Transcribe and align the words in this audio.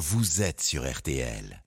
vous 0.00 0.40
êtes 0.40 0.62
sur 0.62 0.90
RTL. 0.90 1.62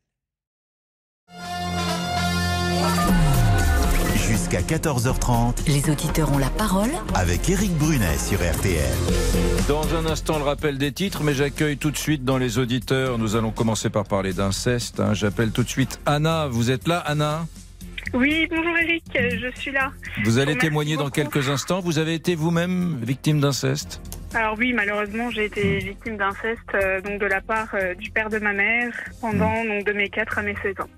Jusqu'à 4.27 4.61
14h30, 4.61 5.67
Les 5.67 5.87
auditeurs 5.91 6.31
ont 6.33 6.39
la 6.39 6.49
parole. 6.49 6.89
avec 7.13 7.47
Eric 7.51 7.71
Brunet 7.77 8.17
sur 8.17 8.39
RTL. 8.39 8.97
Dans 9.67 9.93
un 9.95 10.07
instant, 10.07 10.39
le 10.39 10.45
rappel 10.45 10.79
des 10.79 10.91
titres, 10.91 11.21
mais 11.23 11.35
j'accueille 11.35 11.77
tout 11.77 11.91
de 11.91 11.97
suite 11.97 12.25
dans 12.25 12.39
les 12.39 12.57
auditeurs. 12.57 13.19
Nous 13.19 13.35
allons 13.35 13.51
commencer 13.51 13.91
par 13.91 14.05
parler 14.05 14.33
d'inceste. 14.33 14.99
hein. 14.99 15.13
J'appelle 15.13 15.51
tout 15.51 15.63
de 15.63 15.69
suite 15.69 15.99
Anna. 16.07 16.47
Vous 16.47 16.71
êtes 16.71 16.87
là, 16.87 16.99
Anna? 17.05 17.45
Oui, 18.15 18.47
bonjour 18.49 18.75
Eric, 18.79 19.03
je 19.15 19.59
suis 19.59 19.71
là. 19.71 19.91
Vous 20.23 20.39
allez 20.39 20.57
témoigner 20.57 20.97
dans 20.97 21.09
quelques 21.11 21.49
instants. 21.49 21.81
Vous 21.81 21.99
avez 21.99 22.15
été 22.15 22.33
vous-même 22.35 22.99
victime 23.03 23.39
d'inceste? 23.39 24.01
Alors 24.35 24.55
oui, 24.57 24.73
malheureusement, 24.73 25.29
j'ai 25.29 25.45
été 25.45 25.77
victime 25.77 26.17
d'inceste 26.17 26.59
euh, 26.73 27.01
donc 27.01 27.21
de 27.21 27.25
la 27.27 27.39
part 27.39 27.69
euh, 27.75 27.93
du 27.93 28.09
père 28.09 28.29
de 28.29 28.39
ma 28.39 28.51
mère 28.51 28.91
pendant 29.21 29.63
donc 29.63 29.85
de 29.85 29.93
mes 29.93 30.09
4 30.09 30.39
à 30.39 30.41
mes 30.41 30.55
16 30.55 30.79
ans. 30.81 30.89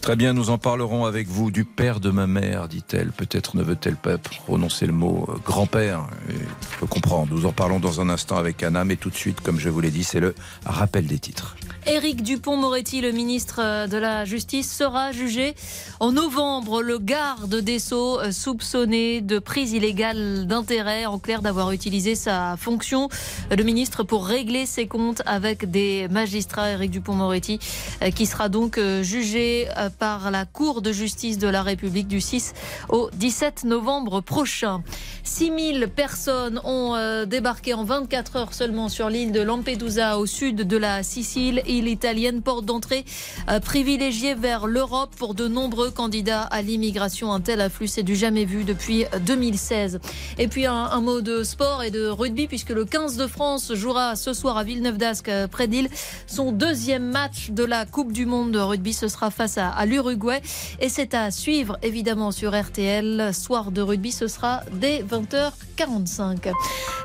Très 0.00 0.16
bien, 0.16 0.32
nous 0.32 0.50
en 0.50 0.56
parlerons 0.58 1.04
avec 1.04 1.28
vous 1.28 1.50
du 1.50 1.64
père 1.64 2.00
de 2.00 2.10
ma 2.10 2.26
mère, 2.26 2.68
dit-elle. 2.68 3.12
Peut-être 3.12 3.56
ne 3.56 3.62
veut-elle 3.62 3.96
pas 3.96 4.16
prononcer 4.18 4.86
le 4.86 4.92
mot 4.92 5.26
euh, 5.28 5.36
grand-père. 5.44 6.06
Je 6.28 6.78
peux 6.78 6.86
comprendre. 6.86 7.34
Nous 7.34 7.44
en 7.44 7.52
parlons 7.52 7.80
dans 7.80 8.00
un 8.00 8.08
instant 8.08 8.38
avec 8.38 8.62
Anna, 8.62 8.84
mais 8.84 8.96
tout 8.96 9.10
de 9.10 9.14
suite, 9.14 9.42
comme 9.42 9.58
je 9.58 9.68
vous 9.68 9.80
l'ai 9.80 9.90
dit, 9.90 10.04
c'est 10.04 10.20
le 10.20 10.34
rappel 10.64 11.06
des 11.06 11.18
titres. 11.18 11.56
Éric 11.86 12.22
Dupont-Moretti, 12.22 13.02
le 13.02 13.12
ministre 13.12 13.60
euh, 13.62 13.86
de 13.86 13.98
la 13.98 14.24
Justice, 14.24 14.72
sera 14.72 15.12
jugé 15.12 15.54
en 16.00 16.12
novembre. 16.12 16.82
Le 16.82 16.98
garde 16.98 17.56
des 17.56 17.78
Sceaux, 17.78 18.18
euh, 18.20 18.32
soupçonné 18.32 19.20
de 19.20 19.38
prise 19.38 19.72
illégale 19.72 20.46
d'intérêt, 20.46 21.04
en 21.04 21.18
clair 21.18 21.42
d'avoir 21.42 21.72
utilisé 21.72 22.14
sa 22.14 22.56
fonction 22.56 23.10
de 23.50 23.62
ministre 23.62 24.02
pour 24.02 24.26
régler 24.26 24.64
ses 24.64 24.86
comptes 24.86 25.22
avec 25.26 25.70
des 25.70 26.08
magistrats. 26.08 26.70
Éric 26.70 26.90
Dupont-Moretti, 26.90 27.58
euh, 28.02 28.10
qui 28.10 28.24
sera 28.24 28.48
donc 28.48 28.78
euh, 28.78 29.02
jugé 29.02 29.68
euh, 29.76 29.90
par 29.90 30.30
la 30.30 30.46
Cour 30.46 30.80
de 30.80 30.92
justice 30.92 31.38
de 31.38 31.48
la 31.48 31.62
République 31.62 32.08
du 32.08 32.20
6 32.20 32.54
au 32.88 33.10
17 33.12 33.64
novembre 33.64 34.20
prochain. 34.20 34.82
6000 35.24 35.88
personnes 35.88 36.60
ont 36.64 36.94
euh, 36.94 37.24
débarqué 37.24 37.74
en 37.74 37.82
24 37.82 38.36
heures 38.36 38.54
seulement 38.54 38.88
sur 38.88 39.08
l'île 39.08 39.32
de 39.32 39.40
Lampedusa 39.40 40.18
au 40.18 40.26
sud 40.26 40.56
de 40.56 40.76
la 40.76 41.02
Sicile, 41.02 41.62
île 41.74 41.88
italienne, 41.88 42.42
porte 42.42 42.64
d'entrée 42.64 43.04
euh, 43.50 43.60
privilégiée 43.60 44.34
vers 44.34 44.66
l'Europe 44.66 45.14
pour 45.16 45.34
de 45.34 45.48
nombreux 45.48 45.90
candidats 45.90 46.42
à 46.42 46.62
l'immigration. 46.62 47.32
Un 47.32 47.40
tel 47.40 47.60
afflux, 47.60 47.88
c'est 47.88 48.02
du 48.02 48.16
jamais 48.16 48.44
vu 48.44 48.64
depuis 48.64 49.04
2016. 49.26 50.00
Et 50.38 50.48
puis 50.48 50.66
un, 50.66 50.74
un 50.74 51.00
mot 51.00 51.20
de 51.20 51.42
sport 51.42 51.82
et 51.82 51.90
de 51.90 52.06
rugby 52.06 52.46
puisque 52.46 52.70
le 52.70 52.84
15 52.84 53.16
de 53.16 53.26
France 53.26 53.74
jouera 53.74 54.16
ce 54.16 54.32
soir 54.32 54.56
à 54.56 54.64
Villeneuve 54.64 54.96
d'Ascq 54.96 55.28
euh, 55.28 55.48
près 55.48 55.68
d'Île 55.68 55.88
son 56.26 56.52
deuxième 56.52 57.04
match 57.04 57.50
de 57.50 57.64
la 57.64 57.86
Coupe 57.86 58.12
du 58.12 58.26
Monde 58.26 58.52
de 58.52 58.58
rugby. 58.58 58.92
Ce 58.92 59.08
sera 59.08 59.30
face 59.30 59.58
à, 59.58 59.68
à 59.68 59.86
l'Uruguay 59.86 60.40
et 60.80 60.88
c'est 60.88 61.14
à 61.14 61.30
suivre 61.30 61.78
évidemment 61.82 62.30
sur 62.30 62.58
RTL. 62.58 63.32
Soir 63.34 63.70
de 63.70 63.82
rugby, 63.82 64.12
ce 64.12 64.26
sera 64.26 64.62
dès 64.72 65.02
20h45. 65.02 66.52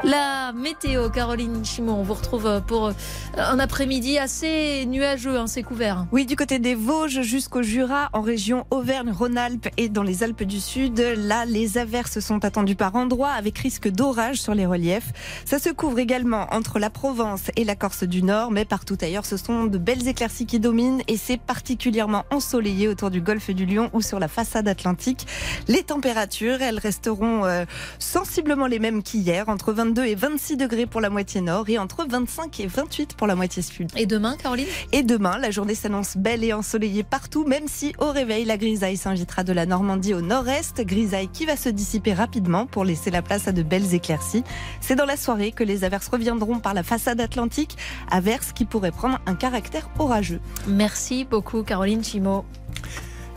La 0.04 0.54
météo, 0.54 1.10
Caroline 1.10 1.66
Chimon, 1.66 2.00
on 2.00 2.04
vous 2.04 2.14
retrouve 2.14 2.62
pour 2.68 2.92
un 3.38 3.60
après-midi 3.60 4.18
assez 4.18 4.59
nuageux, 4.86 5.38
hein, 5.38 5.48
c'est 5.48 5.64
couvert. 5.64 6.06
Oui, 6.12 6.26
du 6.26 6.36
côté 6.36 6.60
des 6.60 6.76
Vosges 6.76 7.22
jusqu'au 7.22 7.62
Jura, 7.62 8.10
en 8.14 8.22
région 8.22 8.66
Auvergne-Rhône-Alpes 8.72 9.70
et 9.78 9.90
dans 9.90 10.04
les 10.04 10.24
Alpes 10.24 10.44
du 10.44 10.60
Sud. 10.60 11.00
Là, 11.00 11.46
les 11.46 11.78
averses 11.78 12.20
sont 12.20 12.44
attendues 12.44 12.76
par 12.76 12.96
endroits 12.96 13.32
avec 13.32 13.58
risque 13.58 13.88
d'orage 13.88 14.42
sur 14.42 14.54
les 14.54 14.66
reliefs. 14.66 15.12
Ça 15.46 15.60
se 15.60 15.70
couvre 15.70 16.00
également 16.00 16.48
entre 16.52 16.80
la 16.80 16.90
Provence 16.90 17.52
et 17.56 17.64
la 17.64 17.76
Corse 17.76 18.04
du 18.04 18.24
Nord, 18.24 18.52
mais 18.52 18.66
partout 18.66 18.98
ailleurs, 19.02 19.26
ce 19.26 19.38
sont 19.38 19.66
de 19.66 19.78
belles 19.78 20.08
éclaircies 20.08 20.46
qui 20.46 20.60
dominent 20.60 21.02
et 21.08 21.18
c'est 21.18 21.40
particulièrement 21.40 22.26
ensoleillé 22.32 22.88
autour 22.88 23.12
du 23.12 23.22
golfe 23.22 23.52
du 23.52 23.66
Lion 23.66 23.90
ou 23.94 24.02
sur 24.02 24.20
la 24.20 24.28
façade 24.28 24.68
atlantique. 24.68 25.26
Les 25.68 25.84
températures, 25.84 26.62
elles 26.62 26.80
resteront 26.80 27.46
euh, 27.46 27.66
sensiblement 28.00 28.68
les 28.68 28.80
mêmes 28.80 29.04
qu'hier, 29.04 29.50
entre 29.50 29.74
22 29.74 30.06
et 30.06 30.16
26 30.16 30.58
degrés 30.58 30.86
pour 30.86 31.02
la 31.02 31.10
moitié 31.10 31.42
nord 31.42 31.70
et 31.70 31.78
entre 31.78 32.06
25 32.08 32.60
et 32.60 32.68
28 32.68 33.16
pour 33.16 33.28
la 33.28 33.36
moitié 33.36 33.62
sud. 33.62 33.90
Et 33.96 34.06
demain, 34.06 34.38
Caroline 34.50 34.68
Et 34.94 35.04
demain, 35.04 35.38
la 35.38 35.52
journée 35.52 35.76
s'annonce 35.76 36.18
belle 36.18 36.44
et 36.44 36.54
ensoleillée 36.54 37.04
partout, 37.04 37.46
même 37.46 37.68
si 37.68 37.94
au 38.00 38.12
réveil, 38.12 38.46
la 38.46 38.58
grisaille 38.58 38.98
s'invitera 38.98 39.44
de 39.44 39.54
la 39.54 39.68
Normandie 39.68 40.16
au 40.16 40.22
nord-est, 40.22 40.82
grisaille 40.82 41.28
qui 41.28 41.46
va 41.46 41.56
se 41.56 41.70
dissiper 41.70 42.14
rapidement 42.14 42.66
pour 42.66 42.84
laisser 42.84 43.12
la 43.12 43.22
place 43.22 43.48
à 43.48 43.52
de 43.52 43.62
belles 43.62 43.94
éclaircies. 43.94 44.44
C'est 44.82 44.96
dans 44.96 45.06
la 45.06 45.18
soirée 45.18 45.52
que 45.52 45.64
les 45.64 45.84
averses 45.84 46.08
reviendront 46.08 46.58
par 46.58 46.74
la 46.74 46.82
façade 46.82 47.22
atlantique, 47.22 47.78
averses 48.10 48.52
qui 48.52 48.66
pourraient 48.66 48.90
prendre 48.90 49.20
un 49.28 49.36
caractère 49.36 49.88
orageux. 50.00 50.42
Merci 50.68 51.26
beaucoup, 51.26 51.62
Caroline 51.62 52.04
Chimo. 52.04 52.44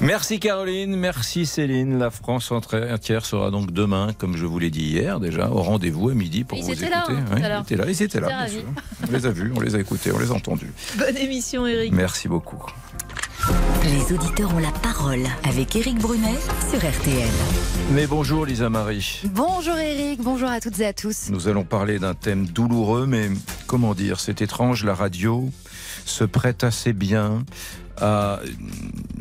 Merci 0.01 0.41
Caroline, 0.41 0.97
merci 0.97 1.47
Céline. 1.47 1.99
La 1.99 2.11
France 2.11 2.51
entière 2.51 3.25
sera 3.25 3.51
donc 3.53 3.71
demain, 3.71 4.09
comme 4.19 4.37
je 4.37 4.47
vous 4.47 4.59
l'ai 4.59 4.71
dit 4.71 4.83
hier 4.85 5.21
déjà, 5.21 5.49
au 5.49 5.63
rendez-vous 5.63 6.09
à 6.09 6.15
midi 6.15 6.43
pour 6.43 6.59
Ils 6.59 6.65
vous 6.65 6.73
étaient 6.73 6.87
écouter. 6.87 7.13
là, 7.13 7.59
hein, 7.59 7.63
ils 7.69 7.73
étaient 7.73 7.77
là, 7.77 7.85
ils 7.89 8.03
étaient 8.03 8.21
là, 8.21 8.27
bien 8.29 8.49
sûr. 8.49 8.63
On 9.09 9.13
les 9.13 9.27
a 9.27 9.31
vus, 9.31 9.53
on 9.55 9.61
les 9.61 9.75
a 9.77 9.79
écoutés, 9.81 10.11
on 10.13 10.19
les 10.19 10.31
a 10.31 10.35
entendus. 10.35 10.73
Bonne 10.99 11.17
émission, 11.17 11.67
Eric. 11.67 11.93
Merci 11.93 12.27
beaucoup. 12.27 12.65
Les 13.85 14.15
auditeurs 14.15 14.55
ont 14.55 14.59
la 14.61 14.71
parole 14.71 15.23
avec 15.45 15.75
Éric 15.77 15.99
Brunet 15.99 16.39
sur 16.71 16.79
RTL. 16.79 17.29
Mais 17.93 18.07
bonjour 18.07 18.47
Lisa 18.47 18.71
Marie. 18.71 19.21
Bonjour 19.31 19.77
Eric, 19.77 20.21
bonjour 20.23 20.49
à 20.49 20.61
toutes 20.61 20.79
et 20.81 20.87
à 20.87 20.93
tous. 20.93 21.29
Nous 21.31 21.49
allons 21.49 21.65
parler 21.65 21.99
d'un 21.99 22.15
thème 22.15 22.47
douloureux, 22.47 23.07
mais 23.07 23.29
comment 23.67 23.95
dire, 23.95 24.21
c'est 24.21 24.43
étrange, 24.43 24.85
la 24.85 24.95
radio 24.95 25.49
se 26.05 26.25
prête 26.25 26.63
assez 26.65 26.93
bien 26.93 27.45
à 28.01 28.41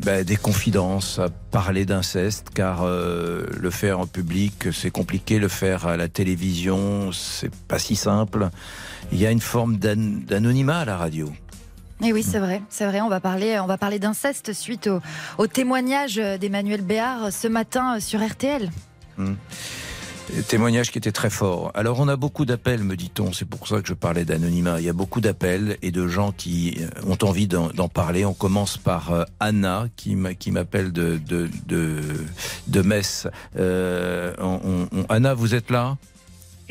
ben, 0.04 0.24
des 0.24 0.36
confidences, 0.36 1.18
à 1.18 1.28
parler 1.28 1.84
d'inceste, 1.84 2.48
car 2.54 2.82
euh, 2.82 3.44
le 3.60 3.70
faire 3.70 4.00
en 4.00 4.06
public, 4.06 4.68
c'est 4.72 4.90
compliqué, 4.90 5.38
le 5.38 5.48
faire 5.48 5.86
à 5.86 5.96
la 5.96 6.08
télévision, 6.08 7.12
c'est 7.12 7.54
pas 7.68 7.78
si 7.78 7.94
simple. 7.96 8.48
Il 9.12 9.20
y 9.20 9.26
a 9.26 9.30
une 9.30 9.40
forme 9.40 9.76
d'an- 9.76 10.20
d'anonymat 10.26 10.80
à 10.80 10.84
la 10.84 10.96
radio. 10.96 11.32
Et 12.04 12.12
oui, 12.12 12.24
c'est 12.24 12.40
vrai, 12.40 12.62
c'est 12.68 12.86
vrai. 12.86 13.00
On 13.00 13.08
va 13.08 13.20
parler, 13.20 13.60
on 13.60 13.66
va 13.66 13.78
parler 13.78 14.00
d'inceste 14.00 14.52
suite 14.52 14.88
au, 14.88 15.00
au 15.38 15.46
témoignage 15.46 16.16
d'Emmanuel 16.16 16.80
Béard 16.82 17.32
ce 17.32 17.46
matin 17.46 18.00
sur 18.00 18.26
RTL. 18.26 18.70
Des 19.18 19.24
témoignages 20.48 20.90
qui 20.90 20.98
étaient 20.98 21.12
très 21.12 21.30
forts. 21.30 21.70
Alors 21.74 22.00
on 22.00 22.08
a 22.08 22.16
beaucoup 22.16 22.44
d'appels, 22.44 22.82
me 22.82 22.96
dit-on, 22.96 23.32
c'est 23.32 23.44
pour 23.44 23.66
ça 23.68 23.80
que 23.80 23.88
je 23.88 23.94
parlais 23.94 24.24
d'anonymat. 24.24 24.80
Il 24.80 24.86
y 24.86 24.88
a 24.88 24.92
beaucoup 24.92 25.20
d'appels 25.20 25.76
et 25.82 25.90
de 25.90 26.06
gens 26.06 26.32
qui 26.32 26.78
euh, 26.80 26.88
ont 27.06 27.18
envie 27.26 27.46
d'en 27.48 27.88
parler. 27.88 28.24
On 28.24 28.34
commence 28.34 28.76
par 28.76 29.12
euh, 29.12 29.24
Anna 29.40 29.86
qui 29.96 30.14
m'a- 30.16 30.34
qui 30.34 30.50
m'appelle 30.50 30.92
de, 30.92 31.18
de, 31.18 32.82
Metz. 32.82 33.26
Euh, 33.58 34.34
Anna, 35.08 35.34
vous 35.34 35.54
êtes 35.54 35.70
là? 35.70 35.96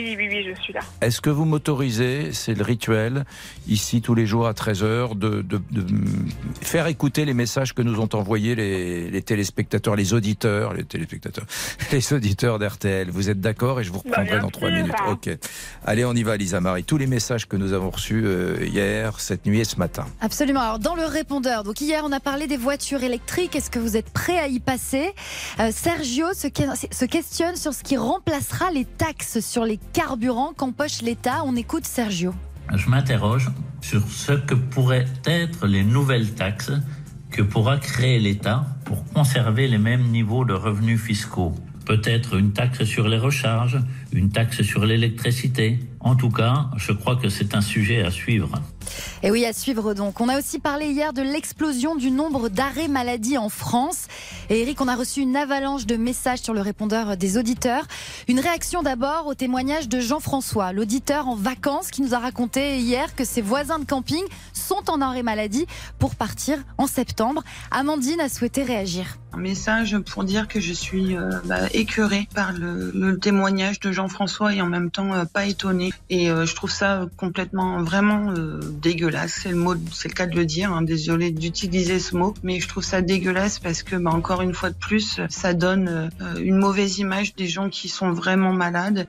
Oui, 0.04 0.16
oui, 0.18 0.28
oui, 0.32 0.46
je 0.56 0.62
suis 0.62 0.74
là. 0.74 0.80
Est-ce 1.02 1.22
que 1.22 1.30
vous 1.30 1.46
m'autorisez, 1.46 2.34
c'est 2.34 2.54
le 2.54 2.64
rituel, 2.64 3.26
ici 3.68 4.02
tous 4.02 4.16
les 4.16 4.26
jours 4.26 4.48
à 4.48 4.54
13h, 4.54 5.18
de, 5.18 5.42
de- 5.42 5.62
de 5.72 5.86
faire 6.62 6.88
écouter 6.88 7.26
les 7.26 7.34
messages 7.34 7.74
que 7.74 7.82
nous 7.82 8.00
ont 8.00 8.10
envoyés 8.14 8.56
les, 8.56 9.10
les 9.10 9.22
téléspectateurs, 9.22 9.96
les 9.96 10.14
auditeurs, 10.14 10.74
les 10.74 10.84
téléspectateurs, 10.84 11.46
les 11.92 12.14
auditeurs 12.14 12.60
d'RTL 12.60 13.10
Vous 13.12 13.30
êtes 13.30 13.40
d'accord 13.42 13.80
et 13.80 13.84
je 13.84 13.92
vous 13.92 14.00
reprendrai 14.00 14.32
bien 14.32 14.40
dans 14.42 14.50
trois 14.50 14.70
sûr. 14.70 14.78
minutes. 14.78 14.96
Ok. 15.10 15.30
Allez, 15.86 16.06
on 16.06 16.14
y 16.14 16.24
va, 16.24 16.38
Lisa 16.38 16.60
Marie. 16.62 16.84
Tous 16.84 16.98
les 16.98 17.08
messages 17.08 17.48
que 17.48 17.56
nous 17.58 17.74
avons 17.74 17.90
reçus 17.92 18.24
euh, 18.26 18.58
hier, 18.66 19.20
cette 19.20 19.46
nuit 19.46 19.60
et 19.60 19.66
ce 19.66 19.78
matin. 19.78 20.06
Absolument. 20.22 20.62
Alors 20.62 20.80
dans 20.80 20.96
le 20.96 21.06
répondeur, 21.06 21.64
donc 21.64 21.80
hier 21.82 22.04
on 22.06 22.12
a 22.12 22.20
parlé 22.20 22.48
des 22.48 22.58
voitures 22.58 23.04
électriques. 23.04 23.56
Est-ce 23.56 23.70
que 23.70 23.80
vous 23.80 23.98
êtes 23.98 24.10
prêt 24.10 24.38
à 24.40 24.48
y 24.48 24.60
passer? 24.60 25.12
Euh, 25.60 25.72
Sergio 25.72 26.34
se, 26.34 26.48
que- 26.48 26.64
se 26.92 27.06
questionne 27.06 27.56
sur 27.56 27.74
ce 27.74 27.84
qui 27.84 27.98
remplacera 27.98 28.72
les 28.72 28.86
taxes 28.86 29.40
sur 29.40 29.66
les 29.66 29.78
carburants 29.92 30.54
qu'empoche 30.56 31.02
l'État. 31.02 31.44
On 31.46 31.56
écoute 31.56 31.86
Sergio. 31.86 32.34
Je 32.74 32.90
m'interroge 32.90 33.50
sur 33.82 34.02
ce 34.08 34.34
que 34.34 34.56
pourraient 34.56 35.08
être 35.26 35.68
les 35.68 35.84
nouvelles 35.84 36.34
taxes 36.34 36.72
que 37.30 37.42
pourra 37.42 37.78
créer 37.78 38.20
l'État 38.20 38.66
pour 38.86 39.04
conserver 39.14 39.68
les 39.68 39.78
mêmes 39.78 40.04
niveaux 40.04 40.46
de 40.46 40.54
revenus 40.54 41.02
fiscaux. 41.02 41.54
Peut-être 41.86 42.36
une 42.38 42.54
taxe 42.54 42.84
sur 42.84 43.08
les 43.08 43.18
recharges, 43.18 43.80
une 44.14 44.30
taxe 44.30 44.62
sur 44.62 44.86
l'électricité. 44.86 45.80
En 46.00 46.16
tout 46.16 46.30
cas, 46.30 46.70
je 46.78 46.92
crois 46.92 47.16
que 47.16 47.30
c'est 47.30 47.56
un 47.56 47.62
sujet 47.62 48.02
à 48.04 48.12
suivre. 48.12 48.62
Et 49.24 49.32
oui, 49.32 49.46
à 49.46 49.54
suivre 49.54 49.94
donc. 49.94 50.20
On 50.22 50.30
a 50.30 50.38
aussi 50.38 50.60
parlé 50.60 50.88
hier 50.88 51.14
de 51.14 51.22
l'explosion 51.22 51.96
du 51.96 52.12
nombre 52.12 52.50
d'arrêts 52.50 52.88
maladie 52.88 53.38
en 53.38 53.50
France. 53.50 54.08
Et 54.50 54.62
Eric, 54.62 54.82
on 54.82 54.88
a 54.88 54.96
reçu 54.96 55.22
une 55.22 55.36
avalanche 55.36 55.86
de 55.86 55.96
messages 55.96 56.40
sur 56.40 56.54
le 56.54 56.62
répondeur 56.62 57.18
des 57.18 57.38
auditeurs. 57.38 57.86
Une 58.28 58.40
réaction 58.40 58.82
d'abord 58.82 59.28
au 59.28 59.34
témoignage 59.34 59.90
de 59.90 60.00
Jean-François, 60.00 60.74
l'auditeur 60.74 61.28
en 61.28 61.36
vacances 61.36 61.92
qui 61.92 62.02
nous 62.02 62.14
a 62.14 62.20
raconté 62.20 62.80
hier 62.80 63.16
que 63.16 63.26
ses 63.26 63.42
voisins 63.42 63.80
de 63.80 63.86
camping 63.86 64.24
sont 64.54 64.90
en 64.90 65.02
arrêt 65.02 65.24
maladie 65.24 65.66
pour 66.00 66.16
partir 66.16 66.58
en 66.78 66.88
septembre. 66.88 67.44
Amandine 67.72 68.20
a 68.20 68.30
souhaité 68.30 68.64
réagir. 68.64 69.18
Un 69.34 69.38
message 69.38 69.98
pour 70.00 70.26
dire 70.26 70.48
que 70.48 70.60
je 70.60 70.74
suis 70.74 71.16
euh, 71.16 71.30
bah, 71.46 71.68
écœurée 71.74 72.28
par 72.36 72.52
le, 72.52 73.18
témoignage 73.18 73.80
de 73.80 73.92
Jean-François 73.92 74.54
et 74.54 74.62
en 74.62 74.66
même 74.66 74.92
temps 74.92 75.14
euh, 75.14 75.24
pas 75.24 75.46
étonnée. 75.46 75.94
Et 76.10 76.30
euh, 76.30 76.46
je 76.46 76.54
trouve 76.54 76.72
ça 76.72 77.06
complètement, 77.16 77.82
vraiment 77.82 78.34
dégueulasse. 78.82 79.42
C'est 79.44 79.50
le 79.50 79.56
mot, 79.56 79.76
c'est 79.94 80.10
le 80.10 80.14
cas 80.14 80.26
de 80.26 80.36
le 80.36 80.46
dire. 80.46 80.72
Hein, 80.74 80.82
désolée 80.82 81.32
d'utiliser 81.32 82.00
ce 82.00 82.16
mot, 82.16 82.34
mais 82.44 82.60
je 82.60 82.68
trouve 82.68 82.84
ça 82.84 83.02
dégueulasse 83.02 83.60
parce 83.60 83.84
que, 83.84 83.96
bah, 83.96 84.12
encore 84.12 84.42
une 84.42 84.54
fois 84.54 84.70
de 84.70 84.76
plus, 84.76 85.22
ça 85.30 85.54
donne 85.54 86.12
une 86.40 86.58
mauvaise 86.58 87.00
image 87.00 87.36
des 87.36 87.48
gens 87.48 87.70
qui 87.70 87.88
sont 87.88 88.12
vraiment 88.12 88.54
malades. 88.54 89.08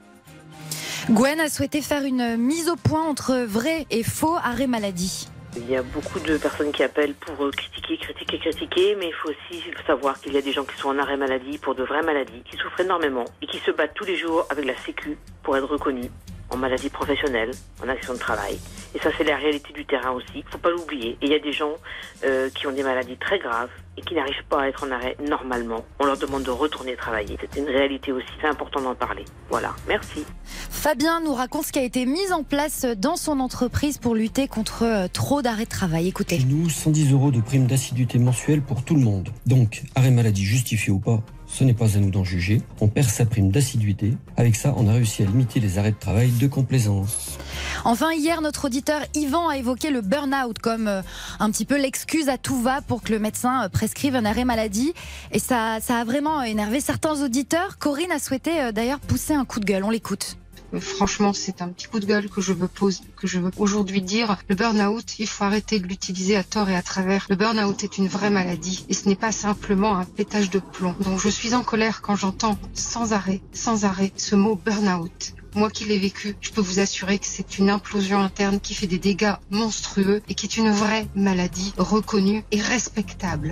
Gwen 1.10 1.40
a 1.40 1.48
souhaité 1.48 1.82
faire 1.82 2.04
une 2.04 2.36
mise 2.36 2.68
au 2.68 2.76
point 2.76 3.02
entre 3.02 3.34
vrai 3.44 3.86
et 3.90 4.04
faux 4.04 4.36
arrêt 4.36 4.68
maladie. 4.68 5.28
Il 5.56 5.68
y 5.68 5.76
a 5.76 5.82
beaucoup 5.82 6.20
de 6.20 6.38
personnes 6.38 6.72
qui 6.72 6.82
appellent 6.82 7.14
pour 7.14 7.50
critiquer, 7.50 7.98
critiquer, 7.98 8.38
critiquer, 8.38 8.96
mais 8.98 9.08
il 9.08 9.12
faut 9.12 9.28
aussi 9.28 9.62
savoir 9.86 10.18
qu'il 10.20 10.32
y 10.32 10.38
a 10.38 10.42
des 10.42 10.52
gens 10.52 10.64
qui 10.64 10.78
sont 10.78 10.88
en 10.88 10.98
arrêt 10.98 11.16
maladie 11.16 11.58
pour 11.58 11.74
de 11.74 11.82
vraies 11.82 12.02
maladies, 12.02 12.42
qui 12.50 12.56
souffrent 12.56 12.80
énormément 12.80 13.24
et 13.42 13.46
qui 13.46 13.58
se 13.58 13.70
battent 13.70 13.94
tous 13.94 14.04
les 14.04 14.16
jours 14.16 14.46
avec 14.48 14.64
la 14.64 14.76
Sécu 14.76 15.18
pour 15.42 15.56
être 15.56 15.66
reconnus 15.66 16.08
en 16.52 16.56
maladie 16.56 16.90
professionnelle, 16.90 17.50
en 17.82 17.88
action 17.88 18.12
de 18.12 18.18
travail. 18.18 18.58
Et 18.94 18.98
ça, 18.98 19.08
c'est 19.16 19.24
la 19.24 19.36
réalité 19.36 19.72
du 19.72 19.84
terrain 19.86 20.10
aussi. 20.10 20.26
Il 20.36 20.44
faut 20.50 20.58
pas 20.58 20.70
l'oublier. 20.70 21.12
Et 21.22 21.26
il 21.26 21.30
y 21.30 21.34
a 21.34 21.38
des 21.38 21.52
gens 21.52 21.72
euh, 22.24 22.50
qui 22.50 22.66
ont 22.66 22.72
des 22.72 22.82
maladies 22.82 23.16
très 23.16 23.38
graves 23.38 23.70
et 23.96 24.02
qui 24.02 24.14
n'arrivent 24.14 24.44
pas 24.50 24.62
à 24.62 24.68
être 24.68 24.84
en 24.84 24.90
arrêt 24.90 25.16
normalement. 25.26 25.84
On 25.98 26.04
leur 26.04 26.18
demande 26.18 26.42
de 26.42 26.50
retourner 26.50 26.94
travailler. 26.94 27.38
C'est 27.40 27.58
une 27.58 27.68
réalité 27.68 28.12
aussi. 28.12 28.26
C'est 28.40 28.48
important 28.48 28.82
d'en 28.82 28.94
parler. 28.94 29.24
Voilà. 29.48 29.74
Merci. 29.88 30.24
Fabien 30.44 31.20
nous 31.20 31.34
raconte 31.34 31.64
ce 31.64 31.72
qui 31.72 31.78
a 31.78 31.84
été 31.84 32.04
mis 32.04 32.32
en 32.32 32.42
place 32.42 32.84
dans 32.84 33.16
son 33.16 33.40
entreprise 33.40 33.96
pour 33.96 34.14
lutter 34.14 34.46
contre 34.46 34.84
euh, 34.84 35.08
trop 35.10 35.40
d'arrêts 35.40 35.64
de 35.64 35.70
travail. 35.70 36.08
Écoutez. 36.08 36.38
Chez 36.38 36.44
nous, 36.44 36.68
110 36.68 37.12
euros 37.12 37.30
de 37.30 37.40
prime 37.40 37.66
d'assiduité 37.66 38.18
mensuelle 38.18 38.60
pour 38.60 38.84
tout 38.84 38.94
le 38.94 39.00
monde. 39.00 39.30
Donc, 39.46 39.82
arrêt 39.94 40.10
maladie 40.10 40.44
justifié 40.44 40.92
ou 40.92 40.98
pas, 40.98 41.22
ce 41.52 41.64
n'est 41.64 41.74
pas 41.74 41.96
à 41.96 42.00
nous 42.00 42.10
d'en 42.10 42.24
juger. 42.24 42.62
On 42.80 42.88
perd 42.88 43.08
sa 43.08 43.26
prime 43.26 43.50
d'assiduité. 43.50 44.14
Avec 44.38 44.56
ça, 44.56 44.72
on 44.78 44.88
a 44.88 44.92
réussi 44.92 45.22
à 45.22 45.26
limiter 45.26 45.60
les 45.60 45.78
arrêts 45.78 45.90
de 45.90 45.98
travail 45.98 46.30
de 46.30 46.46
complaisance. 46.46 47.38
Enfin, 47.84 48.12
hier, 48.12 48.40
notre 48.40 48.64
auditeur 48.64 49.02
Yvan 49.14 49.48
a 49.48 49.58
évoqué 49.58 49.90
le 49.90 50.00
burn-out 50.00 50.58
comme 50.58 50.88
euh, 50.88 51.02
un 51.40 51.50
petit 51.50 51.66
peu 51.66 51.78
l'excuse 51.78 52.30
à 52.30 52.38
tout 52.38 52.60
va 52.60 52.80
pour 52.80 53.02
que 53.02 53.12
le 53.12 53.18
médecin 53.18 53.64
euh, 53.64 53.68
prescrive 53.68 54.16
un 54.16 54.24
arrêt 54.24 54.46
maladie. 54.46 54.94
Et 55.30 55.38
ça, 55.38 55.78
ça 55.82 55.98
a 55.98 56.04
vraiment 56.04 56.42
énervé 56.42 56.80
certains 56.80 57.22
auditeurs. 57.22 57.76
Corinne 57.78 58.12
a 58.12 58.18
souhaité 58.18 58.58
euh, 58.60 58.72
d'ailleurs 58.72 59.00
pousser 59.00 59.34
un 59.34 59.44
coup 59.44 59.60
de 59.60 59.66
gueule. 59.66 59.84
On 59.84 59.90
l'écoute. 59.90 60.38
Franchement, 60.80 61.32
c'est 61.32 61.62
un 61.62 61.68
petit 61.68 61.86
coup 61.86 62.00
de 62.00 62.06
gueule 62.06 62.28
que 62.28 62.40
je 62.40 62.52
veux 62.52 62.68
poser, 62.68 63.00
que 63.16 63.26
je 63.26 63.38
veux 63.38 63.50
aujourd'hui 63.58 64.02
dire. 64.02 64.36
Le 64.48 64.54
burn-out, 64.54 65.18
il 65.18 65.26
faut 65.26 65.44
arrêter 65.44 65.78
de 65.78 65.86
l'utiliser 65.86 66.36
à 66.36 66.44
tort 66.44 66.68
et 66.68 66.76
à 66.76 66.82
travers. 66.82 67.26
Le 67.28 67.36
burn-out 67.36 67.84
est 67.84 67.98
une 67.98 68.08
vraie 68.08 68.30
maladie 68.30 68.84
et 68.88 68.94
ce 68.94 69.08
n'est 69.08 69.16
pas 69.16 69.32
simplement 69.32 69.96
un 69.96 70.04
pétage 70.04 70.50
de 70.50 70.58
plomb. 70.58 70.94
Donc 71.00 71.20
je 71.20 71.28
suis 71.28 71.54
en 71.54 71.62
colère 71.62 72.02
quand 72.02 72.16
j'entends 72.16 72.58
sans 72.74 73.12
arrêt, 73.12 73.40
sans 73.52 73.84
arrêt 73.84 74.12
ce 74.16 74.34
mot 74.34 74.58
burn-out. 74.64 75.34
Moi 75.54 75.68
qui 75.68 75.84
l'ai 75.84 75.98
vécu, 75.98 76.34
je 76.40 76.50
peux 76.50 76.62
vous 76.62 76.80
assurer 76.80 77.18
que 77.18 77.26
c'est 77.26 77.58
une 77.58 77.68
implosion 77.68 78.18
interne 78.20 78.58
qui 78.58 78.72
fait 78.74 78.86
des 78.86 78.98
dégâts 78.98 79.34
monstrueux 79.50 80.22
et 80.28 80.34
qui 80.34 80.46
est 80.46 80.56
une 80.56 80.70
vraie 80.70 81.06
maladie 81.14 81.74
reconnue 81.76 82.42
et 82.52 82.60
respectable. 82.60 83.50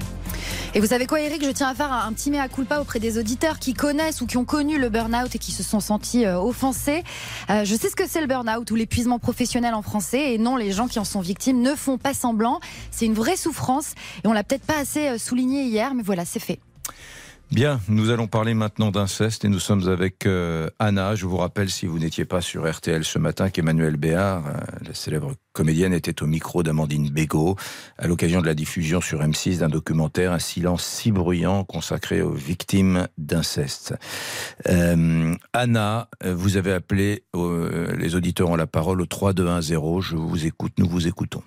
Et 0.72 0.78
vous 0.78 0.86
savez 0.86 1.08
quoi, 1.08 1.20
Eric 1.20 1.44
Je 1.44 1.50
tiens 1.50 1.68
à 1.68 1.74
faire 1.74 1.92
un 1.92 2.12
petit 2.12 2.30
mea 2.30 2.46
culpa 2.48 2.80
auprès 2.80 3.00
des 3.00 3.18
auditeurs 3.18 3.58
qui 3.58 3.74
connaissent 3.74 4.20
ou 4.20 4.26
qui 4.26 4.36
ont 4.36 4.44
connu 4.44 4.78
le 4.78 4.88
burn-out 4.88 5.34
et 5.34 5.38
qui 5.38 5.50
se 5.50 5.64
sont 5.64 5.80
sentis 5.80 6.24
euh, 6.24 6.38
offensés. 6.38 7.02
Euh, 7.50 7.64
je 7.64 7.74
sais 7.74 7.90
ce 7.90 7.96
que 7.96 8.06
c'est 8.06 8.20
le 8.20 8.28
burn-out 8.28 8.70
ou 8.70 8.76
l'épuisement 8.76 9.18
professionnel 9.18 9.74
en 9.74 9.82
français. 9.82 10.32
Et 10.32 10.38
non, 10.38 10.54
les 10.54 10.70
gens 10.70 10.86
qui 10.86 11.00
en 11.00 11.04
sont 11.04 11.20
victimes 11.20 11.60
ne 11.60 11.74
font 11.74 11.98
pas 11.98 12.14
semblant. 12.14 12.60
C'est 12.92 13.06
une 13.06 13.14
vraie 13.14 13.36
souffrance 13.36 13.94
et 14.22 14.28
on 14.28 14.32
l'a 14.32 14.44
peut-être 14.44 14.64
pas 14.64 14.78
assez 14.78 15.08
euh, 15.08 15.18
souligné 15.18 15.64
hier, 15.64 15.92
mais 15.92 16.04
voilà, 16.04 16.24
c'est 16.24 16.38
fait. 16.38 16.60
Bien, 17.52 17.80
nous 17.88 18.10
allons 18.10 18.28
parler 18.28 18.54
maintenant 18.54 18.92
d'inceste 18.92 19.44
et 19.44 19.48
nous 19.48 19.58
sommes 19.58 19.88
avec 19.88 20.24
euh, 20.24 20.70
Anna. 20.78 21.16
Je 21.16 21.26
vous 21.26 21.36
rappelle, 21.36 21.68
si 21.68 21.86
vous 21.86 21.98
n'étiez 21.98 22.24
pas 22.24 22.40
sur 22.40 22.70
RTL 22.70 23.02
ce 23.02 23.18
matin, 23.18 23.50
qu'Emmanuel 23.50 23.96
Béard, 23.96 24.46
euh, 24.46 24.52
la 24.86 24.94
célèbre 24.94 25.32
comédienne, 25.52 25.92
était 25.92 26.22
au 26.22 26.26
micro 26.28 26.62
d'Amandine 26.62 27.10
Bégaud 27.10 27.56
à 27.98 28.06
l'occasion 28.06 28.40
de 28.40 28.46
la 28.46 28.54
diffusion 28.54 29.00
sur 29.00 29.20
M6 29.20 29.58
d'un 29.58 29.68
documentaire 29.68 30.30
Un 30.30 30.38
silence 30.38 30.84
si 30.84 31.10
bruyant 31.10 31.64
consacré 31.64 32.22
aux 32.22 32.30
victimes 32.30 33.08
d'inceste. 33.18 33.96
Euh, 34.68 35.34
Anna, 35.52 36.06
vous 36.24 36.56
avez 36.56 36.72
appelé, 36.72 37.24
les 37.34 38.14
auditeurs 38.14 38.50
ont 38.50 38.56
la 38.56 38.68
parole 38.68 39.00
au 39.00 39.06
3210. 39.06 40.00
Je 40.02 40.14
vous 40.14 40.46
écoute, 40.46 40.74
nous 40.78 40.88
vous 40.88 41.08
écoutons. 41.08 41.42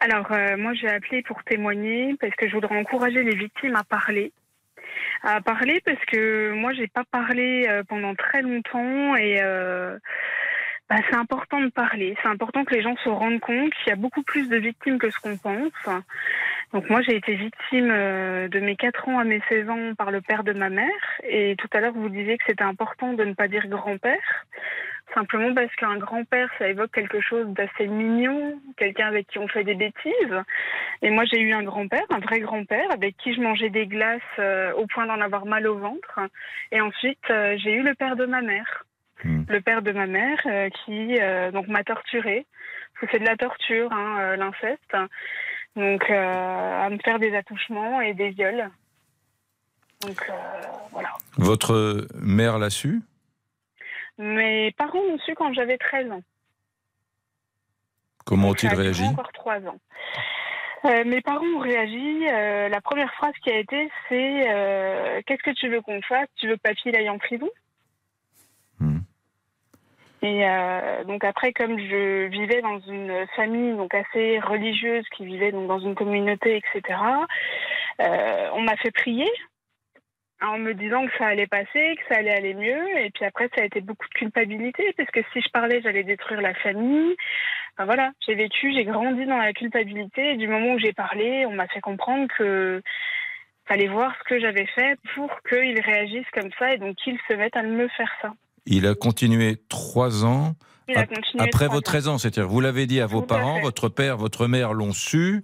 Alors, 0.00 0.26
moi, 0.58 0.74
j'ai 0.74 0.88
appelé 0.88 1.22
pour 1.22 1.44
témoigner 1.44 2.16
parce 2.20 2.34
que 2.34 2.48
je 2.48 2.54
voudrais 2.54 2.76
encourager 2.76 3.22
les 3.22 3.36
victimes 3.36 3.76
à 3.76 3.84
parler 3.84 4.32
à 5.24 5.40
parler 5.40 5.80
parce 5.84 6.04
que 6.04 6.52
moi 6.52 6.72
j'ai 6.74 6.86
pas 6.86 7.04
parlé 7.10 7.66
euh, 7.68 7.82
pendant 7.88 8.14
très 8.14 8.42
longtemps 8.42 9.16
et 9.16 9.38
euh, 9.40 9.98
bah, 10.90 10.96
c'est 11.08 11.16
important 11.16 11.60
de 11.62 11.70
parler. 11.70 12.14
C'est 12.22 12.28
important 12.28 12.64
que 12.64 12.74
les 12.74 12.82
gens 12.82 12.94
se 12.98 13.08
rendent 13.08 13.40
compte 13.40 13.72
qu'il 13.74 13.88
y 13.88 13.92
a 13.92 13.96
beaucoup 13.96 14.22
plus 14.22 14.48
de 14.48 14.56
victimes 14.56 14.98
que 14.98 15.10
ce 15.10 15.18
qu'on 15.18 15.38
pense. 15.38 15.72
Donc 16.74 16.90
moi 16.90 17.00
j'ai 17.00 17.16
été 17.16 17.34
victime 17.34 17.88
euh, 17.90 18.48
de 18.48 18.60
mes 18.60 18.76
4 18.76 19.08
ans 19.08 19.18
à 19.18 19.24
mes 19.24 19.40
16 19.48 19.70
ans 19.70 19.94
par 19.96 20.10
le 20.10 20.20
père 20.20 20.44
de 20.44 20.52
ma 20.52 20.68
mère 20.68 20.90
et 21.22 21.56
tout 21.56 21.68
à 21.72 21.80
l'heure 21.80 21.94
vous 21.94 22.10
disiez 22.10 22.36
que 22.36 22.44
c'était 22.46 22.64
important 22.64 23.14
de 23.14 23.24
ne 23.24 23.32
pas 23.32 23.48
dire 23.48 23.66
grand-père 23.66 24.44
simplement 25.14 25.54
parce 25.54 25.74
qu'un 25.76 25.96
grand-père, 25.96 26.50
ça 26.58 26.68
évoque 26.68 26.90
quelque 26.92 27.20
chose 27.20 27.46
d'assez 27.48 27.86
mignon, 27.86 28.60
quelqu'un 28.76 29.06
avec 29.06 29.28
qui 29.28 29.38
on 29.38 29.48
fait 29.48 29.64
des 29.64 29.74
bêtises. 29.74 30.42
Et 31.02 31.10
moi, 31.10 31.24
j'ai 31.24 31.40
eu 31.40 31.52
un 31.52 31.62
grand-père, 31.62 32.04
un 32.10 32.18
vrai 32.18 32.40
grand-père, 32.40 32.90
avec 32.90 33.16
qui 33.16 33.34
je 33.34 33.40
mangeais 33.40 33.70
des 33.70 33.86
glaces 33.86 34.20
euh, 34.38 34.72
au 34.74 34.86
point 34.86 35.06
d'en 35.06 35.20
avoir 35.20 35.46
mal 35.46 35.66
au 35.66 35.78
ventre. 35.78 36.20
Et 36.72 36.80
ensuite, 36.80 37.30
euh, 37.30 37.56
j'ai 37.58 37.72
eu 37.72 37.82
le 37.82 37.94
père 37.94 38.16
de 38.16 38.26
ma 38.26 38.42
mère. 38.42 38.84
Hmm. 39.22 39.44
Le 39.48 39.60
père 39.60 39.82
de 39.82 39.92
ma 39.92 40.06
mère 40.06 40.40
euh, 40.46 40.68
qui 40.84 41.16
donc 41.52 41.68
m'a 41.68 41.84
torturée. 41.84 42.46
C'est 43.10 43.18
de 43.18 43.24
la 43.24 43.36
torture, 43.36 43.92
hein, 43.92 44.36
l'inceste. 44.36 44.96
Donc, 45.76 46.08
à 46.10 46.88
me 46.90 46.98
faire 47.04 47.18
des 47.18 47.34
attouchements 47.34 48.00
et 48.00 48.14
des 48.14 48.30
viols. 48.30 48.70
Donc, 50.02 50.30
voilà. 50.92 51.10
Votre 51.36 52.06
mère 52.14 52.58
l'a 52.58 52.70
su? 52.70 53.00
Mes 54.18 54.72
parents 54.72 54.98
ont 54.98 55.18
su 55.18 55.34
quand 55.34 55.52
j'avais 55.52 55.78
13 55.78 56.10
ans. 56.12 56.22
Comment 58.24 58.50
ont-ils 58.50 58.72
réagi 58.72 59.04
encore 59.04 59.32
3 59.32 59.66
ans. 59.66 59.78
Euh, 60.84 61.04
mes 61.04 61.20
parents 61.22 61.46
ont 61.46 61.60
réagi. 61.60 62.26
Euh, 62.28 62.68
la 62.68 62.80
première 62.80 63.12
phrase 63.14 63.32
qui 63.42 63.50
a 63.50 63.58
été, 63.58 63.90
c'est 64.08 64.50
euh, 64.50 65.20
Qu'est-ce 65.26 65.42
que 65.42 65.54
tu 65.54 65.68
veux 65.68 65.80
qu'on 65.80 66.00
fasse? 66.02 66.28
Tu 66.36 66.48
veux 66.48 66.56
que 66.56 66.62
papy 66.62 66.94
aille 66.94 67.08
en 67.08 67.18
prison? 67.18 67.48
Hmm. 68.80 68.98
Et 70.22 70.46
donc 71.06 71.22
après, 71.22 71.52
comme 71.52 71.78
je 71.78 72.28
vivais 72.28 72.62
dans 72.62 72.80
une 72.80 73.26
famille 73.36 73.76
donc 73.76 73.94
assez 73.94 74.40
religieuse 74.40 75.04
qui 75.14 75.26
vivait 75.26 75.52
donc 75.52 75.68
dans 75.68 75.78
une 75.78 75.94
communauté, 75.94 76.56
etc., 76.56 76.98
on 77.98 78.62
m'a 78.62 78.76
fait 78.76 78.90
prier 78.90 79.30
en 80.48 80.58
me 80.58 80.74
disant 80.74 81.06
que 81.06 81.12
ça 81.18 81.26
allait 81.26 81.46
passer, 81.46 81.96
que 81.96 82.14
ça 82.14 82.20
allait 82.20 82.34
aller 82.34 82.54
mieux. 82.54 82.98
Et 82.98 83.10
puis 83.10 83.24
après, 83.24 83.48
ça 83.54 83.62
a 83.62 83.64
été 83.64 83.80
beaucoup 83.80 84.08
de 84.08 84.14
culpabilité, 84.14 84.92
parce 84.96 85.10
que 85.10 85.20
si 85.32 85.40
je 85.40 85.48
parlais, 85.50 85.80
j'allais 85.82 86.04
détruire 86.04 86.40
la 86.40 86.54
famille. 86.54 87.14
Enfin, 87.72 87.86
voilà, 87.86 88.12
j'ai 88.26 88.34
vécu, 88.34 88.72
j'ai 88.72 88.84
grandi 88.84 89.26
dans 89.26 89.38
la 89.38 89.52
culpabilité. 89.52 90.32
Et 90.32 90.36
du 90.36 90.48
moment 90.48 90.74
où 90.74 90.78
j'ai 90.78 90.92
parlé, 90.92 91.46
on 91.46 91.52
m'a 91.52 91.66
fait 91.68 91.80
comprendre 91.80 92.28
que 92.36 92.82
fallait 93.66 93.88
voir 93.88 94.14
ce 94.18 94.24
que 94.28 94.40
j'avais 94.40 94.66
fait 94.66 94.98
pour 95.14 95.30
qu'ils 95.48 95.80
réagissent 95.80 96.30
comme 96.32 96.50
ça 96.58 96.74
et 96.74 96.78
donc 96.78 96.96
qu'ils 96.96 97.18
se 97.28 97.34
mettent 97.34 97.56
à 97.56 97.62
me 97.62 97.88
faire 97.88 98.10
ça. 98.20 98.32
Il 98.66 98.86
a 98.86 98.94
continué 98.94 99.56
trois 99.68 100.24
ans 100.24 100.54
après 101.38 101.68
vos 101.68 101.80
13 101.80 102.08
ans, 102.08 102.18
c'est-à-dire 102.18 102.46
vous 102.46 102.60
l'avez 102.60 102.86
dit 102.86 103.00
à 103.00 103.06
vos 103.06 103.22
parents, 103.22 103.60
votre 103.60 103.88
père, 103.88 104.16
votre 104.16 104.46
mère 104.46 104.72
l'ont 104.72 104.92
su, 104.92 105.42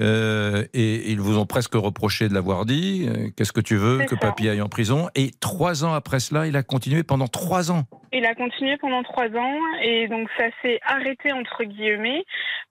euh, 0.00 0.64
et 0.74 1.10
ils 1.10 1.20
vous 1.20 1.38
ont 1.38 1.46
presque 1.46 1.74
reproché 1.74 2.28
de 2.28 2.34
l'avoir 2.34 2.64
dit. 2.64 3.06
Euh, 3.08 3.28
qu'est-ce 3.36 3.52
que 3.52 3.60
tu 3.60 3.76
veux 3.76 4.04
que 4.04 4.14
papy 4.14 4.48
aille 4.48 4.60
en 4.60 4.68
prison? 4.68 5.08
Et 5.14 5.30
trois 5.40 5.84
ans 5.84 5.94
après 5.94 6.20
cela, 6.20 6.46
il 6.46 6.56
a 6.56 6.62
continué 6.62 7.02
pendant 7.02 7.28
trois 7.28 7.70
ans. 7.70 7.84
Il 8.12 8.26
a 8.26 8.34
continué 8.34 8.76
pendant 8.76 9.02
trois 9.02 9.28
ans, 9.28 9.58
et 9.82 10.08
donc 10.08 10.28
ça 10.36 10.46
s'est 10.62 10.80
arrêté 10.84 11.32
entre 11.32 11.64
guillemets 11.64 12.24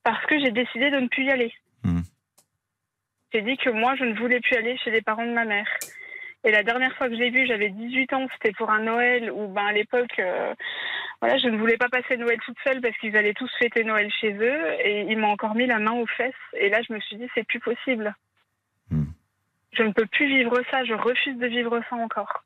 parce 0.03 0.25
que 0.25 0.39
j'ai 0.39 0.51
décidé 0.51 0.91
de 0.91 0.97
ne 0.97 1.07
plus 1.07 1.25
y 1.25 1.31
aller. 1.31 1.53
Hmm. 1.83 2.01
J'ai 3.33 3.41
dit 3.41 3.55
que 3.57 3.69
moi, 3.69 3.95
je 3.97 4.03
ne 4.03 4.13
voulais 4.19 4.39
plus 4.41 4.57
aller 4.57 4.77
chez 4.83 4.91
les 4.91 5.01
parents 5.01 5.25
de 5.25 5.31
ma 5.31 5.45
mère. 5.45 5.67
Et 6.43 6.51
la 6.51 6.63
dernière 6.63 6.95
fois 6.95 7.07
que 7.07 7.15
je 7.15 7.19
l'ai 7.19 7.29
vu, 7.29 7.45
j'avais 7.45 7.69
18 7.69 8.13
ans, 8.13 8.27
c'était 8.33 8.53
pour 8.53 8.71
un 8.71 8.81
Noël 8.81 9.31
où, 9.31 9.47
ben, 9.47 9.65
à 9.65 9.71
l'époque, 9.73 10.17
euh, 10.17 10.53
voilà, 11.21 11.37
je 11.37 11.47
ne 11.47 11.57
voulais 11.57 11.77
pas 11.77 11.89
passer 11.89 12.17
Noël 12.17 12.39
toute 12.43 12.57
seule 12.63 12.81
parce 12.81 12.97
qu'ils 12.97 13.15
allaient 13.15 13.35
tous 13.35 13.51
fêter 13.59 13.83
Noël 13.83 14.11
chez 14.11 14.33
eux 14.33 14.73
et 14.83 15.01
ils 15.01 15.17
m'ont 15.17 15.29
encore 15.29 15.53
mis 15.53 15.67
la 15.67 15.77
main 15.77 15.93
aux 15.93 16.07
fesses. 16.07 16.33
Et 16.53 16.69
là, 16.69 16.81
je 16.81 16.93
me 16.93 16.99
suis 16.99 17.17
dit, 17.17 17.27
c'est 17.35 17.45
plus 17.45 17.59
possible. 17.59 18.15
Hmm. 18.89 19.11
Je 19.73 19.83
ne 19.83 19.91
peux 19.93 20.07
plus 20.07 20.27
vivre 20.27 20.59
ça, 20.71 20.83
je 20.83 20.95
refuse 20.95 21.37
de 21.37 21.47
vivre 21.47 21.79
ça 21.89 21.95
encore. 21.95 22.43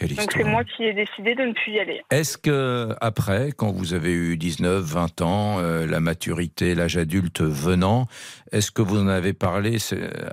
Donc 0.00 0.32
c'est 0.32 0.44
moi 0.44 0.64
qui 0.64 0.84
ai 0.84 0.92
décidé 0.92 1.34
de 1.34 1.42
ne 1.42 1.52
plus 1.52 1.72
y 1.72 1.80
aller. 1.80 2.02
Est-ce 2.10 2.36
que 2.36 2.88
après, 3.00 3.52
quand 3.56 3.70
vous 3.70 3.94
avez 3.94 4.12
eu 4.12 4.36
19, 4.36 4.82
20 4.82 5.22
ans, 5.22 5.58
euh, 5.58 5.86
la 5.86 6.00
maturité, 6.00 6.74
l'âge 6.74 6.96
adulte 6.96 7.42
venant, 7.42 8.06
est-ce 8.52 8.70
que 8.70 8.82
vous 8.82 9.00
en 9.00 9.08
avez 9.08 9.32
parlé 9.32 9.78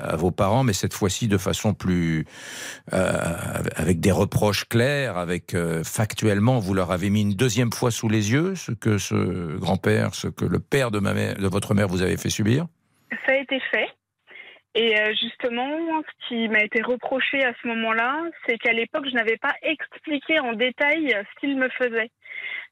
à 0.01 0.15
vos 0.15 0.31
parents, 0.31 0.63
mais 0.63 0.73
cette 0.73 0.93
fois-ci 0.93 1.27
de 1.27 1.37
façon 1.37 1.73
plus 1.73 2.25
euh, 2.93 3.13
avec 3.75 3.99
des 3.99 4.11
reproches 4.11 4.67
clairs, 4.67 5.17
avec 5.17 5.53
euh, 5.53 5.83
factuellement, 5.83 6.59
vous 6.59 6.73
leur 6.73 6.91
avez 6.91 7.09
mis 7.09 7.21
une 7.21 7.35
deuxième 7.35 7.71
fois 7.71 7.91
sous 7.91 8.09
les 8.09 8.31
yeux 8.31 8.55
ce 8.55 8.71
que 8.71 8.97
ce 8.97 9.57
grand-père, 9.57 10.15
ce 10.15 10.27
que 10.27 10.45
le 10.45 10.59
père 10.59 10.91
de 10.91 10.99
ma 10.99 11.13
mère, 11.13 11.35
de 11.35 11.47
votre 11.47 11.73
mère 11.73 11.87
vous 11.87 12.01
avait 12.01 12.17
fait 12.17 12.29
subir? 12.29 12.65
Ça 13.25 13.33
a 13.33 13.35
été 13.35 13.59
fait. 13.71 13.87
Et 14.73 14.97
euh, 14.99 15.13
justement, 15.21 16.01
ce 16.01 16.27
qui 16.27 16.47
m'a 16.47 16.63
été 16.63 16.81
reproché 16.81 17.43
à 17.43 17.53
ce 17.61 17.67
moment-là, 17.67 18.21
c'est 18.45 18.57
qu'à 18.57 18.71
l'époque, 18.71 19.05
je 19.09 19.15
n'avais 19.15 19.37
pas 19.37 19.53
expliqué 19.61 20.39
en 20.39 20.53
détail 20.53 21.09
ce 21.09 21.39
qu'il 21.39 21.57
me 21.57 21.67
faisait. 21.69 22.09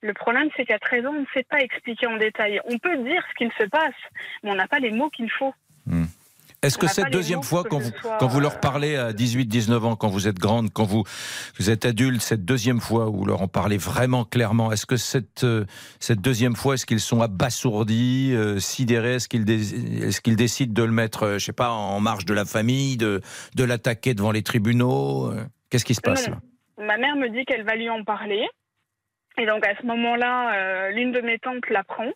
Le 0.01 0.13
problème, 0.13 0.49
c'est 0.55 0.65
qu'à 0.65 0.79
13 0.79 1.05
ans, 1.05 1.13
on 1.15 1.21
ne 1.21 1.25
sait 1.33 1.43
pas 1.43 1.59
expliquer 1.59 2.07
en 2.07 2.15
détail. 2.15 2.61
On 2.65 2.77
peut 2.77 2.95
dire 2.97 3.23
ce 3.29 3.35
qu'il 3.35 3.51
se 3.51 3.65
passe, 3.65 3.99
mais 4.43 4.51
on 4.51 4.55
n'a 4.55 4.67
pas 4.67 4.79
les 4.79 4.91
mots 4.91 5.09
qu'il 5.09 5.29
faut. 5.29 5.53
Est-ce 6.61 6.77
que 6.77 6.87
cette 6.87 7.11
deuxième 7.11 7.41
fois, 7.43 7.63
quand 7.63 7.79
vous, 7.79 7.91
quand 8.19 8.27
vous 8.27 8.39
euh, 8.39 8.41
leur 8.41 8.59
parlez 8.59 8.97
à 8.97 9.13
18, 9.13 9.45
19 9.45 9.85
ans, 9.85 9.95
quand 9.95 10.09
vous 10.09 10.27
êtes 10.27 10.37
grande, 10.39 10.71
quand 10.73 10.83
vous, 10.83 11.03
vous 11.57 11.69
êtes 11.69 11.85
adulte, 11.85 12.21
cette 12.21 12.43
deuxième 12.43 12.81
fois 12.81 13.07
où 13.09 13.19
vous 13.19 13.25
leur 13.25 13.41
en 13.41 13.47
parlez 13.47 13.77
vraiment 13.77 14.25
clairement, 14.25 14.71
est-ce 14.73 14.85
que 14.85 14.97
cette, 14.97 15.45
euh, 15.45 15.65
cette 15.99 16.19
deuxième 16.19 16.57
fois, 16.57 16.73
est-ce 16.73 16.85
qu'ils 16.85 16.99
sont 16.99 17.21
abasourdis, 17.21 18.33
euh, 18.33 18.59
sidérés? 18.59 19.15
Est-ce 19.15 19.29
qu'ils 19.29 19.45
dé- 19.45 20.35
décident 20.35 20.73
de 20.73 20.83
le 20.83 20.91
mettre, 20.91 21.33
je 21.37 21.45
sais 21.45 21.53
pas, 21.53 21.69
en 21.71 21.99
marge 22.01 22.25
de 22.25 22.33
la 22.33 22.43
famille, 22.45 22.97
de, 22.97 23.21
de 23.55 23.63
l'attaquer 23.63 24.13
devant 24.13 24.31
les 24.31 24.43
tribunaux 24.43 25.31
Qu'est-ce 25.69 25.85
qui 25.85 25.95
se 25.95 26.01
passe 26.01 26.27
là? 26.27 26.39
Ma 26.77 26.97
mère 26.97 27.15
me 27.15 27.29
dit 27.29 27.45
qu'elle 27.45 27.63
va 27.63 27.75
lui 27.75 27.89
en 27.89 28.03
parler. 28.03 28.47
Et 29.37 29.45
donc 29.45 29.65
à 29.65 29.75
ce 29.79 29.85
moment-là, 29.85 30.53
euh, 30.55 30.89
l'une 30.91 31.11
de 31.11 31.21
mes 31.21 31.37
tantes 31.39 31.69
l'apprend. 31.69 32.09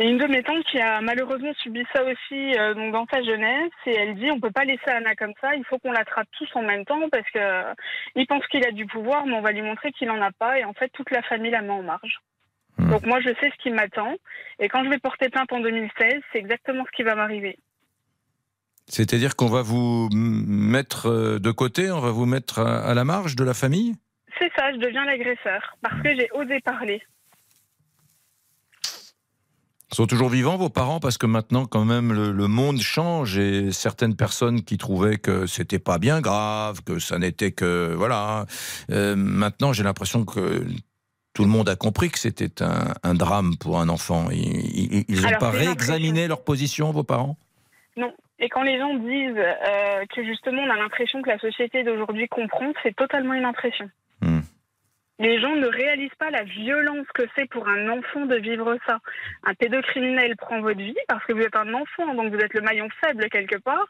Et 0.00 0.08
une 0.08 0.18
de 0.18 0.26
mes 0.26 0.44
tantes 0.44 0.64
qui 0.64 0.78
a 0.78 1.00
malheureusement 1.00 1.52
subi 1.54 1.84
ça 1.92 2.04
aussi 2.04 2.56
euh, 2.56 2.72
donc 2.74 2.92
dans 2.92 3.06
sa 3.12 3.20
jeunesse, 3.20 3.72
et 3.84 3.96
elle 3.96 4.14
dit 4.14 4.30
on 4.30 4.38
peut 4.38 4.52
pas 4.52 4.64
laisser 4.64 4.88
Anna 4.88 5.16
comme 5.16 5.32
ça, 5.40 5.56
il 5.56 5.64
faut 5.64 5.78
qu'on 5.78 5.90
l'attrape 5.90 6.28
tous 6.38 6.48
en 6.54 6.62
même 6.62 6.84
temps 6.84 7.08
parce 7.10 7.28
que 7.30 7.38
euh, 7.38 7.74
il 8.14 8.26
pense 8.28 8.46
qu'il 8.46 8.64
a 8.64 8.70
du 8.70 8.86
pouvoir, 8.86 9.26
mais 9.26 9.34
on 9.34 9.40
va 9.40 9.50
lui 9.50 9.62
montrer 9.62 9.90
qu'il 9.90 10.08
en 10.10 10.22
a 10.22 10.30
pas, 10.30 10.60
et 10.60 10.64
en 10.64 10.72
fait 10.72 10.88
toute 10.90 11.10
la 11.10 11.22
famille 11.22 11.50
la 11.50 11.62
met 11.62 11.70
en 11.70 11.82
marge. 11.82 12.20
Donc 12.78 13.04
moi 13.04 13.18
je 13.20 13.30
sais 13.40 13.50
ce 13.50 13.60
qui 13.60 13.70
m'attend, 13.70 14.14
et 14.60 14.68
quand 14.68 14.84
je 14.84 14.88
vais 14.88 14.98
porter 14.98 15.30
plainte 15.30 15.52
en 15.52 15.58
2016, 15.58 15.90
c'est 16.32 16.38
exactement 16.38 16.84
ce 16.86 16.96
qui 16.96 17.02
va 17.02 17.16
m'arriver. 17.16 17.58
C'est-à-dire 18.86 19.34
qu'on 19.34 19.48
va 19.48 19.62
vous 19.62 20.08
mettre 20.12 21.06
euh, 21.06 21.38
de 21.40 21.50
côté, 21.50 21.90
on 21.90 22.00
va 22.00 22.12
vous 22.12 22.24
mettre 22.24 22.60
à, 22.60 22.88
à 22.88 22.94
la 22.94 23.04
marge 23.04 23.34
de 23.34 23.42
la 23.42 23.52
famille? 23.52 23.94
C'est 24.38 24.52
ça, 24.56 24.72
je 24.72 24.78
deviens 24.78 25.04
l'agresseur 25.04 25.76
parce 25.82 26.00
que 26.02 26.14
j'ai 26.14 26.28
osé 26.32 26.60
parler. 26.60 27.02
Ils 29.90 29.94
sont 29.94 30.06
toujours 30.06 30.28
vivants, 30.28 30.58
vos 30.58 30.68
parents, 30.68 31.00
parce 31.00 31.16
que 31.16 31.24
maintenant, 31.26 31.64
quand 31.64 31.84
même, 31.86 32.12
le, 32.12 32.30
le 32.30 32.46
monde 32.46 32.78
change 32.80 33.38
et 33.38 33.72
certaines 33.72 34.16
personnes 34.16 34.62
qui 34.62 34.76
trouvaient 34.76 35.16
que 35.16 35.46
c'était 35.46 35.78
pas 35.78 35.98
bien 35.98 36.20
grave, 36.20 36.82
que 36.84 36.98
ça 36.98 37.18
n'était 37.18 37.52
que. 37.52 37.94
Voilà. 37.96 38.44
Euh, 38.90 39.16
maintenant, 39.16 39.72
j'ai 39.72 39.82
l'impression 39.84 40.26
que 40.26 40.62
tout 41.32 41.42
le 41.42 41.48
monde 41.48 41.68
a 41.70 41.76
compris 41.76 42.10
que 42.10 42.18
c'était 42.18 42.62
un, 42.62 42.92
un 43.02 43.14
drame 43.14 43.56
pour 43.56 43.80
un 43.80 43.88
enfant. 43.88 44.28
Ils- 44.30 45.04
n'ont 45.22 45.38
pas 45.38 45.50
réexaminé 45.50 46.28
leur 46.28 46.44
position, 46.44 46.90
vos 46.90 47.04
parents? 47.04 47.38
Non. 47.96 48.12
Et 48.40 48.48
quand 48.50 48.62
les 48.62 48.78
gens 48.78 48.94
disent 48.94 49.36
euh, 49.38 50.04
que 50.14 50.22
justement 50.24 50.62
on 50.62 50.70
a 50.70 50.76
l'impression 50.76 51.22
que 51.22 51.28
la 51.30 51.38
société 51.38 51.82
d'aujourd'hui 51.82 52.28
comprend, 52.28 52.72
c'est 52.82 52.94
totalement 52.94 53.34
une 53.34 53.44
impression. 53.44 53.88
Hmm. 54.20 54.40
Les 55.20 55.40
gens 55.40 55.56
ne 55.56 55.66
réalisent 55.66 56.14
pas 56.18 56.30
la 56.30 56.44
violence 56.44 57.06
que 57.14 57.22
c'est 57.36 57.48
pour 57.50 57.66
un 57.68 57.88
enfant 57.88 58.26
de 58.26 58.36
vivre 58.36 58.76
ça. 58.86 58.98
Un 59.44 59.54
pédocriminel 59.54 60.36
prend 60.36 60.60
votre 60.60 60.78
vie 60.78 60.94
parce 61.08 61.24
que 61.24 61.32
vous 61.32 61.40
êtes 61.42 61.56
un 61.56 61.74
enfant, 61.74 62.14
donc 62.14 62.32
vous 62.32 62.38
êtes 62.38 62.54
le 62.54 62.60
maillon 62.60 62.88
faible 63.04 63.28
quelque 63.28 63.56
part. 63.56 63.88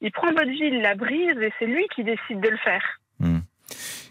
Il 0.00 0.10
prend 0.10 0.28
votre 0.32 0.48
vie, 0.50 0.58
il 0.72 0.80
la 0.82 0.94
brise 0.96 1.38
et 1.40 1.52
c'est 1.58 1.66
lui 1.66 1.86
qui 1.94 2.02
décide 2.02 2.40
de 2.40 2.48
le 2.48 2.56
faire. 2.58 2.82
Hmm. 3.20 3.38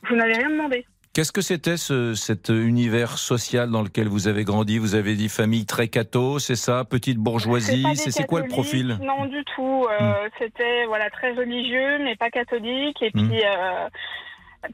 Vous 0.09 0.15
n'avez 0.15 0.33
rien 0.33 0.49
demandé. 0.49 0.85
Qu'est-ce 1.13 1.31
que 1.31 1.41
c'était 1.41 1.77
ce, 1.77 2.15
cet 2.15 2.49
univers 2.49 3.19
social 3.19 3.69
dans 3.69 3.83
lequel 3.83 4.07
vous 4.07 4.27
avez 4.27 4.45
grandi? 4.45 4.79
Vous 4.79 4.95
avez 4.95 5.13
dit 5.15 5.29
famille 5.29 5.65
très 5.67 5.87
catho, 5.87 6.39
c'est 6.39 6.55
ça? 6.55 6.85
Petite 6.89 7.17
bourgeoisie? 7.17 7.85
C'est 7.95 8.25
quoi 8.25 8.39
le 8.41 8.47
profil? 8.47 8.97
Hmm. 8.99 9.05
Non, 9.05 9.25
du 9.25 9.43
tout. 9.55 9.85
Euh, 9.91 10.29
C'était 10.39 10.85
voilà 10.85 11.09
très 11.11 11.31
religieux, 11.33 11.99
mais 11.99 12.15
pas 12.15 12.31
catholique. 12.31 12.99
Et 13.03 13.11
Hmm. 13.13 13.29
puis, 13.29 13.41
euh, 13.45 13.87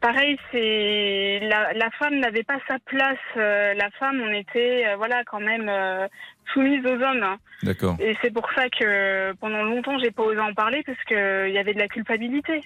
pareil, 0.01 0.37
c'est 0.51 1.39
la, 1.43 1.73
la 1.73 1.89
femme 1.91 2.19
n'avait 2.19 2.43
pas 2.43 2.59
sa 2.67 2.77
place. 2.79 3.17
Euh, 3.37 3.73
la 3.73 3.89
femme, 3.91 4.21
on 4.21 4.31
était 4.33 4.85
euh, 4.87 4.95
voilà 4.97 5.23
quand 5.25 5.39
même 5.39 5.67
euh, 5.69 6.07
soumise 6.53 6.85
aux 6.85 7.01
hommes. 7.01 7.23
hein. 7.23 7.37
D'accord. 7.63 7.95
Et 7.99 8.15
c'est 8.21 8.31
pour 8.33 8.47
ça 8.55 8.69
que 8.69 9.33
pendant 9.33 9.63
longtemps, 9.63 9.97
j'ai 9.99 10.11
pas 10.11 10.23
osé 10.23 10.39
en 10.39 10.53
parler 10.53 10.83
parce 10.85 11.03
que 11.05 11.47
il 11.47 11.53
y 11.53 11.57
avait 11.57 11.73
de 11.73 11.79
la 11.79 11.87
culpabilité. 11.87 12.61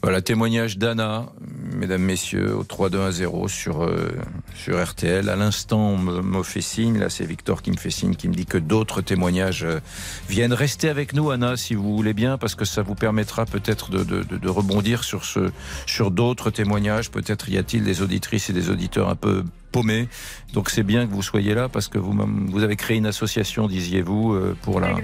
Voilà, 0.00 0.22
témoignage 0.22 0.78
d'Anna, 0.78 1.26
mesdames, 1.74 2.02
messieurs, 2.02 2.54
au 2.56 2.62
3210 2.62 3.48
sur, 3.48 3.82
euh, 3.82 4.10
sur 4.54 4.80
RTL. 4.82 5.28
À 5.28 5.34
l'instant, 5.34 5.80
on 5.80 5.98
me, 5.98 6.42
fait 6.44 6.60
signe, 6.60 6.98
là 6.98 7.10
c'est 7.10 7.24
Victor 7.26 7.62
qui 7.62 7.72
me 7.72 7.76
fait 7.76 7.90
signe, 7.90 8.14
qui 8.14 8.28
me 8.28 8.34
dit 8.34 8.46
que 8.46 8.58
d'autres 8.58 9.00
témoignages 9.00 9.64
euh, 9.64 9.80
viennent. 10.28 10.52
Restez 10.52 10.88
avec 10.88 11.14
nous, 11.14 11.30
Anna, 11.32 11.56
si 11.56 11.74
vous 11.74 11.96
voulez 11.96 12.14
bien, 12.14 12.38
parce 12.38 12.54
que 12.54 12.64
ça 12.64 12.82
vous 12.82 12.94
permettra 12.94 13.44
peut-être 13.44 13.90
de, 13.90 14.04
de- 14.04 14.22
de 14.36 14.48
rebondir 14.48 15.02
sur, 15.02 15.24
ce, 15.24 15.50
sur 15.84 16.12
d'autres 16.12 16.50
témoignages. 16.50 17.10
Peut-être 17.10 17.48
y 17.48 17.58
a-t-il 17.58 17.82
des 17.82 18.00
auditrices 18.00 18.50
et 18.50 18.52
des 18.52 18.70
auditeurs 18.70 19.08
un 19.08 19.16
peu 19.16 19.42
paumés. 19.70 20.08
Donc 20.52 20.70
c'est 20.70 20.82
bien 20.82 21.06
que 21.06 21.12
vous 21.12 21.22
soyez 21.22 21.54
là, 21.54 21.68
parce 21.68 21.88
que 21.88 21.98
vous, 21.98 22.14
vous 22.48 22.62
avez 22.62 22.76
créé 22.76 22.96
une 22.96 23.06
association, 23.06 23.66
disiez-vous, 23.66 24.34
euh, 24.34 24.56
pour 24.62 24.80
la, 24.80 24.94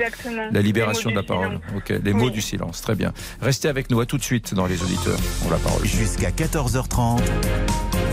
la 0.50 0.60
libération 0.62 1.10
de 1.10 1.16
la 1.16 1.22
parole. 1.22 1.60
silence. 1.68 1.76
Ok, 1.76 1.92
les 2.02 2.12
mots 2.12 2.30
du 2.30 2.40
silence, 2.40 2.80
très 2.80 2.94
bien. 2.94 3.12
Restez 3.40 3.68
avec 3.68 3.90
nous, 3.90 4.00
à 4.00 4.06
tout 4.06 4.18
de 4.18 4.22
suite 4.22 4.54
dans 4.54 4.66
les 4.66 4.82
auditeurs. 4.82 5.18
On 5.46 5.50
la 5.50 5.58
parole. 5.58 5.84
Jusqu'à 5.84 6.30
14h30. 6.30 7.20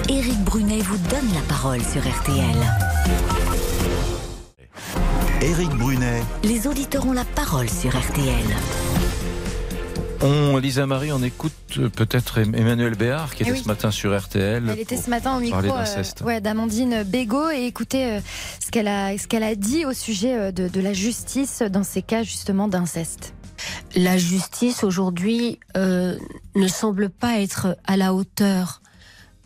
Éric 0.10 0.40
Brunet 0.44 0.80
vous 0.80 0.98
donne 1.10 1.34
la 1.34 1.42
parole 1.48 1.82
sur 1.82 2.02
RTL. 2.02 2.58
Éric 5.42 5.70
Brunet, 5.72 6.22
Les 6.44 6.68
auditeurs 6.68 7.06
ont 7.08 7.14
la 7.14 7.26
parole 7.26 7.70
sur 7.70 7.90
RTL. 7.90 8.46
On, 10.24 10.58
Lisa 10.58 10.86
Marie, 10.86 11.12
on 11.12 11.24
écoute 11.24 11.52
euh, 11.80 11.90
peut-être 11.90 12.40
Em- 12.40 12.54
Emmanuel 12.54 12.94
Béard 12.96 13.34
qui 13.34 13.42
Eh 13.42 13.48
était 13.48 13.52
oui. 13.58 13.64
ce 13.64 13.68
matin 13.68 13.90
sur 13.90 14.16
RTL. 14.18 14.70
Elle 14.70 14.80
était 14.80 14.98
ce 14.98 15.10
matin 15.10 15.36
au 15.36 15.40
micro 15.40 15.54
parler 15.56 15.70
euh, 15.70 15.74
d'inceste. 15.74 16.22
ouais, 16.22 16.40
d'Amandine 16.42 17.02
Bégaud 17.04 17.50
et 17.50 17.66
écoutez 17.66 18.06
euh, 18.06 18.20
ce 18.64 18.70
qu'elle 18.70 18.88
a, 18.88 19.18
ce 19.18 19.28
qu'elle 19.28 19.42
a 19.44 19.56
dit 19.56 19.84
au 19.86 19.94
sujet 19.94 20.38
euh, 20.38 20.52
de, 20.52 20.68
de 20.68 20.80
la 20.82 20.94
justice 20.94 21.64
dans 21.64 21.84
ces 21.84 22.04
cas 22.04 22.22
justement 22.22 22.68
d'inceste. 22.68 23.34
la 23.96 24.18
justice 24.20 24.84
aujourd'hui 24.84 25.60
euh, 25.76 26.16
ne 26.56 26.68
semble 26.68 27.10
pas 27.10 27.40
être 27.40 27.76
à 27.86 27.98
la 27.98 28.14
hauteur 28.14 28.81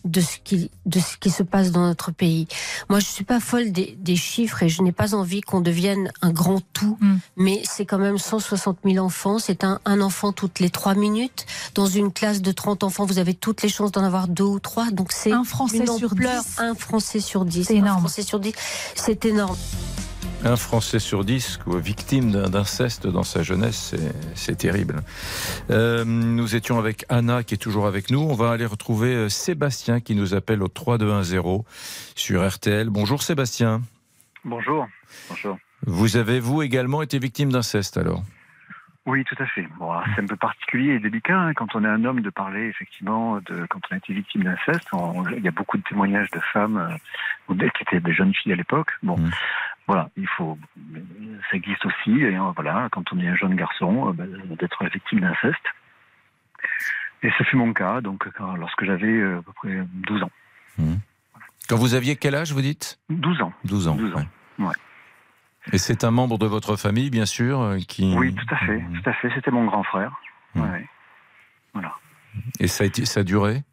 de 0.06 0.22
ce 0.22 0.38
qui 0.44 0.72
de 0.86 1.00
ce 1.00 1.18
qui 1.18 1.30
se 1.32 1.44
passe 1.44 1.72
dans 1.72 1.82
notre 1.86 2.12
pays. 2.12 2.48
Moi, 2.90 3.00
je 3.00 3.06
suis 3.06 3.24
pas 3.26 3.40
folle 3.40 3.72
des, 3.72 3.98
des 4.00 4.16
chiffres 4.16 4.64
et 4.64 4.70
je 4.70 4.82
n'ai 4.84 4.92
pas 4.92 5.16
envie 5.16 5.42
qu'on 5.42 5.62
devienne 5.62 6.12
un 6.22 6.32
grand 6.32 6.62
tout. 6.74 6.98
Mais 7.36 7.62
c'est 7.64 7.86
quand 7.86 7.98
même 7.98 8.18
160 8.18 8.78
000 8.86 9.04
enfants. 9.04 9.40
C'est 9.40 9.64
un, 9.64 9.80
un 9.86 10.02
enfant 10.02 10.32
toutes 10.32 10.60
les 10.60 10.70
trois 10.70 10.94
minutes. 10.96 11.46
Dans 11.74 11.88
une 11.88 12.12
classe 12.12 12.42
de 12.42 12.52
30 12.52 12.84
enfants, 12.84 13.06
vous 13.06 13.18
avez 13.20 13.34
toutes 13.34 13.62
les 13.64 13.70
chances 13.70 13.92
d'en 13.92 14.04
avoir 14.04 14.28
deux 14.28 14.44
ou 14.44 14.60
trois. 14.60 14.92
Donc 14.92 15.12
c'est 15.12 15.32
Un 15.32 15.44
Français 15.44 15.78
une 15.80 15.98
sur 15.98 16.12
ampleur. 16.14 16.44
dix. 16.44 16.60
Un 16.60 16.76
Français 16.76 17.20
sur 17.20 17.44
dix. 17.46 17.66
C'est 17.66 17.76
énorme. 17.76 17.98
Un 17.98 18.00
Français 18.02 18.22
sur 18.22 18.40
dix. 18.40 18.54
C'est 18.96 19.26
énorme. 19.26 19.58
Un 20.46 20.58
Français 20.58 21.00
sur 21.00 21.24
dix 21.26 21.60
victime 21.66 22.32
d'un- 22.32 22.50
d'inceste 22.50 23.08
dans 23.08 23.24
sa 23.24 23.42
jeunesse, 23.42 23.96
c'est- 24.36 24.56
terrible. 24.56 25.02
Euh, 25.72 26.06
nous 26.06 26.56
étions 26.56 26.78
avec 26.78 27.04
Anna 27.10 27.44
qui 27.44 27.56
est 27.56 27.58
toujours 27.58 27.88
avec 27.88 28.12
nous. 28.12 28.20
On 28.22 28.36
va 28.36 28.52
aller 28.52 28.66
retrouver 28.68 29.16
euh, 29.16 29.28
Sébastien 29.30 30.00
qui 30.00 30.14
nous 30.16 30.36
appelle 30.36 30.62
au 30.62 30.68
3210 30.68 31.64
sur 32.16 32.48
RTL. 32.48 32.90
Bonjour 32.92 33.24
Sébastien. 33.24 33.82
Bonjour. 34.46 34.88
Bonjour. 35.30 35.58
Vous 35.88 36.16
avez, 36.16 36.40
vous 36.40 36.62
également, 36.62 37.02
été 37.02 37.18
victime 37.18 37.52
d'inceste 37.52 37.98
alors? 37.98 38.24
Oui, 39.08 39.24
tout 39.26 39.36
à 39.40 39.46
fait. 39.46 39.68
Bon, 39.80 39.92
c'est 40.16 40.22
un 40.22 40.26
peu 40.26 40.36
particulier 40.36 40.94
et 40.94 41.00
délicat 41.00 41.38
hein, 41.38 41.54
quand 41.54 41.76
on 41.76 41.84
est 41.84 41.88
un 41.88 42.06
homme 42.06 42.22
de 42.22 42.30
parler 42.32 42.68
effectivement 42.70 43.38
de 43.38 43.66
quand 43.70 43.80
on 43.92 43.94
a 43.94 43.98
été 43.98 44.14
victime 44.14 44.44
d'inceste. 44.44 44.88
Il 45.38 45.44
y 45.44 45.48
a 45.48 45.52
beaucoup 45.52 45.78
de 45.78 45.84
témoignages 45.84 46.32
de 46.32 46.40
femmes 46.54 46.78
euh, 47.50 47.56
qui 47.76 47.84
étaient 47.84 48.00
des 48.00 48.14
jeunes 48.14 48.34
filles 48.34 48.54
à 48.54 48.56
l'époque. 48.56 48.90
Bon, 49.04 49.16
voilà, 49.88 50.10
il 50.18 50.28
faut, 50.28 50.58
ça 51.50 51.58
existe 51.58 51.86
aussi. 51.86 52.12
Et 52.20 52.36
euh, 52.38 52.52
voilà, 52.56 52.88
quand 52.92 53.12
on 53.14 53.20
est 53.20 53.28
un 53.28 53.36
jeune 53.36 53.56
garçon, 53.56 54.10
euh, 54.10 54.14
ben, 54.14 54.28
d'être 54.60 54.84
victime 54.86 55.20
d'inceste. 55.22 55.66
Et 57.24 57.32
ce 57.38 57.44
fut 57.44 57.56
mon 57.56 57.74
cas, 57.74 58.02
donc 58.02 58.28
quand- 58.38 58.56
lorsque 58.56 58.84
j'avais 58.84 59.08
euh, 59.08 59.40
à 59.40 59.42
peu 59.42 59.54
près 59.54 59.84
12 60.08 60.24
ans. 60.24 60.32
Quand 61.70 61.78
vous 61.78 61.94
aviez 61.96 62.16
quel 62.16 62.36
âge, 62.36 62.52
vous 62.52 62.62
dites? 62.62 63.00
12 63.10 63.42
ans. 63.42 63.54
12 63.64 63.88
ans. 63.88 63.96
12 63.96 64.14
ans. 64.14 64.18
ouais. 64.60 64.66
Ouais. 64.66 64.74
Et 65.74 65.80
c'est 65.80 66.04
un 66.04 66.12
membre 66.12 66.38
de 66.38 66.46
votre 66.46 66.76
famille, 66.76 67.10
bien 67.10 67.26
sûr, 67.26 67.76
qui. 67.88 68.14
Oui, 68.16 68.36
tout 68.36 68.46
à 68.54 68.58
fait, 68.58 68.84
tout 68.94 69.10
à 69.10 69.14
fait. 69.14 69.32
C'était 69.34 69.50
mon 69.50 69.66
grand 69.66 69.82
frère. 69.84 70.12
Mmh. 70.54 70.62
Ouais. 70.62 70.88
Voilà. 71.74 71.96
Et 72.60 72.68
ça 72.68 72.84
a, 72.84 72.88
été, 72.88 73.06
ça 73.06 73.22
a 73.22 73.24
duré? 73.24 73.64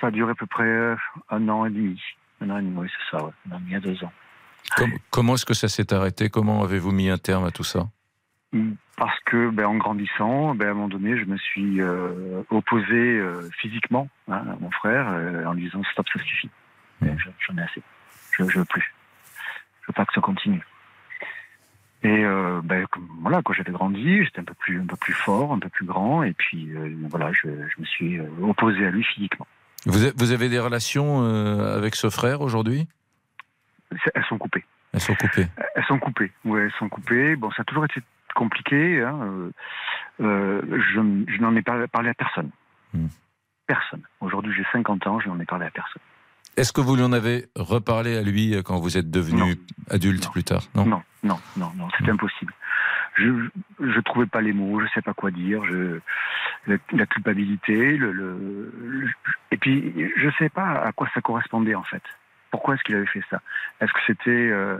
Ça 0.00 0.06
a 0.06 0.10
duré 0.10 0.32
à 0.32 0.34
peu 0.34 0.46
près 0.46 0.96
un 1.28 1.48
an 1.48 1.66
et 1.66 1.70
demi. 1.70 2.00
Un 2.40 2.48
an 2.50 2.58
et 2.58 2.62
demi, 2.62 2.74
oui, 2.78 2.88
c'est 2.90 3.16
ça, 3.16 3.22
ouais. 3.24 3.32
un 3.50 3.54
an 3.54 3.58
et 3.58 3.60
demi 3.60 3.74
à 3.74 3.80
deux 3.80 4.02
ans. 4.04 4.12
Com- 4.76 4.92
comment 5.10 5.34
est-ce 5.34 5.44
que 5.46 5.54
ça 5.54 5.68
s'est 5.68 5.92
arrêté? 5.92 6.28
Comment 6.30 6.62
avez-vous 6.62 6.92
mis 6.92 7.08
un 7.08 7.18
terme 7.18 7.44
à 7.44 7.50
tout 7.50 7.64
ça? 7.64 7.88
Parce 8.96 9.18
que, 9.26 9.50
ben, 9.50 9.66
en 9.66 9.76
grandissant, 9.76 10.54
ben, 10.54 10.68
à 10.68 10.70
un 10.70 10.74
moment 10.74 10.88
donné, 10.88 11.16
je 11.18 11.24
me 11.24 11.36
suis 11.38 11.80
euh, 11.80 12.42
opposé 12.50 12.92
euh, 12.94 13.48
physiquement 13.60 14.08
hein, 14.28 14.42
à 14.52 14.56
mon 14.60 14.70
frère 14.70 15.08
euh, 15.10 15.44
en 15.46 15.54
lui 15.54 15.64
disant 15.64 15.82
stop, 15.92 16.06
ça 16.14 16.22
suffit. 16.22 16.50
Je- 17.00 17.08
J'en 17.48 17.56
ai 17.58 17.62
assez. 17.62 17.82
Je, 18.32 18.48
je 18.48 18.58
veux 18.58 18.64
plus. 18.66 18.94
Je 19.82 19.86
veux 19.88 19.94
pas 19.94 20.04
que 20.04 20.12
ça 20.14 20.20
continue. 20.20 20.62
Et 22.04 22.24
euh, 22.24 22.60
ben, 22.62 22.84
voilà, 23.20 23.40
quand 23.44 23.52
j'avais 23.54 23.72
grandi, 23.72 24.24
j'étais 24.24 24.40
un 24.40 24.44
peu 24.44 24.54
plus, 24.54 24.80
un 24.80 24.86
peu 24.86 24.96
plus 24.96 25.12
fort, 25.14 25.52
un 25.52 25.58
peu 25.58 25.68
plus 25.68 25.86
grand, 25.86 26.22
et 26.22 26.32
puis 26.32 26.68
euh, 26.74 26.94
voilà, 27.08 27.32
je, 27.32 27.48
je 27.48 27.80
me 27.80 27.84
suis 27.86 28.20
opposé 28.42 28.84
à 28.86 28.90
lui 28.90 29.04
physiquement. 29.04 29.46
vous, 29.86 30.32
avez 30.32 30.48
des 30.48 30.58
relations 30.58 31.22
euh, 31.24 31.76
avec 31.76 31.94
ce 31.94 32.10
frère 32.10 32.40
aujourd'hui? 32.40 32.86
Elles 34.14 34.24
sont 34.24 34.38
coupées. 34.38 34.64
Elles 34.92 35.00
sont 35.00 35.14
coupées. 35.14 35.48
Elles 35.74 35.84
sont 35.84 35.98
coupées. 35.98 36.32
Oui, 36.44 36.60
elles 36.60 36.72
sont 36.78 36.88
coupées. 36.88 37.36
Bon, 37.36 37.50
ça 37.52 37.62
a 37.62 37.64
toujours 37.64 37.84
été 37.84 38.00
compliqué. 38.34 39.02
Hein. 39.02 39.18
euh, 39.22 39.50
euh, 40.20 40.62
je 40.92 41.00
je 41.34 41.40
n'en 41.40 41.54
ai 41.56 41.62
pas 41.62 41.86
parlé 41.88 42.10
à 42.10 42.14
personne. 42.14 42.50
Personne. 43.66 44.02
Aujourd'hui, 44.20 44.52
j'ai 44.56 44.66
50 44.72 45.06
ans, 45.06 45.20
je 45.20 45.28
n'en 45.28 45.38
ai 45.40 45.44
parlé 45.46 45.66
à 45.66 45.70
personne. 45.70 46.02
Est-ce 46.56 46.72
que 46.72 46.82
vous 46.82 46.96
lui 46.96 47.02
en 47.02 47.12
avez 47.12 47.46
reparlé 47.56 48.16
à 48.18 48.22
lui 48.22 48.54
euh, 48.54 48.62
quand 48.62 48.78
vous 48.78 48.98
êtes 48.98 49.10
devenu 49.10 49.54
adulte 49.88 50.30
plus 50.32 50.44
tard? 50.44 50.62
Non. 50.74 50.84
Non, 50.84 51.02
non, 51.22 51.40
non, 51.56 51.72
non, 51.76 51.88
c'est 51.98 52.08
impossible. 52.10 52.52
Je 53.14 53.24
je 53.80 54.00
trouvais 54.00 54.26
pas 54.26 54.40
les 54.42 54.52
mots, 54.52 54.80
je 54.80 54.86
sais 54.94 55.02
pas 55.02 55.14
quoi 55.14 55.30
dire, 55.30 55.64
je 55.64 56.00
la, 56.66 56.76
la 56.92 57.06
culpabilité, 57.06 57.96
le, 57.96 58.10
le, 58.12 58.72
le- 58.82 59.10
et 59.50 59.56
puis 59.56 59.94
je 60.16 60.28
sais 60.38 60.48
pas 60.48 60.82
à 60.82 60.92
quoi 60.92 61.08
ça 61.14 61.20
correspondait 61.20 61.74
en 61.74 61.82
fait. 61.84 62.02
Pourquoi 62.52 62.74
est-ce 62.76 62.84
qu'il 62.84 62.94
avait 62.94 63.06
fait 63.06 63.24
ça? 63.30 63.40
Est-ce 63.80 63.92
que 63.92 63.98
c'était 64.06 64.30
euh, 64.30 64.78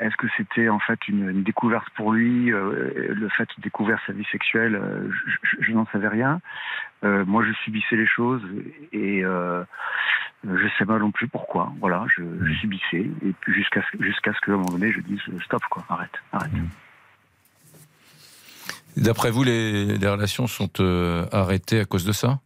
est-ce 0.00 0.16
que 0.16 0.26
c'était 0.36 0.68
en 0.68 0.80
fait 0.80 1.08
une, 1.08 1.30
une 1.30 1.42
découverte 1.44 1.88
pour 1.96 2.12
lui, 2.12 2.52
euh, 2.52 2.92
le 3.14 3.28
fait 3.30 3.48
de 3.56 3.62
découvrir 3.62 3.98
sa 4.06 4.12
vie 4.12 4.26
sexuelle 4.30 4.74
euh, 4.74 5.08
Je, 5.10 5.30
je- 5.44 5.56
je 5.64 5.72
n'en 5.72 5.86
savais 5.86 6.08
rien. 6.08 6.42
Euh, 7.04 7.24
moi, 7.24 7.42
je 7.46 7.52
subissais 7.64 7.96
les 7.96 8.06
choses 8.06 8.42
et 8.92 9.22
je 10.44 10.68
sais 10.76 10.84
pas 10.84 10.98
non 10.98 11.10
plus 11.10 11.28
pourquoi. 11.28 11.72
Voilà, 11.80 12.04
je, 12.14 12.22
je 12.44 12.52
subissais 12.60 13.06
et 13.24 13.32
puis 13.40 13.54
jusqu'à 13.54 13.80
ce, 13.90 14.02
jusqu'à 14.02 14.34
ce 14.34 14.40
qu'à 14.40 14.52
un 14.52 14.56
moment 14.56 14.72
donné, 14.72 14.92
je 14.92 15.00
dise 15.00 15.20
stop 15.44 15.62
quoi, 15.70 15.84
arrête, 15.88 16.20
arrête. 16.32 16.52
D'après 18.96 19.30
vous, 19.30 19.44
les, 19.44 19.96
les 19.96 20.08
relations 20.08 20.46
sont 20.48 20.70
arrêtées 21.32 21.80
à 21.80 21.84
cause 21.86 22.04
de 22.04 22.12
ça? 22.12 22.40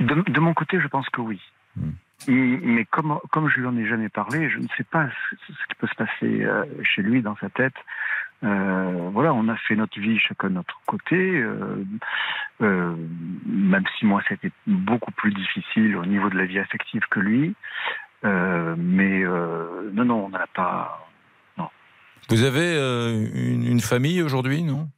De, 0.00 0.14
de 0.30 0.40
mon 0.40 0.52
côté, 0.52 0.80
je 0.80 0.88
pense 0.88 1.08
que 1.10 1.20
oui. 1.20 1.40
M- 1.76 2.60
Mais 2.62 2.84
comme, 2.84 3.18
comme 3.30 3.48
je 3.48 3.60
lui 3.60 3.66
en 3.66 3.76
ai 3.76 3.86
jamais 3.86 4.08
parlé, 4.08 4.48
je 4.50 4.58
ne 4.58 4.66
sais 4.76 4.84
pas 4.84 5.08
ce, 5.30 5.36
ce 5.52 5.66
qui 5.68 5.74
peut 5.78 5.88
se 5.88 5.94
passer 5.94 6.44
euh, 6.44 6.64
chez 6.84 7.02
lui, 7.02 7.22
dans 7.22 7.36
sa 7.36 7.48
tête. 7.50 7.74
Euh, 8.44 9.08
voilà, 9.12 9.32
on 9.32 9.46
a 9.48 9.56
fait 9.56 9.76
notre 9.76 9.98
vie 10.00 10.18
chacun 10.18 10.48
de 10.48 10.54
notre 10.54 10.80
côté. 10.86 11.16
euh, 11.16 11.84
euh, 12.60 12.94
même 13.46 13.84
si 13.98 14.06
moi, 14.06 14.20
c'était 14.28 14.50
beaucoup 14.66 15.12
plus 15.12 15.32
difficile 15.32 15.96
au 15.96 16.04
niveau 16.06 16.28
de 16.28 16.36
la 16.36 16.44
vie 16.46 16.58
affective 16.58 17.02
que 17.10 17.20
lui. 17.20 17.54
Mais 18.24 19.24
non, 19.24 20.04
non, 20.04 20.26
on 20.26 20.28
n'a 20.28 20.46
pas. 20.54 21.08
Vous 22.28 22.44
avez 22.44 22.76
une, 22.76 23.66
une 23.66 23.80
famille 23.80 24.22
aujourd'hui, 24.22 24.62
non? 24.62 24.88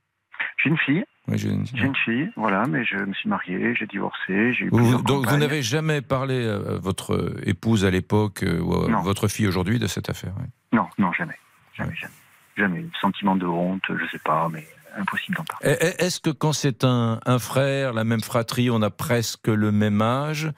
J'ai 0.58 0.68
une 0.68 0.78
fille. 0.78 1.04
Oui, 1.26 1.38
j'ai 1.38 1.48
une- 1.48 1.66
fille, 2.04 2.30
voilà, 2.36 2.66
mais 2.66 2.84
je 2.84 2.96
me 2.96 3.14
suis 3.14 3.28
marié, 3.30 3.74
j'ai 3.74 3.86
divorcé, 3.86 4.52
j'ai 4.52 4.64
eu 4.66 4.68
Vous- 4.68 4.76
plusieurs 4.76 5.02
donc 5.04 5.26
vous 5.26 5.36
n'avez 5.38 5.62
jamais 5.62 6.02
parlé 6.02 6.46
à 6.46 6.58
votre 6.78 7.34
épouse 7.46 7.84
à 7.86 7.90
l'époque 7.90 8.42
euh, 8.42 8.60
ou 8.60 8.84
à 8.84 8.88
Non. 8.88 9.00
votre 9.00 9.26
fille 9.28 9.46
aujourd'hui 9.48 9.78
de 9.78 9.86
cette 9.86 10.10
affaire 10.10 10.34
oui. 10.38 10.44
Non, 10.72 10.86
non, 10.98 11.12
jamais. 11.12 11.38
Jamais, 11.74 11.94
jamais. 11.94 12.12
Jamais. 12.56 12.86
Sentiment 13.00 13.36
de 13.36 13.46
honte, 13.46 13.82
je 13.88 14.04
sais 14.12 14.18
pas, 14.22 14.48
mais 14.52 14.66
impossible 14.98 15.36
d'en 15.38 15.44
parler. 15.44 15.76
Et- 15.80 15.86
et- 15.86 16.04
Est-ce 16.04 16.20
que 16.20 16.30
quand 16.30 16.52
c'est 16.52 16.84
un, 16.84 17.18
un 17.24 17.38
frère, 17.38 17.94
la 17.94 18.04
même 18.04 18.20
fratrie, 18.20 18.68
on 18.70 18.82
a 18.82 18.90
presque 18.90 19.48
le 19.48 19.72
même 19.72 20.02
âge, 20.02 20.50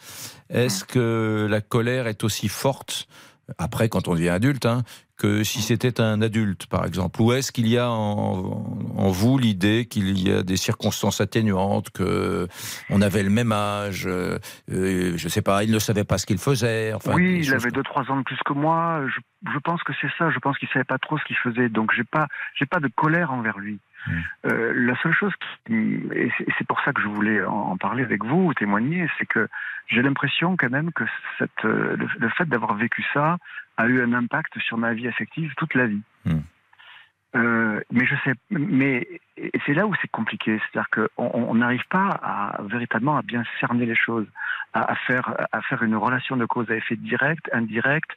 est-ce 0.51 0.85
que 0.85 1.47
la 1.49 1.61
colère 1.61 2.07
est 2.09 2.25
aussi 2.25 2.49
forte, 2.49 3.07
après 3.59 3.89
quand 3.89 4.09
on 4.09 4.15
devient 4.15 4.31
adulte, 4.31 4.67
hein, 4.67 4.83
que 5.17 5.45
si 5.45 5.63
c'était 5.63 6.01
un 6.01 6.21
adulte 6.21 6.67
par 6.67 6.85
exemple 6.85 7.23
Ou 7.23 7.33
est-ce 7.33 7.53
qu'il 7.53 7.69
y 7.69 7.79
a 7.79 7.91
en, 7.91 8.79
en 8.97 9.09
vous 9.11 9.39
l'idée 9.39 9.87
qu'il 9.87 10.19
y 10.19 10.31
a 10.31 10.43
des 10.43 10.57
circonstances 10.57 11.21
atténuantes, 11.21 11.91
que 11.91 12.49
on 12.91 13.01
avait 13.01 13.23
le 13.23 13.31
même 13.31 13.53
âge, 13.53 14.07
euh, 14.07 14.39
je 14.69 15.29
sais 15.29 15.43
pas, 15.43 15.65
il 15.65 15.71
ne 15.71 15.79
savait 15.79 16.05
pas 16.05 16.19
ce 16.19 16.27
qu'il 16.27 16.39
faisait 16.39 16.93
enfin, 16.93 17.15
oui, 17.15 17.41
il 17.43 17.55
avait 17.55 17.71
deux 17.71 17.83
trois 17.83 18.03
ans 18.11 18.19
de 18.19 18.23
plus 18.23 18.39
que 18.45 18.53
moi. 18.53 19.03
Je, 19.07 19.21
je 19.53 19.59
pense 19.59 19.83
que 19.83 19.93
c'est 20.01 20.11
ça. 20.19 20.31
Je 20.31 20.39
pense 20.39 20.59
qu'il 20.59 20.69
savait 20.69 20.85
pas 20.85 20.99
trop 20.99 21.19
ce 21.19 21.25
qu'il 21.25 21.37
faisait. 21.37 21.69
Donc 21.69 21.93
j'ai 21.95 22.05
pas, 22.05 22.27
j'ai 22.59 22.67
pas 22.67 22.81
de 22.81 22.89
colère 22.89 23.33
envers 23.33 23.59
lui. 23.59 23.79
Euh, 24.47 24.73
la 24.75 24.95
seule 25.03 25.13
chose, 25.15 25.33
qui, 25.67 25.75
et 26.15 26.31
c'est- 26.39 26.67
pour 26.67 26.81
ça 26.83 26.93
que 26.93 27.01
je 27.01 27.09
voulais 27.09 27.43
en, 27.45 27.77
parler 27.77 28.03
avec 28.03 28.25
vous, 28.25 28.53
témoigner, 28.55 29.09
c'est 29.19 29.27
que 29.27 29.49
j'ai 29.89 30.03
l'impression 30.03 30.57
quand 30.57 30.71
même 30.71 30.93
que 30.93 31.05
cette, 31.39 31.65
euh, 31.65 31.97
le, 31.97 32.07
le 32.19 32.29
fait 32.31 32.47
d'avoir 32.47 32.75
vécu 32.75 33.05
ça 33.15 33.39
a 33.77 33.87
eu 33.87 34.03
un 34.03 34.13
impact 34.15 34.59
sur 34.61 34.79
ma 34.79 34.93
vie 34.95 35.07
affective 35.09 35.53
toute 35.57 35.75
la 35.75 35.87
vie. 35.87 36.03
Euh, 37.35 37.81
mais 37.93 38.07
je 38.07 38.15
sais, 38.25 38.33
mais 38.51 39.07
c'est 39.67 39.75
là 39.75 39.87
où 39.87 39.95
c'est 40.01 40.11
compliqué, 40.11 40.59
c'est-à-dire 40.73 40.89
qu'on 40.91 41.31
on 41.35 41.55
n'arrive 41.57 41.87
pas 41.91 42.09
à 42.23 42.63
véritablement 42.63 43.17
à 43.19 43.23
bien 43.23 43.43
cerner 43.61 43.85
les 43.85 43.95
choses, 43.95 44.27
à, 44.73 44.93
à 44.93 44.95
faire 44.95 45.35
à 45.53 45.61
faire 45.63 45.83
une 45.83 45.97
relation 45.97 46.37
de 46.37 46.47
cause 46.47 46.71
à 46.71 46.77
effet 46.77 46.97
direct, 46.97 47.49
indirect. 47.53 48.11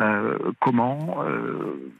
euh, 0.00 0.38
comment 0.60 1.24
euh, 1.24 1.92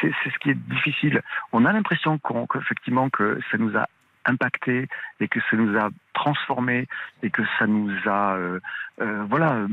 c'est- 0.00 0.30
ce 0.30 0.38
qui 0.38 0.50
est 0.50 0.54
difficile. 0.68 1.22
On 1.52 1.64
a 1.64 1.72
l'impression 1.72 2.18
qu'on 2.18 2.46
qu'effectivement 2.46 3.10
que 3.10 3.38
ça 3.50 3.58
nous 3.58 3.76
a 3.76 3.86
impacté 4.28 4.88
et 5.20 5.28
que 5.28 5.38
ça 5.50 5.56
nous 5.56 5.78
a 5.78 5.88
transformé 6.12 6.88
et 7.22 7.30
que 7.30 7.42
ça 7.58 7.66
nous 7.68 7.92
a 8.06 8.34
euh, 8.36 8.58
euh, 9.00 9.24
voilà 9.28 9.52
euh, 9.52 9.68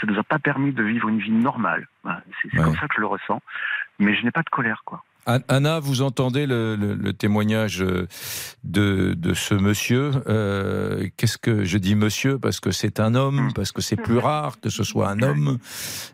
ça 0.00 0.06
nous 0.08 0.18
a 0.18 0.24
pas 0.24 0.38
permis 0.40 0.72
de 0.72 0.82
vivre 0.82 1.08
une 1.08 1.20
vie 1.20 1.30
normale. 1.30 1.86
Voilà, 2.02 2.22
C'est 2.42 2.48
c'est 2.50 2.56
comme 2.56 2.74
ça 2.76 2.88
que 2.88 2.94
je 2.96 3.00
le 3.00 3.06
ressens. 3.06 3.40
Mais 3.98 4.14
je 4.14 4.24
n'ai 4.24 4.32
pas 4.32 4.42
de 4.42 4.50
colère 4.50 4.82
quoi. 4.84 5.04
An- 5.26 5.40
Anna, 5.48 5.80
vous 5.80 6.02
entendez 6.02 6.46
le, 6.46 6.76
le- 6.76 6.94
le 6.94 7.12
témoignage 7.12 7.82
euh, 7.82 8.06
de, 8.64 9.14
de 9.14 9.34
ce 9.34 9.54
monsieur. 9.54 10.10
Euh, 10.28 11.08
Qu'est-ce 11.16 11.36
que 11.38 11.64
je 11.64 11.78
dis 11.78 11.94
monsieur 11.96 12.38
parce 12.38 12.60
que 12.60 12.70
c'est 12.70 13.00
un 13.00 13.14
homme, 13.14 13.50
parce 13.54 13.72
que 13.72 13.82
c'est 13.82 13.96
plus 13.96 14.18
rare 14.18 14.60
que 14.60 14.70
ce 14.70 14.84
soit 14.84 15.08
un 15.08 15.20
homme 15.22 15.58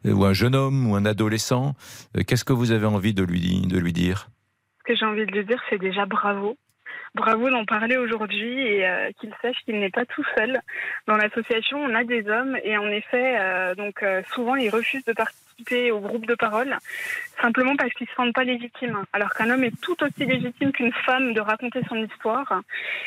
euh, 0.07 0.13
ou 0.13 0.25
un 0.25 0.33
jeune 0.33 0.55
homme 0.55 0.91
ou 0.91 0.97
un 0.97 1.05
adolescent. 1.05 1.75
Qu'est-ce 2.27 2.45
que 2.45 2.53
vous 2.55 2.71
avez 2.73 2.87
envie 2.87 3.15
de 3.15 3.23
lui 3.23 3.61
de 3.67 3.79
lui 3.79 3.93
dire? 3.93 4.29
Ce 4.81 4.85
que 4.93 4.97
j'ai 4.99 5.05
envie 5.07 5.27
de 5.27 5.31
lui 5.33 5.45
dire, 5.45 5.61
c'est 5.71 5.79
déjà 5.79 6.07
bravo. 6.07 6.57
Bravo 7.15 7.51
d'en 7.51 7.67
parler 7.67 7.99
aujourd'hui 7.99 8.59
et 8.59 8.87
euh, 8.89 9.11
qu'il 9.21 9.31
sache 9.43 9.57
qu'il 9.67 9.79
n'est 9.79 9.91
pas 9.91 10.07
tout 10.07 10.25
seul. 10.35 10.59
Dans 11.07 11.17
l'association, 11.17 11.77
on 11.79 11.95
a 11.95 12.05
des 12.05 12.27
hommes 12.27 12.57
et 12.65 12.79
en 12.79 12.89
effet, 12.89 13.37
euh, 13.39 13.75
donc 13.75 14.03
euh, 14.03 14.23
souvent 14.35 14.55
ils 14.55 14.71
refusent 14.71 15.05
de 15.05 15.13
participer 15.13 15.43
au 15.91 16.01
groupe 16.01 16.27
de 16.27 16.35
parole 16.35 16.77
simplement 17.41 17.75
parce 17.77 17.93
qu'ils 17.95 18.07
se 18.07 18.15
sentent 18.15 18.35
pas 18.35 18.45
légitimes. 18.45 18.99
Alors 19.13 19.31
qu'un 19.35 19.51
homme 19.51 19.65
est 19.65 19.81
tout 19.81 19.97
aussi 20.03 20.25
légitime 20.27 20.71
qu'une 20.71 20.93
femme 21.05 21.35
de 21.35 21.41
raconter 21.41 21.81
son 21.89 21.97
histoire. 21.97 22.63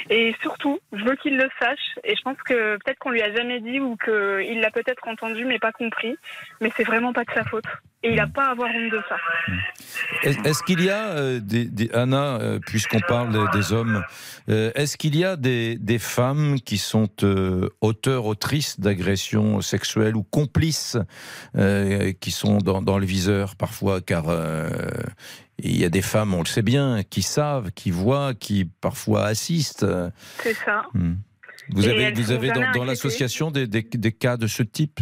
Et 0.10 0.36
surtout, 0.42 0.80
je 0.92 1.04
veux 1.06 1.16
qu'il 1.16 1.38
le 1.38 1.48
sache. 1.60 1.98
Et 2.04 2.16
je 2.16 2.22
pense 2.22 2.38
que 2.44 2.76
peut-être 2.78 3.00
qu'on 3.00 3.12
lui 3.12 3.22
a 3.22 3.34
jamais 3.34 3.62
dit 3.62 3.80
ou 3.80 3.96
qu'il 3.96 4.60
l'a 4.60 4.72
peut-être 4.72 5.08
entendu 5.08 5.46
mais 5.46 5.58
pas 5.60 5.72
compris. 5.72 6.16
Mais 6.60 6.72
c'est 6.76 6.84
vraiment 6.84 7.14
pas 7.14 7.24
de 7.24 7.32
sa 7.34 7.44
faute. 7.46 7.64
Et 8.04 8.10
il 8.10 8.16
n'a 8.18 8.28
pas 8.28 8.48
à 8.48 8.52
avoir 8.52 8.70
honte 8.70 8.92
de 8.92 9.02
ça. 9.10 9.16
Est- 10.24 10.46
Est-ce 10.46 10.62
qu'il 10.64 10.84
y 10.84 10.90
a, 10.92 11.08
euh, 11.18 11.40
des, 11.42 11.90
Anna, 11.92 12.38
euh, 12.40 12.60
puisqu'on 12.60 13.00
parle 13.00 13.50
des 13.52 13.74
hommes, 13.74 14.04
euh, 14.50 14.70
est-ce 14.76 14.96
qu'il 14.98 15.16
y 15.16 15.24
a 15.26 15.36
des, 15.38 15.76
des 15.78 15.98
femmes 15.98 16.60
qui 16.60 16.78
sont 16.78 17.08
auteurs, 17.82 18.26
autrices 18.26 18.80
d'agressions 18.80 19.62
sexuelles 19.62 20.16
ou 20.16 20.24
complices 20.24 20.98
qui 22.22 22.32
sont 22.32 22.45
dans, 22.46 22.82
dans 22.82 22.98
le 22.98 23.06
viseur 23.06 23.56
parfois 23.56 24.02
Car 24.02 24.26
euh, 24.30 24.70
il 25.60 25.78
y 25.78 25.86
a 25.86 25.90
des 25.90 26.02
femmes, 26.02 26.34
on 26.34 26.40
le 26.40 26.46
sait 26.48 26.62
bien, 26.62 27.04
qui 27.04 27.22
savent, 27.22 27.72
qui 27.72 27.92
voient, 27.92 28.34
qui 28.34 28.66
parfois 28.82 29.26
assistent. 29.26 29.86
C'est 30.40 30.54
ça. 30.54 30.84
Vous 31.70 31.88
Et 31.88 31.92
avez, 31.92 32.12
vous 32.12 32.32
avez 32.32 32.52
dans, 32.52 32.84
l'association 32.84 33.52
des, 33.52 33.66
des- 33.66 33.82
des 33.82 34.12
cas 34.12 34.38
de 34.38 34.48
ce 34.48 34.64
type? 34.64 35.00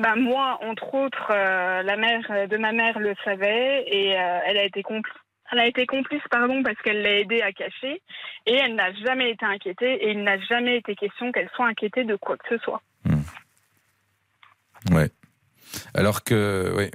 Bah 0.00 0.16
moi, 0.16 0.58
entre 0.62 0.94
autres, 0.94 1.30
euh, 1.30 1.82
la 1.82 1.96
mère 1.96 2.48
de 2.48 2.56
ma 2.56 2.72
mère 2.72 2.98
le 2.98 3.14
savait 3.24 3.84
et 3.86 4.18
euh, 4.18 4.38
elle 4.46 4.56
a 4.56 4.64
été 4.64 4.82
complice. 4.82 5.14
Elle 5.52 5.58
a 5.58 5.66
été 5.66 5.84
complice, 5.84 6.22
pardon, 6.30 6.62
parce 6.62 6.78
qu'elle 6.82 7.02
l'a 7.02 7.20
aidé 7.20 7.42
à 7.42 7.52
cacher 7.52 8.00
et 8.46 8.54
elle 8.54 8.74
n'a 8.74 8.90
jamais 9.04 9.30
été 9.32 9.44
inquiétée 9.44 10.02
et 10.06 10.12
il 10.12 10.22
n'a 10.24 10.38
jamais 10.40 10.78
été 10.78 10.94
question 10.96 11.30
qu'elle 11.30 11.50
soit 11.54 11.66
inquiétée 11.66 12.04
de 12.04 12.16
quoi 12.16 12.38
que 12.38 12.48
ce 12.48 12.56
soit. 12.64 12.80
Ouais. 14.90 15.10
Alors 15.94 16.24
que, 16.24 16.72
oui. 16.76 16.90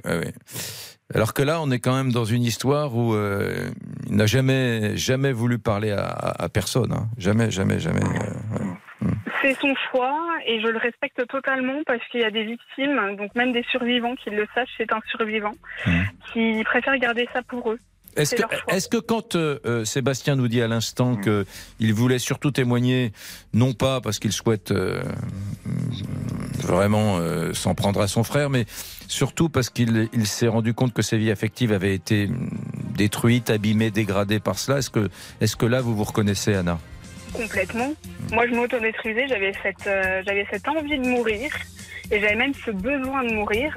Alors 1.14 1.32
que 1.32 1.42
là, 1.42 1.60
on 1.62 1.70
est 1.70 1.78
quand 1.78 1.96
même 1.96 2.12
dans 2.12 2.26
une 2.26 2.42
histoire 2.42 2.94
où 2.94 3.14
euh, 3.14 3.70
il 4.06 4.16
n'a 4.16 4.26
jamais, 4.26 4.96
jamais 4.96 5.32
voulu 5.32 5.58
parler 5.58 5.90
à, 5.90 6.04
à 6.06 6.48
personne. 6.50 6.92
hein. 6.92 7.08
Jamais, 7.16 7.50
jamais, 7.50 7.78
jamais. 7.78 8.02
euh, 8.04 8.58
ouais. 8.58 9.10
C'est 9.40 9.54
son 9.60 9.72
choix 9.90 10.18
et 10.46 10.60
je 10.60 10.66
le 10.66 10.78
respecte 10.78 11.24
totalement 11.28 11.80
parce 11.86 12.00
qu'il 12.10 12.20
y 12.20 12.24
a 12.24 12.30
des 12.30 12.44
victimes, 12.44 13.16
donc 13.16 13.34
même 13.36 13.52
des 13.52 13.62
survivants 13.70 14.16
qui 14.16 14.30
le 14.30 14.46
sachent, 14.54 14.68
c'est 14.76 14.92
un 14.92 15.00
survivant, 15.08 15.52
qui 16.32 16.62
préfèrent 16.64 16.98
garder 16.98 17.28
ça 17.32 17.40
pour 17.42 17.70
eux. 17.70 17.78
Est-ce 18.18 18.34
que, 18.34 18.42
est-ce 18.68 18.88
que 18.88 18.96
quand 18.96 19.36
euh, 19.36 19.58
euh, 19.64 19.84
Sébastien 19.84 20.34
nous 20.34 20.48
dit 20.48 20.60
à 20.60 20.68
l'instant 20.68 21.16
qu'il 21.16 21.94
voulait 21.94 22.18
surtout 22.18 22.50
témoigner, 22.50 23.12
non 23.54 23.72
pas 23.72 24.00
parce 24.00 24.18
qu'il 24.18 24.32
souhaite 24.32 24.72
euh, 24.72 25.02
vraiment 26.58 27.18
euh, 27.18 27.54
s'en 27.54 27.74
prendre 27.74 28.00
à 28.00 28.08
son 28.08 28.24
frère, 28.24 28.50
mais 28.50 28.66
surtout 29.06 29.48
parce 29.48 29.70
qu'il 29.70 30.08
il 30.12 30.26
s'est 30.26 30.48
rendu 30.48 30.74
compte 30.74 30.92
que 30.92 31.02
sa 31.02 31.16
vie 31.16 31.30
affective 31.30 31.72
avait 31.72 31.94
été 31.94 32.26
hum, 32.26 32.50
détruite, 32.96 33.50
abîmée, 33.50 33.90
dégradée 33.90 34.40
par 34.40 34.58
cela, 34.58 34.78
est-ce 34.78 34.90
que, 34.90 35.08
est-ce 35.40 35.56
que 35.56 35.66
là 35.66 35.80
vous 35.80 35.94
vous 35.94 36.04
reconnaissez, 36.04 36.54
Anna? 36.54 36.78
Complètement. 37.32 37.92
Moi, 38.32 38.46
je 38.46 38.54
m'autodétruisais, 38.54 39.28
j'avais 39.28 39.52
cette, 39.62 39.86
euh, 39.86 40.22
j'avais 40.26 40.46
cette 40.50 40.66
envie 40.68 40.98
de 40.98 41.06
mourir 41.06 41.50
et 42.10 42.20
j'avais 42.20 42.36
même 42.36 42.54
ce 42.54 42.70
besoin 42.70 43.24
de 43.24 43.32
mourir. 43.34 43.76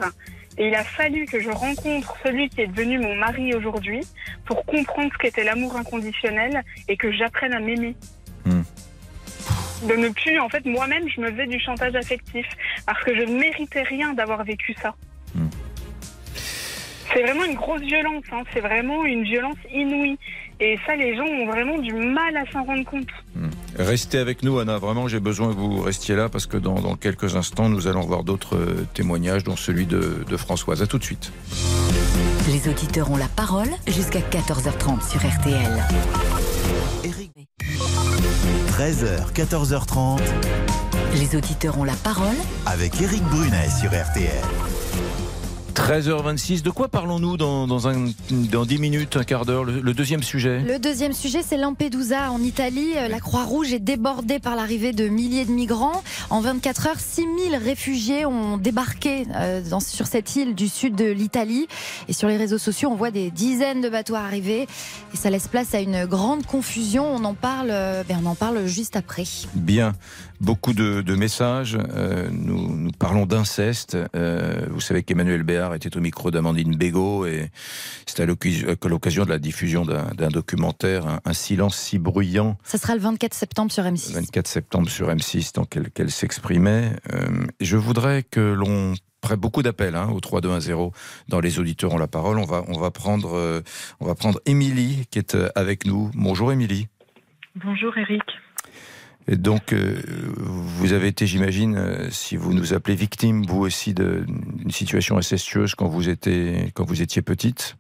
Et 0.58 0.68
il 0.68 0.76
a 0.76 0.84
fallu 0.84 1.26
que 1.26 1.40
je 1.40 1.50
rencontre 1.50 2.16
celui 2.24 2.50
qui 2.50 2.62
est 2.62 2.68
devenu 2.68 3.00
mon 3.00 3.16
mari 3.16 3.54
aujourd'hui 3.56 4.02
pour 4.46 4.66
comprendre 4.66 5.12
ce 5.14 5.18
qu'était 5.18 5.44
l'amour 5.44 5.76
inconditionnel 5.76 6.64
et 6.88 6.98
que 6.98 7.12
j'apprenne 7.12 7.54
à 7.54 7.60
m'aimer. 7.60 7.96
De 8.46 9.96
ne 9.96 10.10
plus, 10.10 10.40
en 10.40 10.48
fait, 10.48 10.64
moi-même, 10.66 11.10
je 11.10 11.22
me 11.22 11.32
faisais 11.32 11.48
du 11.48 11.60
chantage 11.60 11.96
affectif 11.96 12.46
parce 12.86 13.04
que 13.04 13.16
je 13.16 13.22
ne 13.22 13.40
méritais 13.40 13.82
rien 13.82 14.14
d'avoir 14.14 14.44
vécu 14.44 14.76
ça. 14.80 14.94
C'est 17.14 17.24
vraiment 17.24 17.44
une 17.44 17.56
grosse 17.56 17.82
violence, 17.82 18.24
hein. 18.32 18.44
c'est 18.54 18.62
vraiment 18.62 19.04
une 19.06 19.24
violence 19.24 19.58
inouïe. 19.74 20.18
Et 20.64 20.78
ça, 20.86 20.96
les 20.96 21.16
gens 21.18 21.26
ont 21.26 21.48
vraiment 21.48 21.80
du 21.80 21.92
mal 21.92 22.38
à 22.38 22.50
s'en 22.52 22.64
rendre 22.64 22.86
compte. 22.86 23.08
Restez 23.80 24.20
avec 24.20 24.44
nous, 24.44 24.60
Anna. 24.60 24.78
Vraiment, 24.78 25.08
j'ai 25.08 25.20
besoin 25.20 25.48
que 25.48 25.58
vous 25.58 25.82
restiez 25.82 26.16
là 26.16 26.30
parce 26.30 26.46
que 26.46 26.56
dans, 26.58 26.80
dans 26.80 26.96
quelques 26.96 27.36
instants, 27.36 27.68
nous 27.68 27.88
allons 27.88 28.02
voir 28.02 28.24
d'autres 28.24 28.56
euh, 28.56 28.86
témoignages, 28.94 29.44
dont 29.44 29.56
celui 29.56 29.88
de, 29.88 30.24
de 30.30 30.38
Françoise. 30.38 30.84
À 30.84 30.88
tout 30.88 31.00
de 31.00 31.04
suite. 31.04 31.32
Les 32.48 32.70
auditeurs 32.70 33.10
ont 33.10 33.18
la 33.18 33.28
parole 33.28 33.70
jusqu'à 33.88 34.20
14h30 34.20 35.10
sur 35.10 35.20
RTL. 35.20 35.84
13h, 38.70 39.34
14h30. 39.34 40.20
Les 41.16 41.36
auditeurs 41.36 41.80
ont 41.80 41.84
la 41.84 41.96
parole 41.96 42.38
Avec 42.68 43.02
Éric 43.02 43.24
Brunet 43.24 43.68
sur 43.80 43.90
RTL. 43.90 44.44
13h26, 45.72 46.62
de 46.62 46.70
quoi 46.70 46.88
parlons-nous 46.88 47.38
dans, 47.38 47.66
dans, 47.68 47.88
un, 47.88 48.10
dans 48.30 48.66
10 48.66 48.78
minutes, 48.78 49.18
un 49.18 49.24
quart 49.24 49.46
d'heure 49.46 49.64
le, 49.64 49.80
le 49.82 49.94
deuxième 49.94 50.22
sujet? 50.24 50.60
Le 50.60 50.80
deuxième 50.80 51.14
sujet, 51.14 51.40
c'est 51.46 51.58
Lampedusa 51.58 52.32
en 52.32 52.42
Italie. 52.42 52.92
Euh, 52.98 53.08
La 53.08 53.20
Croix-Rouge 53.20 53.74
est 53.74 53.80
débordée 53.80 54.40
par 54.40 54.56
l'arrivée 54.56 54.92
de 54.94 55.08
milliers 55.08 55.46
de 55.46 55.52
migrants. 55.52 56.04
En 56.30 56.42
24 56.42 56.88
heures, 56.88 57.00
6000 57.00 57.56
réfugiés 57.56 58.26
ont 58.26 58.58
débarqué 58.58 59.26
euh, 59.36 59.62
dans- 59.70 59.80
sur 59.80 60.08
cette 60.08 60.36
île 60.36 60.56
du 60.56 60.68
sud 60.70 60.96
de 60.96 61.06
l'Italie. 61.06 61.68
Et 62.08 62.14
sur 62.14 62.28
les 62.28 62.38
réseaux 62.38 62.58
sociaux, 62.58 62.90
on 62.92 62.96
voit 62.96 63.12
des 63.12 63.32
dizaines 63.32 63.82
de 63.82 63.90
bateaux 63.90 64.16
arriver. 64.16 64.68
Et 65.14 65.18
ça 65.18 65.30
laisse 65.30 65.48
place 65.48 65.74
à 65.74 65.80
une 65.80 66.06
grande 66.06 66.46
confusion. 66.46 67.06
On 67.16 67.24
en 67.24 67.34
parle, 67.34 67.70
euh, 67.72 68.04
ben, 68.08 68.20
on 68.24 68.28
en 68.28 68.36
parle 68.36 68.66
juste 68.68 68.96
après. 68.96 69.24
Bien, 69.56 69.94
beaucoup 70.42 70.74
de, 70.74 71.02
de 71.02 71.16
messages. 71.16 71.78
Euh, 71.94 72.28
nous, 72.32 72.76
nous 72.76 72.92
parlons 72.92 73.26
d'inceste. 73.26 73.96
Euh, 74.16 74.66
vous 74.70 74.82
savez 74.82 75.04
qu'Emmanuel 75.04 75.44
Béard 75.44 75.76
était 75.76 75.96
au 75.96 76.02
micro 76.02 76.32
d'Amandine 76.32 76.76
Bégaud 76.76 77.26
et 77.26 77.50
c'était 78.08 78.24
à 78.24 78.88
l'occasion 78.90 79.24
de 79.24 79.30
la 79.30 79.40
diffusion 79.40 79.86
d'un 79.86 80.30
documentaire, 80.30 81.08
un, 81.08 81.20
Un 81.24 81.34
silence 81.34 81.78
si 81.78 82.00
bruyant, 82.00 82.58
Ça 82.64 82.78
sera 82.78 82.96
le 82.96 83.02
24 83.02 83.34
septembre 83.34 83.72
sur 83.72 83.84
M6. 83.84 84.14
24 84.14 84.48
septembre 84.48 84.90
sur 84.90 85.08
M6, 85.10 85.54
dans 85.54 85.66
qu'elle 85.66 86.12
s'exprimait. 86.12 86.92
Euh, 87.14 87.46
je 87.60 87.78
voudrais 87.78 88.24
que 88.24 88.40
l'on 88.40 88.96
prenne 89.22 89.40
beaucoup 89.40 89.62
d'appels 89.62 89.96
hein, 89.96 90.10
au 90.10 90.20
3210 90.20 90.92
dans 91.28 91.40
les 91.40 91.60
auditeurs 91.60 91.94
ont 91.94 92.00
la 92.00 92.08
parole. 92.08 92.40
On 92.40 92.46
va, 92.46 92.64
on 92.68 92.80
va 92.80 92.90
prendre, 92.90 93.38
euh, 93.38 93.62
on 94.00 94.08
va 94.08 94.16
prendre 94.16 94.40
Émilie 94.48 95.06
qui 95.12 95.20
est 95.20 95.38
avec 95.56 95.86
nous. 95.86 96.10
Bonjour 96.16 96.52
Émilie. 96.52 96.88
Bonjour 97.56 97.96
Eric. 97.98 98.24
Et 99.28 99.38
donc, 99.38 99.72
euh, 99.74 100.02
vous 100.36 100.94
avez 100.94 101.08
été, 101.08 101.26
j'imagine, 101.28 101.76
euh, 101.78 102.10
si 102.10 102.36
vous 102.38 102.54
nous 102.54 102.74
appelez 102.74 102.96
victime, 102.96 103.44
vous 103.44 103.62
aussi, 103.62 103.94
d'une 103.94 104.72
situation 104.72 105.18
incestueuse 105.18 105.76
quand 105.76 105.88
vous, 105.88 106.10
étiez, 106.10 106.72
quand 106.74 106.84
vous 106.86 107.02
étiez 107.02 107.22
petite 107.22 107.78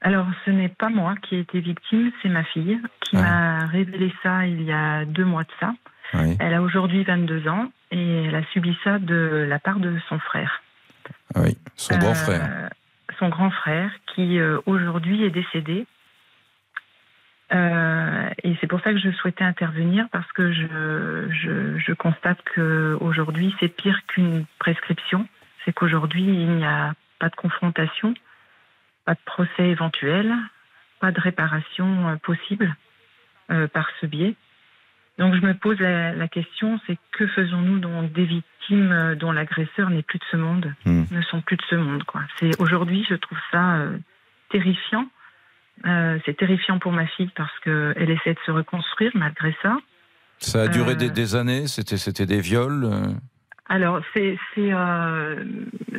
Alors, 0.00 0.26
ce 0.44 0.50
n'est 0.50 0.68
pas 0.70 0.88
moi 0.88 1.14
qui 1.22 1.36
ai 1.36 1.40
été 1.40 1.60
victime, 1.60 2.10
c'est 2.22 2.28
ma 2.28 2.44
fille 2.44 2.78
qui 3.02 3.16
m'a 3.16 3.66
révélé 3.66 4.12
ça 4.22 4.46
il 4.46 4.62
y 4.62 4.72
a 4.72 5.04
deux 5.04 5.24
mois 5.24 5.44
de 5.44 5.52
ça. 5.60 5.74
Oui. 6.14 6.36
Elle 6.40 6.54
a 6.54 6.62
aujourd'hui 6.62 7.04
22 7.04 7.48
ans 7.48 7.70
et 7.90 8.24
elle 8.24 8.34
a 8.34 8.44
subi 8.52 8.76
ça 8.84 8.98
de 8.98 9.46
la 9.48 9.58
part 9.58 9.78
de 9.78 9.96
son 10.08 10.18
frère. 10.18 10.62
Ah 11.34 11.40
Oui, 11.42 11.56
son 11.76 11.98
grand 11.98 12.10
Euh, 12.10 12.14
frère. 12.14 12.70
Son 13.18 13.28
grand 13.28 13.50
frère 13.50 13.90
qui 14.14 14.38
euh, 14.38 14.58
aujourd'hui 14.66 15.24
est 15.24 15.30
décédé. 15.30 15.86
Euh, 17.52 18.28
et 18.42 18.56
c'est 18.60 18.66
pour 18.66 18.80
ça 18.80 18.92
que 18.92 18.98
je 18.98 19.10
souhaitais 19.12 19.44
intervenir 19.44 20.08
parce 20.10 20.30
que 20.32 20.52
je, 20.52 21.28
je, 21.30 21.78
je 21.78 21.92
constate 21.92 22.42
qu'aujourd'hui 22.54 23.54
c'est 23.60 23.68
pire 23.68 24.00
qu'une 24.08 24.46
prescription. 24.58 25.28
C'est 25.64 25.72
qu'aujourd'hui 25.72 26.24
il 26.24 26.56
n'y 26.56 26.64
a 26.64 26.94
pas 27.18 27.28
de 27.28 27.36
confrontation, 27.36 28.14
pas 29.04 29.14
de 29.14 29.20
procès 29.24 29.68
éventuel, 29.68 30.34
pas 31.00 31.12
de 31.12 31.20
réparation 31.20 32.08
euh, 32.08 32.16
possible 32.16 32.74
euh, 33.50 33.68
par 33.68 33.88
ce 34.00 34.06
biais. 34.06 34.34
Donc 35.18 35.34
je 35.34 35.40
me 35.40 35.54
pose 35.54 35.78
la, 35.80 36.12
la 36.12 36.28
question, 36.28 36.78
c'est 36.86 36.98
que 37.12 37.26
faisons-nous 37.28 37.78
donc 37.78 38.12
des 38.12 38.24
victimes 38.24 38.92
euh, 38.92 39.14
dont 39.14 39.32
l'agresseur 39.32 39.88
n'est 39.88 40.02
plus 40.02 40.18
de 40.18 40.24
ce 40.30 40.36
monde, 40.36 40.74
ne 40.84 41.22
sont 41.22 41.40
plus 41.40 41.56
de 41.56 41.62
ce 41.70 41.76
monde 41.76 42.02
quoi. 42.04 42.22
C'est 42.38 42.60
aujourd'hui, 42.60 43.06
je 43.08 43.14
trouve 43.14 43.38
ça 43.52 43.76
euh, 43.76 43.96
terrifiant. 44.50 45.06
Euh, 45.84 46.18
c'est 46.24 46.36
terrifiant 46.36 46.78
pour 46.78 46.92
ma 46.92 47.06
fille 47.06 47.30
parce 47.36 47.56
que 47.60 47.92
elle 47.96 48.10
essaie 48.10 48.32
de 48.34 48.38
se 48.46 48.50
reconstruire 48.50 49.12
malgré 49.14 49.54
ça. 49.62 49.76
Ça 50.38 50.62
a 50.62 50.68
duré 50.68 50.92
euh, 50.92 50.96
des, 50.96 51.10
des 51.10 51.34
années 51.36 51.66
C'était 51.66 51.98
c'était 51.98 52.26
des 52.26 52.40
viols 52.40 52.84
euh, 52.84 53.06
Alors, 53.68 54.00
c'est, 54.14 54.38
c'est, 54.54 54.72
euh, 54.72 55.44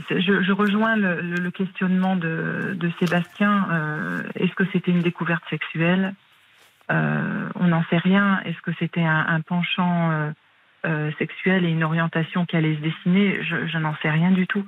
je, 0.10 0.42
je 0.42 0.52
rejoins 0.52 0.96
le, 0.96 1.22
le- 1.22 1.36
le 1.42 1.52
questionnement 1.52 2.16
de, 2.16 2.76
de 2.76 2.92
Sébastien. 3.00 3.68
Euh, 3.72 4.24
est-ce 4.36 4.54
que 4.56 4.64
c'était 4.74 4.92
une 4.92 5.02
découverte 5.02 5.44
sexuelle? 5.50 6.14
Euh, 6.92 7.50
On 7.56 7.68
n'en 7.68 7.84
sait 7.90 7.98
rien. 7.98 8.40
Est-ce 8.46 8.62
que 8.62 8.72
c'était 8.80 9.04
un, 9.04 9.26
un 9.28 9.42
penchant 9.42 10.12
euh, 10.12 10.32
euh, 10.86 11.12
sexuel 11.20 11.66
et 11.66 11.70
une 11.70 11.84
orientation 11.84 12.46
qui 12.46 12.56
allait 12.56 12.76
se 12.76 12.82
dessiner? 12.82 13.44
Je, 13.44 13.68
je 13.68 13.78
n'en 13.78 13.96
sais 14.02 14.10
rien 14.10 14.32
du 14.32 14.48
tout. 14.48 14.66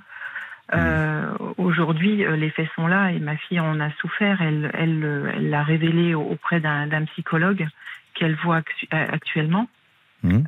Euh, 0.73 1.33
Aujourd'hui, 1.57 2.25
euh, 2.25 2.35
les 2.35 2.49
faits 2.49 2.69
sont 2.75 2.87
là 2.87 3.11
et 3.11 3.19
ma 3.19 3.35
fille 3.35 3.59
en 3.59 3.79
a 3.79 3.91
souffert. 3.99 4.41
Elle, 4.41 4.71
elle, 4.73 5.03
euh, 5.03 5.31
elle 5.35 5.49
l'a 5.49 5.63
révélé 5.63 6.13
au- 6.15 6.21
auprès 6.23 6.59
d'un, 6.59 6.87
psychologue 7.05 7.67
qu'elle 8.13 8.35
voit 8.35 8.57
actu- 8.57 8.87
actuellement. 8.91 9.67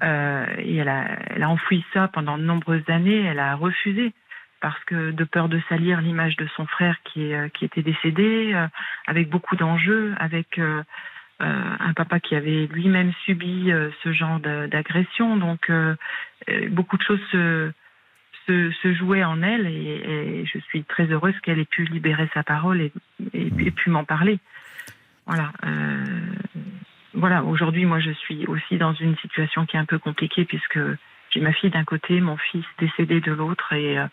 Euh, 0.04 0.46
et 0.58 0.78
elle 0.78 0.90
a, 0.90 1.06
elle 1.30 1.44
a 1.44 1.50
enfoui 1.50 1.84
ça 1.94 2.08
pendant 2.08 2.38
de 2.38 2.44
nombreuses 2.44 2.88
années. 2.90 3.22
Elle 3.24 3.40
a 3.40 3.56
refusé 3.56 4.14
parce 4.62 4.82
que 4.86 5.12
de 5.12 5.24
peur 5.24 5.50
de 5.50 5.60
salir 5.70 6.02
l'image 6.02 6.36
de 6.38 6.48
son 6.56 6.66
frère 6.66 6.98
qui, 7.04 7.32
est, 7.32 7.50
qui 7.54 7.66
était 7.66 7.82
décédé, 7.82 8.52
euh, 8.54 8.68
avec 9.08 9.30
beaucoup 9.30 9.56
d'enjeux, 9.56 10.14
avec 10.20 10.60
euh, 10.60 10.84
un 11.40 11.94
papa 11.94 12.20
qui 12.20 12.36
avait 12.36 12.68
lui-même 12.68 13.12
subi 13.26 13.72
ce 14.04 14.14
genre 14.14 14.40
d'agression. 14.40 15.38
Donc 15.38 15.72
beaucoup 16.70 16.98
de 16.98 17.02
choses 17.02 17.22
se, 17.32 17.72
se, 18.52 18.72
se 18.82 18.94
jouaient 18.94 19.24
en 19.24 19.42
elle 19.42 19.68
et, 19.68 20.42
et 20.42 20.46
je 20.46 20.60
suis 20.60 20.84
très 20.84 21.06
heureuse 21.06 21.40
qu'elle 21.42 21.60
ait 21.60 21.66
pu 21.66 21.86
libérer 21.86 22.30
sa 22.34 22.44
parole 22.44 22.82
et, 22.82 22.92
et, 23.34 23.48
et 23.48 23.72
pu 23.72 23.90
m'en 23.90 24.04
parler. 24.04 24.40
Voilà. 25.26 25.52
euh, 25.66 26.20
voilà, 27.14 27.44
aujourd'hui, 27.44 27.86
moi, 27.86 28.00
je 28.00 28.12
suis 28.12 28.46
aussi 28.48 28.78
dans 28.78 28.94
une 28.94 29.18
situation 29.18 29.66
qui 29.66 29.76
est 29.76 29.80
un 29.80 29.86
peu 29.86 30.00
compliquée 30.00 30.46
puisque 30.46 30.80
j'ai 31.30 31.42
ma 31.42 31.54
fille 31.54 31.70
d'un 31.70 31.84
côté, 31.84 32.22
mon 32.22 32.38
fils 32.38 32.66
décédé 32.80 33.22
de 33.22 33.32
l'autre 33.32 33.74
et 33.74 33.98
euh, 33.98 34.08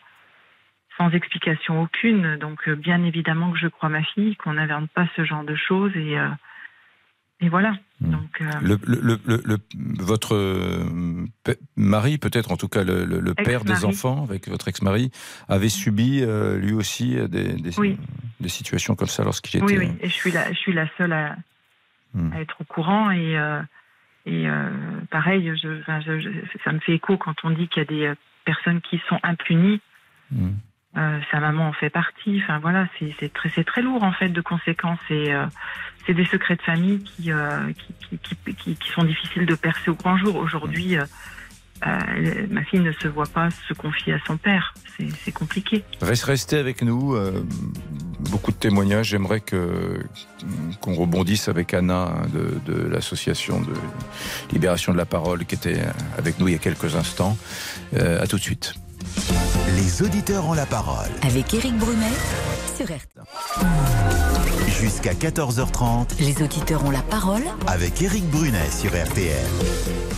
sans 0.97 1.11
explication 1.11 1.83
aucune. 1.83 2.37
Donc, 2.37 2.69
euh, 2.69 2.75
bien 2.75 3.03
évidemment 3.05 3.51
que 3.53 3.59
je 3.59 3.69
crois 3.69 3.89
ma 3.89 4.03
fille, 4.03 4.37
qu'on 4.37 4.55
n'invente 4.55 4.91
pas 4.91 5.07
ce 5.17 5.25
genre 5.25 5.45
de 5.45 5.55
choses 5.55 5.97
et, 5.97 6.17
et 7.41 7.49
voilà. 7.49 7.75
Donc, 8.01 8.41
euh, 8.41 8.47
le, 8.61 9.59
votre 10.03 10.35
euh, 10.35 10.85
mari, 11.77 12.19
peut-être 12.19 12.51
en 12.53 12.57
tout 12.57 12.69
cas 12.69 12.85
le, 12.85 13.35
père 13.35 13.65
des 13.65 13.85
enfants, 13.85 14.25
avec 14.25 14.49
votre 14.49 14.69
ex-mari, 14.69 15.11
avait 15.49 15.69
subi 15.69 16.21
euh, 16.23 16.59
lui 16.59 16.73
aussi 16.73 17.17
des, 17.29 17.55
des- 17.55 17.79
Oui. 17.79 17.99
des 18.41 18.49
situations 18.49 18.95
comme 18.97 19.09
ça 19.09 19.25
lorsqu'il 19.25 19.57
était. 19.63 19.67
oui, 19.67 19.79
oui, 19.79 19.91
et 20.01 20.09
je 20.09 20.15
suis 20.15 20.31
la, 20.33 20.53
je 20.53 20.59
suis 20.59 20.73
la 20.73 20.89
seule 20.97 21.13
à, 21.13 21.37
à 22.33 22.41
être 22.41 22.57
au 22.61 22.65
courant 22.65 23.11
et, 23.11 23.37
euh, 23.39 23.61
et 24.27 24.47
pareil, 25.11 25.53
je, 25.63 25.81
enfin, 25.81 26.01
je- 26.01 26.21
je- 26.21 26.31
ça 26.65 26.73
me 26.73 26.79
fait 26.81 26.93
écho 26.95 27.17
quand 27.17 27.35
on 27.45 27.51
dit 27.51 27.69
qu'il 27.69 27.83
y 27.83 27.87
a 27.87 27.89
des 28.13 28.13
personnes 28.45 28.81
qui 28.81 29.01
sont 29.09 29.19
impunies. 29.23 29.81
Euh, 30.97 31.21
sa 31.31 31.39
maman 31.39 31.69
en 31.69 31.73
fait 31.75 31.91
partie. 31.91 32.41
Enfin 32.43 32.59
voilà, 32.61 32.89
c'est 33.21 33.33
très 33.33 33.63
très 33.63 33.83
lourd 33.83 34.03
en 34.03 34.13
fait 34.13 34.31
de 34.31 34.41
conséquences 34.41 34.99
et 35.11 35.33
c'est 36.09 36.15
des 36.15 36.25
secrets 36.25 36.57
de 36.57 36.63
famille 36.63 37.01
qui, 37.01 37.31
euh, 37.31 37.71
qui, 38.01 38.19
qui, 38.55 38.77
qui, 38.77 38.89
sont 38.95 39.05
difficiles 39.05 39.45
de 39.45 39.55
percer 39.55 39.91
au 39.91 39.95
grand 39.95 40.17
jour. 40.17 40.37
Aujourd'hui, 40.37 40.97
euh, 40.97 41.05
euh, 41.87 42.47
ma 42.51 42.65
fille 42.65 42.81
ne 42.81 42.93
se 42.93 43.09
voit 43.09 43.27
pas 43.27 43.51
se 43.69 43.75
confier 43.75 44.15
à 44.15 44.19
son 44.27 44.39
père. 44.39 44.73
C'est 45.23 45.33
compliqué. 45.33 45.85
Reste, 46.01 46.25
restez 46.25 46.57
avec 46.57 46.83
nous. 46.83 47.15
beaucoup 48.31 48.51
de 48.51 48.57
témoignages. 48.57 49.09
J'aimerais 49.09 49.41
que 49.41 50.03
qu'on 50.81 50.95
rebondisse 50.95 51.49
avec 51.49 51.73
Anna 51.73 52.15
hein, 52.17 52.27
de, 52.35 52.73
de 52.73 52.89
l'association 52.89 53.61
de 53.61 53.75
libération 54.51 54.93
de 54.93 54.99
la 54.99 55.07
parole 55.07 55.45
qui 55.45 55.55
était 55.55 55.81
avec 56.17 56.41
nous 56.41 56.49
il 56.49 56.53
y 56.53 56.57
a 56.57 56.59
quelques 56.59 56.97
instants. 56.97 57.39
À 57.95 58.27
tout 58.27 58.39
de 58.39 58.43
suite. 58.43 58.75
Les 59.75 60.03
auditeurs 60.03 60.47
ont 60.49 60.55
la 60.55 60.67
parole. 60.67 61.09
Avec 61.23 61.53
Éric 61.53 61.77
Brunet 61.77 62.13
sur 62.77 62.87
RTL. 62.87 63.25
Jusqu'à 64.81 65.13
14h30 65.13 66.21
Les 66.21 66.43
auditeurs 66.43 66.85
ont 66.85 66.91
la 66.91 67.03
parole 67.03 67.43
avec 67.67 68.01
Éric 68.01 68.25
Brunet 68.31 68.71
sur 68.71 68.91
RTL. 68.91 69.35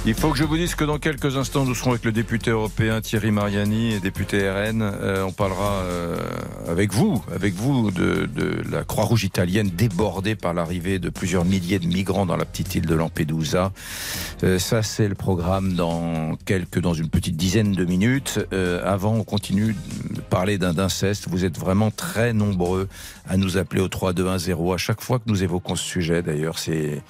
Il 0.07 0.15
faut 0.15 0.31
que 0.31 0.39
je 0.39 0.45
vous 0.45 0.57
dise 0.57 0.75
que 0.75 0.85
dans 0.85 0.99
quelques 0.99 1.37
instants, 1.37 1.67
nous 1.67 1.75
serons 1.75 1.91
avec 1.91 2.07
le 2.07 2.13
député 2.13 2.51
européen 2.51 3.03
Thierry 3.03 3.31
Mariani 3.31 3.93
et 3.93 4.01
député 4.01 4.51
RN. 4.51 4.81
Euh, 4.81 5.25
on 5.25 5.33
parlera 5.33 5.83
euh, 5.83 6.17
avec 6.67 6.93
vous, 6.95 7.23
avec 7.35 7.53
vous 7.53 7.91
de, 7.91 8.25
de 8.25 8.63
la 8.71 8.83
Croix-Rouge 8.85 9.25
italienne 9.25 9.69
débordée 9.69 10.37
par 10.37 10.55
l'arrivée 10.55 10.99
de 10.99 11.11
plusieurs 11.11 11.45
milliers 11.45 11.79
de 11.79 11.87
migrants 11.87 12.25
dans 12.25 12.39
la 12.39 12.47
petite 12.47 12.75
île 12.75 12.87
de 12.87 12.95
Lampedusa. 12.95 13.73
Euh, 14.43 14.59
ça, 14.59 14.83
c'est 14.83 15.07
le 15.07 15.15
programme 15.15 15.75
dans 15.75 16.35
quelques, 16.47 16.81
dans 16.81 16.95
une 16.95 17.11
petite 17.11 17.37
dizaine 17.37 17.73
de 17.73 17.85
minutes. 17.85 18.41
Avant, 18.91 19.15
on 19.15 19.23
continue 19.23 19.77
de 20.11 20.21
parler 20.21 20.59
d'un 20.59 20.75
d'inceste. 20.75 21.29
Vous 21.29 21.45
êtes 21.45 21.57
vraiment 21.57 21.93
très 21.93 22.33
nombreux 22.33 22.89
à 23.29 23.37
nous 23.37 23.57
appeler 23.57 23.81
au 23.81 23.87
3210 23.87 24.51
à 24.51 24.77
chaque 24.79 25.01
fois 25.01 25.21
que 25.21 25.29
nous 25.29 25.45
évoquons 25.45 25.77
ce 25.77 25.85
sujet. 25.85 26.23
D'ailleurs, 26.23 26.59
c'est 26.59 27.01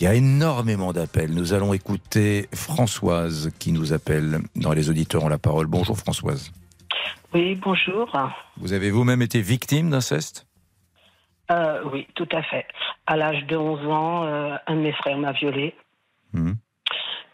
il 0.00 0.02
y 0.02 0.08
a 0.08 0.14
énormément 0.14 0.92
d'appels. 0.92 1.32
Nous 1.32 1.52
allons 1.52 1.72
écouter 1.72 2.48
Françoise 2.52 3.52
qui 3.60 3.70
nous 3.70 3.92
appelle 3.92 4.40
dans 4.56 4.72
les 4.72 4.90
auditeurs 4.90 5.22
ont 5.22 5.28
la 5.28 5.38
parole. 5.38 5.68
Bonjour 5.68 5.96
Françoise. 5.96 6.50
Oui, 7.32 7.54
bonjour. 7.54 8.10
Vous 8.56 8.72
avez 8.72 8.90
vous-même 8.90 9.22
été 9.22 9.40
victime 9.40 9.88
d'inceste? 9.88 10.48
Euh, 11.52 11.80
oui, 11.92 12.08
tout 12.16 12.28
à 12.32 12.42
fait. 12.42 12.66
À 13.06 13.16
l'âge 13.16 13.46
de 13.46 13.56
11 13.56 13.86
ans, 13.86 14.24
euh, 14.24 14.56
un 14.66 14.74
de 14.74 14.80
mes 14.80 14.92
frères 14.94 15.18
m'a 15.18 15.30
violée. 15.30 15.76
Mhm. 16.32 16.56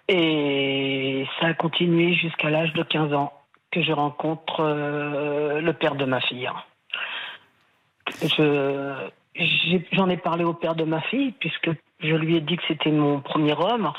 Et 0.08 1.26
ça 1.40 1.46
a 1.46 1.54
continué 1.54 2.12
jusqu'à 2.14 2.50
l'âge 2.50 2.74
de 2.74 2.82
15 2.82 3.14
ans 3.14 3.32
que 3.70 3.82
je 3.82 3.92
rencontre 3.92 4.60
euh, 4.60 5.60
le 5.60 5.72
père 5.72 5.94
de 5.96 6.04
ma 6.04 6.20
fille. 6.20 6.48
J'ai- 9.34 9.86
j'en 9.92 10.08
ai 10.08 10.16
parlé 10.16 10.44
au 10.44 10.54
père 10.54 10.74
de 10.74 10.84
ma 10.84 11.00
fille 11.02 11.32
puisque 11.32 11.70
je 12.00 12.14
lui 12.14 12.36
ai 12.36 12.40
dit 12.40 12.56
que 12.56 12.62
c'était 12.68 12.90
mon 12.90 13.20
premier 13.20 13.54
homme. 13.54 13.92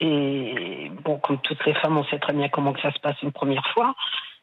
Et 0.00 0.90
bon, 1.02 1.18
comme 1.18 1.38
toutes 1.38 1.64
les 1.64 1.74
femmes, 1.74 1.96
on 1.96 2.04
sait 2.04 2.18
très 2.18 2.34
bien 2.34 2.48
comment 2.48 2.72
que 2.72 2.80
ça 2.82 2.92
se 2.92 2.98
passe 3.00 3.20
une 3.22 3.32
première 3.32 3.66
fois. 3.68 3.94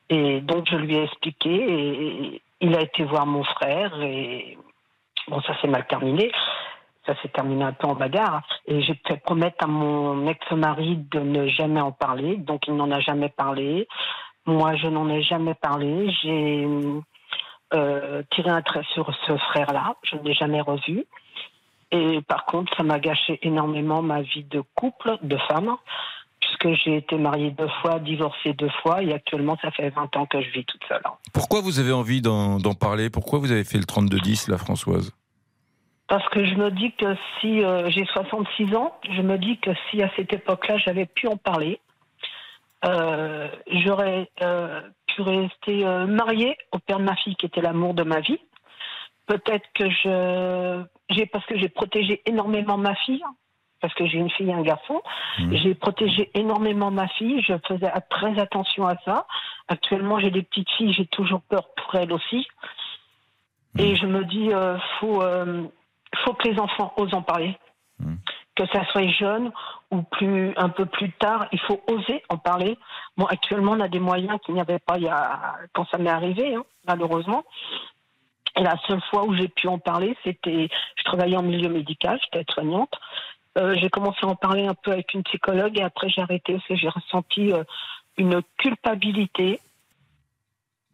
Et 0.10 0.41
donc 0.41 0.67
je 0.69 0.76
lui 0.76 0.95
ai 0.95 1.04
expliqué 1.04 1.52
et 1.52 2.41
il 2.62 2.76
a 2.76 2.82
été 2.82 3.04
voir 3.04 3.26
mon 3.26 3.43
frère 3.43 4.02
et 4.02 4.58
bon, 5.28 5.41
ça 5.41 5.60
s'est 5.62 5.67
mal 5.67 5.86
terminé. 5.88 6.32
Ça 7.06 7.13
s'est 7.21 7.28
terminé 7.28 7.65
un 7.65 7.73
peu 7.73 7.88
en 7.88 7.95
bagarre. 7.95 8.41
Et 8.65 8.82
j'ai 8.82 8.97
fait 9.06 9.17
promettre 9.17 9.65
à 9.65 9.67
mon 9.67 10.26
ex-mari 10.26 10.95
de 11.12 11.19
ne 11.19 11.47
jamais 11.47 11.82
en 11.82 11.91
parler. 11.91 12.38
Donc 12.38 12.65
il 12.67 12.76
n'en 12.76 12.89
a 12.91 13.02
jamais 13.02 13.28
parlé. 13.30 13.88
Moi, 14.45 14.75
je 14.75 14.88
n'en 14.88 15.10
ai 15.10 15.21
jamais 15.21 15.53
parlé. 15.53 16.12
J'ai 16.21 16.67
euh, 17.73 18.23
tiré 18.32 18.49
un 18.49 18.62
trait 18.62 18.84
sur 18.93 19.13
ce 19.25 19.38
frère-là. 19.38 19.95
Je 20.03 20.15
ne 20.17 20.23
l'ai 20.23 20.34
jamais 20.34 20.62
revu. 20.62 21.06
Et 21.91 22.21
par 22.21 22.45
contre, 22.45 22.75
ça 22.75 22.84
m'a 22.84 22.99
gâché 22.99 23.39
énormément 23.43 24.01
ma 24.01 24.21
vie 24.21 24.43
de 24.43 24.63
couple, 24.75 25.17
de 25.21 25.38
femme, 25.47 25.75
puisque 26.39 26.84
j'ai 26.84 26.97
été 26.97 27.17
mariée 27.17 27.51
deux 27.51 27.69
fois, 27.82 27.99
divorcée 27.99 28.53
deux 28.53 28.71
fois, 28.82 29.03
et 29.03 29.13
actuellement, 29.13 29.58
ça 29.62 29.69
fait 29.71 29.89
20 29.89 30.17
ans 30.17 30.25
que 30.25 30.41
je 30.41 30.49
vis 30.49 30.65
toute 30.65 30.84
seule. 30.88 31.03
Pourquoi 31.34 31.62
vous 31.62 31.79
avez 31.79 31.91
envie 31.91 32.21
d'en 32.21 32.60
parler? 32.73 33.10
Pourquoi 33.10 33.39
vous 33.39 33.51
avez 33.51 33.63
fait 33.63 33.77
le 33.77 33.84
32-10, 33.84 34.49
la 34.49 34.58
Françoise? 34.58 35.13
Parce 36.08 36.27
que 36.29 36.45
je 36.45 36.56
me 36.56 36.69
dis 36.69 36.91
que 36.91 37.15
si 37.39 37.63
euh, 37.63 37.89
j'ai 37.89 38.06
66 38.06 38.75
ans, 38.75 38.93
je 39.10 39.21
me 39.21 39.38
dis 39.38 39.58
que 39.58 39.71
si 39.89 40.01
à 40.03 40.12
cette 40.15 40.34
époque-là 40.34 40.77
j'avais 40.77 41.06
pu 41.06 41.27
en 41.27 41.38
parler, 41.38 41.79
euh, 42.86 43.48
j'aurais 43.67 44.30
euh, 44.41 44.82
pu 45.08 45.22
rester 45.22 45.86
euh, 45.86 46.06
mariée 46.06 46.58
au 46.72 46.80
père 46.80 47.00
de 47.00 47.04
ma 47.04 47.15
fille 47.15 47.36
qui 47.36 47.46
était 47.46 47.62
l'amour 47.62 47.93
de 47.93 48.04
ma 48.04 48.19
vie. 48.19 48.39
Peut-être 49.26 49.65
que 49.74 49.89
je, 49.89 50.84
j'ai 51.10 51.26
parce 51.26 51.46
que 51.46 51.58
j'ai 51.58 51.69
protégé 51.69 52.22
énormément 52.26 52.78
ma 52.78 52.93
fille, 52.96 53.24
parce 53.80 53.93
que 53.93 54.06
j'ai 54.06 54.17
une 54.17 54.30
fille 54.30 54.50
et 54.50 54.54
un 54.54 54.62
garçon. 54.62 55.02
J'ai 55.52 55.76
protégé 55.76 56.30
énormément 56.34 56.91
ma 56.91 57.08
fille. 57.08 57.41
Je 57.41 57.54
faisais 57.67 57.89
très 58.10 58.38
attention 58.39 58.86
à 58.86 58.96
ça. 59.06 59.28
Actuellement, 59.69 60.19
j'ai 60.19 60.32
des 60.32 60.43
petites 60.43 60.69
filles. 60.72 60.91
J'ai 60.93 61.06
toujours 61.06 61.41
peur 61.41 61.69
pour 61.76 61.96
elles 61.96 62.12
aussi. 62.12 62.46
Et 63.80 63.96
je 63.96 64.06
me 64.06 64.26
dis, 64.26 64.52
euh, 64.52 64.78
faut, 65.00 65.24
faut 66.24 66.34
que 66.34 66.48
les 66.50 66.60
enfants 66.60 66.93
osent 66.98 67.13
en 67.13 67.22
parler. 67.22 67.58
Que 68.55 68.67
ça 68.67 68.85
soit 68.91 69.07
jeune 69.07 69.51
ou 69.89 70.03
plus, 70.03 70.53
un 70.57 70.69
peu 70.69 70.85
plus 70.85 71.11
tard, 71.13 71.47
il 71.51 71.59
faut 71.61 71.81
oser 71.87 72.23
en 72.29 72.37
parler. 72.37 72.77
Bon, 73.17 73.25
actuellement, 73.25 73.71
on 73.71 73.79
a 73.79 73.87
des 73.87 73.99
moyens 73.99 74.39
qu'il 74.45 74.53
n'y 74.53 74.61
avait 74.61 74.79
pas 74.79 74.97
il 74.97 75.03
y 75.03 75.09
a, 75.09 75.55
quand 75.73 75.87
ça 75.89 75.97
m'est 75.97 76.09
arrivé, 76.09 76.55
hein, 76.55 76.63
malheureusement. 76.87 77.43
Et 78.55 78.61
la 78.61 78.77
seule 78.87 79.01
fois 79.09 79.23
où 79.25 79.35
j'ai 79.35 79.47
pu 79.47 79.67
en 79.67 79.79
parler, 79.79 80.15
c'était, 80.23 80.69
je 80.95 81.03
travaillais 81.03 81.37
en 81.37 81.41
milieu 81.43 81.69
médical, 81.69 82.19
j'étais 82.21 82.41
aide-soignante. 82.41 82.93
Euh, 83.57 83.75
j'ai 83.75 83.89
commencé 83.89 84.19
à 84.23 84.27
en 84.27 84.35
parler 84.35 84.65
un 84.65 84.73
peu 84.73 84.91
avec 84.91 85.13
une 85.13 85.23
psychologue 85.23 85.77
et 85.77 85.83
après 85.83 86.09
j'ai 86.09 86.21
arrêté 86.21 86.53
parce 86.53 86.67
que 86.67 86.75
j'ai 86.75 86.89
ressenti 86.89 87.51
euh, 87.51 87.63
une 88.17 88.41
culpabilité. 88.57 89.59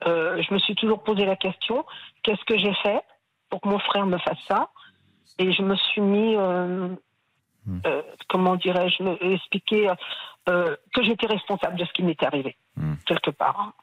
Euh, 0.05 0.41
je 0.41 0.53
me 0.53 0.59
suis 0.59 0.75
toujours 0.75 1.03
posé 1.03 1.25
la 1.25 1.35
question 1.35 1.85
qu'est-ce 2.23 2.43
que 2.45 2.57
j'ai 2.57 2.73
fait 2.75 3.01
pour 3.49 3.61
que 3.61 3.67
mon 3.67 3.79
frère 3.79 4.05
me 4.05 4.17
fasse 4.17 4.39
ça? 4.47 4.69
Et 5.37 5.51
je 5.53 5.61
me 5.61 5.75
suis 5.75 6.01
mis, 6.01 6.35
euh, 7.69 7.89
euh, 7.89 8.01
comment 8.27 8.55
dirais-je, 8.55 9.03
me 9.03 9.33
expliquer 9.33 9.91
euh, 10.49 10.75
que 10.93 11.03
j'étais 11.03 11.27
responsable 11.27 11.77
de 11.77 11.85
ce 11.85 11.93
qui 11.93 12.03
m'était 12.03 12.25
arrivé, 12.25 12.55
quelque 13.05 13.31
part. 13.31 13.73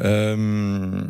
Euh, 0.00 1.02